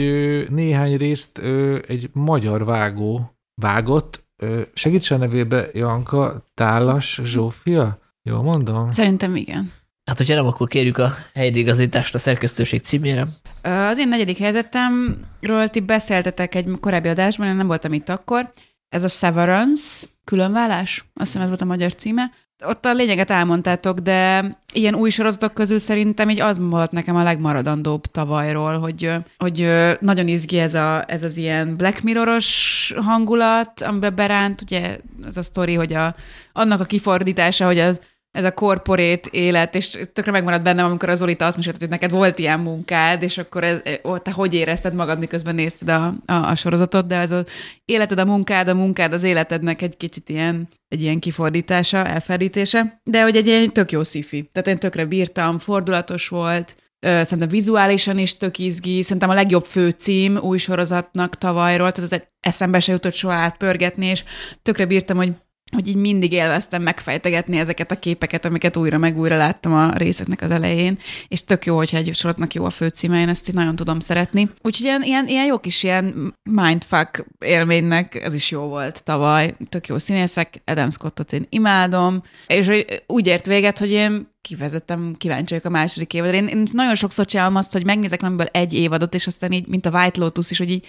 néhány 0.51 0.97
részt 0.97 1.39
egy 1.87 2.11
magyar 2.13 2.65
vágó 2.65 3.37
vágott, 3.55 4.27
Ö, 4.43 4.61
segíts 4.75 5.11
a 5.11 5.17
nevébe, 5.17 5.69
Janka, 5.73 6.45
Tálas, 6.55 7.21
Zsófia? 7.25 7.99
Jól 8.29 8.43
mondom? 8.43 8.91
Szerintem 8.91 9.37
igen. 9.37 9.73
Hát, 10.05 10.17
hogyha 10.17 10.35
nem, 10.35 10.47
akkor 10.47 10.69
kérjük 10.69 10.99
a 10.99 11.15
helyigazítást 11.35 12.15
a 12.15 12.19
szerkesztőség 12.19 12.81
címére. 12.81 13.27
Az 13.63 13.99
én 13.99 14.09
negyedik 14.09 14.39
helyzetemről 14.39 15.69
ti 15.71 15.81
beszéltetek 15.81 16.55
egy 16.55 16.67
korábbi 16.81 17.09
adásban, 17.09 17.47
én 17.47 17.55
nem 17.55 17.67
voltam 17.67 17.93
itt 17.93 18.09
akkor. 18.09 18.53
Ez 18.89 19.05
a 19.05 19.09
Severance, 19.09 20.07
különvállás, 20.25 21.05
azt 21.15 21.27
hiszem 21.27 21.43
ez 21.43 21.49
volt 21.49 21.61
a 21.61 21.65
magyar 21.65 21.95
címe. 21.95 22.31
Ott 22.65 22.85
a 22.85 22.93
lényeget 22.93 23.31
elmondtátok, 23.31 23.99
de 23.99 24.51
ilyen 24.73 24.95
új 24.95 25.11
sorozatok 25.11 25.55
közül 25.55 25.79
szerintem 25.79 26.29
így 26.29 26.41
az 26.41 26.59
volt 26.59 26.91
nekem 26.91 27.17
a 27.17 27.23
legmaradandóbb 27.23 28.07
tavalyról, 28.07 28.79
hogy, 28.79 29.11
hogy 29.39 29.73
nagyon 30.01 30.29
izgi 30.29 30.59
ez, 30.59 30.75
a, 30.75 31.05
ez 31.07 31.23
az 31.23 31.37
ilyen 31.37 31.77
Black 31.77 32.03
Mirroros 32.03 32.93
hangulat, 32.97 33.83
amiben 33.83 34.15
beránt, 34.15 34.63
ugye 34.63 34.99
az 35.27 35.37
a 35.37 35.43
sztori, 35.43 35.75
hogy 35.75 35.95
a, 35.95 36.15
annak 36.53 36.81
a 36.81 36.85
kifordítása, 36.85 37.67
hogy 37.67 37.79
az 37.79 38.01
ez 38.31 38.45
a 38.45 38.53
korporét 38.53 39.27
élet, 39.27 39.75
és 39.75 39.99
tökre 40.13 40.31
megmaradt 40.31 40.63
bennem, 40.63 40.85
amikor 40.85 41.09
az 41.09 41.19
Zolita 41.19 41.47
azt 41.47 41.57
mesélte, 41.57 41.79
hogy 41.81 41.89
neked 41.89 42.11
volt 42.11 42.39
ilyen 42.39 42.61
munkád, 42.61 43.23
és 43.23 43.39
akkor 43.39 43.65
ez, 43.65 43.81
ó, 44.05 44.19
te 44.19 44.31
hogy 44.31 44.55
érezted 44.55 44.95
magad, 44.95 45.19
miközben 45.19 45.55
nézted 45.55 45.89
a, 45.89 46.15
a, 46.27 46.33
a 46.33 46.55
sorozatot, 46.55 47.07
de 47.07 47.17
ez 47.17 47.31
az 47.31 47.45
életed 47.85 48.19
a 48.19 48.25
munkád, 48.25 48.69
a 48.69 48.75
munkád 48.75 49.13
az 49.13 49.23
életednek 49.23 49.83
egy 49.83 49.97
kicsit 49.97 50.29
ilyen, 50.29 50.69
egy 50.89 51.03
ilyen 51.03 51.19
kifordítása, 51.19 52.07
elferdítése, 52.07 53.01
de 53.05 53.23
hogy 53.23 53.37
egy 53.37 53.47
ilyen 53.47 53.71
tök 53.71 53.93
jó 53.93 54.03
sci 54.03 54.49
Tehát 54.53 54.69
én 54.69 54.77
tökre 54.77 55.05
bírtam, 55.05 55.59
fordulatos 55.59 56.29
volt, 56.29 56.77
Szerintem 57.01 57.49
vizuálisan 57.49 58.19
is 58.19 58.37
tök 58.37 58.59
izgi, 58.59 59.03
szerintem 59.03 59.31
a 59.31 59.35
legjobb 59.35 59.65
főcím 59.65 60.37
új 60.37 60.59
sorozatnak 60.59 61.39
tavalyról, 61.39 61.93
tehát 61.93 62.13
ez 62.13 62.19
egy 62.19 62.29
eszembe 62.41 62.81
se 62.81 62.93
jutott 62.93 63.15
soha 63.15 63.35
átpörgetni, 63.35 64.07
és 64.07 64.25
tökre 64.63 64.87
bírtam, 64.87 65.17
hogy 65.17 65.33
hogy 65.71 65.89
így 65.89 65.97
mindig 65.97 66.33
élveztem 66.33 66.83
megfejtegetni 66.83 67.59
ezeket 67.59 67.91
a 67.91 67.99
képeket, 67.99 68.45
amiket 68.45 68.77
újra 68.77 68.99
meg 68.99 69.19
újra 69.19 69.37
láttam 69.37 69.73
a 69.73 69.93
részeknek 69.97 70.43
az 70.43 70.51
elején, 70.51 70.99
és 71.29 71.45
tök 71.45 71.65
jó, 71.65 71.77
hogyha 71.77 71.97
egy 71.97 72.15
sorozatnak 72.15 72.55
jó 72.55 72.65
a 72.65 72.71
főcíme, 72.71 73.21
én 73.21 73.29
ezt 73.29 73.49
így 73.49 73.55
nagyon 73.55 73.77
tudom 73.77 74.01
szeretni. 74.01 74.51
Úgyhogy 74.63 74.87
ilyen, 74.87 75.03
ilyen, 75.03 75.29
ilyen 75.29 75.47
jó 75.47 75.59
kis 75.59 75.83
ilyen 75.83 76.35
mindfuck 76.51 77.27
élménynek 77.45 78.15
ez 78.15 78.35
is 78.35 78.51
jó 78.51 78.61
volt 78.61 79.05
tavaly. 79.05 79.55
Tök 79.69 79.87
jó 79.87 79.99
színészek, 79.99 80.63
Adam 80.65 80.91
Scottot 80.91 81.33
én 81.33 81.47
imádom, 81.49 82.23
és 82.47 82.85
úgy 83.07 83.27
ért 83.27 83.47
véget, 83.47 83.79
hogy 83.79 83.91
én 83.91 84.29
kifejezetten 84.49 85.15
kíváncsi 85.19 85.49
vagyok 85.49 85.65
a 85.65 85.71
második 85.71 86.15
évadra. 86.15 86.37
Én, 86.37 86.47
én 86.47 86.69
nagyon 86.73 86.95
sokszor 86.95 87.25
csinálom 87.25 87.57
azt, 87.57 87.73
hogy 87.73 87.85
megnézek 87.85 88.21
valamiből 88.21 88.49
egy 88.53 88.73
évadot, 88.73 89.15
és 89.15 89.27
aztán 89.27 89.53
így, 89.53 89.67
mint 89.67 89.87
a 89.87 89.91
White 89.91 90.21
Lotus 90.21 90.51
is, 90.51 90.59
hogy 90.59 90.71
így 90.71 90.87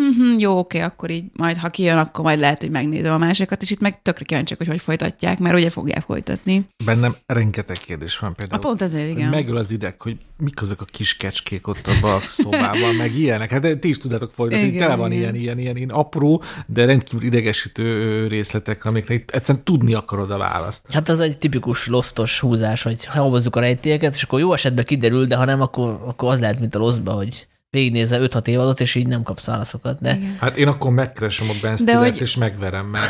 mm-hmm, 0.00 0.38
jó, 0.38 0.58
oké, 0.58 0.80
akkor 0.80 1.10
így 1.10 1.24
majd, 1.32 1.56
ha 1.56 1.68
kijön, 1.68 1.98
akkor 1.98 2.24
majd 2.24 2.38
lehet, 2.38 2.60
hogy 2.60 2.70
megnézem 2.70 3.12
a 3.12 3.18
másikat, 3.18 3.62
és 3.62 3.70
itt 3.70 3.80
meg 3.80 4.02
tökre 4.02 4.24
kíváncsiak, 4.24 4.58
hogy 4.58 4.68
hogy 4.68 4.80
folytatják, 4.80 5.38
mert 5.38 5.56
ugye 5.56 5.70
fogják 5.70 6.04
folytatni. 6.04 6.64
Bennem 6.84 7.16
rengeteg 7.26 7.76
kérdés 7.76 8.18
van 8.18 8.30
A 8.30 8.34
például. 8.34 8.60
pont 8.60 8.82
ezért, 8.82 9.08
igen. 9.08 9.28
Megöl 9.28 9.56
az 9.56 9.70
ideg, 9.70 10.00
hogy 10.00 10.16
mik 10.36 10.62
azok 10.62 10.80
a 10.80 10.84
kis 10.84 11.16
kecskék 11.16 11.66
ott 11.66 11.86
a 11.86 11.92
bal 12.00 12.20
szobában, 12.20 12.94
meg 12.94 13.14
ilyenek. 13.14 13.50
Hát 13.50 13.78
ti 13.78 13.88
is 13.88 13.98
tudjátok 13.98 14.30
folytatni, 14.30 14.66
Igen, 14.66 14.78
tele 14.78 14.94
van 14.94 15.12
igen. 15.12 15.22
ilyen, 15.22 15.34
ilyen, 15.34 15.58
ilyen, 15.58 15.76
ilyen 15.76 15.90
apró, 15.90 16.42
de 16.66 16.84
rendkívül 16.84 17.26
idegesítő 17.26 18.26
részletek, 18.26 18.84
amikre 18.84 19.14
itt 19.14 19.30
egyszerűen 19.30 19.64
tudni 19.64 19.94
akarod 19.94 20.30
a 20.30 20.38
választ. 20.38 20.82
Hát 20.92 21.08
az 21.08 21.20
egy 21.20 21.38
tipikus 21.38 21.86
losztos 21.86 22.40
húzás, 22.40 22.82
hogy 22.82 22.99
habozzuk 23.04 23.56
a 23.56 23.60
rejtélyeket, 23.60 24.14
és 24.14 24.22
akkor 24.22 24.40
jó 24.40 24.52
esetben 24.52 24.84
kiderül, 24.84 25.24
de 25.26 25.36
ha 25.36 25.44
nem, 25.44 25.60
akkor, 25.60 26.00
akkor 26.06 26.32
az 26.32 26.40
lehet, 26.40 26.60
mint 26.60 26.74
a 26.74 26.78
loszba, 26.78 27.12
hogy 27.12 27.46
végignézze 27.70 28.18
5-6 28.20 28.46
évadot, 28.46 28.80
és 28.80 28.94
így 28.94 29.06
nem 29.06 29.22
kapsz 29.22 29.44
válaszokat. 29.44 30.00
De 30.00 30.14
Igen. 30.14 30.36
Hát 30.40 30.56
én 30.56 30.68
akkor 30.68 30.90
megkeresem 30.90 31.48
a 31.50 31.52
Ben 31.62 31.76
Stillert, 31.76 32.12
hogy- 32.12 32.20
és 32.20 32.36
megverem, 32.36 32.86
mert 32.86 33.04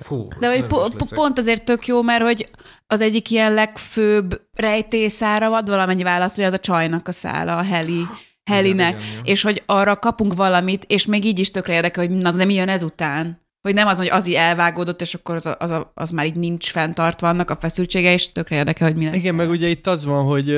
fú, 0.00 0.28
De 0.40 0.48
hogy 0.48 0.66
po- 0.66 0.96
po- 0.96 1.14
pont 1.14 1.38
azért 1.38 1.64
tök 1.64 1.86
jó, 1.86 2.02
mert 2.02 2.22
hogy 2.22 2.50
az 2.86 3.00
egyik 3.00 3.30
ilyen 3.30 3.54
legfőbb 3.54 4.40
rejtészára 4.56 5.48
vad 5.48 5.68
valamennyi 5.68 6.02
válasz, 6.02 6.34
hogy 6.36 6.44
az 6.44 6.52
a 6.52 6.58
csajnak 6.58 7.08
a 7.08 7.12
szála, 7.12 7.56
a 7.56 7.62
Heli, 7.62 8.02
Helinek, 8.50 8.88
igen, 8.94 9.02
igen. 9.12 9.24
és 9.24 9.42
hogy 9.42 9.62
arra 9.66 9.96
kapunk 9.98 10.34
valamit, 10.34 10.84
és 10.86 11.06
még 11.06 11.24
így 11.24 11.38
is 11.38 11.50
tökre 11.50 11.74
érdekel, 11.74 12.06
hogy 12.06 12.16
na, 12.16 12.30
de 12.30 12.44
mi 12.44 12.54
jön 12.54 12.68
ezután? 12.68 13.45
Hogy 13.62 13.74
nem 13.74 13.86
az, 13.86 13.96
hogy 13.96 14.08
az 14.08 14.28
így 14.28 14.34
elvágódott, 14.34 15.00
és 15.00 15.14
akkor 15.14 15.36
az, 15.36 15.54
az, 15.58 15.86
az 15.94 16.10
már 16.10 16.26
így 16.26 16.36
nincs 16.36 16.70
fenntartva 16.70 17.28
annak 17.28 17.50
a 17.50 17.56
feszültsége, 17.56 18.12
és 18.12 18.32
tökre 18.32 18.56
érdekel, 18.56 18.88
hogy 18.88 18.96
mi 18.96 19.04
lesz. 19.04 19.14
Igen, 19.14 19.34
meg 19.34 19.50
ugye 19.50 19.68
itt 19.68 19.86
az 19.86 20.04
van, 20.04 20.24
hogy 20.24 20.50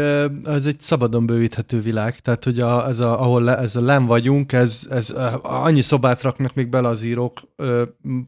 ez 0.45 0.67
egy 0.67 0.81
szabadon 0.81 1.27
bővíthető 1.27 1.81
világ, 1.81 2.19
tehát 2.19 2.45
hogy 2.45 2.61
a, 2.61 2.89
ez 2.89 2.99
a, 2.99 3.21
ahol 3.21 3.43
le, 3.43 3.59
ez 3.59 3.77
a 3.77 3.81
len 3.81 4.07
vagyunk, 4.07 4.53
ez, 4.53 4.87
ez 4.91 5.13
annyi 5.43 5.81
szobát 5.83 6.23
raknak 6.23 6.55
még 6.55 6.69
bele 6.69 6.89
az 6.89 7.03
írók, 7.03 7.41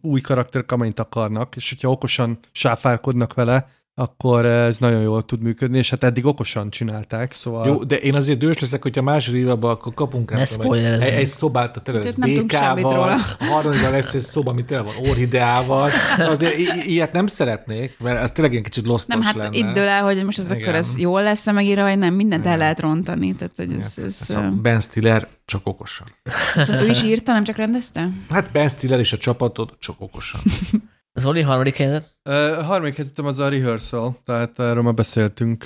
új 0.03 0.21
karakterek, 0.21 0.73
amennyit 0.73 1.01
akarnak, 1.01 1.57
és 1.57 1.68
hogyha 1.68 1.91
okosan 1.91 2.39
sáfárkodnak 2.53 3.35
vele, 3.35 3.66
akkor 4.01 4.44
ez 4.46 4.78
nagyon 4.78 5.03
jól 5.03 5.22
tud 5.22 5.40
működni, 5.42 5.78
és 5.78 5.90
hát 5.90 6.05
eddig 6.05 6.26
okosan 6.26 6.70
csinálták, 6.70 7.32
szóval... 7.32 7.66
Jó, 7.66 7.84
de 7.84 7.96
én 7.96 8.14
azért 8.14 8.38
dős 8.38 8.59
leszek, 8.59 8.82
hogyha 8.82 9.01
a 9.01 9.05
második 9.05 9.40
évadban, 9.40 9.70
akkor 9.70 9.94
kapunk 9.94 10.32
tudom, 10.46 10.72
egy, 10.72 10.84
egy, 11.03 11.26
szobát, 11.26 11.76
a 11.76 11.80
tele 11.80 11.98
lesz 11.98 12.14
békával, 12.14 13.11
a 13.38 13.44
harmadikban 13.44 13.90
lesz 13.90 14.14
egy 14.14 14.20
szoba, 14.20 14.51
ami 14.51 14.64
tele 14.64 14.80
van 14.80 14.94
orhideával. 15.09 15.88
Szóval 16.16 16.32
azért 16.32 16.59
i- 16.59 16.62
i- 16.62 16.92
ilyet 16.92 17.12
nem 17.12 17.26
szeretnék, 17.26 17.96
mert 17.98 18.22
ez 18.22 18.32
tényleg 18.32 18.57
egy 18.57 18.62
kicsit 18.62 18.86
losztos 18.86 19.14
Nem, 19.14 19.24
hát 19.24 19.34
lenne. 19.34 19.57
itt 19.57 19.72
dől 19.74 19.86
el, 19.88 20.03
hogy 20.03 20.24
most 20.24 20.38
ez 20.38 20.51
Igen. 20.51 20.62
akkor 20.62 20.74
ez 20.74 20.98
jól 20.98 21.22
lesz-e 21.22 21.53
megírva, 21.53 21.82
vagy 21.82 21.98
nem, 21.98 22.14
mindent 22.14 22.42
el 22.42 22.46
Igen. 22.46 22.59
lehet 22.59 22.80
rontani. 22.80 23.34
Tehát, 23.34 23.53
hogy 23.57 23.72
ez, 23.72 23.92
ez, 24.05 24.18
Ez 24.28 24.30
a 24.36 24.40
Ben 24.62 24.80
Stiller 24.80 25.28
csak 25.44 25.61
okosan. 25.66 26.07
ez, 26.55 26.68
ő 26.68 26.88
is 26.88 27.03
írta, 27.03 27.32
nem 27.32 27.44
csak 27.44 27.57
rendezte? 27.57 28.09
Hát 28.30 28.53
Ben 28.53 28.68
Stiller 28.68 28.98
és 28.98 29.12
a 29.12 29.16
csapatod 29.16 29.70
csak 29.78 30.01
okosan. 30.01 30.40
Zoli, 31.15 31.41
harmadik 31.41 31.77
helyzet? 31.77 32.17
A 32.23 32.63
harmadik 32.63 32.97
helyzetem 32.97 33.25
az 33.25 33.39
a 33.39 33.49
rehearsal, 33.49 34.17
tehát 34.25 34.59
erről 34.59 34.83
már 34.83 34.95
beszéltünk, 34.95 35.65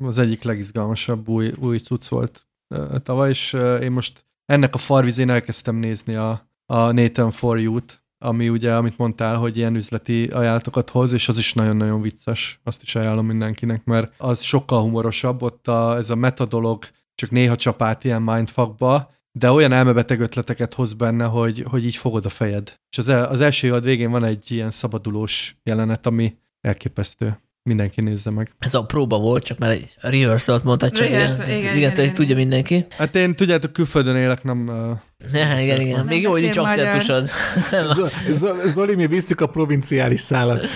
az 0.00 0.18
egyik 0.18 0.42
legizgalmasabb 0.42 1.28
új, 1.28 1.52
új 1.60 1.78
cucc 1.78 2.08
volt 2.08 2.46
tavaly, 3.02 3.28
és 3.28 3.52
én 3.80 3.90
most 3.90 4.24
ennek 4.44 4.74
a 4.74 4.78
farvizén 4.78 5.30
elkezdtem 5.30 5.76
nézni 5.76 6.14
a, 6.14 6.48
a 6.66 6.92
Nathan 6.92 7.30
For 7.30 7.60
You-t, 7.60 8.02
ami 8.18 8.48
ugye, 8.48 8.74
amit 8.74 8.98
mondtál, 8.98 9.36
hogy 9.36 9.56
ilyen 9.56 9.76
üzleti 9.76 10.26
ajánlatokat 10.26 10.90
hoz, 10.90 11.12
és 11.12 11.28
az 11.28 11.38
is 11.38 11.52
nagyon-nagyon 11.52 12.00
vicces. 12.00 12.60
Azt 12.64 12.82
is 12.82 12.94
ajánlom 12.94 13.26
mindenkinek, 13.26 13.84
mert 13.84 14.12
az 14.18 14.42
sokkal 14.42 14.80
humorosabb, 14.80 15.42
ott 15.42 15.68
a, 15.68 15.96
ez 15.96 16.10
a 16.10 16.14
metodolog 16.14 16.84
csak 17.14 17.30
néha 17.30 17.56
csapát 17.56 18.04
ilyen 18.04 18.22
mindfuckba, 18.22 19.10
de 19.32 19.50
olyan 19.50 19.72
elmebeteg 19.72 20.20
ötleteket 20.20 20.74
hoz 20.74 20.92
benne, 20.92 21.24
hogy, 21.24 21.64
hogy 21.68 21.84
így 21.84 21.96
fogod 21.96 22.24
a 22.24 22.28
fejed. 22.28 22.74
És 22.90 22.98
az, 22.98 23.08
el, 23.08 23.24
az 23.24 23.40
első 23.40 23.66
évad 23.66 23.84
végén 23.84 24.10
van 24.10 24.24
egy 24.24 24.50
ilyen 24.50 24.70
szabadulós 24.70 25.56
jelenet, 25.62 26.06
ami 26.06 26.36
elképesztő. 26.60 27.36
Mindenki 27.64 28.00
nézze 28.00 28.30
meg. 28.30 28.54
Ez 28.58 28.74
a 28.74 28.84
próba 28.84 29.18
volt, 29.18 29.44
csak 29.44 29.58
már 29.58 29.70
egy 29.70 29.94
rehearsal-t 30.00 30.64
mondtad, 30.64 30.90
csak 30.90 31.08
Rehearsal, 31.08 31.34
igen, 31.34 31.48
igen, 31.48 31.76
igen, 31.76 31.76
igen, 31.76 31.90
igen, 31.92 32.14
tudja 32.14 32.24
igen. 32.24 32.36
mindenki. 32.36 32.86
Hát 32.96 33.16
én, 33.16 33.34
tudjátok, 33.34 33.72
külföldön 33.72 34.16
élek, 34.16 34.42
nem... 34.42 34.68
Uh, 34.68 34.98
Ja, 35.32 35.60
igen, 35.60 35.80
igen. 35.80 35.96
Nem 35.96 36.06
Még 36.06 36.22
jó, 36.22 36.30
hogy 36.30 36.40
nincs 36.40 36.56
akcentusod. 36.56 37.28
Zoli, 38.74 38.94
mi 38.94 39.06
visszük 39.06 39.40
a 39.40 39.46
provinciális 39.46 40.20
szállat. 40.20 40.66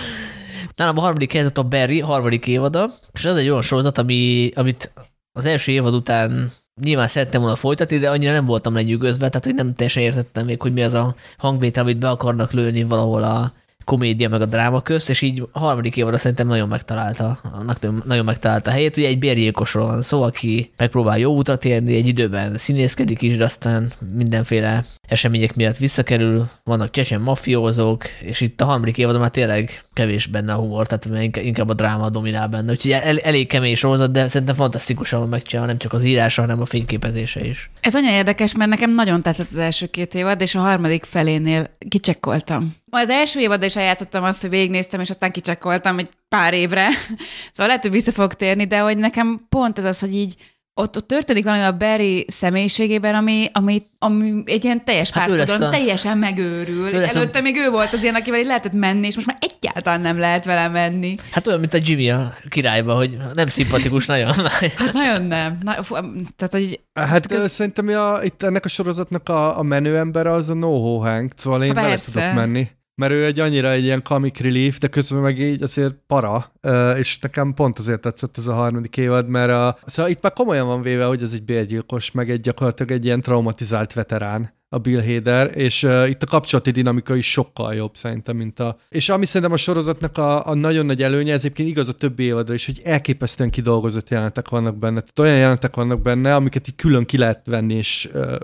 Nálam 0.75 0.97
a 0.97 1.01
harmadik 1.01 1.31
helyzet 1.31 1.57
a 1.57 1.63
Barry, 1.63 1.99
harmadik 1.99 2.47
évada, 2.47 2.93
és 3.13 3.25
ez 3.25 3.35
egy 3.35 3.49
olyan 3.49 3.61
sorozat, 3.61 3.97
ami, 3.97 4.51
amit 4.55 4.91
az 5.31 5.45
első 5.45 5.71
évad 5.71 5.93
után 5.93 6.51
nyilván 6.83 7.07
szerettem 7.07 7.41
volna 7.41 7.55
folytatni, 7.55 7.97
de 7.97 8.09
annyira 8.09 8.31
nem 8.31 8.45
voltam 8.45 8.73
lenyűgözve, 8.73 9.29
tehát 9.29 9.45
hogy 9.45 9.55
nem 9.55 9.73
teljesen 9.73 10.03
értettem 10.03 10.45
még, 10.45 10.61
hogy 10.61 10.73
mi 10.73 10.81
az 10.83 10.93
a 10.93 11.15
hangvétel, 11.37 11.83
amit 11.83 11.97
be 11.97 12.09
akarnak 12.09 12.51
lőni 12.51 12.83
valahol 12.83 13.23
a 13.23 13.53
komédia 13.87 14.29
meg 14.29 14.41
a 14.41 14.45
dráma 14.45 14.81
közt, 14.81 15.09
és 15.09 15.21
így 15.21 15.47
a 15.51 15.59
harmadik 15.59 15.97
évadra 15.97 16.17
szerintem 16.17 16.47
nagyon 16.47 16.67
megtalálta, 16.67 17.39
annak 17.59 18.03
nagyon- 18.05 18.25
megtalálta 18.25 18.69
a 18.69 18.73
helyét. 18.73 18.97
Ugye 18.97 19.07
egy 19.07 19.19
bérgyilkosról 19.19 19.87
van 19.87 20.01
szó, 20.01 20.23
aki 20.23 20.71
megpróbál 20.77 21.17
jó 21.17 21.33
útra 21.33 21.57
térni, 21.57 21.95
egy 21.95 22.07
időben 22.07 22.57
színészkedik 22.57 23.21
is, 23.21 23.37
de 23.37 23.43
aztán 23.43 23.91
mindenféle 24.17 24.85
események 25.07 25.55
miatt 25.55 25.77
visszakerül, 25.77 26.49
vannak 26.63 26.89
csecsen 26.89 27.21
mafiózók, 27.21 28.05
és 28.21 28.41
itt 28.41 28.61
a 28.61 28.65
harmadik 28.65 28.97
évadon 28.97 29.21
már 29.21 29.31
tényleg 29.31 29.83
kevés 29.97 30.25
benne 30.25 30.53
a 30.53 30.55
humor, 30.55 30.87
tehát 30.87 31.35
inkább- 31.37 31.69
a 31.69 31.73
dráma 31.73 32.09
dominál 32.09 32.47
benne. 32.47 32.71
Úgyhogy 32.71 32.91
el, 32.91 33.17
elég 33.17 33.47
kemény 33.47 33.75
sorozat, 33.75 34.11
de 34.11 34.27
szerintem 34.27 34.55
fantasztikusan 34.55 35.19
van 35.19 35.29
megcsinálva, 35.29 35.69
nem 35.69 35.79
csak 35.79 35.93
az 35.93 36.03
írása, 36.03 36.41
hanem 36.41 36.61
a 36.61 36.65
fényképezése 36.65 37.45
is. 37.45 37.69
Ez 37.81 37.95
annyira 37.95 38.13
érdekes, 38.13 38.55
mert 38.55 38.69
nekem 38.69 38.91
nagyon 38.91 39.21
tetszett 39.21 39.47
az 39.47 39.57
első 39.57 39.85
két 39.85 40.13
évad, 40.13 40.41
és 40.41 40.55
a 40.55 40.59
harmadik 40.59 41.03
felénél 41.03 41.77
kicsekkoltam. 41.89 42.75
Az 42.89 43.09
első 43.09 43.39
évad 43.39 43.63
is 43.63 43.75
eljátszottam 43.75 44.23
azt, 44.23 44.41
hogy 44.41 44.49
végignéztem, 44.49 44.99
és 44.99 45.09
aztán 45.09 45.31
kicsekkoltam 45.31 45.99
egy 45.99 46.09
pár 46.29 46.53
évre. 46.53 46.87
Szóval 47.51 47.67
lehet, 47.67 47.81
hogy 47.81 47.91
vissza 47.91 48.11
fog 48.11 48.33
térni, 48.33 48.67
de 48.67 48.79
hogy 48.79 48.97
nekem 48.97 49.45
pont 49.49 49.77
ez 49.77 49.85
az, 49.85 49.99
hogy 49.99 50.15
így 50.15 50.35
ott, 50.79 50.97
ott 50.97 51.07
történik 51.07 51.43
valami 51.43 51.63
a 51.63 51.77
Barry 51.77 52.25
személyiségében, 52.27 53.15
ami, 53.15 53.49
ami, 53.53 53.83
ami 53.99 54.33
egy 54.45 54.63
ilyen 54.63 54.83
teljes 54.85 55.09
Hát 55.09 55.29
a- 55.29 55.69
teljesen 55.69 56.17
megőrül, 56.17 56.87
és 56.87 56.99
lesz 56.99 57.15
a- 57.15 57.17
előtte 57.17 57.41
még 57.41 57.55
ő 57.55 57.69
volt 57.69 57.93
az 57.93 58.03
ilyen, 58.03 58.15
akivel 58.15 58.39
így 58.39 58.45
lehetett 58.45 58.71
menni, 58.73 59.07
és 59.07 59.15
most 59.15 59.27
már 59.27 59.37
egyáltalán 59.39 60.01
nem 60.01 60.19
lehet 60.19 60.45
vele 60.45 60.67
menni. 60.67 61.15
Hát 61.31 61.47
olyan, 61.47 61.59
mint 61.59 61.73
a 61.73 61.77
Jimmy 61.81 62.09
a 62.09 62.33
királyba, 62.49 62.93
hogy 62.95 63.17
nem 63.33 63.47
szimpatikus 63.47 64.05
nagyon. 64.05 64.33
Hát 64.77 64.93
nagyon 64.93 65.23
nem. 65.23 65.57
Na, 65.61 65.83
fú, 65.83 65.95
tehát, 66.35 66.51
hogy 66.51 66.79
hát 66.93 67.31
uh, 67.31 67.45
szerintem 67.45 67.87
a, 67.87 68.23
itt 68.23 68.43
ennek 68.43 68.65
a 68.65 68.67
sorozatnak 68.67 69.29
a, 69.29 69.57
a 69.59 69.63
menő 69.63 69.97
ember 69.97 70.27
az 70.27 70.49
a 70.49 70.53
Noho 70.53 70.97
Hank, 70.97 71.31
szóval 71.35 71.63
én 71.63 71.73
vele 71.73 71.97
tudok 71.97 72.33
menni. 72.33 72.67
Mert 73.01 73.11
ő 73.11 73.25
egy 73.25 73.39
annyira 73.39 73.71
egy 73.71 73.83
ilyen 73.83 74.03
comic 74.03 74.39
relief, 74.39 74.77
de 74.77 74.87
közben 74.87 75.21
meg 75.21 75.39
így 75.39 75.61
azért 75.61 75.93
para, 76.07 76.51
és 76.97 77.19
nekem 77.19 77.53
pont 77.53 77.79
azért 77.79 78.01
tetszett 78.01 78.37
ez 78.37 78.47
a 78.47 78.53
harmadik 78.53 78.97
évad, 78.97 79.27
mert 79.27 79.51
a, 79.51 79.77
szóval 79.85 80.11
itt 80.11 80.21
már 80.21 80.33
komolyan 80.33 80.67
van 80.67 80.81
véve, 80.81 81.05
hogy 81.05 81.21
ez 81.21 81.33
egy 81.33 81.43
bérgyilkos, 81.43 82.11
meg 82.11 82.29
egy 82.29 82.39
gyakorlatilag 82.39 82.91
egy 82.91 83.05
ilyen 83.05 83.21
traumatizált 83.21 83.93
veterán, 83.93 84.55
a 84.69 84.77
Bill 84.77 85.03
Hader, 85.05 85.57
és 85.57 85.83
uh, 85.83 86.09
itt 86.09 86.23
a 86.23 86.25
kapcsolati 86.25 86.71
dinamika 86.71 87.15
is 87.15 87.31
sokkal 87.31 87.73
jobb 87.73 87.95
szerintem, 87.95 88.35
mint 88.35 88.59
a... 88.59 88.77
És 88.89 89.09
ami 89.09 89.25
szerintem 89.25 89.51
a 89.51 89.57
sorozatnak 89.57 90.17
a, 90.17 90.47
a 90.47 90.55
nagyon 90.55 90.85
nagy 90.85 91.03
előnye, 91.03 91.33
ez 91.33 91.39
egyébként 91.43 91.69
igaz 91.69 91.87
a 91.87 91.93
többi 91.93 92.23
évadra 92.23 92.53
is, 92.53 92.65
hogy 92.65 92.81
elképesztően 92.83 93.49
kidolgozott 93.49 94.09
jelenetek 94.09 94.49
vannak 94.49 94.77
benne. 94.77 94.99
Tehát 94.99 95.19
olyan 95.19 95.37
jelenetek 95.37 95.75
vannak 95.75 96.01
benne, 96.01 96.35
amiket 96.35 96.67
így 96.67 96.75
külön 96.75 97.05
ki 97.05 97.17
lehet 97.17 97.41
venni, 97.45 97.75
és 97.75 98.09
uh, 98.13 98.35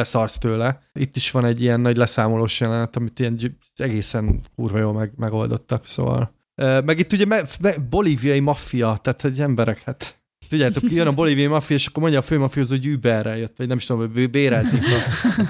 beszarsz 0.00 0.38
tőle. 0.38 0.80
Itt 0.92 1.16
is 1.16 1.30
van 1.30 1.44
egy 1.44 1.62
ilyen 1.62 1.80
nagy 1.80 1.96
leszámolós 1.96 2.60
jelenet, 2.60 2.96
amit 2.96 3.18
ilyen 3.18 3.58
egészen 3.76 4.40
kurva 4.56 4.78
jól 4.78 4.92
meg, 4.92 5.12
megoldottak, 5.16 5.86
szóval. 5.86 6.34
Meg 6.84 6.98
itt 6.98 7.12
ugye 7.12 7.26
me, 7.26 7.42
me, 7.60 7.74
bolíviai 7.90 8.40
maffia, 8.40 8.98
tehát 9.02 9.20
hogy 9.20 9.40
emberek, 9.40 9.82
hát 9.82 10.18
Tudjátok, 10.48 10.90
jön 10.90 11.06
a 11.06 11.12
bolíviai 11.12 11.46
maffia, 11.46 11.76
és 11.76 11.86
akkor 11.86 12.02
mondja 12.02 12.18
a 12.20 12.22
főmafiózó, 12.22 12.74
hogy 12.76 12.86
Uberrel 12.86 13.38
jött, 13.38 13.56
vagy 13.56 13.66
nem 13.66 13.76
is 13.76 13.84
tudom, 13.84 14.12
hogy 14.12 14.30
bérelték. 14.30 14.80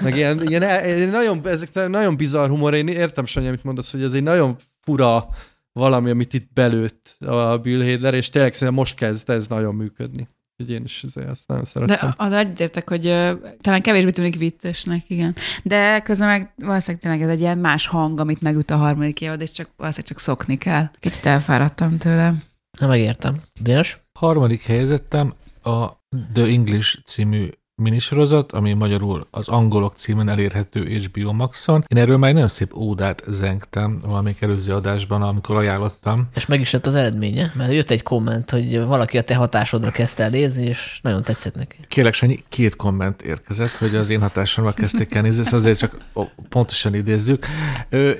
Meg 0.03 0.15
ilyen, 0.15 0.47
ilyen, 0.47 0.63
ilyen 0.85 1.09
nagyon, 1.09 1.47
ezek 1.47 1.87
nagyon 1.87 2.17
bizarr 2.17 2.49
humor, 2.49 2.73
én 2.73 2.87
értem 2.87 3.25
Sanyi, 3.25 3.47
amit 3.47 3.63
mondasz, 3.63 3.91
hogy 3.91 4.03
ez 4.03 4.13
egy 4.13 4.23
nagyon 4.23 4.55
fura 4.79 5.27
valami, 5.73 6.09
amit 6.09 6.33
itt 6.33 6.53
belőtt 6.53 7.15
a 7.19 7.57
Bill 7.57 7.83
Hader, 7.91 8.13
és 8.13 8.29
tényleg 8.29 8.53
szerintem 8.53 8.75
most 8.75 8.95
kezd 8.95 9.29
ez 9.29 9.47
nagyon 9.47 9.75
működni. 9.75 10.27
Úgyhogy 10.61 10.75
én 10.75 10.83
is 10.83 11.05
azt 11.27 11.47
nagyon 11.47 11.63
szeretem. 11.63 12.09
De 12.09 12.13
az 12.17 12.31
egyértek, 12.31 12.89
hogy 12.89 13.07
ö, 13.07 13.33
talán 13.61 13.81
kevésbé 13.81 14.09
tűnik 14.09 14.37
viccesnek, 14.37 15.03
igen. 15.07 15.35
De 15.63 15.99
közben 16.01 16.27
meg 16.27 16.53
valószínűleg 16.55 17.01
tényleg 17.01 17.21
ez 17.21 17.29
egy 17.29 17.39
ilyen 17.39 17.57
más 17.57 17.87
hang, 17.87 18.19
amit 18.19 18.41
megüt 18.41 18.71
a 18.71 18.77
harmadik 18.77 19.21
évad, 19.21 19.41
és 19.41 19.51
csak 19.51 19.69
valószínűleg 19.77 20.11
csak 20.11 20.19
szokni 20.19 20.57
kell. 20.57 20.89
Kicsit 20.99 21.25
elfáradtam 21.25 21.97
tőle. 21.97 22.33
Nem 22.79 22.89
megértem. 22.89 23.41
Dénes? 23.61 23.99
Harmadik 24.19 24.61
helyezettem 24.61 25.33
a 25.63 25.87
The 26.33 26.43
English 26.43 27.03
című 27.05 27.49
minisorozat, 27.81 28.51
ami 28.51 28.73
magyarul 28.73 29.27
az 29.31 29.47
angolok 29.47 29.95
címen 29.95 30.29
elérhető 30.29 30.83
HBO 30.83 31.31
Maxon. 31.31 31.85
Én 31.87 31.97
erről 31.97 32.17
már 32.17 32.27
egy 32.27 32.33
nagyon 32.33 32.49
szép 32.49 32.75
ódát 32.75 33.23
zengtem 33.27 33.99
valamelyik 34.05 34.41
előző 34.41 34.73
adásban, 34.73 35.21
amikor 35.21 35.55
ajánlottam. 35.55 36.27
És 36.35 36.45
meg 36.45 36.59
is 36.59 36.71
lett 36.71 36.85
az 36.85 36.95
eredménye, 36.95 37.51
mert 37.55 37.73
jött 37.73 37.89
egy 37.89 38.03
komment, 38.03 38.49
hogy 38.49 38.85
valaki 38.85 39.17
a 39.17 39.21
te 39.21 39.35
hatásodra 39.35 39.91
kezdte 39.91 40.23
el 40.23 40.29
nézni, 40.29 40.65
és 40.65 40.99
nagyon 41.01 41.21
tetszett 41.21 41.55
neki. 41.55 41.75
Kérlek, 41.87 42.13
Sanyi, 42.13 42.43
két 42.49 42.75
komment 42.75 43.21
érkezett, 43.21 43.77
hogy 43.77 43.95
az 43.95 44.09
én 44.09 44.21
hatásommal 44.21 44.73
kezdték 44.73 45.13
el 45.13 45.21
nézni, 45.21 45.43
szóval 45.43 45.59
azért 45.59 45.77
csak 45.77 45.97
pontosan 46.49 46.95
idézzük. 46.95 47.45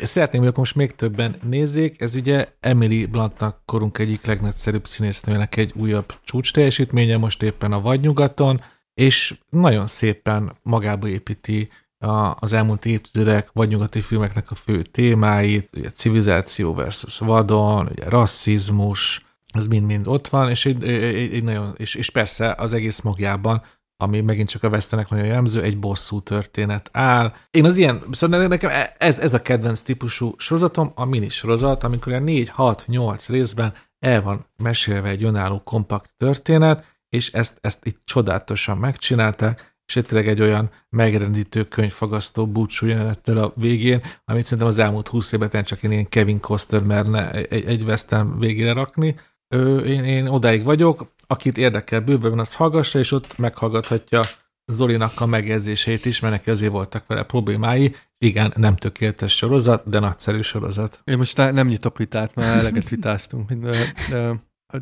Szeretném, 0.04 0.42
hogy 0.42 0.50
akkor 0.50 0.60
most 0.60 0.76
még 0.76 0.92
többen 0.92 1.36
nézzék. 1.50 2.02
Ez 2.02 2.16
ugye 2.16 2.48
Emily 2.60 3.06
Bluntnak 3.06 3.62
korunk 3.66 3.98
egyik 3.98 4.26
legnagyszerűbb 4.26 4.86
színésznőjének 4.86 5.56
egy 5.58 5.74
újabb 5.76 6.14
csúcs 6.24 6.54
teljesítménye, 6.54 7.18
most 7.18 7.44
éppen 7.44 7.72
a 7.72 7.82
Vadnyugaton, 7.82 8.60
és 8.94 9.38
nagyon 9.50 9.88
szépen 9.88 10.56
magába 10.64 11.08
építi 11.08 11.70
a, 11.98 12.36
az 12.40 12.54
elmúlt 12.54 12.86
évtizedek 12.86 13.50
vadnyugati 13.54 14.02
filmeknek 14.02 14.52
a 14.52 14.56
fő 14.56 14.82
témáit, 14.82 15.70
ugye 15.74 15.90
civilizáció 15.90 16.74
versus 16.74 17.18
vadon, 17.18 17.88
ugye 17.88 18.10
rasszizmus, 18.10 19.26
ez 19.52 19.68
mind-mind 19.68 20.08
ott 20.08 20.28
van, 20.28 20.50
és, 20.50 20.66
egy, 20.66 20.84
egy, 20.84 21.34
egy 21.34 21.44
nagyon, 21.44 21.74
és, 21.78 21.96
és 21.96 22.10
persze 22.10 22.56
az 22.58 22.74
egész 22.74 23.02
magjában 23.02 23.64
ami 24.02 24.22
megint 24.22 24.50
csak 24.50 24.64
a 24.64 24.68
Westenek 24.68 25.10
nagyon 25.10 25.26
jellemző, 25.26 25.62
egy 25.62 25.80
bosszú 25.80 26.22
történet 26.22 26.90
áll. 26.94 27.34
Én 27.52 27.66
az 27.66 27.78
ilyen, 27.78 28.04
szóval 28.12 28.48
nekem 28.48 28.88
ez, 28.98 29.20
ez 29.20 29.34
a 29.34 29.42
kedvenc 29.42 29.82
típusú 29.82 30.34
sorozatom, 30.38 30.92
a 30.96 31.06
mini 31.06 31.30
sorozat, 31.30 31.84
amikor 31.84 32.12
ilyen 32.12 32.24
4, 32.24 32.50
6, 32.50 32.84
8 32.88 33.28
részben 33.28 33.74
el 34.00 34.22
van 34.22 34.46
mesélve 34.64 35.10
egy 35.10 35.24
önálló 35.24 35.62
kompakt 35.64 36.14
történet, 36.18 36.86
és 37.12 37.32
ezt, 37.32 37.58
ezt 37.62 37.86
itt 37.86 38.00
csodálatosan 38.04 38.78
megcsinálták, 38.78 39.76
és 39.86 39.96
itt 39.96 40.08
tényleg 40.08 40.28
egy 40.28 40.42
olyan 40.42 40.70
megrendítő, 40.90 41.64
könyvfagasztó 41.64 42.48
búcsú 42.48 42.86
jelenettel 42.88 43.38
a 43.38 43.54
végén, 43.56 44.02
amit 44.26 44.44
szerintem 44.44 44.68
az 44.68 44.78
elmúlt 44.78 45.08
20 45.08 45.32
évben 45.32 45.64
csak 45.64 45.84
én 45.84 45.92
ilyen 45.92 46.10
Kevin 46.10 46.40
Costner 46.40 46.84
merne 46.84 47.32
egy, 47.32 47.66
egy 47.66 47.84
Western 47.84 48.40
végére 48.40 48.74
rakni. 48.74 49.16
Ö, 49.48 49.80
én, 49.80 50.04
én 50.04 50.28
odáig 50.28 50.64
vagyok, 50.64 51.14
akit 51.28 51.58
érdekel 51.58 52.00
bőven, 52.00 52.40
azt 52.40 52.54
hallgassa, 52.54 53.00
és 53.00 53.12
ott 53.12 53.38
meghallgathatja 53.38 54.22
Zolinak 54.66 55.22
a 55.22 55.26
megjegyzéseit 55.26 56.06
is, 56.06 56.20
mert 56.20 56.34
neki 56.34 56.50
azért 56.50 56.72
voltak 56.72 57.08
vele 57.08 57.24
problémái. 57.24 57.96
Igen, 58.18 58.54
nem 58.56 58.76
tökéletes 58.76 59.36
sorozat, 59.36 59.90
de 59.90 60.00
nagyszerű 60.00 60.42
sorozat. 60.42 61.02
Én 61.04 61.18
most 61.18 61.38
ne- 61.38 61.52
nem 61.52 61.68
nyitok 61.68 61.98
vitát, 61.98 62.36
mert 62.36 62.60
eleget 62.60 62.90
vitáztunk. 62.96 63.52
De, 63.52 63.72
de, 64.10 64.36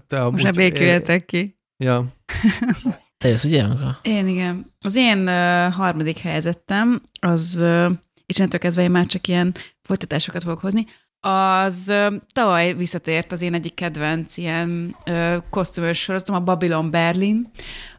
de 0.07 0.19
amúgy- 0.19 0.31
Most 0.31 0.43
ne 0.43 0.51
béküljetek 0.51 1.25
ki. 1.25 1.58
Ja. 1.83 2.05
Te 3.17 3.27
jössz, 3.27 3.43
ugye, 3.43 3.63
Anka? 3.63 3.99
Én 4.01 4.27
igen. 4.27 4.73
Az 4.79 4.95
én 4.95 5.17
uh, 5.17 5.73
harmadik 5.73 6.17
helyezettem, 6.17 7.01
az, 7.19 7.57
uh, 7.61 7.91
és 8.25 8.37
innentől 8.37 8.59
kezdve 8.59 8.81
én 8.81 8.91
már 8.91 9.05
csak 9.05 9.27
ilyen 9.27 9.53
folytatásokat 9.81 10.43
fogok 10.43 10.59
hozni, 10.59 10.85
az 11.19 11.85
uh, 11.87 12.13
tavaly 12.33 12.73
visszatért 12.73 13.31
az 13.31 13.41
én 13.41 13.53
egyik 13.53 13.73
kedvenc 13.73 14.37
ilyen 14.37 14.95
uh, 15.09 15.35
kosztümös 15.49 15.99
sorozatom, 15.99 16.35
a 16.35 16.39
Babylon 16.39 16.89
Berlin, 16.91 17.51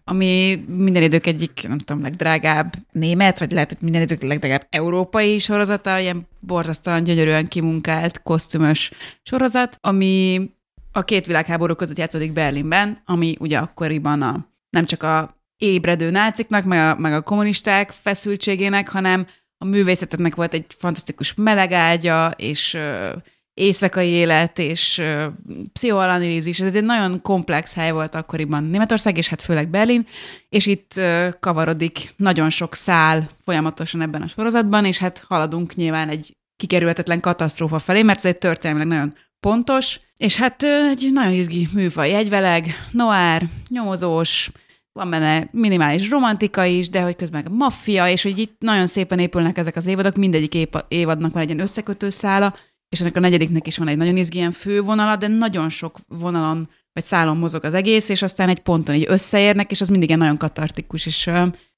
ami 0.05 0.65
minden 0.69 1.03
idők 1.03 1.27
egyik, 1.27 1.65
nem 1.69 1.79
tudom, 1.79 2.03
legdrágább 2.03 2.73
német, 2.93 3.39
vagy 3.39 3.53
lehet, 3.53 3.69
hogy 3.69 3.79
minden 3.81 4.03
idők 4.03 4.23
legdrágább 4.23 4.67
európai 4.71 5.39
sorozata, 5.39 5.99
ilyen 5.99 6.29
borzasztóan 6.41 7.05
gyönyörűen 7.05 7.49
kimunkált 7.49 8.23
kosztümös 8.23 8.91
sorozat, 9.23 9.77
ami 9.81 10.41
a 10.93 11.03
két 11.03 11.27
világháború 11.27 11.75
között 11.75 11.99
játszódik 11.99 12.33
Berlinben, 12.33 13.03
ami 13.05 13.37
ugye 13.39 13.59
akkoriban 13.59 14.23
a, 14.23 14.47
nem 14.71 14.85
csak 14.85 15.03
a 15.03 15.39
ébredő 15.57 16.11
náciknak, 16.11 16.65
meg 16.65 16.79
a, 16.79 17.01
meg 17.01 17.13
a 17.13 17.23
kommunisták 17.23 17.91
feszültségének, 17.91 18.89
hanem 18.89 19.27
a 19.59 19.65
művészetetnek 19.65 20.35
volt 20.35 20.55
egy 20.55 20.65
fantasztikus 20.79 21.35
melegágya, 21.35 22.31
és 22.37 22.75
ö, 22.75 23.13
éjszakai 23.55 24.09
élet, 24.09 24.59
és 24.59 24.99
ö, 24.99 25.27
pszichoanalízis. 25.73 26.61
Ez 26.61 26.75
egy 26.75 26.85
nagyon 26.85 27.23
komplex 27.23 27.75
hely 27.75 27.93
volt 27.93 28.15
akkoriban 28.15 28.65
Németország, 28.65 29.17
és 29.17 29.29
hát 29.29 29.43
főleg 29.43 29.69
Berlin, 29.69 30.07
és 30.49 30.67
itt 30.67 30.97
ö, 30.97 31.29
kavarodik 31.41 32.11
nagyon 32.17 32.51
sok 32.51 32.75
szál 32.75 33.29
folyamatosan 33.45 34.01
ebben 34.01 34.23
a 34.23 34.27
sorozatban, 34.27 34.85
és 34.85 34.99
hát 34.99 35.25
haladunk 35.29 35.75
nyilván 35.75 36.09
egy 36.09 36.37
kikerülhetetlen 36.57 37.21
katasztrófa 37.21 37.79
felé, 37.79 38.03
mert 38.03 38.19
ez 38.19 38.25
egy 38.25 38.39
történelmileg 38.39 38.89
nagyon 38.89 39.15
pontos, 39.41 40.01
és 40.21 40.37
hát 40.37 40.63
egy 40.63 41.11
nagyon 41.13 41.33
izgi 41.33 41.69
műfaj, 41.73 42.15
egyveleg, 42.15 42.67
noir, 42.91 43.49
nyomozós, 43.69 44.51
van 44.93 45.11
benne 45.11 45.49
minimális 45.53 46.11
romantika 46.11 46.65
is, 46.65 46.89
de 46.89 47.01
hogy 47.01 47.17
közben 47.17 47.47
a 47.47 47.51
maffia, 47.51 48.09
és 48.09 48.23
hogy 48.23 48.39
itt 48.39 48.57
nagyon 48.59 48.87
szépen 48.87 49.19
épülnek 49.19 49.59
ezek 49.59 49.77
az 49.77 49.87
évadok, 49.87 50.17
mindegyik 50.17 50.55
épa, 50.55 50.85
évadnak 50.89 51.33
van 51.33 51.43
egy 51.43 51.49
ilyen 51.49 51.61
összekötő 51.61 52.11
szála, 52.11 52.55
és 52.89 53.01
ennek 53.01 53.17
a 53.17 53.21
negyediknek 53.21 53.67
is 53.67 53.79
van 53.79 53.89
egy 53.89 53.97
nagyon 53.97 54.17
izgi 54.17 54.37
ilyen 54.37 54.51
fővonala, 54.51 55.17
de 55.17 55.27
nagyon 55.27 55.69
sok 55.69 55.99
vonalon 56.09 56.69
vagy 56.93 57.05
szálon 57.05 57.37
mozog 57.37 57.65
az 57.65 57.75
egész, 57.75 58.09
és 58.09 58.23
aztán 58.23 58.49
egy 58.49 58.61
ponton 58.61 58.95
így 58.95 59.07
összeérnek, 59.09 59.71
és 59.71 59.81
az 59.81 59.89
mindig 59.89 60.17
nagyon 60.17 60.37
katartikus, 60.37 61.07
és 61.07 61.25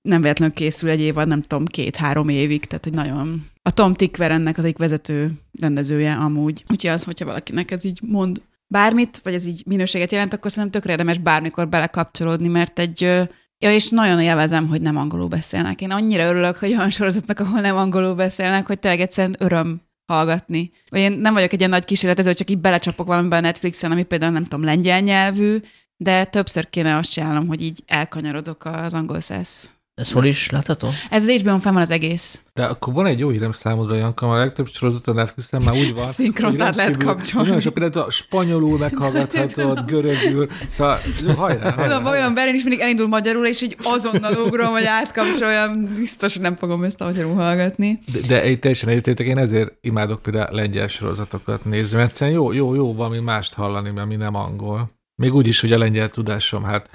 nem 0.01 0.21
véletlenül 0.21 0.55
készül 0.55 0.91
egy 0.91 1.01
évad, 1.01 1.29
nem 1.29 1.43
tudom, 1.43 1.65
két-három 1.65 2.29
évig, 2.29 2.65
tehát 2.65 2.85
hogy 2.85 2.95
nagyon... 2.95 3.51
A 3.63 3.71
Tom 3.71 3.95
Tickver 3.95 4.31
ennek 4.31 4.59
az 4.59 4.65
egyik 4.65 4.79
vezető 4.79 5.33
rendezője 5.61 6.15
amúgy. 6.15 6.65
Úgyhogy 6.69 6.91
az, 6.91 7.05
hogyha 7.05 7.25
valakinek 7.25 7.71
ez 7.71 7.85
így 7.85 8.01
mond 8.03 8.43
bármit, 8.67 9.21
vagy 9.23 9.35
ez 9.35 9.47
így 9.47 9.63
minőséget 9.67 10.13
jelent, 10.13 10.33
akkor 10.33 10.51
szerintem 10.51 10.73
tökre 10.73 10.93
érdemes 10.93 11.19
bármikor 11.19 11.69
belekapcsolódni, 11.69 12.49
mert 12.49 12.79
egy 12.79 13.29
Ja, 13.63 13.73
és 13.73 13.89
nagyon 13.89 14.21
élvezem, 14.21 14.69
hogy 14.69 14.81
nem 14.81 14.97
angolul 14.97 15.29
beszélnek. 15.29 15.81
Én 15.81 15.91
annyira 15.91 16.29
örülök, 16.29 16.57
hogy 16.57 16.73
olyan 16.73 16.91
sorozatnak, 16.91 17.41
ahol 17.41 17.61
nem 17.61 17.77
angolul 17.77 18.15
beszélnek, 18.15 18.67
hogy 18.67 18.79
tényleg 18.79 19.01
egyszerűen 19.01 19.37
öröm 19.39 19.81
hallgatni. 20.07 20.71
Vagy 20.89 21.01
én 21.01 21.13
nem 21.13 21.35
vagyok 21.35 21.53
egy 21.53 21.59
ilyen 21.59 21.71
nagy 21.71 21.85
kísérletező, 21.85 22.35
csak 22.35 22.51
így 22.51 22.59
belecsapok 22.59 23.07
valamiben 23.07 23.39
a 23.39 23.43
Netflixen, 23.43 23.91
ami 23.91 24.03
például 24.03 24.33
nem 24.33 24.45
tudom, 24.45 24.65
lengyel 24.65 25.01
nyelvű, 25.01 25.61
de 25.97 26.25
többször 26.25 26.71
kéne 26.71 26.97
azt 26.97 27.11
csinálnom, 27.11 27.47
hogy 27.47 27.63
így 27.63 27.83
elkanyarodok 27.87 28.65
az 28.65 28.95
angol 28.95 29.21
száz. 29.21 29.73
Ez 29.95 30.13
hol 30.13 30.25
is 30.25 30.51
látható? 30.51 30.89
Ez 31.11 31.29
az 31.29 31.41
HBO-n 31.41 31.59
fenn 31.59 31.73
van 31.73 31.83
az 31.83 31.91
egész. 31.91 32.43
De 32.53 32.65
akkor 32.65 32.93
van 32.95 33.07
egy 33.07 33.19
jó 33.19 33.29
hírem 33.29 33.53
számodra, 33.53 33.95
Janka, 33.95 34.31
a 34.31 34.37
legtöbb 34.37 34.69
sorozat 34.69 35.07
a 35.07 35.13
Netflixen 35.13 35.63
már 35.65 35.75
úgy 35.75 35.95
van. 35.95 36.05
Szinkront 36.19 36.61
át 36.61 36.75
lehet 36.75 36.97
kapcsolni. 36.97 37.47
Nagyon 37.47 37.63
sok 37.63 37.75
például 37.75 38.07
a 38.07 38.11
spanyolul 38.11 38.79
meghallgathatod, 38.79 39.85
görögül, 39.91 40.49
szóval 40.67 40.99
hajrá, 41.37 41.71
hajrá. 41.71 41.83
Tudom, 41.83 42.07
olyan 42.07 42.35
Berin 42.35 42.55
is 42.55 42.63
mindig 42.63 42.81
elindul 42.81 43.09
magyarul, 43.09 43.47
és 43.47 43.63
így 43.63 43.77
azonnal 43.83 44.35
ugrom, 44.35 44.73
hogy 44.73 44.85
átkapcsoljam. 44.85 45.95
Biztos, 45.95 46.33
hogy 46.33 46.43
nem 46.43 46.57
fogom 46.57 46.85
ezt 46.85 47.01
a 47.01 47.05
magyarul 47.05 47.35
hallgatni. 47.35 47.99
De, 48.13 48.21
de 48.29 48.43
egy 48.43 48.59
teljesen 48.59 48.89
egyetértek, 48.89 49.27
én 49.27 49.39
ezért 49.39 49.73
imádok 49.81 50.23
például 50.23 50.55
lengyel 50.55 50.89
sorozatokat 50.89 51.65
nézni, 51.65 51.97
mert 51.97 52.09
egyszerűen 52.09 52.37
jó, 52.37 52.53
jó, 52.53 52.75
jó 52.75 52.95
valami 52.95 53.19
mást 53.19 53.55
hallani, 53.55 53.99
ami 53.99 54.17
nem 54.17 54.35
angol. 54.35 54.91
Még 55.15 55.35
úgy 55.35 55.47
is, 55.47 55.61
hogy 55.61 55.73
a 55.73 55.79
lengyel 55.79 56.09
tudásom, 56.09 56.65
hát, 56.65 56.91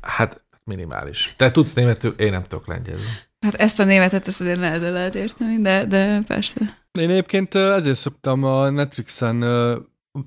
hát 0.00 0.44
minimális. 0.66 1.34
Te 1.36 1.50
tudsz 1.50 1.74
németül, 1.74 2.14
én 2.16 2.30
nem 2.30 2.42
tudok 2.42 2.66
lengyelül. 2.66 3.04
Hát 3.40 3.54
ezt 3.54 3.80
a 3.80 3.84
németet, 3.84 4.26
ezt 4.26 4.40
azért 4.40 4.58
lehet, 4.58 4.80
lehet 4.80 5.14
érteni, 5.14 5.60
de, 5.60 5.84
de 5.84 6.22
persze. 6.26 6.86
Én 6.98 7.10
egyébként 7.10 7.54
ezért 7.54 7.96
szoktam 7.96 8.44
a 8.44 8.70
Netflixen 8.70 9.40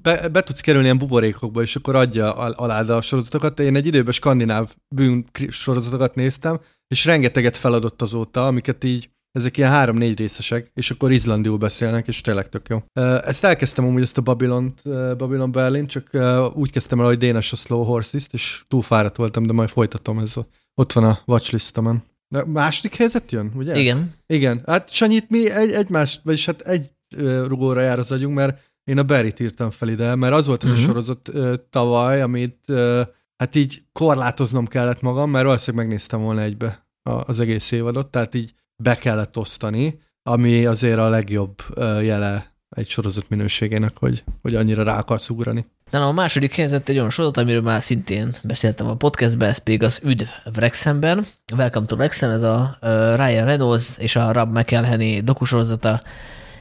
be, 0.02 0.30
be 0.30 0.42
tudsz 0.42 0.62
kerülni 0.62 0.86
ilyen 0.86 0.98
buborékokba, 0.98 1.62
és 1.62 1.76
akkor 1.76 1.96
adja 1.96 2.36
al- 2.36 2.58
alád 2.58 2.90
a 2.90 3.02
sorozatokat. 3.02 3.60
Én 3.60 3.76
egy 3.76 3.86
időben 3.86 4.14
skandináv 4.14 4.74
bűn 4.96 5.26
sorozatokat 5.50 6.16
néztem, 6.16 6.60
és 6.88 7.06
rengeteget 7.06 7.58
feladott 7.58 8.02
azóta, 8.02 8.48
amiket 8.48 8.84
így 8.84 9.10
ezek 9.32 9.58
ilyen 9.58 9.70
három-négy 9.70 10.18
részesek, 10.18 10.72
és 10.74 10.92
akkor 10.92 11.12
izlandiul 11.12 11.58
beszélnek, 11.58 12.08
és 12.08 12.22
tényleg 12.22 12.50
tök 12.50 12.68
jó. 12.70 12.84
Ezt 13.24 13.44
elkezdtem 13.44 13.86
amúgy 13.86 14.02
ezt 14.02 14.18
a 14.18 14.22
Babylon, 14.22 14.74
Babylon 15.18 15.52
Berlin, 15.52 15.88
csak 15.88 16.10
úgy 16.56 16.72
kezdtem 16.72 17.00
el, 17.00 17.06
hogy 17.06 17.18
Dénes 17.18 17.52
a 17.52 17.56
Slow 17.56 17.84
Horses-t, 17.84 18.34
és 18.34 18.64
túl 18.68 18.82
fáradt 18.82 19.16
voltam, 19.18 19.46
de 19.46 19.54
majd 19.54 19.70
folytatom 19.70 20.20
ez 20.20 20.38
a, 20.38 20.48
ott 20.82 20.92
van 20.94 21.04
a 21.04 21.20
watchlistomon. 21.26 22.04
De 22.28 22.46
második 22.46 22.96
helyzet 22.96 23.32
jön, 23.32 23.52
ugye? 23.56 23.78
Igen. 23.80 24.14
Igen, 24.28 24.62
hát 24.66 24.90
Sanyit 24.94 25.30
mi 25.30 25.50
egy, 25.52 25.72
egymást, 25.72 26.22
vagyis 26.24 26.46
hát 26.46 26.62
egy 26.62 26.92
rugóra 27.46 27.82
jár 27.82 28.00
az 28.00 28.12
agyunk, 28.12 28.36
mert 28.36 28.72
én 28.84 28.98
a 28.98 29.04
Berry-t 29.04 29.40
írtam 29.40 29.70
fel 29.70 29.90
ide, 29.90 30.16
mert 30.16 30.34
az 30.34 30.46
volt 30.48 30.64
az 30.64 30.70
Mhm. 30.70 30.80
a 30.80 30.82
sorozat 30.84 31.30
ö, 31.34 31.54
tavaly, 31.70 32.22
amit 32.22 32.58
ö, 32.66 33.02
hát 33.38 33.56
így 33.56 33.84
korlátoznom 33.92 34.68
kellett 34.68 35.02
magam, 35.02 35.30
mert 35.30 35.46
valószínűleg 35.46 35.86
megnéztem 35.86 36.22
volna 36.22 36.42
egybe 36.42 36.88
az 37.04 37.40
egész 37.40 37.72
évadot, 37.72 38.08
tehát 38.08 38.36
így 38.36 38.54
be 38.84 38.96
kellett 38.96 39.38
osztani, 39.38 40.00
ami 40.24 40.66
azért 40.66 40.98
a 40.98 41.10
legjobb 41.10 41.62
jele 42.02 42.54
egy 42.70 42.90
sorozat 42.90 43.30
minőségének, 43.30 43.98
hogy, 43.98 44.24
hogy 44.42 44.56
annyira 44.56 44.84
rá 44.84 44.98
akarsz 44.98 45.30
ugrani. 45.30 45.66
De 45.90 45.98
a 45.98 46.12
második 46.12 46.56
helyzet 46.56 46.90
egy 46.90 46.98
olyan 46.98 47.10
sorozat, 47.10 47.38
amiről 47.38 47.62
már 47.62 47.84
szintén 47.84 48.36
beszéltem 48.44 48.88
a 48.88 48.96
podcastben, 48.96 49.50
ez 49.50 49.58
pedig 49.58 49.84
az 49.84 50.00
Üdv 50.04 50.28
Wrexhamben. 50.56 51.26
Welcome 51.56 51.86
to 51.86 51.96
Wrexham, 51.96 52.32
ez 52.32 52.42
a 52.42 52.78
Ryan 53.16 53.46
Reynolds 53.46 53.98
és 53.98 54.16
a 54.16 54.32
Rob 54.32 54.58
McElhenney 54.58 55.22
dokusorozata. 55.22 56.02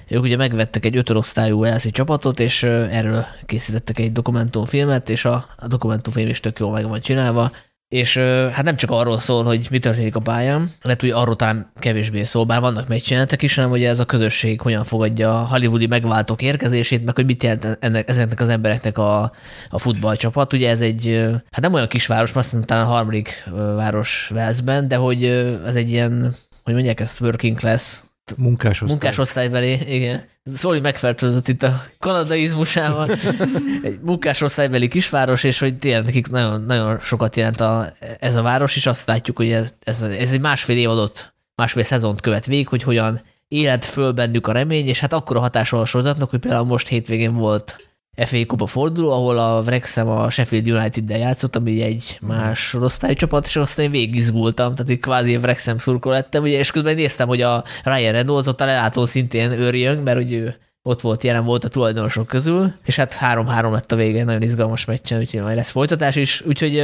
Ők 0.09 0.23
ugye 0.23 0.37
megvettek 0.37 0.85
egy 0.85 0.97
ötödosztályú 0.97 1.65
LC 1.65 1.93
csapatot, 1.93 2.41
és 2.41 2.63
erről 2.63 3.25
készítettek 3.47 3.99
egy 3.99 4.13
dokumentumfilmet, 4.13 5.11
és 5.11 5.25
a, 5.25 5.47
a 5.57 5.67
dokumentumfilm 5.67 6.29
is 6.29 6.41
tök 6.41 6.59
jól 6.59 6.73
meg 6.73 6.89
van 6.89 7.01
csinálva. 7.01 7.51
És 7.89 8.17
hát 8.53 8.63
nem 8.63 8.77
csak 8.77 8.91
arról 8.91 9.19
szól, 9.19 9.45
hogy 9.45 9.67
mi 9.71 9.79
történik 9.79 10.17
a 10.17 10.21
pályán, 10.21 10.71
lehet, 10.83 11.01
hogy 11.01 11.11
arról 11.11 11.37
talán 11.37 11.73
kevésbé 11.79 12.25
szól, 12.25 12.45
bár 12.45 12.61
vannak 12.61 12.89
meccsjelenetek 12.89 13.43
is, 13.43 13.55
hanem 13.55 13.71
hogy 13.71 13.85
ez 13.85 14.01
a 14.01 14.05
közösség 14.05 14.61
hogyan 14.61 14.85
fogadja 14.85 15.41
a 15.41 15.47
hollywoodi 15.47 15.87
megváltók 15.87 16.43
érkezését, 16.43 17.05
meg 17.05 17.15
hogy 17.15 17.25
mit 17.25 17.43
jelent 17.43 17.79
ennek, 17.81 18.09
ezeknek 18.09 18.41
az 18.41 18.49
embereknek 18.49 18.99
a, 18.99 19.33
a 19.71 19.79
futballcsapat. 19.79 20.53
Ugye 20.53 20.69
ez 20.69 20.81
egy, 20.81 21.27
hát 21.51 21.61
nem 21.61 21.73
olyan 21.73 21.89
kisváros, 21.89 22.33
mert 22.33 22.47
aztán 22.47 22.67
talán 22.67 22.85
a 22.85 22.89
harmadik 22.89 23.49
város 23.75 24.31
Velszben, 24.35 24.89
de 24.89 24.97
hogy 24.97 25.25
ez 25.67 25.75
egy 25.75 25.91
ilyen, 25.91 26.35
hogy 26.65 26.75
mondják 26.75 27.01
ezt, 27.01 27.21
working 27.21 27.57
class, 27.57 28.01
Munkás 28.37 28.71
osztály. 28.83 28.89
munkásosztálybeli, 28.89 29.95
igen. 29.95 30.25
Szóli 30.55 30.81
megfertőzött 30.81 31.49
itt 31.49 31.63
a 31.63 31.83
kanadaizmusával. 31.99 33.11
Egy 33.83 33.99
munkásosztálybeli 34.03 34.89
kisváros, 34.89 35.45
és 35.45 35.59
hogy 35.59 35.79
tényleg 35.79 36.05
nekik 36.05 36.29
nagyon, 36.31 36.63
nagyon 36.63 37.01
sokat 37.01 37.37
jelent 37.37 37.61
a, 37.61 37.93
ez 38.21 38.35
a 38.35 38.43
város, 38.43 38.77
és 38.77 38.87
azt 38.87 39.07
látjuk, 39.07 39.37
hogy 39.37 39.53
ez, 39.53 39.75
ez, 39.85 40.03
ez 40.03 40.33
egy 40.33 40.41
másfél 40.41 40.77
évadot, 40.77 41.35
másfél 41.55 41.83
szezont 41.85 42.21
követ 42.21 42.47
végig, 42.47 42.69
hogy 42.69 42.83
hogyan 42.83 43.21
élet 43.49 43.85
föl 43.85 44.13
bennük 44.13 44.47
a 44.47 44.53
remény, 44.53 44.87
és 44.87 45.01
hát 45.01 45.13
akkor 45.13 45.37
a 45.37 45.41
hatása 45.41 45.81
a 45.81 45.85
sorozatnak, 45.85 46.31
hogy 46.31 46.39
például 46.39 46.65
most 46.67 46.89
hétvégén 46.89 47.35
volt 47.35 47.77
FA 48.25 48.47
Kupa 48.47 48.67
forduló, 48.67 49.11
ahol 49.11 49.39
a 49.39 49.61
Wrexham 49.61 50.09
a 50.09 50.31
Sheffield 50.31 50.69
United-del 50.71 51.19
játszott, 51.19 51.57
ami 51.57 51.83
egy 51.83 52.19
más 52.21 52.75
osztályú 52.75 53.15
csapat, 53.15 53.45
és 53.47 53.57
aztán 53.57 53.85
én 53.85 53.91
végig 53.91 54.15
izgultam, 54.15 54.75
tehát 54.75 54.93
itt 54.93 55.01
kvázi 55.01 55.37
Wrexham 55.37 55.79
szurkol 55.79 56.13
lettem, 56.13 56.43
ugye, 56.43 56.59
és 56.59 56.71
közben 56.71 56.95
néztem, 56.95 57.29
hogy 57.29 57.41
a 57.41 57.65
Ryan 57.85 58.13
Reynolds 58.13 58.47
ott 58.47 58.61
a 58.61 58.65
lelátón 58.65 59.07
szintén 59.07 59.51
őrjön, 59.51 59.99
mert 59.99 60.17
hogy 60.17 60.33
ő 60.33 60.57
ott 60.83 61.01
volt, 61.01 61.25
jelen 61.25 61.45
volt 61.45 61.65
a 61.65 61.69
tulajdonosok 61.69 62.27
közül, 62.27 62.73
és 62.85 62.97
hát 62.97 63.19
3-3 63.21 63.73
lett 63.73 63.93
a 63.93 63.97
vége, 63.97 64.25
nagyon 64.25 64.43
izgalmas 64.43 64.85
meccsen, 64.85 65.19
úgyhogy 65.19 65.41
majd 65.41 65.57
lesz 65.57 65.71
folytatás 65.71 66.17
is, 66.17 66.43
úgyhogy 66.47 66.79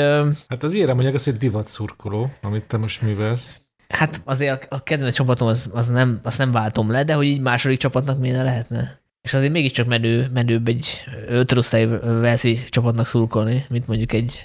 Hát 0.49 0.63
az 0.63 0.75
írem, 0.75 0.97
hogy 0.97 1.07
ez 1.07 1.27
egy 1.27 1.37
divat 1.37 1.67
szurkoló, 1.67 2.31
amit 2.43 2.65
te 2.65 2.77
most 2.77 3.03
művelsz. 3.03 3.55
hát 3.89 4.21
azért 4.25 4.67
a 4.69 4.83
kedvenc 4.83 5.15
csapatom 5.15 5.49
az, 5.49 5.71
az 5.73 5.89
nem, 5.89 6.21
azt 6.23 6.39
nem 6.39 6.53
váltom 6.53 6.91
le, 6.91 7.05
de 7.05 7.15
hogy 7.15 7.27
így 7.27 7.41
második 7.41 7.79
csapatnak 7.79 8.19
miért 8.19 8.37
ne 8.37 8.43
lehetne? 8.43 9.03
És 9.25 9.35
azért 9.35 9.53
mégiscsak 9.53 9.87
menő, 9.87 10.31
menőbb 10.35 10.69
egy 10.69 11.05
ötödosztály 11.29 11.87
Velszi 12.21 12.65
csapatnak 12.69 13.07
szurkolni, 13.07 13.65
mint 13.69 13.87
mondjuk 13.87 14.13
egy, 14.13 14.43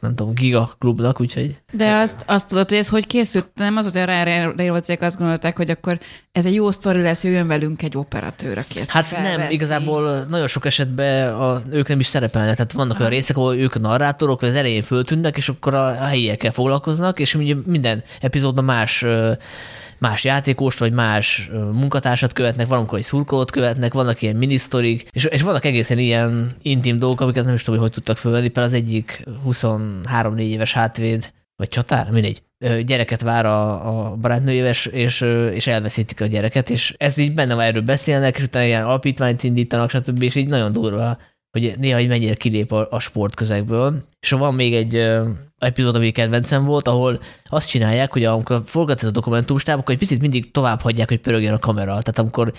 nem 0.00 0.14
tudom, 0.14 0.34
giga 0.34 0.74
klubnak, 0.78 1.20
úgyhogy 1.20 1.58
De 1.72 1.90
azt, 1.96 2.22
azt 2.26 2.48
tudod, 2.48 2.68
hogy 2.68 2.78
ez 2.78 2.88
hogy 2.88 3.06
készült? 3.06 3.48
Nem 3.54 3.76
az, 3.76 3.84
hogy 3.92 3.96
a 3.98 4.04
Reynolds 4.04 4.88
azt 5.00 5.18
gondolták, 5.18 5.56
hogy 5.56 5.70
akkor 5.70 6.00
ez 6.32 6.46
egy 6.46 6.54
jó 6.54 6.70
sztori 6.70 7.00
lesz, 7.00 7.24
jöjjön 7.24 7.46
velünk 7.46 7.82
egy 7.82 7.96
operatőr, 7.96 8.58
aki 8.58 8.80
ezt 8.80 8.90
Hát 8.90 9.06
felveszi. 9.06 9.36
nem, 9.36 9.50
igazából 9.50 10.26
nagyon 10.28 10.48
sok 10.48 10.66
esetben 10.66 11.34
a, 11.34 11.62
ők 11.70 11.88
nem 11.88 12.00
is 12.00 12.06
szerepelnek, 12.06 12.54
tehát 12.54 12.72
vannak 12.72 12.98
olyan 12.98 13.10
részek, 13.10 13.36
ahol 13.36 13.56
ők 13.56 13.74
a 13.74 13.78
narrátorok, 13.78 14.42
az 14.42 14.54
elején 14.54 14.82
föltűnnek, 14.82 15.36
és 15.36 15.48
akkor 15.48 15.74
a, 15.74 15.94
helyiekkel 15.94 16.50
foglalkoznak, 16.52 17.18
és 17.20 17.34
ugye 17.34 17.54
minden 17.66 18.02
epizódban 18.20 18.64
más 18.64 19.04
más 20.00 20.24
játékost, 20.24 20.78
vagy 20.78 20.92
más 20.92 21.50
munkatársat 21.72 22.32
követnek, 22.32 22.66
valamikor 22.66 22.98
egy 22.98 23.04
szurkolót 23.04 23.50
követnek, 23.50 23.94
vannak 23.94 24.22
ilyen 24.22 24.36
minisztorik, 24.36 25.08
és, 25.12 25.24
és 25.24 25.42
vannak 25.42 25.64
egészen 25.64 25.98
ilyen 25.98 26.56
intim 26.62 26.98
dolgok, 26.98 27.20
amiket 27.20 27.44
nem 27.44 27.54
is 27.54 27.62
tudom, 27.62 27.80
hogy 27.80 27.88
hogy 27.88 27.96
tudtak 27.96 28.18
fölvenni. 28.18 28.48
Például 28.48 28.74
az 28.74 28.80
egyik 28.80 29.24
23-4 29.46 30.38
éves 30.38 30.72
hátvéd, 30.72 31.32
vagy 31.56 31.68
csatár, 31.68 32.10
mindegy, 32.10 32.42
gyereket 32.84 33.22
vár 33.22 33.46
a, 33.46 33.88
a 34.08 34.16
barátnőjéves, 34.16 34.86
és, 34.86 35.20
és 35.52 35.66
elveszítik 35.66 36.20
a 36.20 36.26
gyereket, 36.26 36.70
és 36.70 36.94
ez 36.98 37.16
így 37.18 37.34
benne 37.34 37.54
van, 37.54 37.64
erről 37.64 37.82
beszélnek, 37.82 38.36
és 38.36 38.42
utána 38.42 38.64
ilyen 38.64 38.84
alapítványt 38.84 39.42
indítanak, 39.42 39.90
stb. 39.90 40.22
És 40.22 40.34
így 40.34 40.48
nagyon 40.48 40.72
durva 40.72 41.18
hogy 41.50 41.74
néha 41.78 42.00
így 42.00 42.08
mennyire 42.08 42.34
kilép 42.34 42.72
a, 42.72 42.86
a 42.90 42.98
sportközegből. 42.98 44.04
És 44.20 44.30
van 44.30 44.54
még 44.54 44.74
egy 44.74 44.96
ö, 44.96 45.28
epizód, 45.58 45.94
ami 45.94 46.10
kedvencem 46.10 46.64
volt, 46.64 46.88
ahol 46.88 47.20
azt 47.44 47.68
csinálják, 47.68 48.12
hogy 48.12 48.24
amikor 48.24 48.62
forgatsz 48.64 49.02
a 49.02 49.10
dokumentumstáb, 49.10 49.78
akkor 49.78 49.92
egy 49.92 50.00
picit 50.00 50.20
mindig 50.20 50.50
tovább 50.50 50.80
hagyják, 50.80 51.08
hogy 51.08 51.20
pörögjön 51.20 51.52
a 51.52 51.58
kamera. 51.58 51.86
Tehát 51.86 52.18
amikor 52.18 52.52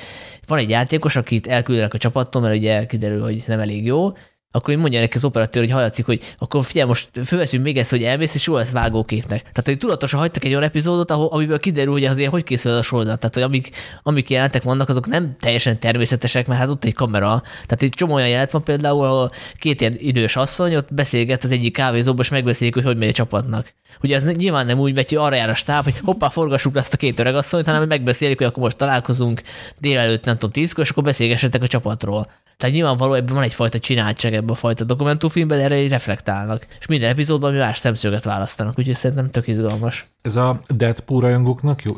van 0.48 0.58
egy 0.58 0.70
játékos, 0.70 1.16
akit 1.16 1.48
elküldenek 1.48 1.94
a 1.94 1.98
csapattól, 1.98 2.42
mert 2.42 2.56
ugye 2.56 2.86
kiderül, 2.86 3.22
hogy 3.22 3.44
nem 3.48 3.60
elég 3.60 3.86
jó, 3.86 4.12
akkor 4.52 4.74
én 4.74 4.80
mondja 4.80 5.00
neki 5.00 5.18
az 5.18 5.24
operatőr, 5.24 5.64
hogy 5.64 5.72
hallatszik, 5.72 6.06
hogy 6.06 6.36
akkor 6.38 6.66
figyelj, 6.66 6.88
most 6.88 7.10
fölveszünk 7.26 7.64
még 7.64 7.78
ezt, 7.78 7.90
hogy 7.90 8.04
elmész, 8.04 8.36
és 8.36 8.48
jó 8.48 8.56
lesz 8.56 8.72
vágóképnek. 8.72 9.42
Tehát, 9.42 9.64
hogy 9.66 9.78
tudatosan 9.78 10.20
hagytak 10.20 10.44
egy 10.44 10.52
olyan 10.52 10.64
epizódot, 10.64 11.12
ahol, 11.12 11.28
amiből 11.28 11.60
kiderül, 11.60 11.92
hogy 11.92 12.06
azért 12.06 12.30
hogy 12.30 12.44
készül 12.44 12.72
a 12.72 12.82
sorozat. 12.82 13.20
Tehát, 13.20 13.34
hogy 13.34 13.44
amik, 13.44 13.70
amik 14.04 14.30
jelentek 14.30 14.64
vannak, 14.64 14.90
azok 14.90 15.08
nem 15.08 15.36
teljesen 15.40 15.80
természetesek, 15.80 16.48
mert 16.48 16.60
hát 16.60 16.70
ott 16.70 16.84
egy 16.84 16.94
kamera. 16.94 17.42
Tehát 17.52 17.82
egy 17.82 17.90
csomó 17.90 18.14
olyan 18.14 18.28
jelent 18.28 18.52
van 18.52 18.64
például, 18.64 19.06
ahol 19.06 19.30
két 19.60 19.82
ilyen 19.82 19.96
idős 19.98 20.36
asszony 20.36 20.76
ott 20.76 20.94
beszélget 20.94 21.44
az 21.44 21.52
egyik 21.52 21.74
kávézóban, 21.74 22.22
és 22.22 22.30
megbeszélik, 22.30 22.74
hogy 22.74 22.84
hogy 22.84 22.98
megy 22.98 23.10
a 23.10 23.12
csapatnak. 23.12 23.74
Ugye 24.04 24.16
ez 24.16 24.26
nyilván 24.26 24.66
nem 24.66 24.80
úgy 24.80 24.94
megy, 24.94 25.10
hogy 25.10 25.18
arra 25.18 25.36
jár 25.36 25.50
a 25.50 25.54
stáb, 25.54 25.84
hogy 25.84 26.00
hoppá, 26.04 26.30
forgassuk 26.30 26.78
ezt 26.78 26.94
a 26.94 26.98
két 26.98 27.20
öreg 27.20 27.36
asszonyt, 27.36 27.66
hanem 27.66 27.88
megbeszélik, 27.88 28.38
hogy 28.38 28.48
akkor 28.48 28.64
most 28.64 28.78
találkozunk 28.78 29.42
délelőtt, 29.80 30.26
nem 30.26 30.34
tudom, 30.34 30.52
tízkor, 30.52 30.84
és 30.84 30.90
akkor 30.90 31.04
beszélgessetek 31.04 31.64
a 31.64 31.68
csapatról. 31.68 32.28
Tehát 32.58 32.76
nyilvánvaló, 32.76 33.14
ebben 33.14 33.34
van 33.34 33.44
egyfajta 33.44 33.80
csináltság 33.80 34.34
ebben 34.42 34.56
a 34.56 34.60
fajta 34.60 34.84
dokumentumfilmben, 34.84 35.58
de 35.58 35.64
erre 35.64 35.82
így 35.82 35.90
reflektálnak. 35.90 36.66
És 36.80 36.86
minden 36.86 37.10
epizódban 37.10 37.52
mi 37.52 37.58
más 37.58 37.78
szemszöget 37.78 38.24
választanak, 38.24 38.80
úgyhogy 38.80 38.96
szerintem 38.96 39.30
tök 39.30 39.48
izgalmas. 39.48 40.06
Ez 40.22 40.36
a 40.36 40.60
Deadpool 40.68 41.22
rajongóknak 41.22 41.84
jó, 41.84 41.98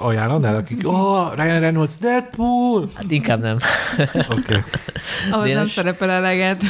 ajánlanál, 0.00 0.56
akik, 0.56 0.88
oh, 0.88 1.34
Ryan 1.34 1.60
Reynolds, 1.60 1.98
Deadpool! 1.98 2.90
Hát 2.94 3.10
inkább 3.10 3.40
nem. 3.40 3.56
Oké. 4.14 4.34
Okay. 4.38 4.60
Ahhoz 5.30 5.52
nem 5.52 5.66
szerepel 5.66 6.10
eleget. 6.10 6.62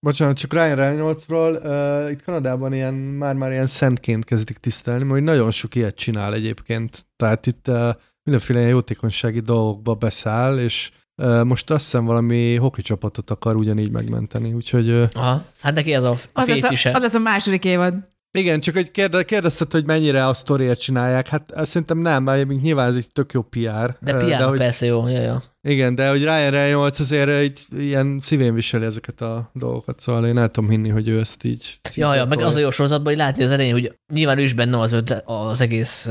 Bocsánat, 0.00 0.36
csak 0.36 0.52
Ryan 0.52 0.76
Reynoldsról, 0.76 1.52
uh, 1.52 2.10
itt 2.10 2.22
Kanadában 2.22 2.72
ilyen, 2.72 2.94
már-már 2.94 3.50
ilyen 3.50 3.66
szentként 3.66 4.24
kezdik 4.24 4.58
tisztelni, 4.58 5.04
majd 5.04 5.22
nagyon 5.22 5.50
sok 5.50 5.74
ilyet 5.74 5.94
csinál 5.94 6.34
egyébként. 6.34 7.06
Tehát 7.16 7.46
itt 7.46 7.68
uh, 7.68 7.88
mindenféle 8.22 8.60
jótékonysági 8.60 9.40
dolgokba 9.40 9.94
beszáll, 9.94 10.58
és 10.58 10.90
uh, 10.92 11.03
most 11.44 11.70
azt 11.70 11.84
hiszem 11.84 12.04
valami 12.04 12.54
hoki 12.56 12.82
csapatot 12.82 13.30
akar 13.30 13.56
ugyanígy 13.56 13.90
megmenteni, 13.90 14.52
úgyhogy 14.52 15.08
Aha. 15.12 15.44
Hát 15.60 15.74
neki 15.74 15.94
az 15.94 16.04
a 16.04 16.10
Az 16.32 16.48
lesz 16.48 16.60
fétise. 16.60 16.90
a, 16.90 16.94
az 16.94 17.00
lesz 17.02 17.14
a 17.14 17.18
második 17.18 17.64
évad. 17.64 17.94
igen, 18.38 18.60
csak 18.60 18.76
egy 18.76 18.90
kérde, 18.90 19.22
kérdezted, 19.22 19.72
hogy 19.72 19.86
mennyire 19.86 20.26
a 20.26 20.34
sztoriért 20.34 20.80
csinálják, 20.80 21.28
hát 21.28 21.50
ezt 21.50 21.70
szerintem 21.70 21.98
nem, 21.98 22.22
mert 22.22 22.48
nyilván 22.62 22.88
ez 22.88 22.94
egy 22.96 23.12
tök 23.12 23.32
jó 23.32 23.42
PR. 23.42 23.96
De 24.00 24.14
uh, 24.14 24.24
piának 24.24 24.48
hogy, 24.48 24.58
persze 24.58 24.86
jó, 24.86 25.08
ja, 25.08 25.20
ja. 25.20 25.42
Igen, 25.68 25.94
de 25.94 26.08
hogy 26.10 26.20
Ryan 26.20 26.50
Reynolds 26.50 27.00
azért 27.00 27.42
így 27.42 27.82
ilyen 27.84 28.18
szívén 28.20 28.54
viseli 28.54 28.84
ezeket 28.84 29.20
a 29.20 29.50
dolgokat, 29.52 30.00
szóval 30.00 30.26
én 30.26 30.38
el 30.38 30.48
tudom 30.48 30.70
hinni, 30.70 30.88
hogy 30.88 31.08
ő 31.08 31.20
ezt 31.20 31.44
így... 31.44 31.78
Ja, 31.94 32.14
ja, 32.14 32.24
meg 32.24 32.40
az 32.40 32.56
a 32.56 32.60
jó 32.60 32.70
sorozatban, 32.70 33.06
hogy 33.12 33.22
látni 33.22 33.42
az 33.42 33.50
elején, 33.50 33.72
hogy 33.72 33.98
nyilván 34.12 34.38
ő 34.38 34.42
is 34.42 34.52
benne 34.52 34.78
az, 34.78 34.92
ötlet, 34.92 35.22
az 35.26 35.60
egész 35.60 36.08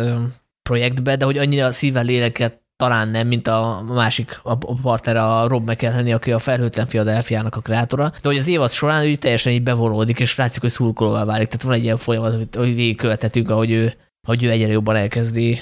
projektbe, 0.70 1.16
de 1.16 1.26
hogy 1.26 1.38
annyira 1.38 1.72
szívvel 1.72 2.04
léleket 2.04 2.62
talán 2.84 3.10
nem, 3.10 3.28
mint 3.28 3.48
a 3.48 3.84
másik 3.88 4.40
a 4.44 4.56
partner, 4.58 5.16
a 5.16 5.48
Rob 5.48 5.70
McElhenney, 5.70 6.12
aki 6.12 6.32
a 6.32 6.40
Felhőtlen 6.40 6.88
Philadelphia-nak 6.88 7.56
a 7.56 7.62
kreátora, 7.62 8.10
de 8.10 8.28
hogy 8.30 8.38
az 8.38 8.48
évad 8.48 8.72
során 8.72 9.04
ő 9.04 9.16
teljesen 9.16 9.54
így 9.54 9.64
bevonódik, 9.64 10.20
és 10.20 10.36
látszik, 10.36 10.62
hogy 10.62 10.70
szurkolóvá 10.70 11.24
válik. 11.26 11.48
Tehát 11.48 11.64
van 11.64 11.74
egy 11.74 11.84
ilyen 11.84 11.98
folyamat, 11.98 12.34
amit- 12.34 12.56
hogy 12.56 12.76
végigkövethetünk, 12.76 13.50
ahogy 13.50 13.72
ő, 13.72 13.94
ahogy 14.28 14.44
ő 14.44 14.50
egyre 14.50 14.68
jobban 14.68 14.96
elkezdi, 14.96 15.60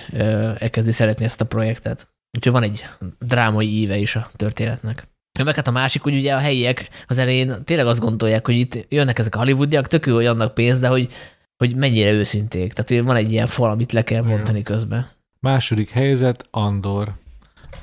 elkezdi 0.58 0.92
szeretni 0.92 1.26
ezt 1.26 1.42
a 1.42 1.46
projektet. 1.46 2.08
Úgyhogy 2.38 2.54
van 2.54 2.64
egy 2.64 2.86
drámai 3.20 3.82
íve 3.82 3.98
is 3.98 4.16
a 4.16 4.28
történetnek. 4.36 5.08
Meg 5.44 5.56
hát 5.56 5.68
a 5.68 5.72
másik, 5.72 6.02
hogy 6.02 6.16
ugye 6.16 6.34
a 6.34 6.40
helyiek 6.40 6.90
az 7.08 7.18
elején 7.18 7.64
tényleg 7.64 7.88
azt 7.88 8.00
gondolják, 8.00 8.46
hogy 8.46 8.56
itt 8.56 8.86
jönnek 8.90 9.20
ezek 9.20 9.36
a 9.36 9.40
hollywoodiak, 9.40 9.88
tök 9.88 10.06
jó, 10.06 10.16
hogy 10.16 10.26
annak 10.26 10.54
pénz, 10.54 10.80
de 10.80 10.88
hogy, 10.88 11.12
hogy 11.58 11.76
mennyire 11.76 12.12
őszinték. 12.12 12.74
Tehát 12.74 12.90
hogy 12.90 13.04
van 13.04 13.16
egy 13.16 13.32
ilyen 13.32 13.48
fal, 13.48 13.70
amit 13.70 13.92
le 13.92 14.04
kell 14.04 14.22
bontani 14.22 14.64
közben. 14.64 15.06
Második 15.46 15.90
helyzet, 15.90 16.48
Andor. 16.52 17.14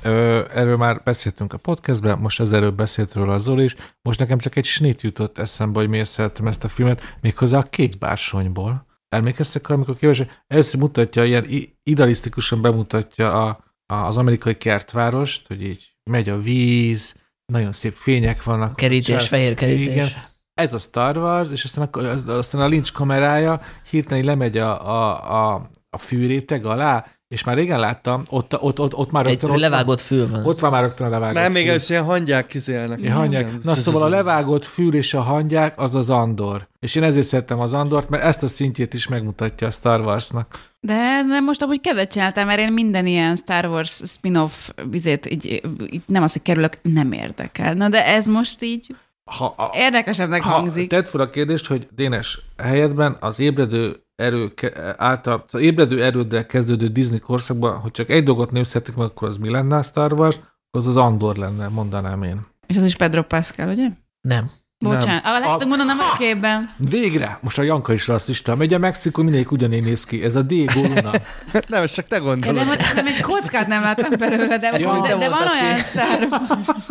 Ö, 0.03 0.45
erről 0.53 0.77
már 0.77 1.01
beszéltünk 1.03 1.53
a 1.53 1.57
podcastben, 1.57 2.17
most 2.17 2.39
ezerről 2.39 2.71
beszélt 2.71 3.13
róla 3.13 3.33
az 3.33 3.43
Zoli 3.43 3.63
is. 3.63 3.75
Most 4.01 4.19
nekem 4.19 4.37
csak 4.37 4.55
egy 4.55 4.65
snit 4.65 5.01
jutott 5.01 5.37
eszembe, 5.37 5.79
hogy 5.79 5.89
miért 5.89 6.09
szerettem 6.09 6.47
ezt 6.47 6.63
a 6.63 6.67
filmet, 6.67 7.17
méghozzá 7.21 7.57
a 7.57 7.63
kék 7.63 7.97
bársonyból. 7.97 8.85
Emlékeztek 9.09 9.69
amikor 9.69 9.95
kíváncsi, 9.95 10.27
először 10.47 10.79
mutatja, 10.79 11.23
ilyen 11.23 11.45
idealisztikusan 11.83 12.61
bemutatja 12.61 13.45
a, 13.45 13.63
a, 13.85 13.93
az 13.93 14.17
amerikai 14.17 14.55
kertvárost, 14.55 15.47
hogy 15.47 15.61
így 15.63 15.95
megy 16.11 16.29
a 16.29 16.41
víz, 16.41 17.15
nagyon 17.45 17.71
szép 17.71 17.93
fények 17.93 18.43
vannak. 18.43 18.75
Kerítés, 18.75 19.05
Csá- 19.05 19.23
fehér 19.27 19.53
kerítés. 19.53 19.93
Igen, 19.93 20.07
ez 20.53 20.73
a 20.73 20.77
Star 20.77 21.17
Wars, 21.17 21.51
és 21.51 21.63
aztán 21.63 21.87
a, 21.91 21.97
az- 21.99 22.27
aztán 22.27 22.61
a 22.61 22.67
Lynch 22.67 22.91
kamerája 22.91 23.61
hirtelen 23.89 24.23
lemegy 24.23 24.57
a, 24.57 24.87
a, 24.89 25.53
a, 25.53 25.69
a 25.89 25.97
fűréteg 25.97 26.65
alá, 26.65 27.05
és 27.29 27.43
már 27.43 27.55
régen 27.55 27.79
láttam, 27.79 28.21
ott, 28.29 28.61
ott, 28.61 28.79
ott, 28.79 28.95
ott 28.95 29.11
már 29.11 29.25
Egy 29.25 29.31
rögtön, 29.31 29.49
ott, 29.49 29.57
levágott 29.59 29.99
fül 29.99 30.29
van. 30.29 30.45
ott 30.45 30.59
van 30.59 30.71
már 30.71 30.81
rögtön 30.81 31.07
a 31.07 31.09
levágott 31.09 31.35
Nem, 31.35 31.51
még 31.51 31.65
fül. 31.65 31.73
ez 31.73 31.89
ilyen 31.89 32.03
hangyák 32.03 32.47
kizélnek. 32.47 32.99
Ja, 33.01 33.13
hangyák. 33.13 33.47
Igen. 33.47 33.59
Na 33.63 33.75
szóval 33.75 34.01
a 34.03 34.07
levágott 34.07 34.65
fül 34.65 34.95
és 34.95 35.13
a 35.13 35.21
hangyák 35.21 35.79
az 35.79 35.95
az 35.95 36.09
Andor. 36.09 36.67
És 36.79 36.95
én 36.95 37.03
ezért 37.03 37.25
szerettem 37.25 37.59
az 37.59 37.73
Andort, 37.73 38.09
mert 38.09 38.23
ezt 38.23 38.43
a 38.43 38.47
szintjét 38.47 38.93
is 38.93 39.07
megmutatja 39.07 39.67
a 39.67 39.71
Star 39.71 40.01
Warsnak. 40.01 40.59
De 40.79 40.93
ez 40.93 41.27
nem 41.27 41.43
most 41.43 41.61
amúgy 41.61 41.81
kedvet 41.81 42.11
csináltam, 42.11 42.45
mert 42.45 42.59
én 42.59 42.73
minden 42.73 43.05
ilyen 43.05 43.35
Star 43.35 43.65
Wars 43.65 44.01
spin-off 44.05 44.69
vizét 44.89 45.29
így, 45.31 45.61
így 45.91 46.01
nem 46.05 46.23
az, 46.23 46.31
hogy 46.33 46.41
kerülök, 46.41 46.79
nem 46.81 47.11
érdekel. 47.11 47.73
Na 47.73 47.89
de 47.89 48.05
ez 48.05 48.27
most 48.27 48.63
így 48.63 48.95
Ha, 49.29 49.45
a, 49.57 49.69
érdekesebbnek 49.73 50.41
ha 50.43 50.49
hangzik. 50.51 50.89
tedd 50.89 51.05
fel 51.05 51.21
a 51.21 51.29
kérdést, 51.29 51.67
hogy 51.67 51.87
Dénes, 51.95 52.39
helyedben 52.57 53.17
az 53.19 53.39
ébredő 53.39 54.03
erő 54.15 54.51
által, 54.97 55.43
az 55.51 55.59
ébredő 55.59 56.03
erőddel 56.03 56.45
kezdődő 56.45 56.87
Disney 56.87 57.19
korszakban, 57.19 57.77
hogy 57.79 57.91
csak 57.91 58.09
egy 58.09 58.23
dolgot 58.23 58.51
népszerűsítik 58.51 58.95
meg, 58.97 59.05
akkor 59.05 59.27
az 59.27 59.37
mi 59.37 59.49
lenne 59.49 59.75
a 59.75 59.81
Star 59.83 60.13
Wars? 60.13 60.39
Az 60.71 60.87
az 60.87 60.97
Andor 60.97 61.35
lenne, 61.35 61.67
mondanám 61.67 62.23
én. 62.23 62.39
És 62.67 62.75
az 62.75 62.83
is 62.83 62.95
Pedro 62.95 63.23
Pascal, 63.23 63.69
ugye? 63.69 63.87
Nem. 64.21 64.51
Bocsánat. 64.85 65.23
Ah, 65.25 65.35
A- 65.35 65.39
lehetett 65.39 65.67
mondanom 65.67 65.97
a 65.99 66.17
képben. 66.17 66.73
Végre! 66.89 67.39
Most 67.41 67.59
a 67.59 67.61
Janka 67.61 67.93
is 67.93 68.07
rasszista. 68.07 68.55
Megy 68.55 68.73
a 68.73 68.77
Mexikó, 68.77 69.23
mindegyik 69.23 69.51
ugyanígy 69.51 69.83
néz 69.83 70.03
ki. 70.05 70.23
Ez 70.23 70.35
a 70.35 70.41
Diego 70.41 70.81
Luna. 70.81 71.11
Nem, 71.67 71.85
csak 71.85 72.07
te 72.07 72.19
De 72.19 72.25
gondolod. 72.25 72.55
nem, 72.55 72.77
nem, 72.95 73.07
egy 73.07 73.21
kockát 73.21 73.67
nem 73.67 73.81
láttam 73.81 74.09
belőle, 74.19 74.57
de, 74.57 74.73
Ja, 74.79 75.01
de, 75.01 75.15
de 75.17 75.29
van 75.29 75.47
olyan. 75.47 75.77
Star 75.79 76.27
Wars. 76.31 76.87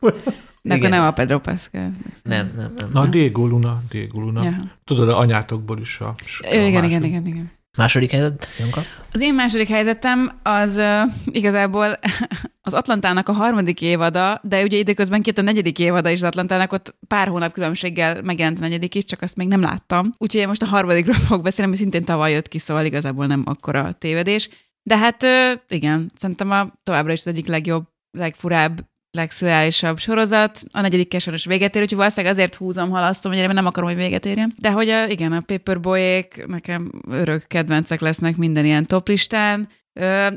De 0.68 0.74
akkor 0.74 0.86
Igen. 0.86 0.98
nem 0.98 1.08
a 1.08 1.12
Pedro 1.12 1.40
Pascal. 1.40 1.90
Nem, 2.22 2.52
nem, 2.56 2.72
nem. 2.76 2.88
Na, 2.92 3.06
Diego 3.06 3.46
Luna, 3.46 3.82
Diego 3.90 4.20
Luna. 4.20 4.44
Ja. 4.44 4.56
Tudod, 4.84 5.08
a 5.08 5.18
anyátokból 5.18 5.78
is 5.78 6.00
a, 6.00 6.06
a 6.06 6.14
Igen, 6.40 6.84
igen, 6.84 7.04
igen, 7.04 7.26
igen. 7.26 7.50
Második 7.76 8.10
helyzet, 8.10 8.48
Janka? 8.58 8.82
Az 9.12 9.20
én 9.20 9.34
második 9.34 9.68
helyzetem 9.68 10.32
az 10.42 10.76
uh, 10.76 11.12
igazából 11.24 11.98
az 12.68 12.74
Atlantának 12.74 13.28
a 13.28 13.32
harmadik 13.32 13.80
évada, 13.80 14.40
de 14.42 14.62
ugye 14.62 14.76
időközben 14.76 15.22
két 15.22 15.38
a 15.38 15.42
negyedik 15.42 15.78
évada 15.78 16.10
is 16.10 16.20
az 16.20 16.28
Atlantának, 16.28 16.72
ott 16.72 16.96
pár 17.06 17.28
hónap 17.28 17.52
különbséggel 17.52 18.22
megjelent 18.22 18.58
a 18.58 18.60
negyedik 18.60 18.94
is, 18.94 19.04
csak 19.04 19.22
azt 19.22 19.36
még 19.36 19.48
nem 19.48 19.60
láttam. 19.60 20.12
Úgyhogy 20.18 20.40
én 20.40 20.48
most 20.48 20.62
a 20.62 20.66
harmadikról 20.66 21.14
fogok 21.26 21.42
beszélni, 21.42 21.70
ami 21.70 21.80
szintén 21.80 22.04
tavaly 22.04 22.32
jött 22.32 22.48
ki, 22.48 22.58
szóval 22.58 22.84
igazából 22.84 23.26
nem 23.26 23.42
akkora 23.46 23.92
tévedés. 23.92 24.48
De 24.82 24.96
hát 24.98 25.22
uh, 25.22 25.60
igen, 25.68 26.10
szerintem 26.14 26.50
a 26.50 26.72
továbbra 26.82 27.12
is 27.12 27.20
az 27.20 27.26
egyik 27.26 27.46
legjobb, 27.46 27.84
legfurább, 28.10 28.87
legszürreálisabb 29.10 29.98
sorozat. 29.98 30.60
A 30.72 30.80
negyedik 30.80 31.20
sajnos 31.20 31.44
véget 31.44 31.76
ér, 31.76 31.82
úgyhogy 31.82 31.98
valószínűleg 31.98 32.34
azért 32.34 32.54
húzom, 32.54 32.90
halasztom, 32.90 33.32
hogy 33.32 33.48
nem 33.48 33.66
akarom, 33.66 33.88
hogy 33.88 33.98
véget 33.98 34.26
érjen. 34.26 34.54
De 34.60 34.70
hogy 34.70 34.88
a, 34.88 35.06
igen, 35.06 35.32
a 35.32 35.40
Paperboyék 35.40 36.44
nekem 36.46 36.92
örök 37.10 37.46
kedvencek 37.46 38.00
lesznek 38.00 38.36
minden 38.36 38.64
ilyen 38.64 38.86
toplistán. 38.86 39.68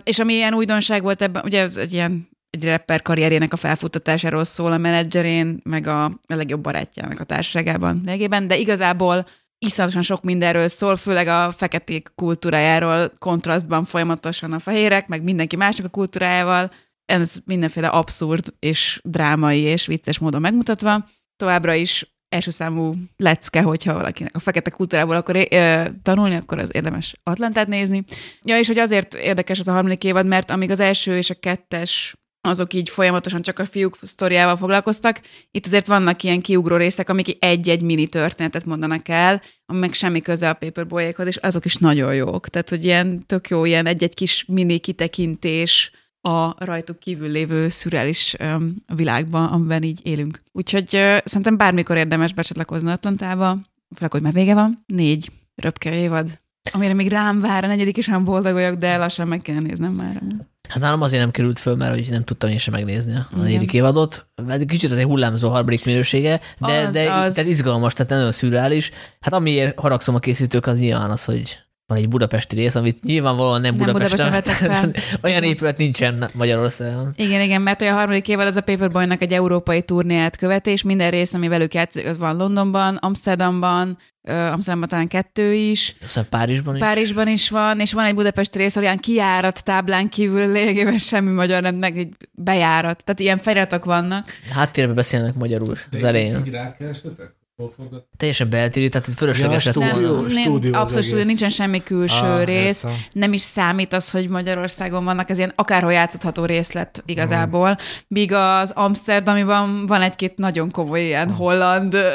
És 0.04 0.20
ami 0.20 0.34
ilyen 0.34 0.54
újdonság 0.54 1.02
volt 1.02 1.22
ebben, 1.22 1.44
ugye 1.46 1.62
ez 1.62 1.78
egy 1.78 1.94
ilyen 1.94 2.30
egy 2.50 2.66
rapper 2.66 3.02
karrierjének 3.02 3.54
a 3.54 3.58
felfuttatásáról 3.58 4.44
szól 4.44 4.72
a 4.72 4.78
menedzserén, 4.78 5.60
meg 5.64 5.88
a, 5.88 6.04
a 6.06 6.36
legjobb 6.36 6.62
barátjának 6.62 7.20
a 7.20 7.24
társaságában 7.24 8.02
lényegében, 8.06 8.48
de 8.48 8.58
igazából 8.58 9.28
iszonyatosan 9.66 10.02
sok 10.02 10.24
mindenről 10.24 10.68
szól, 10.68 10.96
főleg 10.96 11.28
a 11.28 11.52
feketék 11.52 12.12
kultúrájáról 12.16 13.12
kontrasztban 13.20 13.86
folyamatosan 13.86 14.54
a 14.54 14.60
fehérek, 14.60 15.08
meg 15.08 15.24
mindenki 15.24 15.56
másnak 15.56 15.86
a 15.86 15.90
kultúrájával, 15.90 16.72
ez 17.12 17.36
mindenféle 17.46 17.88
abszurd 17.88 18.54
és 18.60 19.02
drámai 19.04 19.60
és 19.60 19.86
vicces 19.86 20.20
módon 20.20 20.42
megmutatva. 20.42 21.06
Továbbra 21.36 21.74
is 21.74 22.16
első 22.30 22.52
számú 22.52 22.94
lecke, 23.18 23.62
hogyha 23.62 23.94
valakinek 23.94 24.36
a 24.36 24.40
fekete 24.40 24.70
kultúrából 24.70 25.16
akar 25.16 25.48
ö, 25.50 25.84
tanulni, 26.02 26.36
akkor 26.36 26.60
az 26.60 26.70
érdemes 26.72 27.16
Atlantát 27.24 27.68
nézni. 27.68 28.04
Ja, 28.42 28.58
és 28.58 28.68
hogy 28.68 28.78
azért 28.78 29.14
érdekes 29.14 29.60
az 29.60 29.68
a 29.68 29.72
harmadik 29.72 30.04
évad, 30.04 30.26
mert 30.26 30.52
amíg 30.52 30.72
az 30.72 30.80
első 30.80 31.18
és 31.18 31.30
a 31.30 31.40
kettes 31.40 32.16
azok 32.42 32.74
így 32.74 32.90
folyamatosan 32.90 33.42
csak 33.42 33.60
a 33.60 33.66
fiúk 33.66 33.98
sztoriával 34.02 34.58
foglalkoztak. 34.58 35.22
Itt 35.52 35.66
azért 35.66 35.88
vannak 35.88 36.24
ilyen 36.24 36.42
kiugró 36.42 36.76
részek, 36.76 37.10
amik 37.10 37.44
egy-egy 37.46 37.82
mini 37.82 38.08
történetet 38.08 38.66
mondanak 38.66 39.08
el, 39.08 39.42
ami 39.66 39.80
meg 39.80 39.94
semmi 39.94 40.22
köze 40.22 40.50
a 40.50 40.54
paperboyékhoz, 40.54 41.28
és 41.28 41.36
azok 41.36 41.66
is 41.66 41.76
nagyon 41.76 42.16
jók. 42.16 42.48
Tehát, 42.48 42.70
hogy 42.70 42.86
ilyen 42.86 43.26
tök 43.26 43.48
jó, 43.48 43.66
ilyen 43.66 43.86
egy-egy 43.86 44.14
kis 44.14 44.46
mini 44.48 44.78
kitekintés 44.78 45.92
a 46.22 46.66
rajtuk 46.66 47.00
kívül 47.00 47.30
lévő 47.30 47.70
szürreális 47.70 48.36
um, 48.40 48.76
világba, 48.96 49.50
amiben 49.50 49.84
így 49.84 50.00
élünk. 50.04 50.42
Úgyhogy 50.52 50.88
szerintem 51.24 51.58
bármikor 51.58 51.98
érdemes 51.98 52.34
becsatlakozni 52.34 52.92
Atlantába, 52.92 53.58
főleg, 53.96 54.12
hogy 54.12 54.22
már 54.22 54.34
vége 54.34 54.54
van. 54.54 54.84
Négy 54.86 55.32
röpke 55.56 55.96
évad, 55.96 56.40
amire 56.72 56.94
még 56.94 57.10
rám 57.10 57.40
vár, 57.40 57.64
a 57.64 57.68
negyedik 57.68 57.98
is 57.98 58.08
olyan 58.08 58.24
boldog 58.24 58.54
vagyok, 58.54 58.76
de 58.76 58.98
lassan 58.98 59.28
meg 59.28 59.42
kell 59.42 59.60
néznem 59.60 59.92
már. 59.92 60.22
Hát 60.70 60.80
nálam 60.80 61.02
azért 61.02 61.22
nem 61.22 61.32
került 61.32 61.60
föl, 61.60 61.76
mert 61.76 61.94
hogy 61.94 62.08
nem 62.10 62.24
tudtam 62.24 62.50
én 62.50 62.58
sem 62.58 62.74
megnézni 62.74 63.14
a 63.16 63.38
negyedik 63.38 63.74
évadot. 63.74 64.28
Mert 64.46 64.66
Kicsit 64.66 64.92
azért 64.92 65.08
hullámzó 65.08 65.50
harmadik 65.50 65.86
minősége, 65.86 66.40
de, 66.60 66.80
Az, 66.80 66.94
de 66.94 67.14
az. 67.14 67.34
tehát 67.34 67.50
izgalmas, 67.50 67.94
tehát 67.94 68.12
nagyon 68.12 68.32
szürreális. 68.32 68.92
Hát 69.20 69.34
amiért 69.34 69.80
haragszom 69.80 70.16
a 70.16 70.20
készítők, 70.20 70.66
az 70.66 70.80
nyilván 70.80 71.10
az, 71.12 71.26
hogy 71.26 71.58
van 71.92 72.00
egy 72.00 72.10
budapesti 72.10 72.56
rész, 72.56 72.76
amit 72.76 73.04
nyilvánvalóan 73.04 73.62
nem, 73.62 73.76
Nem 73.76 73.86
Budapesten. 73.86 74.30
Budapesten 74.30 74.72
vettek 74.72 74.94
fel. 75.04 75.20
Olyan 75.32 75.44
épület 75.44 75.78
nincsen 75.78 76.30
Magyarországon. 76.34 77.14
Igen, 77.16 77.42
igen, 77.42 77.62
mert 77.62 77.82
a 77.82 77.92
harmadik 77.92 78.28
évad 78.28 78.48
az 78.48 78.56
a 78.56 78.62
Paperboynak 78.62 79.22
egy 79.22 79.34
európai 79.34 79.82
turnéját 79.82 80.38
követi, 80.38 80.70
és 80.70 80.84
minden 80.84 81.12
rész, 81.12 81.34
ami 81.34 81.48
velük 81.48 81.74
játszik, 81.74 82.06
az 82.06 82.18
van 82.18 82.36
Londonban, 82.36 82.96
Amsterdamban, 82.96 83.98
ö, 84.22 84.34
Amsterdamban 84.34 84.90
talán 84.90 85.08
kettő 85.08 85.54
is, 85.54 85.96
Aztán 86.06 86.26
Párizsban 86.30 86.76
is. 86.76 86.82
Párizsban 86.82 87.28
is 87.28 87.50
van, 87.50 87.80
és 87.80 87.94
van 87.94 88.06
egy 88.06 88.16
budapesti 88.16 88.58
rész, 88.58 88.76
ilyen 88.76 89.00
kiárat 89.00 89.64
táblán 89.64 90.10
kívül 90.10 90.52
lényegében 90.52 90.98
semmi 91.00 91.32
magyar, 91.32 91.62
nem 91.62 91.76
meg 91.76 91.98
egy 91.98 92.14
bejárat. 92.32 93.04
Tehát 93.04 93.20
ilyen 93.20 93.38
feliratok 93.38 93.86
vannak. 93.86 94.32
Háttérben 94.52 94.96
beszélnek 94.96 95.36
magyarul 95.36 95.76
az 95.92 96.04
elején. 96.04 96.42
Így 96.46 96.52
rákerestetek? 96.52 97.40
Hol 97.62 97.72
forgat? 97.76 98.06
Teljesen 98.18 98.50
beltéri, 98.50 98.90
tehát 98.90 99.08
itt 99.08 99.16
fölösleges 99.16 99.66
Ja, 99.66 99.72
stúdió. 99.72 100.14
volna. 100.14 100.30
stúdió 100.30 100.74
az 100.74 100.80
abszolút 100.80 101.04
stúdió, 101.04 101.26
nincsen 101.26 101.50
semmi 101.50 101.84
külső 101.84 102.26
Ah, 102.26 102.44
rész. 102.44 102.84
értem. 102.84 103.00
Nem 103.12 103.34
is 103.34 103.42
számít 103.42 103.94
az, 103.94 104.12
hogy 104.12 104.30
Magyarországon 104.30 105.04
vannak, 105.04 105.30
ez 105.30 105.38
ilyen 105.38 105.54
akárhol 105.56 105.94
játszható 105.94 106.46
részlet 106.46 107.04
igazából. 107.06 107.78
Míg 108.08 108.34
az 108.34 108.72
Amsterdamiban 108.72 109.86
van 109.86 110.02
egy-két 110.02 110.38
nagyon 110.38 110.72
komoly 110.72 111.02
ilyen 111.02 111.30
holland 111.30 111.94
ö, 111.94 112.10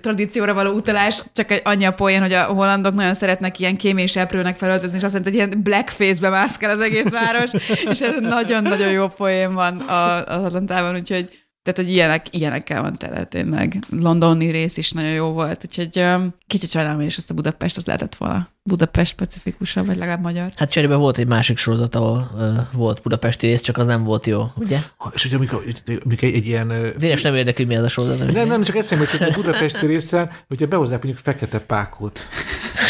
tradícióra 0.00 0.54
való 0.54 0.70
utalás, 0.72 1.22
csak 1.32 1.50
egy 1.50 1.60
annyi 1.64 1.84
a 1.84 1.92
poén, 1.92 2.20
hogy 2.20 2.32
a 2.32 2.42
hollandok 2.42 2.94
nagyon 2.94 3.14
szeretnek 3.14 3.58
ilyen 3.58 3.76
kéméseprőnek 3.76 4.56
felöltözni, 4.56 4.96
és 4.98 5.02
azt 5.04 5.14
jelenti, 5.14 5.36
hogy 5.38 5.46
ilyen 5.48 5.62
blackface-be 5.62 6.28
mászkál 6.28 6.70
az 6.70 6.80
egész 6.80 7.10
város, 7.10 7.50
és 7.92 8.00
ez 8.00 8.20
nagyon-nagyon 8.20 8.90
jó 8.90 9.08
poén 9.08 9.54
van 9.54 9.80
az 9.80 10.44
Atlantában, 10.44 10.94
úgyhogy 10.94 11.28
tehát, 11.72 11.90
hogy 11.90 11.96
ilyenek, 11.96 12.26
ilyenekkel 12.30 12.82
van 12.82 12.98
tele 12.98 13.24
tényleg. 13.24 13.78
Londoni 13.90 14.50
rész 14.50 14.76
is 14.76 14.92
nagyon 14.92 15.10
jó 15.10 15.32
volt, 15.32 15.64
úgyhogy 15.64 15.98
um, 15.98 16.34
kicsit 16.46 16.70
sajnálom 16.70 17.00
én 17.00 17.06
is 17.06 17.16
azt 17.16 17.30
a 17.30 17.34
Budapest, 17.34 17.76
az 17.76 17.86
lehetett 17.86 18.14
volna 18.14 18.48
Budapest 18.62 19.10
specifikusabb, 19.10 19.86
vagy 19.86 19.96
legalább 19.96 20.20
magyar. 20.20 20.48
Hát 20.56 20.70
cserébe 20.70 20.94
volt 20.94 21.18
egy 21.18 21.26
másik 21.26 21.58
sorozat, 21.58 21.94
ahol 21.94 22.30
uh, 22.34 22.56
volt 22.72 23.02
budapesti 23.02 23.46
rész, 23.46 23.60
csak 23.60 23.76
az 23.76 23.86
nem 23.86 24.04
volt 24.04 24.26
jó, 24.26 24.44
ugye? 24.54 24.78
Ha, 24.96 25.10
És 25.14 25.22
hogy 25.22 25.34
amikor, 25.34 25.62
amikor 26.04 26.28
egy, 26.28 26.34
egy 26.34 26.46
ilyen... 26.46 26.70
ö, 26.70 26.90
Dénes 26.98 27.22
nem 27.22 27.34
érdekel, 27.34 27.66
mi 27.66 27.76
az 27.76 27.84
a 27.84 27.88
sorozat. 27.88 28.18
Nem, 28.18 28.28
Nem, 28.28 28.48
nem, 28.48 28.62
csak 28.62 28.76
eszembe, 28.76 29.04
hogy 29.10 29.28
a 29.28 29.32
budapesti 29.34 29.86
részen, 29.86 30.30
hogyha 30.48 30.66
behozzák 30.66 31.02
mondjuk 31.02 31.24
fekete 31.24 31.58
pákót. 31.58 32.20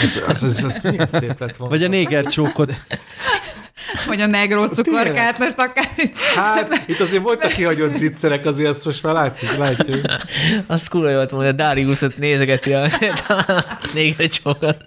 Az, 0.03 0.23
az, 0.29 0.43
az, 0.43 0.65
az 0.65 0.81
milyen 0.83 1.07
szép 1.07 1.39
lett 1.39 1.57
volna. 1.57 1.75
Vagy 1.75 1.85
a 1.85 1.89
néger 1.89 2.27
csókot. 2.27 2.81
Vagy 4.07 4.21
a 4.21 4.27
negró 4.27 4.65
cukorkát, 4.67 5.39
most 5.39 5.59
akár... 5.59 5.89
Hát, 6.35 6.83
itt 6.87 7.01
azért 7.01 7.23
voltak 7.23 7.51
kihagyott 7.53 7.95
zicserek, 7.95 8.47
azért 8.47 8.69
azt 8.71 8.85
most 8.85 9.03
már 9.03 9.15
látszik, 9.15 9.57
látjuk. 9.57 10.01
Az 10.67 10.89
kurva 10.89 11.09
jó 11.09 11.17
volt 11.17 11.31
volna, 11.31 11.53
Dariusot 11.53 12.17
nézegeti 12.17 12.73
a 12.73 12.87
néger 13.95 14.29
csókat. 14.29 14.85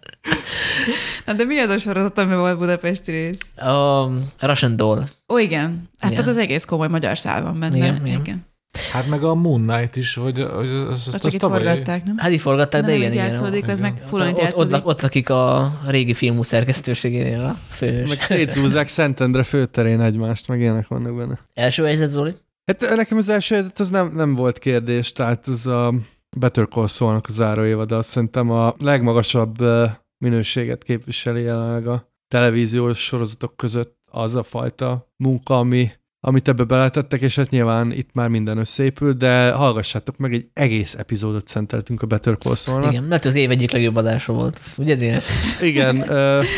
Na, 1.26 1.34
de 1.34 1.44
mi 1.44 1.60
az 1.60 1.70
a 1.70 1.78
sorozat, 1.78 2.18
ami 2.18 2.36
volt 2.36 2.58
budapesti 2.58 3.12
rész? 3.12 3.66
A 3.68 4.08
Russian 4.40 4.76
Doll. 4.76 5.04
Ó, 5.30 5.38
igen. 5.38 5.90
Hát 6.00 6.12
Igen. 6.12 6.24
ott 6.24 6.30
az 6.30 6.38
egész 6.38 6.66
komoly 6.66 6.88
magyar 6.88 7.18
szál 7.18 7.42
van 7.42 7.60
benne. 7.60 7.78
Igen, 7.78 8.06
Igen, 8.06 8.20
igen. 8.20 8.50
Hát 8.92 9.08
meg 9.08 9.24
a 9.24 9.34
Moon 9.34 9.62
Knight 9.62 9.96
is, 9.96 10.14
hogy, 10.14 10.44
hogy 10.44 10.70
az, 10.70 10.88
az, 10.88 10.92
Azt 10.92 11.14
az 11.14 11.22
csak 11.22 11.34
itt 11.34 11.40
tavaly- 11.40 11.64
forgatták, 11.64 12.04
nem? 12.04 12.18
Hát 12.18 12.32
így 12.32 12.40
forgatták, 12.40 12.82
de 12.82 12.88
nem 12.88 12.98
igen, 12.98 13.12
igen. 13.12 13.26
játszódik, 13.28 13.68
az 13.68 13.80
meg 13.80 14.02
itt 14.06 14.14
ott, 14.14 14.74
ott, 14.74 14.86
ott 14.86 15.02
lakik 15.02 15.30
a 15.30 15.72
régi 15.88 16.14
filmú 16.14 16.44
szerkesztőségénél 16.44 17.42
a 17.42 17.58
főhős. 17.70 18.10
Meg 18.10 18.22
szétszúzzák 18.22 18.88
Szentendre 18.88 19.44
főterén 19.44 20.02
egymást, 20.02 20.48
meg 20.48 20.60
ilyenek 20.60 20.88
vannak 20.88 21.16
benne. 21.16 21.40
Első 21.54 21.84
helyzet, 21.84 22.10
Zoli? 22.10 22.34
Hát 22.66 22.96
nekem 22.96 23.18
az 23.18 23.30
első 23.30 23.56
helyzet 23.56 23.80
az 23.80 23.90
nem, 23.90 24.12
nem 24.16 24.36
volt 24.36 24.60
kérdés, 24.60 25.12
tehát 25.12 25.48
ez 25.48 25.66
a 25.66 25.94
Better 26.38 26.68
Call 26.68 26.88
Saul-nak 26.88 27.26
a 27.28 27.32
záróévad, 27.32 27.92
azt 27.92 28.10
szerintem 28.10 28.50
a 28.52 28.76
legmagasabb 28.80 29.56
minőséget 30.18 30.84
képviseli 30.84 31.42
jelenleg 31.42 31.88
a 31.88 32.10
televíziós 32.28 33.00
sorozatok 33.04 33.58
között 33.58 34.00
az 34.12 34.36
a 34.36 34.44
fajta 34.44 35.12
munka, 35.18 35.58
ami, 35.58 35.92
amit 36.24 36.48
ebbe 36.48 36.64
beletettek, 36.64 37.22
és 37.22 37.36
hát 37.36 37.50
nyilván 37.50 37.92
itt 37.92 38.10
már 38.14 38.30
minden 38.30 38.58
összeépül, 38.58 39.14
de 39.14 39.52
hallgassátok 39.52 40.18
meg, 40.18 40.34
egy 40.34 40.48
egész 40.54 40.96
epizódot 40.96 41.48
szenteltünk 41.48 42.02
a 42.02 42.06
Better 42.06 42.38
Call 42.38 42.56
Saul-nak. 42.56 42.92
Igen, 42.92 43.04
mert 43.04 43.26
az 43.26 43.36
év 43.36 43.50
egyik 43.50 43.72
legjobb 43.72 43.96
adása 43.96 44.34
volt. 44.34 44.60
Ugye, 44.78 44.96
Dénes? 44.96 45.26
Igen, 45.62 46.02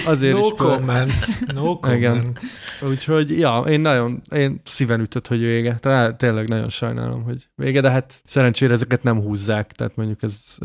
azért 0.06 0.38
No 0.38 0.46
is. 0.46 0.54
comment. 0.58 1.14
No 1.54 1.76
comment. 1.80 1.98
Igen. 1.98 2.38
Úgyhogy, 2.90 3.40
ja, 3.40 3.64
én 3.70 3.80
nagyon, 3.80 4.22
én 4.36 4.62
szíven 4.64 5.00
ütött, 5.00 5.28
hogy 5.28 5.40
vége. 5.40 5.76
Tehát 5.76 6.18
tényleg 6.18 6.48
nagyon 6.50 6.70
sajnálom, 6.70 7.24
hogy 7.24 7.50
vége, 7.56 7.82
de 7.82 7.90
hát 7.90 8.22
szerencsére 8.26 8.74
ezeket 8.74 9.04
nem 9.04 9.22
húzzák, 9.22 9.72
tehát 9.72 9.96
mondjuk 9.96 10.24
ez, 10.24 10.58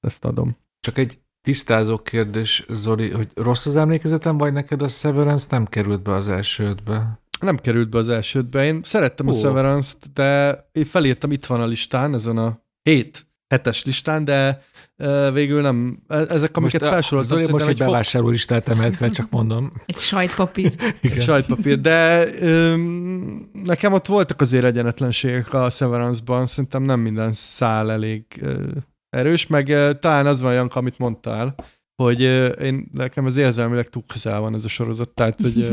ezt 0.00 0.24
adom. 0.24 0.56
Csak 0.80 0.98
egy 0.98 1.18
tisztázó 1.42 1.98
kérdés, 1.98 2.66
Zoli, 2.68 3.10
hogy 3.10 3.28
rossz 3.34 3.66
az 3.66 3.76
emlékezetem, 3.76 4.36
vagy 4.36 4.52
neked 4.52 4.82
a 4.82 4.88
Severance 4.88 5.46
nem 5.50 5.66
került 5.66 6.02
be 6.02 6.12
az 6.14 6.28
első 6.28 6.64
ötbe? 6.64 7.20
Nem 7.40 7.56
került 7.56 7.90
be 7.90 7.98
az 7.98 8.08
elsődbe. 8.08 8.64
Én 8.64 8.80
szerettem 8.82 9.26
Ó. 9.26 9.30
a 9.30 9.32
Severance-t, 9.32 10.12
de 10.12 10.58
én 10.72 10.84
felírtam, 10.84 11.32
itt 11.32 11.46
van 11.46 11.60
a 11.60 11.66
listán, 11.66 12.14
ezen 12.14 12.38
a 12.38 12.60
hét 12.82 13.26
hetes 13.48 13.84
listán, 13.84 14.24
de 14.24 14.62
végül 15.32 15.60
nem. 15.60 15.98
E- 16.08 16.16
Ezek, 16.28 16.56
amiket 16.56 16.82
a- 16.82 16.90
felsoroltam, 16.90 17.38
Zoli 17.38 17.50
most 17.52 17.66
egy 17.66 17.78
bevásárló 17.78 18.28
listát 18.28 18.68
emelt 18.68 18.96
fel, 18.96 19.10
csak 19.10 19.30
mondom. 19.30 19.72
Egy 19.86 19.98
sajtpapír. 19.98 20.74
egy 21.02 21.20
sajtpapír, 21.22 21.80
de 21.80 22.26
öm, 22.40 23.50
nekem 23.52 23.92
ott 23.92 24.06
voltak 24.06 24.40
azért 24.40 24.64
egyenetlenségek 24.64 25.52
a 25.54 25.70
Severance-ban, 25.70 26.46
szerintem 26.46 26.82
nem 26.82 27.00
minden 27.00 27.32
szál 27.32 27.90
elég 27.92 28.24
ö, 28.40 28.62
erős, 29.10 29.46
meg 29.46 29.68
ö, 29.68 29.92
talán 30.00 30.26
az 30.26 30.40
van, 30.40 30.52
Janka, 30.54 30.78
amit 30.78 30.98
mondtál, 30.98 31.54
hogy 31.96 32.20
én, 32.60 32.88
nekem 32.92 33.24
az 33.26 33.36
érzelmileg 33.36 33.88
túl 33.88 34.02
közel 34.06 34.40
van 34.40 34.54
ez 34.54 34.64
a 34.64 34.68
sorozat, 34.68 35.08
tehát 35.08 35.40
hogy 35.40 35.70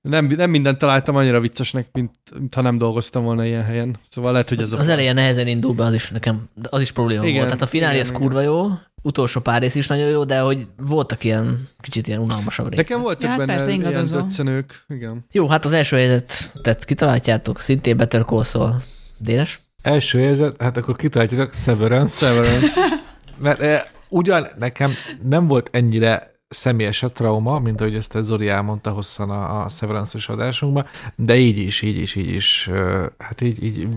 nem, 0.00 0.26
nem 0.26 0.50
mindent 0.50 0.78
találtam 0.78 1.16
annyira 1.16 1.40
viccesnek, 1.40 1.88
mint, 1.92 2.10
mint 2.38 2.54
ha 2.54 2.60
nem 2.60 2.78
dolgoztam 2.78 3.24
volna 3.24 3.44
ilyen 3.44 3.64
helyen. 3.64 3.96
Szóval 4.10 4.32
lehet, 4.32 4.48
hogy 4.48 4.60
ez 4.60 4.72
a... 4.72 4.78
Az 4.78 4.88
eleje 4.88 5.12
nehezen 5.12 5.46
indul 5.46 5.74
be, 5.74 5.84
az 5.84 5.94
is 5.94 6.10
nekem, 6.10 6.48
az 6.62 6.80
is 6.80 6.92
probléma 6.92 7.22
Igen, 7.22 7.34
volt. 7.36 7.46
Tehát 7.46 7.62
a 7.62 7.66
finálé 7.66 8.00
az 8.00 8.12
kurva 8.12 8.40
jó, 8.40 8.66
utolsó 9.02 9.40
pár 9.40 9.60
rész 9.60 9.74
is 9.74 9.86
nagyon 9.86 10.08
jó, 10.08 10.24
de 10.24 10.40
hogy 10.40 10.66
voltak 10.76 11.24
ilyen 11.24 11.68
kicsit 11.80 12.06
ilyen 12.06 12.20
unalmasabb 12.20 12.68
részek. 12.68 12.88
Nekem 12.88 13.02
voltak 13.02 13.22
Ja, 13.22 13.28
hát 13.28 13.38
benne 13.38 13.54
persze, 13.54 13.72
ilyen 13.72 14.08
döccenők. 14.10 14.84
Igen. 14.88 15.24
Jó, 15.32 15.48
hát 15.48 15.64
az 15.64 15.72
első 15.72 15.96
helyzetet 15.96 16.84
kitaláljátok, 16.84 17.60
szintén 17.60 17.96
Better 17.96 18.24
Call 18.24 18.44
Saul. 18.44 18.82
Dénes? 19.18 19.60
Első 19.82 20.20
érzet, 20.20 20.62
hát 20.62 20.76
akkor 20.76 20.96
kitaláljátok 20.96 21.54
Severance. 21.54 22.26
Severance. 22.26 22.80
Mert 23.38 23.60
eh, 23.60 23.82
ugyan 24.12 24.48
nekem 24.58 24.90
nem 25.22 25.46
volt 25.46 25.68
ennyire 25.72 26.32
személyes 26.48 27.02
a 27.02 27.08
trauma, 27.08 27.58
mint 27.58 27.80
ahogy 27.80 27.94
ezt 27.94 28.14
a 28.14 28.22
Zoli 28.22 28.48
elmondta 28.48 28.90
hosszan 28.90 29.30
a, 29.30 29.64
a 29.64 29.68
Severance-os 29.68 30.28
adásunkban, 30.28 30.86
de 31.16 31.36
így 31.36 31.58
is, 31.58 31.82
így 31.82 31.96
is, 31.96 32.14
így 32.14 32.34
is, 32.34 32.70
hát 33.18 33.40
így, 33.40 33.64
így 33.64 33.88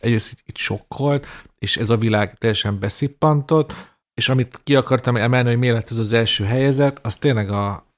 egyrészt 0.00 0.42
így 0.46 0.56
sokkolt, 0.56 1.26
és 1.58 1.76
ez 1.76 1.90
a 1.90 1.96
világ 1.96 2.34
teljesen 2.34 2.78
beszippantott, 2.78 3.72
és 4.14 4.28
amit 4.28 4.60
ki 4.64 4.74
akartam 4.74 5.16
emelni, 5.16 5.48
hogy 5.48 5.58
miért 5.58 5.74
lett 5.74 5.90
ez 5.90 5.98
az 5.98 6.12
első 6.12 6.44
helyezet, 6.44 6.98
az 7.02 7.16
tényleg 7.16 7.50
a, 7.50 7.89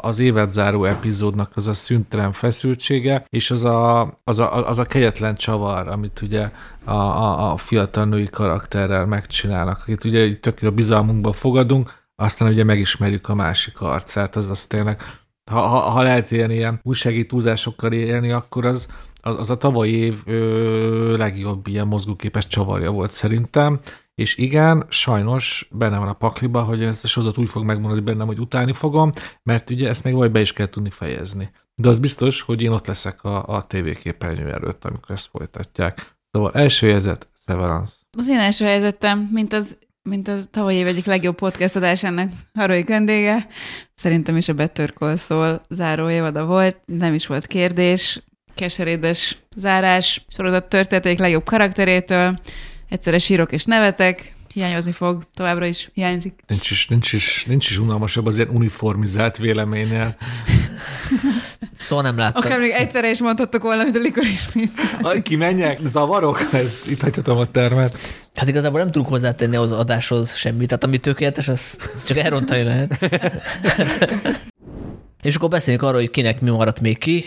az 0.00 0.18
évezáró 0.18 0.84
epizódnak 0.84 1.52
az 1.54 1.66
a 1.66 1.74
szüntelen 1.74 2.32
feszültsége, 2.32 3.24
és 3.28 3.50
az 3.50 3.64
a, 3.64 4.00
az 4.24 4.38
a, 4.38 4.68
az 4.68 4.78
a 4.78 4.84
kegyetlen 4.84 5.34
csavar, 5.34 5.88
amit 5.88 6.22
ugye 6.22 6.50
a, 6.84 6.92
a, 6.92 7.52
a 7.52 7.56
fiatal 7.56 8.04
női 8.04 8.28
karakterrel 8.28 9.06
megcsinálnak, 9.06 9.78
akit 9.80 10.04
ugye 10.04 10.36
tök 10.36 10.62
a 10.62 10.70
bizalmunkba 10.70 11.32
fogadunk, 11.32 11.98
aztán 12.16 12.48
ugye 12.48 12.64
megismerjük 12.64 13.28
a 13.28 13.34
másik 13.34 13.80
arcát, 13.80 14.36
az 14.36 14.50
az 14.50 14.66
tényleg, 14.66 15.02
ha, 15.50 15.60
ha, 15.60 15.78
ha 15.78 16.02
lehet 16.02 16.30
ilyen, 16.30 16.50
ilyen 16.50 16.80
újsági 16.82 17.26
túlzásokkal 17.26 17.92
élni, 17.92 18.30
akkor 18.30 18.66
az, 18.66 18.88
az, 19.20 19.36
az 19.36 19.50
a 19.50 19.56
tavalyi 19.56 19.92
év 19.92 20.22
ö, 20.26 21.16
legjobb 21.16 21.66
ilyen 21.66 21.86
mozgóképes 21.86 22.46
csavarja 22.46 22.90
volt 22.90 23.10
szerintem, 23.10 23.80
és 24.20 24.36
igen, 24.36 24.86
sajnos 24.88 25.68
benne 25.70 25.98
van 25.98 26.08
a 26.08 26.12
pakliba, 26.12 26.62
hogy 26.62 26.82
ezt 26.82 27.04
a 27.04 27.08
sorozat 27.08 27.38
úgy 27.38 27.48
fog 27.48 27.64
megmondani 27.64 28.00
bennem, 28.00 28.26
hogy 28.26 28.38
utálni 28.38 28.72
fogom, 28.72 29.10
mert 29.42 29.70
ugye 29.70 29.88
ezt 29.88 30.04
még 30.04 30.14
vagy 30.14 30.30
be 30.30 30.40
is 30.40 30.52
kell 30.52 30.66
tudni 30.66 30.90
fejezni. 30.90 31.50
De 31.74 31.88
az 31.88 31.98
biztos, 31.98 32.40
hogy 32.40 32.62
én 32.62 32.70
ott 32.70 32.86
leszek 32.86 33.24
a, 33.24 33.46
a 33.46 33.62
tévéképernyő 33.62 34.50
előtt, 34.52 34.84
amikor 34.84 35.14
ezt 35.14 35.28
folytatják. 35.32 36.16
Szóval 36.30 36.52
első 36.54 36.88
jegyzet, 36.88 37.28
Severance. 37.46 37.94
Az 38.18 38.28
én 38.28 38.38
első 38.38 38.64
helyzetem, 38.64 39.28
mint 39.32 39.52
az 39.52 39.78
mint 40.02 40.28
a 40.28 40.36
tavalyi 40.50 40.76
év 40.76 40.86
egyik 40.86 41.04
legjobb 41.04 41.34
podcast 41.34 41.76
adásának 41.76 42.32
Haroly 42.54 42.82
vendége. 42.82 43.46
Szerintem 43.94 44.36
is 44.36 44.48
a 44.48 44.54
Better 44.54 44.92
Call 44.92 45.16
Saul 45.16 45.60
záró 45.68 46.10
évada 46.10 46.46
volt, 46.46 46.80
nem 46.84 47.14
is 47.14 47.26
volt 47.26 47.46
kérdés. 47.46 48.22
keserédes 48.54 49.36
zárás, 49.56 50.24
sorozat 50.28 50.68
történeték 50.68 51.18
legjobb 51.18 51.44
karakterétől, 51.44 52.38
egyszerre 52.90 53.18
sírok 53.18 53.52
és 53.52 53.64
nevetek, 53.64 54.34
hiányozni 54.52 54.92
fog, 54.92 55.24
továbbra 55.34 55.66
is 55.66 55.90
hiányzik. 55.94 56.40
Nincs 56.46 56.70
is, 56.70 56.88
nincs 56.88 57.12
is, 57.12 57.44
nincs 57.48 57.70
is 57.70 57.78
unalmasabb 57.78 58.26
az 58.26 58.36
ilyen 58.36 58.48
uniformizált 58.48 59.36
véleménynél. 59.36 60.16
Szóval 61.78 62.04
nem 62.04 62.16
láttam. 62.16 62.42
Akár 62.44 62.58
még 62.58 62.70
egyszerre 62.70 63.10
is 63.10 63.20
mondhattok 63.20 63.62
volna, 63.62 63.82
mint 63.82 63.96
a 63.96 63.98
likor 63.98 64.24
is 64.24 64.52
mint. 64.52 64.72
Kimenjek, 65.22 65.78
zavarok, 65.86 66.48
ezt 66.52 66.86
itt 66.86 67.00
hagyhatom 67.00 67.38
a 67.38 67.50
termet. 67.50 67.98
Hát 68.34 68.48
igazából 68.48 68.80
nem 68.80 68.90
tudunk 68.90 69.10
hozzátenni 69.10 69.56
az 69.56 69.72
adáshoz 69.72 70.34
semmit, 70.34 70.66
tehát 70.66 70.84
ami 70.84 70.98
tökéletes, 70.98 71.48
az 71.48 71.78
csak 72.06 72.16
elrontani 72.16 72.62
lehet. 72.62 72.98
És 75.22 75.34
akkor 75.36 75.48
beszéljünk 75.48 75.84
arról, 75.84 76.00
hogy 76.00 76.10
kinek 76.10 76.40
mi 76.40 76.50
maradt 76.50 76.80
még 76.80 76.98
ki. 76.98 77.24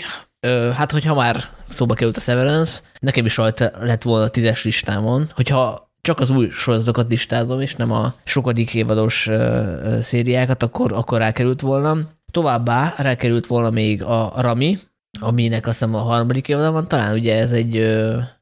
Hát, 0.73 0.91
hogyha 0.91 1.15
már 1.15 1.43
szóba 1.69 1.93
került 1.93 2.17
a 2.17 2.21
Severance, 2.21 2.81
nekem 2.99 3.25
is 3.25 3.37
rajta 3.37 3.71
lett 3.79 4.01
volna 4.01 4.25
a 4.25 4.29
tízes 4.29 4.63
listámon, 4.63 5.29
hogyha 5.35 5.91
csak 6.01 6.19
az 6.19 6.29
új 6.29 6.49
sorozatokat 6.49 7.09
listázom, 7.09 7.61
és 7.61 7.75
nem 7.75 7.91
a 7.91 8.13
sokadik 8.23 8.73
évados 8.73 9.29
szériákat, 10.01 10.63
akkor, 10.63 10.93
akkor 10.93 11.17
rákerült 11.17 11.61
volna. 11.61 11.97
Továbbá 12.31 12.93
rákerült 12.97 13.47
volna 13.47 13.69
még 13.69 14.03
a 14.03 14.33
Rami, 14.37 14.77
aminek 15.19 15.67
azt 15.67 15.79
hiszem 15.79 15.95
a 15.95 15.99
harmadik 15.99 16.47
évada 16.47 16.71
van, 16.71 16.87
talán 16.87 17.13
ugye 17.13 17.37
ez 17.37 17.51
egy 17.51 17.97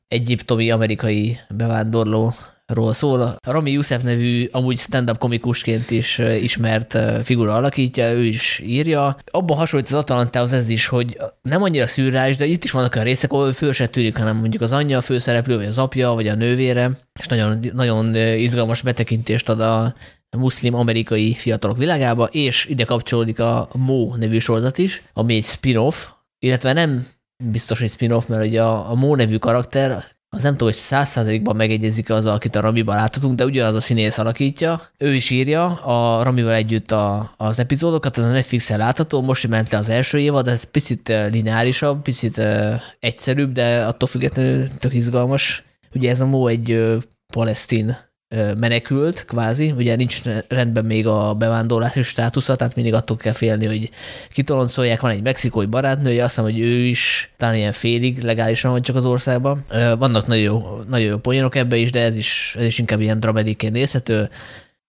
egyiptomi 0.08 0.72
amerikai 0.72 1.40
bevándorló 1.50 2.34
ról 2.74 2.94
szól. 2.94 3.36
Rami 3.48 3.72
Youssef 3.72 4.04
nevű, 4.04 4.48
amúgy 4.52 4.78
stand-up 4.78 5.18
komikusként 5.18 5.92
is 5.92 6.18
ismert 6.18 6.98
figura 7.24 7.56
alakítja, 7.56 8.12
ő 8.12 8.26
is 8.26 8.62
írja. 8.66 9.16
Abban 9.26 9.58
hasonlít 9.58 9.88
az 9.88 9.94
Atalantához 9.94 10.54
ez 10.54 10.70
is, 10.70 10.88
hogy 10.88 11.18
nem 11.42 11.62
annyira 11.62 11.88
szürreális, 11.88 12.38
de 12.38 12.46
itt 12.46 12.64
is 12.64 12.72
vannak 12.72 12.94
olyan 12.94 13.08
részek, 13.08 13.32
ahol 13.32 13.52
föl 13.52 13.74
se 13.74 13.88
tűnik, 13.88 14.18
hanem 14.18 14.38
mondjuk 14.38 14.62
az 14.62 14.72
anyja 14.72 14.98
a 14.98 15.02
főszereplő, 15.02 15.56
vagy 15.56 15.66
az 15.66 15.78
apja, 15.78 16.12
vagy 16.12 16.28
a 16.28 16.36
nővére, 16.36 16.92
és 17.20 17.28
nagyon, 17.28 17.60
nagyon 17.74 18.16
izgalmas 18.16 18.82
betekintést 18.82 19.50
ad 19.50 19.60
a 19.60 19.94
muszlim 20.38 20.74
amerikai 20.74 21.34
fiatalok 21.34 21.78
világába, 21.78 22.26
és 22.26 22.66
ide 22.66 22.84
kapcsolódik 22.84 23.40
a 23.40 23.70
Mo 23.74 24.16
nevű 24.16 24.40
sorozat 24.40 24.78
is, 24.78 25.02
ami 25.14 25.36
egy 25.36 25.44
spin-off, 25.44 26.08
illetve 26.40 26.74
nem 26.74 27.08
biztos, 27.44 27.80
hogy 27.80 27.90
spin-off, 27.90 28.26
mert 28.26 28.46
ugye 28.46 28.64
a, 28.64 28.90
a 28.90 28.96
Mo 28.96 29.16
nevű 29.16 29.38
karakter 29.38 30.04
az 30.36 30.42
nem 30.42 30.52
tudom, 30.52 30.68
hogy 30.68 30.78
száz 30.78 31.10
százalékban 31.10 31.56
megegyezik 31.56 32.10
az, 32.10 32.26
akit 32.26 32.56
a 32.56 32.62
Ramiban 32.62 32.96
láthatunk, 32.96 33.36
de 33.36 33.46
ugyanaz 33.46 33.76
a 33.76 33.82
színész 33.82 34.18
alakítja. 34.18 34.82
Ő 34.98 35.14
is 35.14 35.30
írja 35.30 35.66
a 35.66 36.24
Ramival 36.24 36.54
együtt 36.54 36.92
a, 36.92 37.34
az 37.38 37.60
epizódokat, 37.60 38.18
az 38.18 38.24
a 38.24 38.32
Netflixen 38.32 38.78
látható, 38.78 39.22
most 39.22 39.48
ment 39.48 39.70
le 39.70 39.78
az 39.78 39.90
első 39.90 40.20
évad, 40.20 40.48
ez 40.48 40.64
picit 40.64 41.08
lineárisabb, 41.32 42.02
picit 42.02 42.42
egyszerűbb, 43.00 43.52
de 43.52 43.86
attól 43.86 44.08
függetlenül 44.08 44.68
tök 44.78 44.94
izgalmas. 44.94 45.64
Ugye 45.94 46.10
ez 46.10 46.22
a 46.22 46.26
Mo 46.26 46.48
egy 46.48 46.98
palesztin 47.34 47.98
menekült, 48.58 49.26
kvázi, 49.26 49.72
ugye 49.72 49.96
nincs 49.96 50.22
rendben 50.48 50.86
még 50.86 51.08
a 51.08 51.34
bevándorlási 51.34 52.02
státusza, 52.02 52.56
tehát 52.56 52.76
mindig 52.76 52.94
attól 52.94 53.18
kell 53.18 53.34
félni, 53.34 53.66
hogy 53.66 53.90
kitoloncolják, 54.34 55.02
van 55.02 55.12
egy 55.12 55.22
mexikói 55.22 55.66
barátnője, 55.66 56.24
azt 56.24 56.36
hiszem, 56.36 56.52
hogy 56.52 56.60
ő 56.60 56.78
is 56.78 57.32
talán 57.38 57.56
ilyen 57.56 57.72
félig 57.72 58.22
legálisan 58.24 58.72
van 58.72 58.82
csak 58.82 58.96
az 58.96 59.06
országban. 59.06 59.66
Vannak 59.98 60.28
nagyon 60.28 60.44
jó, 60.44 60.80
nagyon 60.88 61.08
jó 61.08 61.18
poénok 61.18 61.56
ebbe 61.56 61.76
is, 61.76 61.92
de 61.92 62.02
ez 62.02 62.16
is, 62.16 62.56
ez 62.58 62.66
is 62.66 62.78
inkább 62.78 63.02
ilyen 63.02 63.20
dramediként 63.20 63.74
nézhető. 63.74 64.30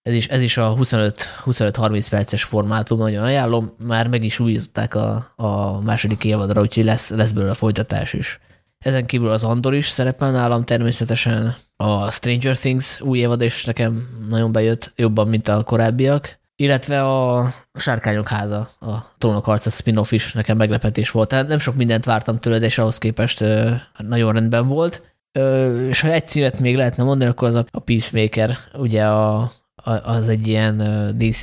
Ez 0.01 0.13
is, 0.13 0.27
ez 0.27 0.41
is 0.41 0.57
a 0.57 0.75
25-30 0.75 2.07
perces 2.09 2.43
formátum, 2.43 2.97
nagyon 2.99 3.23
ajánlom. 3.23 3.73
Már 3.85 4.07
meg 4.07 4.23
is 4.23 4.39
újították 4.39 4.95
a, 4.95 5.33
a 5.35 5.81
második 5.81 6.23
évadra, 6.23 6.61
úgyhogy 6.61 6.83
lesz, 6.83 7.09
lesz 7.09 7.31
belőle 7.31 7.53
folytatás 7.53 8.13
is. 8.13 8.39
Ezen 8.83 9.05
kívül 9.05 9.29
az 9.29 9.43
Andor 9.43 9.73
is 9.73 9.87
szerepel 9.87 10.31
nálam 10.31 10.63
természetesen. 10.63 11.55
A 11.75 12.11
Stranger 12.11 12.57
Things 12.57 13.01
új 13.01 13.19
évad 13.19 13.41
is 13.41 13.65
nekem 13.65 14.07
nagyon 14.29 14.51
bejött, 14.51 14.91
jobban, 14.95 15.27
mint 15.27 15.47
a 15.47 15.63
korábbiak. 15.63 16.39
Illetve 16.55 17.03
a 17.03 17.53
Sárkányok 17.73 18.27
háza, 18.27 18.69
a 18.79 18.93
Trónok 19.17 19.45
harca 19.45 19.69
spin-off 19.69 20.11
is 20.11 20.33
nekem 20.33 20.57
meglepetés 20.57 21.11
volt. 21.11 21.29
Tehát 21.29 21.47
nem 21.47 21.59
sok 21.59 21.75
mindent 21.75 22.05
vártam 22.05 22.37
tőle, 22.37 22.59
de 22.59 22.65
és 22.65 22.77
ahhoz 22.77 22.97
képest 22.97 23.43
nagyon 23.97 24.33
rendben 24.33 24.67
volt. 24.67 25.01
És 25.89 26.01
ha 26.01 26.11
egy 26.11 26.27
címet 26.27 26.59
még 26.59 26.75
lehetne 26.75 27.03
mondani, 27.03 27.29
akkor 27.29 27.47
az 27.47 27.55
a 27.55 27.79
Peacemaker, 27.79 28.57
ugye 28.73 29.05
a, 29.05 29.51
az 29.83 30.27
egy 30.27 30.47
ilyen 30.47 30.77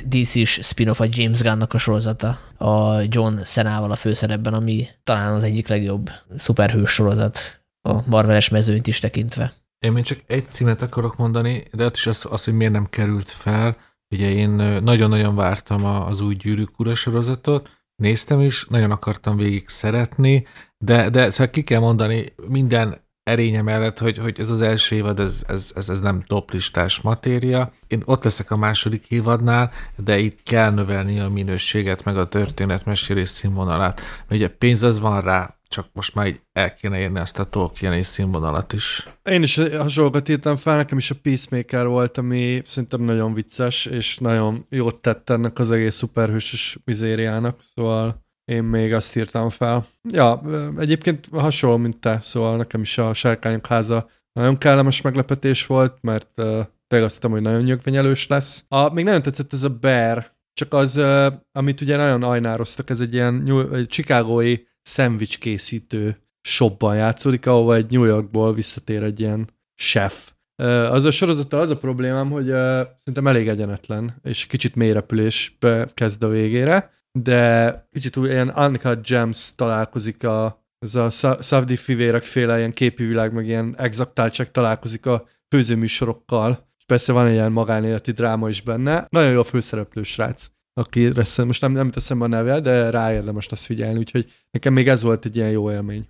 DC-s 0.07 0.59
spin-off 0.61 0.99
a 0.99 1.07
James 1.09 1.41
Gunn-nak 1.41 1.73
a 1.73 1.77
sorozata, 1.77 2.37
a 2.57 3.01
John 3.07 3.43
Senával 3.43 3.91
a 3.91 3.95
főszerepben, 3.95 4.53
ami 4.53 4.87
talán 5.03 5.33
az 5.33 5.43
egyik 5.43 5.67
legjobb 5.67 6.09
szuperhős 6.35 6.89
sorozat 6.89 7.39
a 7.81 8.09
Marveles 8.09 8.49
mezőnyt 8.49 8.87
is 8.87 8.99
tekintve. 8.99 9.53
Én 9.79 9.91
még 9.91 10.03
csak 10.03 10.19
egy 10.27 10.45
címet 10.45 10.81
akarok 10.81 11.17
mondani, 11.17 11.63
de 11.71 11.85
ott 11.85 11.95
is 11.95 12.07
az, 12.07 12.25
az 12.29 12.43
hogy 12.43 12.53
miért 12.53 12.73
nem 12.73 12.89
került 12.89 13.29
fel. 13.29 13.77
Ugye 14.09 14.29
én 14.29 14.49
nagyon-nagyon 14.83 15.35
vártam 15.35 15.85
az 15.85 16.21
új 16.21 16.33
Gyűrűk 16.33 16.79
Ura 16.79 16.95
sorozatot, 16.95 17.69
néztem 17.95 18.39
is, 18.39 18.65
nagyon 18.69 18.91
akartam 18.91 19.37
végig 19.37 19.67
szeretni, 19.67 20.45
de, 20.77 21.09
de 21.09 21.29
szóval 21.29 21.49
ki 21.49 21.63
kell 21.63 21.79
mondani, 21.79 22.33
minden 22.47 23.01
erénye 23.23 23.61
mellett, 23.61 23.99
hogy, 23.99 24.17
hogy 24.17 24.39
ez 24.39 24.49
az 24.49 24.61
első 24.61 24.95
évad, 24.95 25.19
ez, 25.19 25.41
ez, 25.47 25.71
ez, 25.75 25.89
ez 25.89 25.99
nem 25.99 26.23
toplistás 26.23 27.01
matéria. 27.01 27.73
Én 27.87 28.01
ott 28.05 28.23
leszek 28.23 28.51
a 28.51 28.57
második 28.57 29.11
évadnál, 29.11 29.71
de 29.95 30.17
itt 30.17 30.43
kell 30.43 30.71
növelni 30.71 31.19
a 31.19 31.29
minőséget, 31.29 32.03
meg 32.03 32.17
a 32.17 32.27
történetmesélés 32.27 33.29
színvonalát. 33.29 34.01
Mert 34.27 34.41
ugye 34.41 34.47
pénz 34.47 34.83
az 34.83 34.99
van 34.99 35.21
rá, 35.21 35.55
csak 35.71 35.87
most 35.93 36.15
már 36.15 36.27
így 36.27 36.41
el 36.53 36.73
kéne 36.73 36.99
érni 36.99 37.19
azt 37.19 37.39
a 37.39 37.43
tolkien 37.43 38.03
színvonalat 38.03 38.73
is. 38.73 39.07
Én 39.23 39.43
is 39.43 39.55
hasonlókat 39.55 40.29
írtam 40.29 40.55
fel, 40.55 40.75
nekem 40.75 40.97
is 40.97 41.11
a 41.11 41.15
Peacemaker 41.21 41.87
volt, 41.87 42.17
ami 42.17 42.61
szerintem 42.63 43.01
nagyon 43.01 43.33
vicces, 43.33 43.85
és 43.85 44.17
nagyon 44.17 44.65
jót 44.69 45.01
tett 45.01 45.29
ennek 45.29 45.59
az 45.59 45.71
egész 45.71 45.95
szuperhősös 45.95 46.77
mizériának, 46.85 47.59
szóval 47.75 48.25
én 48.51 48.63
még 48.63 48.93
azt 48.93 49.15
írtam 49.15 49.49
fel. 49.49 49.85
Ja, 50.13 50.41
egyébként 50.77 51.27
hasonló, 51.31 51.77
mint 51.77 51.99
te, 51.99 52.19
szóval 52.21 52.57
nekem 52.57 52.81
is 52.81 52.97
a 52.97 53.13
Sárkányok 53.13 53.67
háza 53.67 54.07
nagyon 54.33 54.57
kellemes 54.57 55.01
meglepetés 55.01 55.65
volt, 55.65 55.97
mert 56.01 56.29
uh, 56.37 56.45
tényleg 56.87 57.09
azt 57.09 57.23
hogy 57.23 57.41
nagyon 57.41 57.61
nyögvenyelős 57.61 58.27
lesz. 58.27 58.65
A, 58.67 58.93
még 58.93 59.05
nagyon 59.05 59.21
tetszett 59.21 59.53
ez 59.53 59.63
a 59.63 59.69
Bear, 59.69 60.31
csak 60.53 60.73
az, 60.73 60.97
uh, 60.97 61.33
amit 61.51 61.81
ugye 61.81 61.95
nagyon 61.95 62.23
ajnároztak, 62.23 62.89
ez 62.89 62.99
egy 62.99 63.13
ilyen 63.13 63.67
egy 63.73 63.87
chicagói 63.87 64.57
szendvics 64.81 65.39
készítő 65.39 66.17
shopban 66.47 66.95
játszódik, 66.95 67.47
ahova 67.47 67.75
egy 67.75 67.91
New 67.91 68.03
Yorkból 68.03 68.53
visszatér 68.53 69.03
egy 69.03 69.19
ilyen 69.19 69.49
chef. 69.81 70.31
Uh, 70.63 70.67
az 70.93 71.05
a 71.05 71.11
sorozattal 71.11 71.59
az 71.59 71.69
a 71.69 71.77
problémám, 71.77 72.29
hogy 72.29 72.49
uh, 72.49 72.81
szerintem 72.97 73.27
elég 73.27 73.47
egyenetlen, 73.47 74.19
és 74.23 74.45
kicsit 74.45 74.75
mélyrepülésbe 74.75 75.87
kezd 75.93 76.23
a 76.23 76.27
végére, 76.27 76.99
de 77.19 77.87
kicsit 77.91 78.17
úgy 78.17 78.29
ilyen 78.29 78.49
Annika 78.49 78.99
James 79.01 79.55
találkozik 79.55 80.23
a, 80.23 80.65
ez 80.79 80.95
a 80.95 81.09
Szavdi 81.39 81.75
fivérek 81.75 82.23
féle 82.23 82.57
ilyen 82.57 82.73
képi 82.73 83.03
világ, 83.05 83.33
meg 83.33 83.47
ilyen 83.47 83.75
exaktáltság 83.77 84.51
találkozik 84.51 85.05
a 85.05 85.25
főzőműsorokkal, 85.55 86.69
és 86.77 86.83
persze 86.85 87.11
van 87.11 87.25
egy 87.25 87.33
ilyen 87.33 87.51
magánéleti 87.51 88.11
dráma 88.11 88.49
is 88.49 88.61
benne. 88.61 89.05
Nagyon 89.09 89.31
jó 89.31 89.39
a 89.39 89.43
főszereplő 89.43 90.03
srác, 90.03 90.45
aki 90.73 91.11
most 91.45 91.61
nem, 91.61 91.71
nem 91.71 91.91
teszem 91.91 92.21
a 92.21 92.27
neve, 92.27 92.59
de 92.59 92.89
rá 92.89 93.13
érdemes 93.13 93.47
azt 93.47 93.65
figyelni, 93.65 93.97
úgyhogy 93.99 94.31
nekem 94.51 94.73
még 94.73 94.87
ez 94.87 95.01
volt 95.01 95.25
egy 95.25 95.35
ilyen 95.35 95.49
jó 95.49 95.71
élmény. 95.71 96.07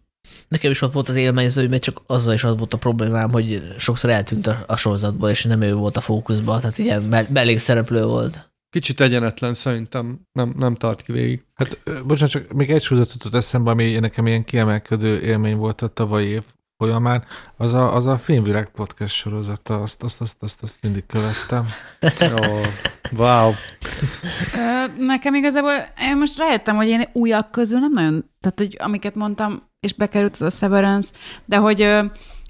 Nekem 0.47 0.71
is 0.71 0.81
ott 0.81 0.91
volt 0.91 1.09
az 1.09 1.15
élményző, 1.15 1.67
mert 1.67 1.81
csak 1.81 2.01
azzal 2.07 2.33
is 2.33 2.43
az 2.43 2.57
volt 2.57 2.73
a 2.73 2.77
problémám, 2.77 3.31
hogy 3.31 3.73
sokszor 3.77 4.09
eltűnt 4.09 4.47
a, 4.47 4.63
a 4.67 4.77
sorozatból, 4.77 5.29
és 5.29 5.43
nem 5.43 5.61
ő 5.61 5.73
volt 5.73 5.97
a 5.97 6.01
fókuszban, 6.01 6.59
tehát 6.59 6.77
ilyen 6.77 7.27
belég 7.29 7.59
szereplő 7.59 8.03
volt. 8.03 8.50
Kicsit 8.71 9.01
egyenetlen 9.01 9.53
szerintem, 9.53 10.19
nem, 10.31 10.53
nem 10.57 10.75
tart 10.75 11.01
ki 11.01 11.11
végig. 11.11 11.45
Hát 11.53 11.79
bocsánat, 12.05 12.31
csak 12.31 12.51
még 12.51 12.71
egy 12.71 12.81
sorozatot 12.81 13.33
eszembe, 13.33 13.71
ami 13.71 13.99
nekem 13.99 14.27
ilyen 14.27 14.43
kiemelkedő 14.43 15.21
élmény 15.21 15.57
volt 15.57 15.81
a 15.81 15.87
tavalyi 15.87 16.27
év 16.27 16.43
folyamán, 16.77 17.25
az 17.57 17.73
a, 17.73 17.95
az 17.95 18.05
a 18.05 18.17
Filmvilág 18.17 18.69
podcast 18.69 19.15
sorozata, 19.15 19.81
azt, 19.81 20.03
azt, 20.03 20.21
azt, 20.21 20.43
azt, 20.43 20.63
azt 20.63 20.77
mindig 20.81 21.05
követtem. 21.05 21.65
oh, 22.21 22.65
wow. 23.17 23.51
Nekem 24.97 25.33
igazából, 25.33 25.93
én 26.01 26.17
most 26.17 26.37
rájöttem, 26.37 26.75
hogy 26.75 26.87
én 26.87 27.09
újak 27.13 27.51
közül 27.51 27.79
nem 27.79 27.91
nagyon, 27.91 28.31
tehát 28.39 28.59
hogy 28.59 28.77
amiket 28.79 29.15
mondtam, 29.15 29.69
és 29.79 29.93
bekerült 29.93 30.33
az 30.33 30.41
a 30.41 30.49
Severance, 30.49 31.13
de 31.45 31.57
hogy 31.57 31.89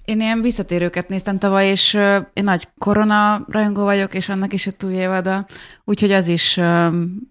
én 0.06 0.22
ilyen 0.22 0.41
visszatérőket 0.41 1.10
néztem 1.10 1.38
tavaly, 1.38 1.69
és 1.69 1.94
uh, 1.94 2.26
én 2.34 2.44
nagy 2.44 2.68
korona 2.78 3.45
rajongó 3.48 3.84
vagyok, 3.84 4.14
és 4.14 4.30
annak 4.30 4.53
is 4.53 4.68
a 4.68 4.72
túl 4.72 4.91
évada, 4.91 5.45
úgyhogy 5.84 6.11
az 6.11 6.28
is 6.28 6.56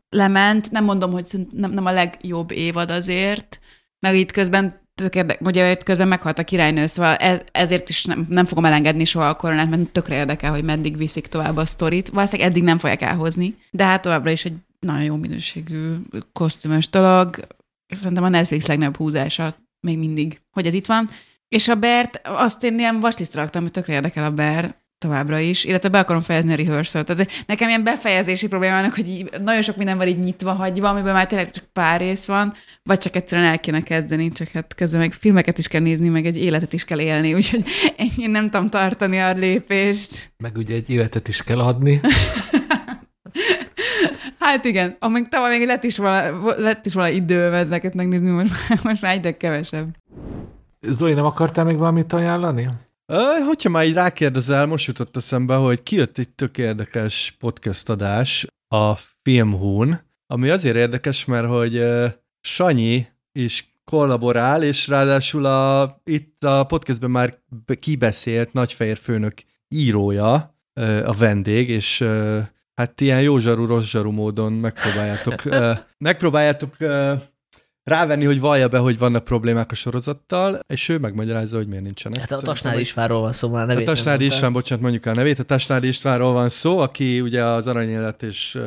lement. 0.09 0.71
Nem 0.71 0.85
mondom, 0.85 1.13
hogy 1.13 1.31
nem, 1.53 1.71
nem 1.71 1.87
a 1.87 1.93
legjobb 1.93 2.51
évad 2.51 2.91
azért, 2.91 3.61
meg 3.99 4.17
itt 4.17 4.33
közben 4.33 4.81
tök 4.95 5.15
érdek, 5.15 5.41
ugye 5.41 5.71
itt 5.71 5.83
közben 5.83 6.09
meghalt 6.09 6.39
a 6.39 6.45
királynő, 6.45 6.87
szóval 6.87 7.15
ez, 7.15 7.41
ezért 7.53 7.89
is 7.89 8.05
nem, 8.05 8.27
nem 8.29 8.45
fogom 8.45 8.65
elengedni 8.65 9.05
soha 9.05 9.29
a 9.29 9.35
koronát, 9.35 9.71
mert 9.71 9.91
tökre 9.91 10.17
érdekel, 10.17 10.51
hogy 10.51 10.65
meddig 10.65 10.97
viszik 10.97 11.27
tovább 11.27 11.57
a 11.57 11.67
sztorit. 11.67 12.09
Valószínűleg 12.09 12.51
eddig 12.51 12.63
nem 12.63 12.79
fogják 12.79 13.03
elhozni, 13.03 13.57
de 13.71 13.85
hát 13.85 14.03
továbbra 14.03 14.31
is 14.31 14.45
egy 14.45 14.55
nagyon 14.79 15.03
jó 15.03 15.17
minőségű 15.17 15.95
kosztümös 16.33 16.89
dolog. 16.89 17.47
Szerintem 17.87 18.25
a 18.25 18.29
Netflix 18.29 18.67
legnagyobb 18.67 18.97
húzása 18.97 19.55
még 19.81 19.99
mindig, 19.99 20.41
hogy 20.51 20.67
ez 20.67 20.75
itt 20.75 20.87
van. 20.87 21.09
És 21.51 21.69
a 21.69 21.75
Bert, 21.75 22.21
azt 22.23 22.65
én 22.65 22.79
ilyen 22.79 23.01
vaslisztra 23.01 23.41
raktam, 23.41 23.63
hogy 23.63 23.71
tökre 23.71 23.93
érdekel 23.93 24.25
a 24.25 24.31
Bear 24.31 24.75
továbbra 24.99 25.39
is, 25.39 25.65
illetve 25.65 25.89
be 25.89 25.99
akarom 25.99 26.23
fejezni 26.23 26.53
a 26.53 26.57
rehearsal. 26.57 27.05
Tehát 27.05 27.31
nekem 27.47 27.69
ilyen 27.69 27.85
befejezési 27.85 28.49
problémának, 28.49 28.95
hogy 28.95 29.09
így, 29.09 29.31
nagyon 29.39 29.63
sok 29.63 29.77
minden 29.77 29.97
van 29.97 30.07
így 30.07 30.19
nyitva 30.19 30.53
hagyva, 30.53 30.89
amiben 30.89 31.13
már 31.13 31.27
tényleg 31.27 31.51
csak 31.51 31.65
pár 31.73 32.01
rész 32.01 32.27
van, 32.27 32.55
vagy 32.83 32.99
csak 32.99 33.17
egyszerűen 33.17 33.49
el 33.49 33.59
kéne 33.59 33.83
kezdeni, 33.83 34.33
csak 34.33 34.49
hát 34.49 34.75
közben 34.75 35.01
meg 35.01 35.13
filmeket 35.13 35.59
is 35.59 35.69
kell 35.69 35.81
nézni, 35.81 36.09
meg 36.09 36.27
egy 36.27 36.37
életet 36.37 36.73
is 36.73 36.85
kell 36.85 37.01
élni, 37.01 37.35
úgyhogy 37.35 37.65
én 38.17 38.31
nem 38.31 38.51
tudom 38.51 38.69
tartani 38.69 39.21
a 39.21 39.33
lépést. 39.33 40.33
Meg 40.37 40.57
ugye 40.57 40.75
egy 40.75 40.91
életet 40.91 41.29
is 41.29 41.43
kell 41.43 41.61
adni. 41.61 42.01
Hát 44.39 44.65
igen, 44.65 44.97
amíg 44.99 45.29
tavaly 45.29 45.59
még 45.59 45.67
lett 45.67 45.85
is 45.85 45.97
vala, 45.97 46.55
lett 46.57 46.87
is 46.87 46.95
vala 46.95 47.09
idő 47.09 47.55
ezeket 47.55 47.95
megnézni, 47.95 48.31
most, 48.31 48.53
most 48.83 49.03
már 49.03 49.15
egyre 49.15 49.37
kevesebb. 49.37 49.97
Zoli, 50.89 51.13
nem 51.13 51.25
akartál 51.25 51.65
még 51.65 51.77
valamit 51.77 52.13
ajánlani? 52.13 52.71
Hogyha 53.47 53.71
már 53.71 53.87
így 53.87 53.95
rákérdezel, 53.95 54.67
most 54.67 54.87
jutott 54.87 55.17
eszembe, 55.17 55.55
hogy 55.55 55.83
kijött 55.83 56.19
egy 56.19 56.29
tök 56.29 56.59
érdekes 56.59 57.37
podcast 57.39 57.89
adás 57.89 58.47
a 58.69 58.95
Filmhún, 59.23 60.01
ami 60.27 60.49
azért 60.49 60.77
érdekes, 60.77 61.25
mert 61.25 61.47
hogy 61.47 61.85
Sanyi 62.41 63.07
is 63.33 63.75
kollaborál, 63.85 64.63
és 64.63 64.89
ráadásul 64.89 65.45
a, 65.45 66.01
itt 66.05 66.45
a 66.45 66.65
podcastben 66.65 67.11
már 67.11 67.39
kibeszélt 67.81 68.53
nagyfehér 68.53 68.97
főnök 68.97 69.35
írója 69.69 70.55
a 71.05 71.13
vendég, 71.13 71.69
és 71.69 72.05
hát 72.75 73.01
ilyen 73.01 73.23
jó 73.23 73.39
zsaru, 73.39 73.67
rossz 73.67 73.89
zsaru 73.89 74.11
módon 74.11 74.53
megpróbáljátok, 74.53 75.43
megpróbáljátok 76.09 76.77
rávenni, 77.91 78.25
hogy 78.25 78.41
vallja 78.41 78.69
be, 78.69 78.79
hogy 78.79 78.99
vannak 78.99 79.25
problémák 79.25 79.71
a 79.71 79.75
sorozattal, 79.75 80.59
és 80.67 80.89
ő 80.89 80.99
megmagyarázza, 80.99 81.57
hogy 81.57 81.67
miért 81.67 81.83
nincsenek. 81.83 82.21
Hát 82.21 82.33
a 82.33 82.39
Tasnádi 82.39 82.81
Istvánról 82.81 83.21
van 83.21 83.33
szó, 83.33 83.49
már 83.49 83.67
nevét 83.67 83.89
A 83.89 83.91
Tasnádi 83.91 84.25
István, 84.25 84.53
bocsánat, 84.53 84.83
mondjuk 84.83 85.07
a 85.07 85.15
nevét. 85.15 85.39
A 85.39 85.43
Tasnádi 85.43 85.89
Istvánról 85.89 86.33
van 86.33 86.49
szó, 86.49 86.79
aki 86.79 87.21
ugye 87.21 87.45
az 87.45 87.67
aranyélet 87.67 88.23
és 88.23 88.59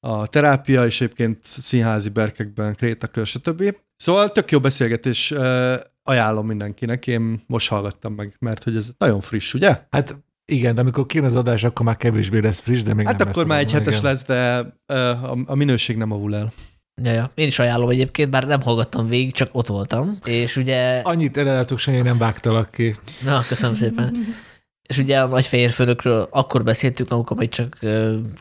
a 0.00 0.26
terápia, 0.26 0.84
és 0.84 1.00
egyébként 1.00 1.40
színházi 1.42 2.08
berkekben, 2.08 2.74
krétakör, 2.74 3.26
stb. 3.26 3.76
Szóval 3.96 4.32
tök 4.32 4.50
jó 4.50 4.60
beszélgetés, 4.60 5.34
ajánlom 6.02 6.46
mindenkinek, 6.46 7.06
én 7.06 7.42
most 7.46 7.68
hallgattam 7.68 8.12
meg, 8.14 8.36
mert 8.38 8.62
hogy 8.62 8.76
ez 8.76 8.90
nagyon 8.98 9.20
friss, 9.20 9.54
ugye? 9.54 9.80
Hát 9.90 10.16
igen, 10.44 10.74
de 10.74 10.80
amikor 10.80 11.06
kijön 11.06 11.26
az 11.26 11.36
adás, 11.36 11.64
akkor 11.64 11.86
már 11.86 11.96
kevésbé 11.96 12.38
lesz 12.38 12.60
friss, 12.60 12.82
de 12.82 12.94
még 12.94 13.06
hát 13.06 13.18
nem 13.18 13.28
akkor 13.28 13.46
már 13.46 13.60
egy 13.60 13.72
hetes 13.72 13.98
igen. 13.98 14.10
lesz, 14.10 14.24
de 14.24 14.66
a 15.46 15.54
minőség 15.54 15.96
nem 15.96 16.10
avul 16.10 16.36
el. 16.36 16.52
Ja, 17.02 17.12
ja. 17.12 17.30
Én 17.34 17.46
is 17.46 17.58
ajánlom 17.58 17.88
egyébként, 17.88 18.30
bár 18.30 18.46
nem 18.46 18.62
hallgattam 18.62 19.08
végig, 19.08 19.32
csak 19.32 19.48
ott 19.52 19.66
voltam, 19.66 20.18
és 20.24 20.56
ugye... 20.56 21.00
Annyit 21.00 21.36
eredetuk, 21.36 21.78
semmi 21.78 22.00
nem 22.00 22.18
vágtalak 22.18 22.70
ki. 22.70 22.96
Na, 23.22 23.42
köszönöm 23.48 23.74
szépen. 23.74 24.16
És 24.88 24.98
ugye 24.98 25.20
a 25.20 25.26
nagy 25.26 25.46
fehér 25.46 25.70
főnökről 25.70 26.28
akkor 26.30 26.64
beszéltünk, 26.64 27.10
amikor 27.10 27.36
még 27.36 27.48
csak 27.48 27.78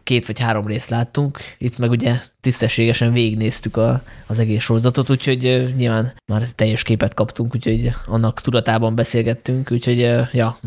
két 0.03 0.25
vagy 0.25 0.39
három 0.39 0.67
részt 0.67 0.89
láttunk, 0.89 1.39
itt 1.57 1.77
meg 1.77 1.89
ugye 1.89 2.19
tisztességesen 2.41 3.13
végignéztük 3.13 3.77
a, 3.77 4.03
az 4.27 4.39
egész 4.39 4.63
sorozatot, 4.63 5.09
úgyhogy 5.09 5.73
nyilván 5.75 6.13
már 6.25 6.43
teljes 6.55 6.83
képet 6.83 7.13
kaptunk, 7.13 7.55
úgyhogy 7.55 7.91
annak 8.05 8.41
tudatában 8.41 8.95
beszélgettünk, 8.95 9.71
úgyhogy 9.71 9.99
ja, 10.33 10.57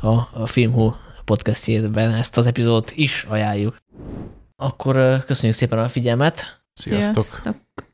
a, 0.00 0.08
a 0.32 0.46
Filmhú 0.46 0.94
podcastjében 1.24 2.12
ezt 2.12 2.36
az 2.36 2.46
epizódot 2.46 2.92
is 2.94 3.26
ajánljuk. 3.28 3.76
Akkor 4.56 5.24
köszönjük 5.24 5.56
szépen 5.56 5.78
a 5.78 5.88
figyelmet. 5.88 6.59
Sziasztok! 6.74 7.26
Sziasztok. 7.26 7.89